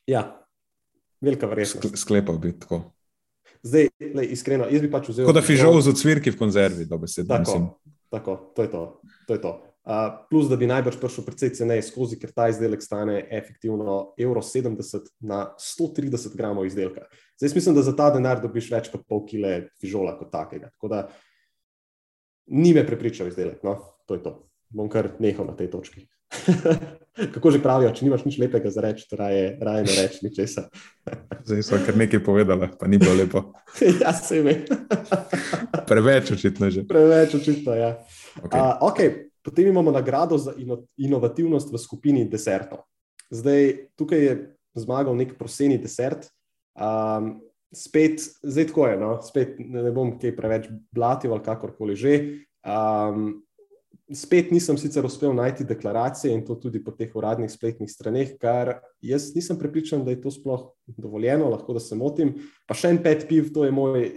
Ja, 0.10 0.26
velika 1.22 1.50
verjetnost. 1.50 1.88
Skle, 1.88 1.98
sklepal 1.98 2.38
bi 2.38 2.54
tako. 2.60 2.84
Zdaj, 3.64 3.90
lej, 4.14 4.32
iskreno, 4.38 4.70
jaz 4.70 4.82
bi 4.82 4.92
pač 4.92 5.10
vzel. 5.10 5.26
Kot 5.30 5.38
da 5.38 5.46
fižol 5.46 5.82
z 5.82 5.94
cvirki 5.98 6.34
v 6.34 6.38
konzervi, 6.38 6.86
da 6.90 6.98
bi 7.02 7.10
se 7.10 7.26
tako. 7.28 7.80
Tako, 8.12 8.38
to 8.56 8.66
je 8.66 8.72
to. 8.72 8.86
to, 9.28 9.34
je 9.34 9.42
to. 9.42 9.52
Uh, 9.82 10.14
plus, 10.30 10.46
da 10.46 10.60
bi 10.62 10.68
najbrž 10.70 11.00
prišel 11.02 11.26
precej 11.26 11.56
ceneje 11.58 11.88
skozi, 11.88 12.20
ker 12.22 12.30
ta 12.30 12.46
izdelek 12.52 12.84
stane 12.86 13.16
efektivno 13.34 14.14
1,70 14.14 15.10
na 15.26 15.56
130 15.58 16.36
gramov 16.38 16.68
izdelka. 16.70 17.08
Zdaj, 17.42 17.56
mislim, 17.56 17.76
da 17.76 17.82
za 17.82 17.96
ta 17.98 18.12
denar 18.14 18.44
dobiš 18.44 18.70
več 18.70 18.92
kot 18.94 19.08
pol 19.10 19.24
kile 19.26 19.72
fižola 19.82 20.14
kot 20.20 20.30
takega. 20.30 20.70
Tako 20.76 20.92
da 20.92 21.00
ni 22.54 22.76
me 22.78 22.86
prepričal 22.86 23.32
izdelek. 23.32 23.64
No, 23.66 23.80
to 24.06 24.20
je 24.20 24.24
to. 24.28 24.36
Bom 24.70 24.90
kar 24.90 25.16
nehal 25.20 25.50
na 25.50 25.58
tej 25.58 25.72
točki. 25.74 26.06
Kako 27.34 27.52
že 27.52 27.60
pravijo, 27.60 27.90
če 27.92 28.06
nimaš 28.06 28.24
nič 28.24 28.38
lepega 28.40 28.70
za 28.72 28.86
reči, 28.86 29.04
to 29.10 29.18
raje, 29.20 29.58
raje 29.60 29.84
ne 29.84 29.96
reči 29.98 30.22
ničesar. 30.24 30.70
Zdaj 31.50 31.66
smo 31.68 31.82
kar 31.86 31.98
nekaj 32.00 32.22
povedali, 32.24 32.70
pa 32.80 32.88
ni 32.88 33.02
bilo 33.02 33.18
lepo. 33.18 33.44
ja, 34.02 34.14
se 34.14 34.40
ime. 34.40 34.62
Preveč 35.90 36.32
očitno 36.38 36.70
že. 36.70 36.86
Preveč 36.88 37.36
očitno, 37.36 37.76
ja. 37.76 37.98
Okay. 38.46 38.62
Uh, 38.62 38.78
okay. 38.94 39.31
Potem 39.42 39.68
imamo 39.68 39.92
nagrado 39.92 40.38
za 40.38 40.54
ino, 40.58 40.84
inovativnost 40.98 41.72
v 41.74 41.80
skupini 41.82 42.26
desertov. 42.30 42.86
Zdaj, 43.32 43.88
tukaj 43.98 44.26
je 44.26 44.34
zmagal 44.78 45.16
nek 45.18 45.38
proseni 45.40 45.80
desert. 45.82 46.28
Um, 46.76 47.40
spet, 47.74 48.22
zdaj 48.44 48.68
tako 48.72 48.88
je, 48.88 48.98
no? 49.00 49.14
spet 49.24 49.56
ne, 49.60 49.92
bom 49.92 50.14
kaj 50.20 50.36
preveč 50.36 50.68
blatil 50.92 51.34
ali 51.34 51.46
kakorkoli 51.46 51.96
že. 51.96 52.14
Um, 52.62 53.42
spet 54.12 54.52
nisem 54.52 54.78
sicer 54.78 55.06
uspel 55.08 55.34
najti 55.36 55.66
deklaracije 55.68 56.34
in 56.36 56.44
to 56.46 56.56
tudi 56.60 56.82
po 56.84 56.92
teh 56.92 57.12
uradnih 57.16 57.52
spletnih 57.52 57.90
straneh, 57.90 58.36
kar 58.40 58.82
jaz 59.02 59.32
nisem 59.36 59.60
prepričan, 59.60 60.04
da 60.06 60.12
je 60.12 60.22
to 60.22 60.32
sploh 60.32 60.72
dovoljeno, 60.98 61.50
lahko 61.50 61.74
da 61.74 61.80
se 61.80 61.96
motim. 61.96 62.36
Pa 62.68 62.76
še 62.76 62.92
en 62.92 63.00
pet 63.04 63.26
piv, 63.30 63.54
to 63.56 63.66
je 63.66 63.72
moj 63.72 64.10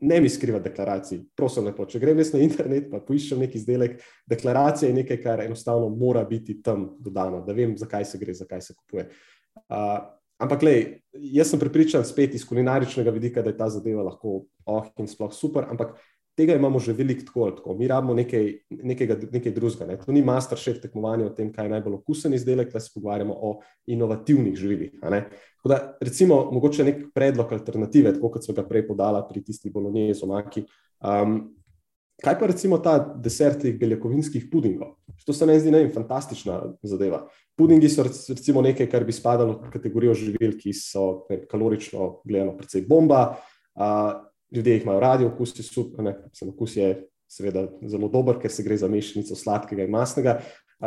ne 0.00 0.20
mi 0.20 0.28
skriva 0.30 0.60
deklaracij, 0.62 1.20
prosim, 1.36 1.66
lepo. 1.68 1.86
Če 1.88 2.00
grem 2.02 2.18
na 2.18 2.42
internet, 2.42 2.90
pa 2.90 3.00
poiščem 3.04 3.40
neki 3.42 3.58
izdelek, 3.58 3.98
deklaracija 4.30 4.90
je 4.90 4.98
nekaj, 5.00 5.20
kar 5.22 5.42
enostavno 5.44 5.88
mora 5.90 6.24
biti 6.24 6.60
tam 6.62 6.90
dodano, 6.98 7.42
da 7.46 7.56
vem, 7.56 7.76
zakaj 7.78 8.06
se 8.06 8.20
gre, 8.20 8.34
zakaj 8.34 8.62
se 8.62 8.76
kupuje. 8.76 9.08
Uh, 9.66 9.98
ampak, 10.38 10.62
lej, 10.62 10.82
jaz 11.34 11.50
sem 11.50 11.60
prepričan 11.60 12.06
spet 12.06 12.36
iz 12.38 12.46
kulinaričnega 12.46 13.14
vidika, 13.14 13.42
da 13.42 13.50
je 13.50 13.58
ta 13.58 13.70
zadeva 13.74 14.06
lahko 14.06 14.44
oh 14.68 14.86
in 15.00 15.10
sploh 15.10 15.32
super, 15.34 15.66
ampak 15.70 15.96
tega 16.38 16.54
imamo 16.54 16.78
že 16.78 16.92
veliko 16.94 17.26
tako 17.26 17.44
ali 17.44 17.56
tako. 17.56 17.74
Mi 17.74 17.88
rabimo 17.90 18.14
nekaj, 18.14 18.52
nekega, 18.70 19.16
nekaj 19.32 19.52
drugega. 19.52 19.86
Ne. 19.90 19.98
To 19.98 20.14
ni 20.14 20.22
master 20.22 20.58
chef 20.58 20.78
tekmovanje 20.82 21.26
o 21.26 21.34
tem, 21.34 21.50
kaj 21.52 21.66
je 21.66 21.72
najbolj 21.72 21.98
okusen 21.98 22.34
izdelek, 22.34 22.70
da 22.72 22.80
se 22.80 22.92
pogovarjamo 22.94 23.34
o 23.34 23.52
inovativnih 23.90 24.54
živilih. 24.56 24.92
Da, 25.68 25.80
recimo, 26.00 26.44
mogoče 26.54 26.86
nek 26.86 27.00
predlog 27.14 27.52
alternative, 27.52 28.14
tako 28.14 28.30
kot 28.36 28.46
so 28.46 28.54
ga 28.54 28.62
prej 28.68 28.86
podala 28.86 29.24
pri 29.26 29.42
tisti 29.42 29.72
bolognese, 29.74 30.22
omaki. 30.24 30.62
Um, 31.02 31.40
kaj 32.22 32.38
pa 32.38 32.52
recimo 32.52 32.78
ta 32.82 32.94
desert 32.98 33.64
teh 33.66 33.74
beljakovinskih 33.78 34.46
pudingov? 34.52 34.94
To 35.26 35.34
se 35.34 35.46
meni 35.46 35.60
zdi 35.60 35.74
ne, 35.74 35.82
fantastična 35.90 36.60
zadeva. 36.86 37.24
Pudingi 37.58 37.90
so 37.90 38.06
recimo 38.06 38.62
nekaj, 38.62 38.86
kar 38.90 39.04
bi 39.04 39.12
spadalo 39.12 39.58
v 39.58 39.74
kategorijo 39.74 40.14
živil, 40.14 40.54
ki 40.62 40.72
so 40.76 41.26
ne, 41.30 41.42
kalorično 41.50 42.14
gledano 42.22 42.54
precej 42.56 42.86
bomba. 42.86 43.32
Uh, 43.74 44.27
ljudje 44.54 44.74
jih 44.74 44.82
imajo 44.82 45.00
radi, 45.00 45.24
okus 45.24 45.58
je 45.58 45.64
super, 45.64 46.04
ne, 46.04 46.14
okus 46.48 46.76
je 46.76 46.92
seveda 47.28 47.66
zelo 47.86 48.08
dober, 48.08 48.38
ker 48.40 48.50
se 48.50 48.62
gre 48.64 48.76
za 48.76 48.88
mešanico 48.88 49.36
sladkega 49.36 49.84
in 49.84 49.90
masnega. 49.92 50.38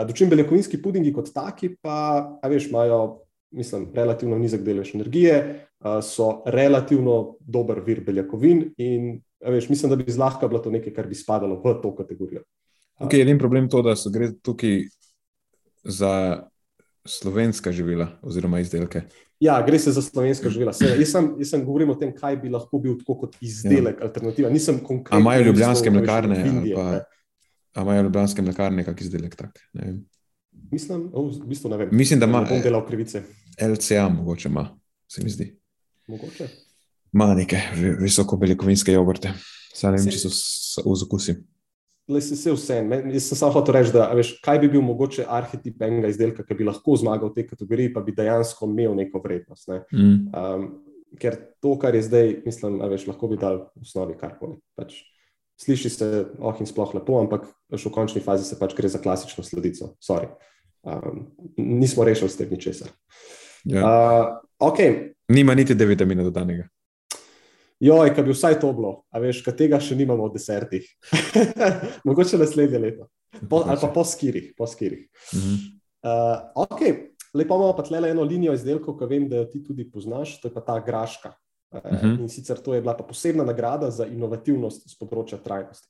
Dočim 0.07 0.29
beljakovinski 0.31 0.79
pudingi 0.81 1.11
kot 1.13 1.33
taki, 1.33 1.75
pa 1.81 2.39
veš, 2.47 2.69
imajo, 2.71 3.01
mislim, 3.51 3.89
relativno 3.93 4.37
nizek 4.39 4.63
delež 4.65 4.95
energije, 4.95 5.67
so 6.05 6.41
relativno 6.45 7.35
dober 7.39 7.81
vir 7.85 8.01
beljakovin 8.05 8.63
in 8.77 9.19
veš, 9.41 9.69
mislim, 9.69 9.91
da 9.91 9.97
bi 9.99 10.11
zlahka 10.11 10.47
bilo 10.47 10.61
to 10.63 10.71
nekaj, 10.71 10.93
kar 10.93 11.09
bi 11.09 11.17
spadalo 11.17 11.59
v 11.61 11.75
to 11.83 11.95
kategorijo. 11.95 12.45
Je 13.11 13.21
edin 13.21 13.39
problem 13.41 13.69
to, 13.69 13.81
da 13.81 13.95
so 13.97 14.09
gre 14.13 14.29
tukaj 14.41 14.83
za 15.83 16.13
slovenska 17.05 17.71
živila 17.71 18.07
oziroma 18.21 18.59
izdelke. 18.61 19.01
Ja, 19.41 19.55
gre 19.65 19.79
se 19.81 19.91
za 19.91 20.01
slovenska 20.05 20.49
živila. 20.53 20.73
Se, 20.73 20.85
jaz, 20.85 21.11
sem, 21.11 21.31
jaz 21.41 21.49
sem 21.49 21.63
govoril 21.65 21.89
o 21.89 21.95
tem, 21.97 22.11
kaj 22.13 22.35
bi 22.43 22.51
lahko 22.53 22.79
bil 22.79 22.93
tako 22.99 23.15
kot 23.23 23.37
izdelek, 23.41 23.97
ja. 23.97 24.05
alternativa. 24.05 24.49
Nisem 24.53 24.77
konkretno. 24.79 25.17
Ali 25.17 25.21
imajo 25.21 25.45
ljubljanske 25.49 25.91
mlekarne? 25.91 26.43
Ali 27.73 27.85
imajo 27.85 28.03
ljubljanske 28.03 28.45
mlekarne 28.45 28.85
kak 28.85 29.01
izdelek? 29.01 29.35
Tak, 29.35 29.57
Mislim, 30.71 31.09
oh, 31.13 31.31
v 31.31 31.47
bistvu 31.47 31.69
ne 31.69 31.77
vem. 31.77 31.89
Mislim, 31.91 32.19
da 32.19 32.25
ima. 32.25 32.41
Ne 32.41 32.49
bom 32.49 32.61
delal 32.61 32.85
krivice. 32.87 33.23
LCA 33.61 34.09
mogoče 34.09 34.49
ima, 34.49 34.67
se 35.07 35.23
mi 35.23 35.29
zdi. 35.29 35.47
Mogoče. 36.07 36.47
Ma 37.11 37.33
neke 37.35 37.59
visoko 37.99 38.37
beljakovinske 38.37 38.93
jogurte. 38.93 39.33
Saj 39.73 39.91
ne 39.91 39.99
vem, 39.99 40.11
če 40.13 40.29
so 40.29 40.85
v 40.85 40.95
zakusi 40.99 41.33
le 41.33 41.35
se, 41.35 41.43
se 42.21 42.51
vse. 42.51 42.77
Jaz 43.13 43.27
sem 43.29 43.37
samo 43.37 43.51
hotel 43.55 43.77
reči, 43.77 43.93
da 43.95 44.09
veš, 44.17 44.33
kaj 44.43 44.59
bi 44.63 44.69
bil 44.73 44.81
mogoče 44.85 45.25
arhetip 45.29 45.81
enega 45.81 46.11
izdelka, 46.11 46.45
ki 46.47 46.57
bi 46.57 46.67
lahko 46.67 46.95
zmagal 46.99 47.31
v 47.31 47.39
tej 47.39 47.47
kategoriji, 47.51 47.93
pa 47.93 48.03
bi 48.05 48.15
dejansko 48.15 48.69
imel 48.69 48.95
neko 48.97 49.21
vrednost. 49.23 49.69
Ne? 49.71 49.81
Mm. 49.93 50.17
Um, 50.33 50.67
ker 51.21 51.37
to, 51.61 51.75
kar 51.79 51.95
je 51.95 52.03
zdaj, 52.07 52.35
mislim, 52.45 52.79
da 52.81 52.89
lahko 52.89 53.31
bi 53.31 53.39
dal 53.39 53.65
v 53.75 53.85
osnovi 53.85 54.17
karkoli. 54.19 54.57
Pač, 54.79 55.01
sliši 55.61 55.89
se 55.93 56.11
oh 56.39 56.57
in 56.59 56.69
sploh 56.69 56.95
lepo, 56.97 57.19
ampak 57.21 57.45
v 57.69 57.93
končni 57.93 58.23
fazi 58.23 58.47
se 58.47 58.57
pač 58.59 58.75
gre 58.77 58.89
za 58.89 59.01
klasično 59.01 59.45
sledico. 59.45 59.93
Um, 60.81 61.27
nismo 61.57 62.03
rešili 62.03 62.29
s 62.29 62.37
tem 62.39 62.49
ničesar. 62.49 62.89
Ja. 63.69 63.81
Uh, 63.85 64.69
okay. 64.71 65.13
Nima 65.29 65.53
niti 65.55 65.75
D 65.77 65.85
vitamina 65.85 66.23
dodanega. 66.25 66.65
Joj, 67.81 68.11
kaj 68.13 68.23
bi 68.23 68.33
vsaj 68.35 68.59
to 68.61 68.69
bilo, 68.77 68.91
a 69.09 69.19
veš, 69.19 69.39
kaj 69.41 69.55
tega 69.57 69.79
še 69.81 69.95
nimamo 69.97 70.27
v 70.29 70.35
desertih. 70.35 70.85
Mogoče 72.07 72.37
naslednje 72.37 72.81
leto. 72.81 73.07
Po, 73.49 73.63
ali 73.65 73.81
pa 73.81 73.89
po 73.89 74.03
skirih. 74.05 74.51
Po 74.57 74.67
skirih. 74.69 75.07
-hmm. 75.33 75.57
uh, 76.05 76.67
okay. 76.67 77.09
Lepo 77.33 77.55
imamo 77.55 77.73
pa 77.75 77.83
tle 77.83 78.09
eno 78.09 78.23
linijo 78.23 78.53
izdelkov, 78.53 78.99
ki 78.99 79.05
vem, 79.05 79.29
da 79.29 79.35
jo 79.35 79.45
ti 79.45 79.63
tudi 79.63 79.87
poznaš, 79.91 80.41
to 80.41 80.47
je 80.47 80.53
pa 80.53 80.61
ta 80.61 80.79
graška. 80.79 81.33
Uh, 81.71 81.81
-hmm. 81.81 82.19
In 82.21 82.29
sicer 82.29 82.59
to 82.59 82.73
je 82.73 82.81
bila 82.81 82.93
pa 82.97 83.03
posebna 83.03 83.43
nagrada 83.43 83.91
za 83.91 84.05
inovativnost 84.05 84.89
z 84.89 84.99
področja 84.99 85.37
trajnosti. 85.37 85.87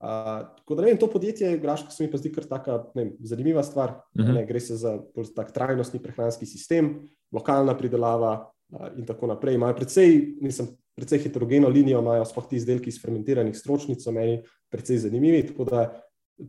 Uh, 0.00 0.08
tako 0.56 0.74
da 0.74 0.82
vem, 0.82 0.96
to 0.96 1.10
podjetje, 1.10 1.58
graška, 1.58 1.90
se 1.90 2.04
mi 2.04 2.10
pa 2.10 2.18
zdi 2.18 2.32
kar 2.32 2.44
taka 2.44 2.84
ne, 2.94 3.12
zanimiva 3.20 3.62
stvar. 3.62 3.90
Mm 4.14 4.22
-hmm. 4.22 4.34
ne, 4.34 4.46
gre 4.46 4.60
se 4.60 4.76
za 4.76 4.98
tak 5.34 5.52
trajnostni 5.52 6.02
prehranski 6.02 6.46
sistem, 6.46 7.08
lokalna 7.32 7.76
pridelava 7.76 8.50
uh, 8.70 8.98
in 8.98 9.06
tako 9.06 9.26
naprej. 9.26 9.54
Imajo 9.54 9.74
precej, 9.74 10.36
nisem 10.40 10.66
precej 10.96 11.18
heterogeno 11.18 11.68
linijo, 11.68 12.00
imajo 12.00 12.24
sploh 12.24 12.48
ti 12.48 12.56
izdelki 12.56 12.88
iz 12.88 13.00
fermentiranih 13.02 13.56
stročnic, 13.56 14.04
so 14.04 14.12
meni 14.12 14.42
precej 14.72 14.98
zanimivi. 14.98 15.42
Tako 15.46 15.64
da 15.64 15.88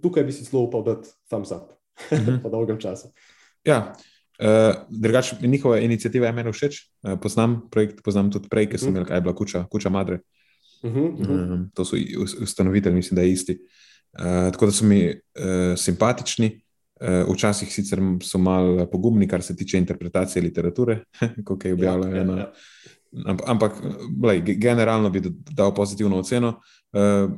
tukaj 0.02 0.24
bi 0.24 0.32
si 0.32 0.44
zelo 0.44 0.64
upal 0.64 0.84
dati 0.84 1.10
thumbs 1.30 1.52
up 1.52 1.78
-huh. 1.98 2.40
po 2.44 2.50
dolgem 2.50 2.78
času. 2.80 3.12
Ja. 3.64 3.96
Uh, 4.38 4.76
drugač, 4.90 5.34
njihova 5.42 5.80
inicijativa 5.80 6.28
je 6.28 6.34
meni 6.34 6.52
všeč. 6.54 6.82
Uh, 7.02 7.18
poznam 7.22 7.62
projekt, 7.72 8.04
poznam 8.06 8.30
tudi 8.32 8.50
prej, 8.50 8.70
ker 8.70 8.80
sem 8.80 8.94
imel, 8.94 9.06
kaj 9.06 9.18
je 9.18 9.26
bila 9.26 9.36
kuča, 9.36 9.64
kuča 9.72 9.90
Madre. 9.90 10.20
Uh 10.84 10.92
-huh, 10.92 11.10
uh 11.10 11.28
-huh. 11.28 11.54
Um, 11.54 11.72
to 11.74 11.86
so 11.86 11.98
ustanovitelji, 12.42 12.96
mislim, 12.96 13.16
da 13.16 13.22
je 13.22 13.32
isti. 13.32 13.58
Uh, 14.14 14.52
tako 14.52 14.66
da 14.66 14.72
so 14.72 14.86
mi 14.86 15.10
uh, 15.10 15.78
simpatični. 15.78 16.62
Uh, 17.02 17.34
včasih 17.34 17.74
sicer 17.74 18.00
so 18.22 18.38
malo 18.38 18.86
pogumni, 18.92 19.28
kar 19.28 19.42
se 19.42 19.56
tiče 19.56 19.78
interpretacije 19.78 20.44
literature, 20.44 21.00
kot 21.46 21.66
je 21.66 21.74
objavljeno. 21.74 22.34
Ja, 22.34 22.40
ja, 22.40 22.40
ja. 22.40 22.54
Ampak, 23.48 23.80
lej, 24.24 24.42
generalno 24.60 25.10
bi 25.10 25.22
dal 25.52 25.74
pozitivno 25.74 26.20
oceno. 26.20 26.60
Uh, 26.92 27.32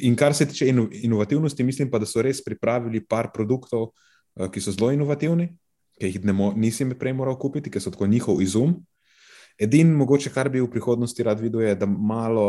in 0.00 0.16
kar 0.16 0.34
se 0.34 0.48
tiče 0.48 0.68
inovativnosti, 1.02 1.64
mislim 1.64 1.90
pa, 1.90 1.98
da 1.98 2.06
so 2.06 2.22
res 2.22 2.42
pripravili 2.44 3.00
par 3.06 3.30
produktov, 3.34 3.90
uh, 4.36 4.48
ki 4.52 4.60
so 4.60 4.72
zelo 4.72 4.90
inovativni, 4.92 5.48
ki 6.00 6.12
jih 6.12 6.32
mo 6.32 6.52
nisem 6.56 6.94
prej 6.98 7.16
moral 7.16 7.38
kupiti, 7.38 7.70
ker 7.70 7.82
so 7.82 7.90
tako 7.90 8.06
njihov 8.06 8.42
izum. 8.42 8.78
Edin, 9.58 9.90
mogoče, 9.96 10.30
kar 10.30 10.48
bi 10.48 10.60
v 10.62 10.70
prihodnosti 10.70 11.22
rad 11.22 11.40
videl, 11.40 11.66
je, 11.66 11.74
da 11.74 11.86
malo 11.86 12.48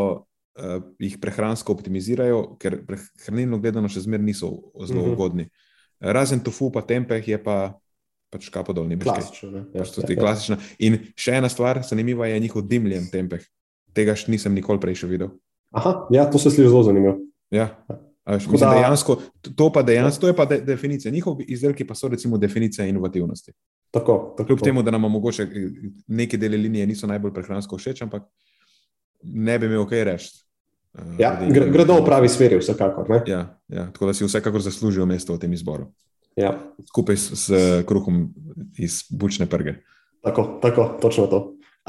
uh, 0.60 0.84
jih 0.99 1.18
prehransko 1.22 1.73
optimizirajo, 1.73 2.44
ker 2.61 2.81
prehranilno 2.86 3.60
gledano 3.60 3.90
še 3.90 4.06
zmeraj 4.06 4.26
niso 4.26 4.52
zelo 4.86 5.03
mhm. 5.06 5.14
ugodni. 5.15 5.49
Razen 5.99 6.40
tofu, 6.44 6.69
pa 6.72 6.84
tempeh, 6.86 7.26
je 7.27 7.40
pa 7.44 7.73
pač 8.30 8.49
kapo 8.49 8.73
dol, 8.73 8.85
ni 8.85 8.95
kaj. 8.95 9.06
Klasično. 9.11 9.51
ne. 9.51 9.64
Ja, 9.73 9.84
Pač 9.84 9.97
ja, 9.99 10.10
ja. 10.10 10.19
klasična. 10.19 10.57
In 10.80 10.99
še 11.15 11.31
ena 11.34 11.49
stvar, 11.49 11.81
zanimiva 11.84 12.27
je 12.27 12.39
njihov 12.39 12.64
dimljen 12.64 13.10
tempeh. 13.10 13.41
Tega 13.91 14.14
še 14.14 14.30
nisem 14.30 14.53
nikoli 14.53 14.80
prej 14.80 14.95
še 14.95 15.07
videl. 15.07 15.34
Aha, 15.72 16.07
ja, 16.10 16.26
to 16.26 16.38
se 16.38 16.49
sliši 16.49 16.69
zelo 16.69 16.84
zanimivo. 16.84 17.18
Ja. 17.49 17.72
Veš, 18.26 18.45
da- 18.56 18.73
dejansko, 18.76 19.15
to 19.51 19.69
pa 19.69 19.81
dejansko, 19.81 20.22
to 20.22 20.27
je 20.27 20.35
pa 20.35 20.45
de, 20.45 20.60
definicija. 20.61 21.10
Njihovi 21.10 21.47
izdelki 21.47 21.81
pa 21.84 21.95
so 21.95 22.07
recimo 22.07 22.38
definicija 22.38 22.85
inovativnosti. 22.85 23.51
Tako, 23.89 24.35
tako. 24.38 24.45
Kljub 24.45 24.60
temu, 24.61 24.84
da 24.84 24.91
nam 24.91 25.01
mogoče 25.03 25.43
eh, 25.43 25.69
neke 26.07 26.38
dele 26.38 26.57
linije 26.57 26.85
niso 26.85 27.07
najbolj 27.07 27.34
prehransko 27.34 27.77
všeč, 27.77 28.01
ampak 28.01 28.27
ne 29.23 29.60
bi 29.60 29.65
imel 29.65 29.85
kaj 29.85 30.03
reči. 30.06 30.30
eh, 30.93 31.15
Ja, 31.19 31.31
gredo 31.41 31.95
v 31.95 32.06
pravi 32.06 32.30
smeri, 32.30 32.57
vsekakor. 32.57 33.10
Ne? 33.10 33.23
Ja, 33.26 33.41
ja, 33.68 33.88
tako 33.89 34.06
da 34.06 34.14
si 34.14 34.26
vsekakor 34.26 34.61
zaslužijo 34.61 35.06
mesto 35.06 35.34
v 35.34 35.39
tem 35.39 35.53
izboru. 35.53 35.89
Ja, 36.40 36.56
Skupaj 36.88 37.18
s, 37.18 37.32
s 37.36 37.61
kruhom 37.88 38.30
iz 38.80 39.03
bučne 39.11 39.49
prge. 39.49 39.74
tako, 40.24 40.60
tako, 40.61 40.98
točno 41.02 41.28
to. 41.28 41.40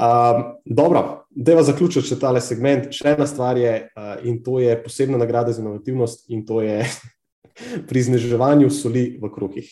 Um, 0.01 0.43
dobro, 0.65 1.25
deva 1.29 1.63
zaključiti 1.63 2.07
še 2.09 2.17
tale 2.19 2.41
segment. 2.41 2.89
Še 2.95 3.13
ena 3.13 3.27
stvar 3.29 3.59
je, 3.59 3.73
uh, 3.95 4.15
in 4.27 4.41
to 4.43 4.59
je 4.59 4.73
posebna 4.83 5.19
nagrada 5.21 5.53
za 5.53 5.61
inovativnost, 5.61 6.25
in 6.33 6.43
to 6.45 6.61
je 6.65 6.81
pri 7.89 8.03
zniževanju 8.09 8.71
soli 8.73 9.05
v 9.21 9.31
kruhih. 9.31 9.69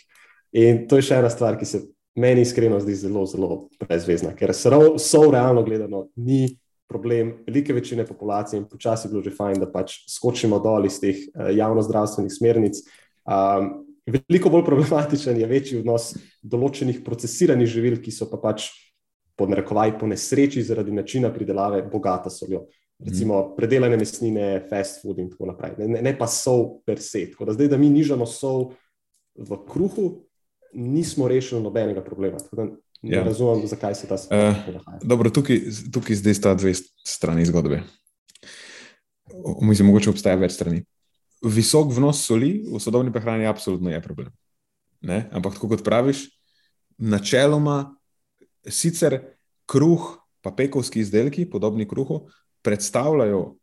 In 0.55 0.85
to 0.87 0.99
je 0.99 1.09
še 1.09 1.19
ena 1.19 1.31
stvar, 1.33 1.57
ki 1.59 1.67
se 1.67 1.83
meni 2.19 2.45
iskreno 2.45 2.79
zdi 2.83 2.95
zelo, 2.99 3.25
zelo 3.29 3.67
brezvezna, 3.81 4.31
ker 4.37 4.53
sol 4.55 5.31
realno 5.31 5.63
gledano 5.65 6.07
ni 6.15 6.47
problem 6.89 7.35
velike 7.45 7.73
večine 7.73 8.05
populacije 8.05 8.57
in 8.57 8.65
počasi 8.65 9.07
je 9.07 9.11
bilo 9.11 9.21
že 9.21 9.35
fajn, 9.35 9.59
da 9.61 9.67
pač 9.69 9.99
skočimo 10.09 10.57
dol 10.63 10.87
iz 10.87 11.01
teh 11.01 11.19
uh, 11.27 11.51
javno-zdravstvenih 11.51 12.33
smernic. 12.33 12.83
Um, 13.25 13.88
veliko 14.11 14.49
bolj 14.49 14.65
problematičen 14.65 15.37
je 15.39 15.47
večji 15.47 15.79
odnos 15.79 16.13
določenih 16.41 17.01
procesiranih 17.05 17.67
živil, 17.67 17.97
ki 18.03 18.11
so 18.11 18.27
pa 18.31 18.37
pač 18.41 18.69
pod 19.39 19.49
narekovaj 19.53 19.97
po 19.99 20.07
nesreči 20.07 20.63
zaradi 20.63 20.91
načina 20.91 21.31
pridelave 21.33 21.81
bogata 21.91 22.29
soljo. 22.29 22.65
Recimo 22.99 23.55
predelane 23.55 23.95
mesnine, 23.95 24.65
fast 24.69 24.99
food 25.01 25.21
in 25.23 25.29
tako 25.31 25.45
naprej. 25.47 25.77
Ne, 25.87 26.01
ne, 26.03 26.11
pa 26.17 26.27
sol 26.27 26.81
per 26.83 26.99
se. 26.99 27.29
Tako 27.31 27.45
da 27.47 27.53
zdaj, 27.55 27.69
da 27.71 27.77
mi 27.79 27.87
nižamo 27.89 28.25
sol 28.27 28.73
v 29.39 29.55
kruhu, 29.69 30.25
nismo 30.75 31.27
rešili 31.31 31.63
nobenega 31.63 32.03
problema. 32.03 32.37
Tako 32.43 32.55
da 32.55 32.65
ne 33.01 33.15
Ja. 33.15 33.23
razumem, 33.23 33.63
zakaj 33.67 33.95
se 33.95 34.07
ta 34.07 34.15
Eh, 34.15 34.17
stvar 34.19 34.75
dogaja. 34.75 34.99
Dobro, 35.03 35.29
tukaj, 35.29 35.61
tukaj 35.93 36.15
zdaj 36.15 36.33
sta 36.33 36.53
dve 36.55 36.73
strani 37.07 37.45
zgodbe. 37.45 37.79
Mislim, 39.61 39.87
mogoče 39.87 40.09
obstaja 40.09 40.35
več 40.35 40.51
strani. 40.57 40.83
Visok 41.45 41.93
vnos 41.95 42.25
soli 42.25 42.65
v 42.67 42.79
sodobni 42.83 43.13
prehrani 43.15 43.47
absolutno 43.47 43.91
je 43.91 44.01
problem. 44.03 44.31
Ne? 45.01 45.29
Ampak, 45.31 45.55
tako 45.55 45.69
kot 45.71 45.83
praviš, 45.85 46.25
načeloma 46.99 47.95
sicer 48.67 49.19
kruh, 49.69 50.17
pa 50.43 50.51
pekovski 50.51 50.99
izdelki, 50.99 51.45
podobni 51.49 51.87
kruhu, 51.87 52.25
predstavljajo 52.61 53.55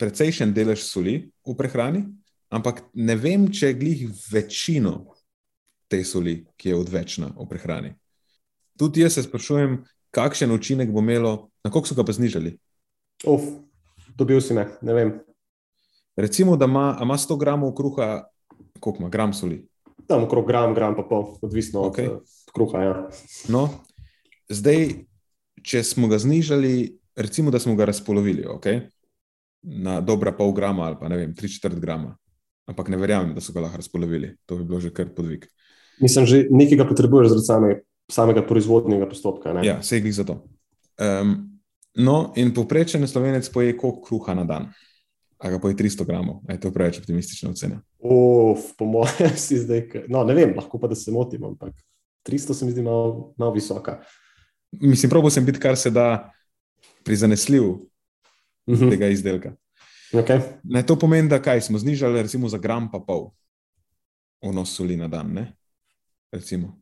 precejšen 0.00 0.54
delež 0.56 0.82
soli 0.86 1.18
v 1.44 1.56
prehrani, 1.56 2.06
ampak 2.48 2.82
ne 2.96 3.16
vem, 3.16 3.48
če 3.52 3.74
glih 3.76 4.06
večino 4.32 5.12
te 5.88 6.00
soli, 6.04 6.42
ki 6.56 6.72
je 6.72 6.78
odvečna 6.78 7.32
v 7.36 7.48
prehrani. 7.48 7.92
Tudi 8.78 9.02
jaz 9.02 9.18
se 9.18 9.24
sprašujem, 9.26 9.82
kakšen 10.14 10.52
učinek 10.52 10.92
bo 10.92 11.04
imelo, 11.04 11.50
na 11.64 11.70
koliko 11.70 11.90
so 11.90 11.96
ga 11.98 12.04
pa 12.06 12.14
znižali. 12.16 12.54
Uf, 13.26 13.44
dobil 14.16 14.40
si 14.40 14.56
me, 14.56 14.68
ne 14.82 14.94
vem. 14.94 15.16
Recimo, 16.18 16.56
da 16.56 16.64
ima, 16.64 16.98
ima 17.02 17.14
100 17.14 17.38
gramov 17.38 17.74
kruha, 17.74 18.24
koliko 18.80 19.02
ima 19.02 19.08
gram 19.08 19.32
soli. 19.32 19.68
Tam 20.06 20.24
okrog 20.24 20.46
gram, 20.46 20.74
gram 20.74 20.96
pa 20.96 21.02
pol, 21.02 21.36
odvisno 21.42 21.80
Okej. 21.86 22.08
od 22.08 22.12
eh, 22.12 22.52
kruha. 22.54 22.82
Ja. 22.82 22.94
No, 23.48 23.68
zdaj, 24.48 24.88
če 25.62 25.82
smo 25.84 26.08
ga 26.08 26.18
znižali, 26.18 26.98
recimo, 27.16 27.50
da 27.54 27.60
smo 27.62 27.76
ga 27.78 27.86
razpolovili 27.86 28.46
okay? 28.50 28.80
na 29.62 30.00
dobra 30.00 30.32
pol 30.32 30.52
grama 30.52 30.86
ali 30.86 30.96
pa 31.00 31.08
ne 31.08 31.16
vem, 31.16 31.34
tri 31.34 31.48
četrt 31.48 31.78
grama. 31.78 32.16
Ampak 32.66 32.88
ne 32.88 32.96
verjamem, 32.96 33.34
da 33.34 33.40
so 33.40 33.52
ga 33.52 33.60
lahko 33.60 33.76
razpolovili. 33.76 34.34
To 34.46 34.56
bi 34.56 34.64
bilo 34.64 34.80
že 34.80 34.90
kar 34.94 35.08
podvig. 35.14 35.46
Mislim, 36.00 36.26
že 36.26 36.46
nekaj 36.50 36.88
potrebuješ 36.88 37.30
zaradi 37.30 37.46
same, 37.46 37.70
samega 38.10 38.42
proizvodnega 38.46 39.08
postopka. 39.08 39.54
Ne? 39.54 39.66
Ja, 39.66 39.78
segli 39.82 40.12
za 40.12 40.24
to. 40.24 40.42
Um, 40.98 41.60
no, 41.94 42.32
in 42.36 42.52
povprečen 42.54 43.06
slovenec 43.08 43.48
poje 43.54 43.76
koliko 43.76 44.02
kruha 44.02 44.34
na 44.34 44.44
dan. 44.44 44.68
A 45.38 45.50
ga 45.50 45.58
poje 45.58 45.76
300 45.76 46.04
gramov, 46.04 46.40
je 46.48 46.58
to 46.58 46.70
preveč 46.70 46.98
optimistična 46.98 47.50
ocena. 47.50 47.78
Uf, 48.00 48.72
po 48.74 48.84
mojem 48.84 49.36
si 49.38 49.56
zdaj, 49.56 50.08
no 50.08 50.24
ne 50.24 50.34
vem, 50.34 50.54
lahko 50.56 50.78
pa 50.78 50.88
da 50.88 50.94
se 50.94 51.10
motim, 51.10 51.44
ampak 51.44 51.74
300 52.24 52.54
se 52.54 52.64
mi 52.64 52.72
zdi 52.72 52.82
malo, 52.82 53.34
malo 53.36 53.52
visoka. 53.52 54.00
Mislim, 54.72 55.10
probo 55.10 55.30
sem 55.30 55.44
biti 55.44 55.60
kar 55.60 55.76
se 55.76 55.90
da 55.90 56.32
prizanesljiv 57.04 57.62
Mhm. 58.66 58.90
tega 58.90 59.08
izdelka. 59.08 59.54
Okay. 60.12 60.40
Ne, 60.64 60.82
to 60.82 60.96
pomeni, 60.96 61.28
da 61.28 61.38
kaj 61.38 61.60
smo 61.60 61.78
znižali, 61.78 62.22
recimo 62.22 62.48
za 62.48 62.58
gram 62.58 62.90
pa 62.92 62.98
pol 62.98 63.30
vnos 64.42 64.74
soli 64.74 64.96
na 64.96 65.08
dan. 65.08 65.32
Ne? 65.32 65.52
Recimo, 66.32 66.80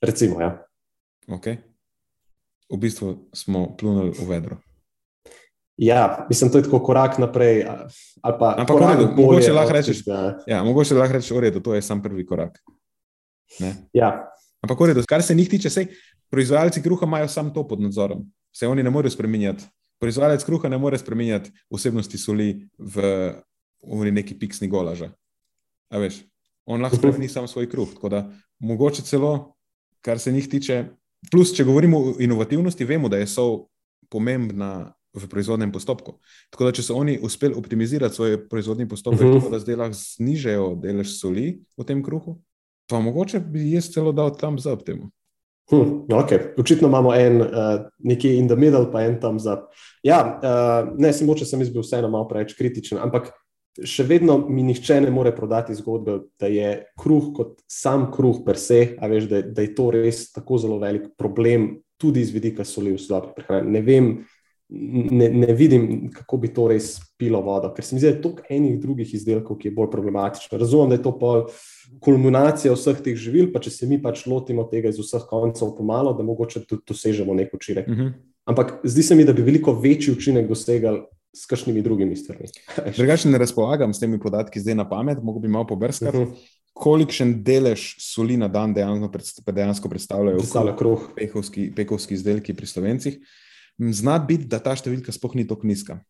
Recimo, 0.00 0.40
ja. 0.40 0.62
okay? 1.28 1.56
V 2.68 2.76
bistvu 2.76 3.28
smo 3.32 3.76
plunili 3.76 4.10
v 4.12 4.28
vedro. 4.28 4.56
Ja, 5.78 6.26
mislim, 6.28 6.50
to 6.50 6.58
je 6.58 6.64
tako 6.66 6.80
korak 6.82 7.18
naprej. 7.18 7.62
pa 8.22 8.54
Ampak 8.58 8.66
korak 8.66 8.98
redu, 8.98 9.12
mogoče 9.16 9.52
lahko 9.52 9.72
rečeš- 9.72 10.02
tistega. 10.02 10.38
Ja, 10.46 10.64
mogoče 10.64 10.94
lahko 10.94 11.14
rečeš, 11.14 11.30
v 11.30 11.40
redu, 11.40 11.60
to 11.60 11.74
je 11.74 11.82
sam 11.82 12.02
prvi 12.02 12.26
korak. 12.26 12.58
Ne? 13.60 13.74
Ja, 13.92 14.26
Ampak, 14.58 14.80
v 14.80 14.86
redu, 14.90 15.02
kar 15.06 15.22
se 15.22 15.34
njih 15.34 15.48
tiče, 15.48 15.70
sej, 15.70 15.86
proizvajalci 16.30 16.82
kruha 16.82 17.06
imajo 17.06 17.28
samo 17.28 17.50
to 17.54 17.62
pod 17.68 17.80
nadzorom. 17.80 18.26
Se 18.52 18.66
oni 18.66 18.82
ne 18.82 18.90
morejo 18.90 19.10
spremenjati. 19.14 19.64
Proizvajalec 20.02 20.44
kruha 20.44 20.68
ne 20.68 20.78
more 20.78 20.98
spremenjati 20.98 21.50
vsebnosti 21.70 22.18
soli 22.18 22.68
v, 22.78 23.02
v 23.86 24.10
neki 24.10 24.34
piksni 24.38 24.68
golaža. 24.68 25.12
A 25.90 25.98
veš, 25.98 26.24
on 26.66 26.82
lahko 26.82 26.96
spremeni 26.98 27.28
samo 27.28 27.46
svoj 27.46 27.70
kruh. 27.70 27.94
Tako 27.94 28.08
da 28.08 28.24
mogoče 28.58 29.02
celo, 29.02 29.54
kar 30.02 30.18
se 30.18 30.32
njih 30.32 30.48
tiče, 30.50 30.84
plus, 31.30 31.54
če 31.54 31.64
govorimo 31.64 31.98
o 31.98 32.14
inovativnosti, 32.18 32.84
vemo, 32.84 33.08
da 33.08 33.16
je 33.22 33.26
sol 33.30 33.68
pomembna 34.10 34.92
v 35.18 35.28
proizvodnem 35.28 35.72
postopku. 35.72 36.16
Tako 36.50 36.64
da, 36.64 36.72
če 36.72 36.82
so 36.82 36.96
oni 36.96 37.18
uspeli 37.22 37.54
optimizirati 37.58 38.14
svoj 38.14 38.36
proizvodni 38.48 38.88
postopek, 38.88 39.20
Mhm. 39.26 39.38
tako 39.38 39.50
da 39.50 39.58
zdaj 39.58 39.76
lahko 39.76 39.94
znižajo 39.98 40.74
delež 40.82 41.18
soli 41.18 41.60
v 41.76 41.84
tem 41.84 42.02
kruhu, 42.02 42.38
pa 42.88 43.00
mogoče 43.00 43.40
bi 43.40 43.70
jaz 43.72 43.90
celo 43.92 44.12
dal 44.12 44.30
tam 44.36 44.58
za 44.58 44.76
temu. 44.76 45.10
hm, 45.70 46.08
okay. 46.08 46.38
očitno 46.58 46.88
imamo 46.88 47.14
en 47.14 47.40
uh, 47.42 47.48
nekje 47.98 48.38
in 48.38 48.46
the 48.48 48.56
middle, 48.56 48.86
pa 48.92 49.02
en 49.02 49.20
tam 49.20 49.38
za. 49.38 49.66
Ja, 50.02 50.40
uh, 50.42 50.94
ne, 50.98 51.12
samo 51.12 51.34
če 51.36 51.44
sem 51.44 51.60
jaz 51.60 51.68
bil 51.70 51.82
vseeno 51.84 52.08
malo 52.08 52.24
preveč 52.28 52.54
kritičen, 52.56 52.96
ampak 52.98 53.28
še 53.84 54.06
vedno 54.08 54.38
mi 54.48 54.62
nihče 54.62 55.00
ne 55.04 55.10
more 55.10 55.30
prodati 55.36 55.74
zgodbe, 55.76 56.16
da 56.40 56.48
je 56.48 56.70
kruh 56.98 57.28
kot 57.36 57.60
sam 57.68 58.08
kruh 58.10 58.40
per 58.46 58.56
se, 58.58 58.96
a 58.98 59.06
veš, 59.06 59.28
da, 59.28 59.42
da 59.42 59.62
je 59.62 59.74
to 59.74 59.90
res 59.92 60.32
tako 60.32 60.56
zelo 60.58 60.78
velik 60.80 61.12
problem, 61.20 61.76
tudi 62.00 62.20
iz 62.24 62.32
vidika 62.32 62.64
soli 62.64 62.94
v 62.94 62.98
sodobni 62.98 63.36
prehrani. 63.36 63.70
Ne 63.70 63.80
vem, 63.82 64.08
ne, 64.70 65.28
ne 65.30 65.52
vidim, 65.52 66.10
kako 66.12 66.36
bi 66.36 66.48
to 66.48 66.68
res 66.68 67.00
pilo 67.16 67.40
vodo, 67.40 67.70
ker 67.74 67.84
se 67.84 67.94
mi 67.94 68.00
zdi, 68.00 68.10
da 68.10 68.16
je 68.16 68.22
toliko 68.22 68.42
enih 68.50 68.78
drugih 68.80 69.14
izdelkov, 69.14 69.58
ki 69.58 69.68
je 69.68 69.72
bolj 69.72 69.90
problematično. 69.90 70.58
Razumem, 70.58 70.88
da 70.88 70.94
je 70.94 71.02
to 71.02 71.18
pol 71.18 71.46
kulminacija 72.00 72.72
vseh 72.74 73.00
teh 73.00 73.16
živil, 73.16 73.52
pa 73.52 73.60
če 73.60 73.70
se 73.70 73.86
mi 73.86 73.98
pač 74.02 74.26
lotimo 74.26 74.64
tega 74.64 74.88
iz 74.88 74.98
vseh 74.98 75.24
koncev 75.28 75.72
pomalo, 75.76 76.12
da 76.12 76.22
mogoče 76.22 76.66
tudi 76.66 76.82
dosežemo 76.86 77.34
nek 77.34 77.54
učinek. 77.54 77.88
Uh 77.88 77.94
-huh. 77.94 78.12
Ampak 78.44 78.80
zdi 78.84 79.02
se 79.02 79.14
mi, 79.14 79.24
da 79.24 79.32
bi 79.32 79.42
veliko 79.42 79.72
večji 79.72 80.12
učinek 80.12 80.48
dosegali 80.48 81.02
s 81.32 81.46
kakšnimi 81.46 81.82
drugimi 81.82 82.16
stvarmi. 82.16 82.46
Drugače 82.96 83.28
ne 83.28 83.38
razpolagam 83.38 83.94
s 83.94 84.00
temi 84.00 84.20
podatki 84.20 84.60
zdaj 84.60 84.74
na 84.74 84.88
pamet, 84.88 85.18
mogoče 85.22 85.42
bi 85.42 85.48
malo 85.48 85.66
pobrskati, 85.66 86.16
uh 86.16 86.22
Mhm. 86.22 86.30
-huh. 86.32 86.36
kolikšen 86.72 87.42
delež 87.42 87.96
soli 87.98 88.36
na 88.36 88.48
dan 88.48 88.74
dejansko, 88.74 89.10
predst 89.10 89.42
dejansko 89.52 89.88
predstavljajo 89.88 90.36
Predstavlja 90.38 90.76
kruh. 90.76 91.08
pekovski, 91.16 91.72
pekovski 91.74 92.14
izdelki 92.14 92.54
pri 92.54 92.66
slovencih. 92.66 93.14
M, 93.14 93.22
Zna 93.78 94.18
biti, 94.18 94.48
da 94.50 94.58
ta 94.58 94.74
številka 94.74 95.14
sploh 95.14 95.36
ni 95.38 95.46
tako 95.46 95.68
nizka. 95.70 96.00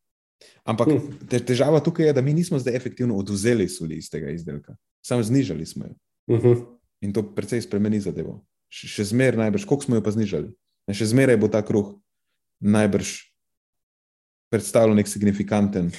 Ampak 0.64 0.88
Hm. 0.88 1.26
te, 1.28 1.40
težava 1.42 1.80
tukaj 1.84 2.08
je, 2.08 2.12
da 2.16 2.22
mi 2.22 2.32
nismo 2.32 2.58
zdaj 2.58 2.76
efektivno 2.76 3.16
odvzeli 3.18 3.68
soli 3.68 3.98
iz 3.98 4.08
tega 4.10 4.30
izdelka, 4.30 4.76
samo 5.04 5.22
znižali 5.22 5.66
smo 5.66 5.84
jo. 5.84 5.94
Uh 6.26 6.42
-huh. 6.42 6.66
In 7.00 7.12
to 7.12 7.22
precej 7.22 7.62
spremeni 7.62 8.00
zadevo. 8.00 8.44
Še, 8.68 8.88
še 8.88 9.04
zmeraj 9.04 9.38
najbrž, 9.38 9.64
koliko 9.64 9.84
smo 9.84 9.96
jo 9.96 10.02
pa 10.02 10.10
znižali. 10.10 10.52
Ne, 10.88 10.94
še 10.94 11.06
zmeraj 11.06 11.36
bo 11.36 11.48
ta 11.48 11.62
kruh 11.62 11.94
najbrž 12.60 13.28
predstavljal 14.50 14.96
nek 14.96 15.08
signifikanten. 15.08 15.90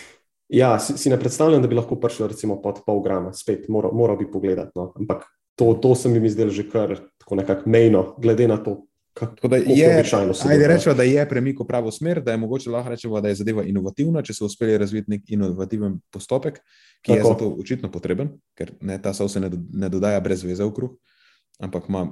Ja, 0.49 0.79
si, 0.79 0.97
si 0.97 1.09
ne 1.09 1.19
predstavljam, 1.19 1.61
da 1.61 1.67
bi 1.67 1.77
lahko 1.77 1.95
prišlo 1.95 2.27
recimo 2.27 2.61
pod 2.61 2.81
pol 2.85 3.03
grama, 3.05 3.33
spet 3.33 3.69
moral, 3.69 3.93
moral 3.93 4.17
bi 4.17 4.31
pogledati. 4.31 4.71
No. 4.75 4.93
Ampak 4.97 5.27
to, 5.55 5.73
to 5.73 5.95
se 5.95 6.09
mi 6.09 6.29
zdelo 6.29 6.49
že 6.49 6.65
kar 6.69 6.97
tako 7.17 7.35
nekako 7.35 7.69
mejno, 7.69 8.15
glede 8.17 8.47
na 8.47 8.57
to, 8.57 8.88
kako 9.14 9.36
Tako 9.36 9.48
da 9.48 9.57
je, 9.57 9.98
običajno 9.98 10.34
ajde 10.34 10.64
dogaja? 10.64 10.68
rečemo, 10.68 10.95
da 10.95 11.03
je 11.03 11.30
premik 11.30 11.60
v 11.60 11.68
pravo 11.68 11.91
smer, 11.91 12.22
da 12.23 12.31
je 12.31 12.38
mogoče 12.38 12.69
lahko 12.69 12.90
rečemo, 12.90 13.22
da 13.22 13.27
je 13.27 13.36
zadeva 13.36 13.64
inovativna, 13.64 14.22
če 14.22 14.34
so 14.34 14.45
uspeli 14.45 14.77
razviti 14.77 15.11
nek 15.11 15.31
inovativen 15.31 15.99
postopek, 16.11 16.60
ki 17.02 17.11
je 17.11 17.18
Tako. 17.18 17.30
zato 17.30 17.49
očitno 17.60 17.91
potreben, 17.91 18.31
ker 18.57 18.72
ne, 18.81 18.99
ta 19.02 19.14
sol 19.14 19.30
se 19.30 19.40
ne, 19.40 19.49
ne 19.73 19.90
dodaja 19.90 20.19
brez 20.19 20.44
veze 20.44 20.64
v 20.64 20.73
kruh, 20.76 20.95
ampak 21.60 21.90
ima 21.90 22.06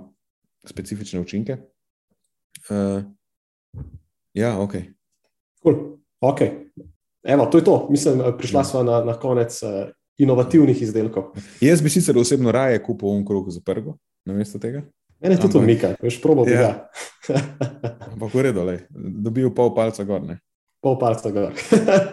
specifične 0.68 1.20
učinke. 1.20 1.58
Uh, 2.70 3.04
ja, 4.34 4.58
ok. 4.60 4.76
Cool. 5.64 5.98
Ok. 6.22 6.42
Evo, 7.24 7.46
to 7.46 7.58
je 7.58 7.64
to. 7.64 7.88
Mislim, 7.90 8.22
prišla 8.38 8.64
smo 8.64 8.84
na, 8.84 9.04
na 9.04 9.14
konec 9.20 9.64
uh, 9.64 9.90
inovativnih 10.18 10.82
izdelkov. 10.82 11.24
Jaz 11.62 11.82
bi 11.82 11.90
sicer 11.90 12.18
osebno 12.18 12.52
raje 12.52 12.84
kupil 12.84 13.10
un 13.10 13.26
kruh 13.26 13.46
za 13.50 13.62
prvo, 13.66 13.98
namesto 14.26 14.60
tega. 14.60 14.82
Mene 15.22 15.38
tudi 15.42 15.58
umika, 15.58 15.96
veš, 16.02 16.20
probo 16.22 16.46
bi 16.46 16.54
Ja. 16.54 16.62
ga. 16.62 16.90
Ampak 18.14 18.34
v 18.34 18.44
redu, 18.46 18.66
dobil 18.96 19.50
pol 19.56 19.74
palca 19.76 20.06
gor. 20.06 20.22
Ne? 20.26 20.40
Pol 20.84 20.98
palca 21.02 21.32
gor. 21.34 21.56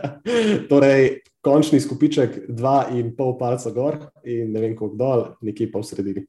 torej, 0.71 1.21
končni 1.45 1.81
skupiček, 1.81 2.47
dva 2.49 2.89
in 2.97 3.13
pol 3.17 3.37
palca 3.39 3.71
gor, 3.71 3.99
in 4.25 4.53
ne 4.55 4.63
vem, 4.65 4.73
koliko 4.77 4.97
dol, 4.97 5.27
nekje 5.45 5.69
pa 5.73 5.83
v 5.83 5.89
sredini. 5.91 6.25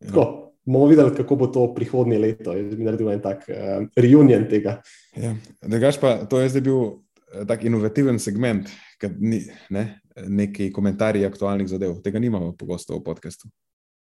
Tako, 0.00 0.54
bomo 0.64 0.86
videli, 0.86 1.14
kako 1.16 1.36
bo 1.36 1.46
to 1.50 1.66
prihodnje 1.74 2.18
leto. 2.18 2.54
Jaz 2.56 2.74
bi 2.78 2.86
naredil 2.86 3.10
en 3.10 3.22
tak 3.24 3.44
uh, 3.50 3.82
reunion 3.98 4.46
tega. 4.48 4.78
Ja. 5.18 5.34
Drugač 5.66 5.98
pa 6.00 6.20
to 6.30 6.40
je 6.40 6.52
zdaj 6.54 6.62
bil 6.64 6.78
eh, 6.86 7.42
tak 7.48 7.66
inovativen 7.66 8.22
segment, 8.22 8.70
ker 9.00 9.12
ni 9.18 9.42
ne, 9.74 10.00
neki 10.28 10.70
komentarji 10.72 11.26
aktualnih 11.26 11.68
zadev. 11.68 11.98
Tega 12.04 12.22
nimamo 12.22 12.54
pogosto 12.56 12.96
v 12.96 13.04
podkastu. 13.04 13.50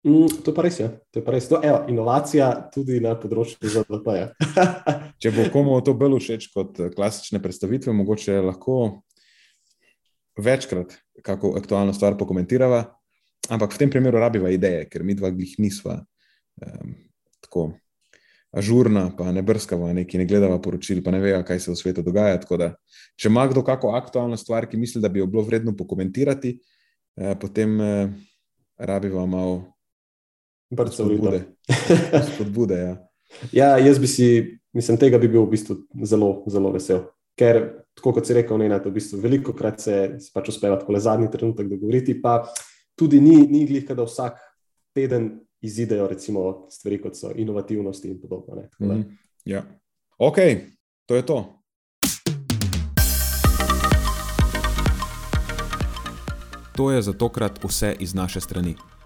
Mm, 0.02 0.42
to 0.42 0.50
je 0.50 0.54
pa 0.54 0.64
res. 0.66 0.80
Ja. 0.80 0.88
To 1.14 1.20
je 1.20 1.24
pa 1.24 1.34
res. 1.34 1.46
To, 1.50 1.60
evo, 1.62 1.84
inovacija 1.90 2.48
tudi 2.74 2.98
na 3.02 3.14
področju 3.18 3.70
ZDP-ja. 3.70 4.32
Če 5.22 5.30
bo 5.34 5.46
komu 5.54 5.78
to 5.86 5.94
bolj 5.94 6.18
všeč 6.18 6.48
kot 6.54 6.80
eh, 6.82 6.90
klasične 6.94 7.38
predstavitve, 7.42 7.94
mogoče 7.94 8.40
lahko 8.42 8.78
večkrat 10.42 10.96
kako 11.22 11.54
aktualno 11.60 11.94
stvar 11.94 12.16
pokomentirava, 12.18 12.82
ampak 13.52 13.74
v 13.74 13.78
tem 13.78 13.92
primeru 13.92 14.18
rabiva 14.18 14.50
ideje, 14.50 14.88
ker 14.90 15.04
mi 15.06 15.14
dva 15.14 15.30
glih 15.30 15.54
nisva 15.60 16.00
um, 16.00 16.94
tako 17.44 17.66
ažurna, 18.52 19.10
pa 19.16 19.30
ne 19.32 19.42
brskava 19.44 19.92
neki, 19.96 20.18
ne 20.18 20.26
gledava 20.28 20.58
poročil, 20.60 21.02
pa 21.04 21.12
ne 21.14 21.20
vejo, 21.22 21.40
kaj 21.46 21.60
se 21.60 21.70
v 21.70 21.76
svetu 21.78 22.04
dogaja. 22.04 22.40
Da, 22.58 22.72
če 23.16 23.30
ima 23.30 23.46
kdo 23.48 23.62
kako 23.64 23.94
aktualno 23.96 24.36
stvar, 24.40 24.66
ki 24.68 24.80
misli, 24.80 25.00
da 25.04 25.08
bi 25.12 25.22
jo 25.22 25.28
bilo 25.30 25.44
vredno 25.46 25.76
pokomentirati, 25.76 26.56
eh, 27.20 27.36
potem 27.40 27.80
eh, 27.80 28.10
rabiva 28.82 29.24
malo 29.26 29.71
Brco 30.72 31.04
spodbude. 31.04 31.44
spodbude 32.32 32.78
ja. 32.78 32.92
Ja, 33.52 33.78
jaz 33.78 33.98
bi 34.00 34.08
si, 34.08 34.26
mislim, 34.72 34.96
tega 35.00 35.18
bi 35.20 35.28
bil 35.28 35.44
v 35.44 35.52
bistvu 35.52 35.76
zelo, 36.04 36.44
zelo 36.48 36.72
vesel. 36.72 37.04
Ker, 37.36 37.60
tako 37.96 38.14
kot 38.16 38.28
si 38.28 38.36
rekel, 38.36 38.60
ne, 38.60 38.68
v 38.72 38.92
bistvu 38.92 39.20
veliko 39.20 39.52
krat 39.56 39.80
se 39.80 39.96
se 40.20 40.30
pač 40.34 40.48
uspeva 40.52 40.78
tako 40.80 40.92
le 40.96 41.00
zadnji 41.00 41.30
trenutek 41.32 41.68
dogovoriti, 41.68 42.16
pa 42.22 42.42
tudi 42.96 43.20
ni, 43.20 43.42
ni 43.48 43.64
glih, 43.68 43.84
da 43.88 44.04
vsak 44.04 44.40
teden 44.96 45.32
izidejo 45.62 46.08
recimo 46.08 46.66
stvari, 46.70 47.00
kot 47.00 47.16
so 47.16 47.32
inovativnosti 47.36 48.08
in 48.08 48.20
podobno. 48.20 48.56
Ne. 48.56 48.68
Da, 48.78 48.94
Mhm. 48.94 49.02
Ja. 49.44 49.64
Ok, 50.18 50.38
to 51.06 51.16
je 51.16 51.26
to. 51.26 51.58
To 56.76 56.90
je 56.90 57.02
za 57.02 57.12
tokrat 57.12 57.64
vse 57.64 57.96
iz 58.00 58.14
naše 58.14 58.40
strani. 58.40 58.76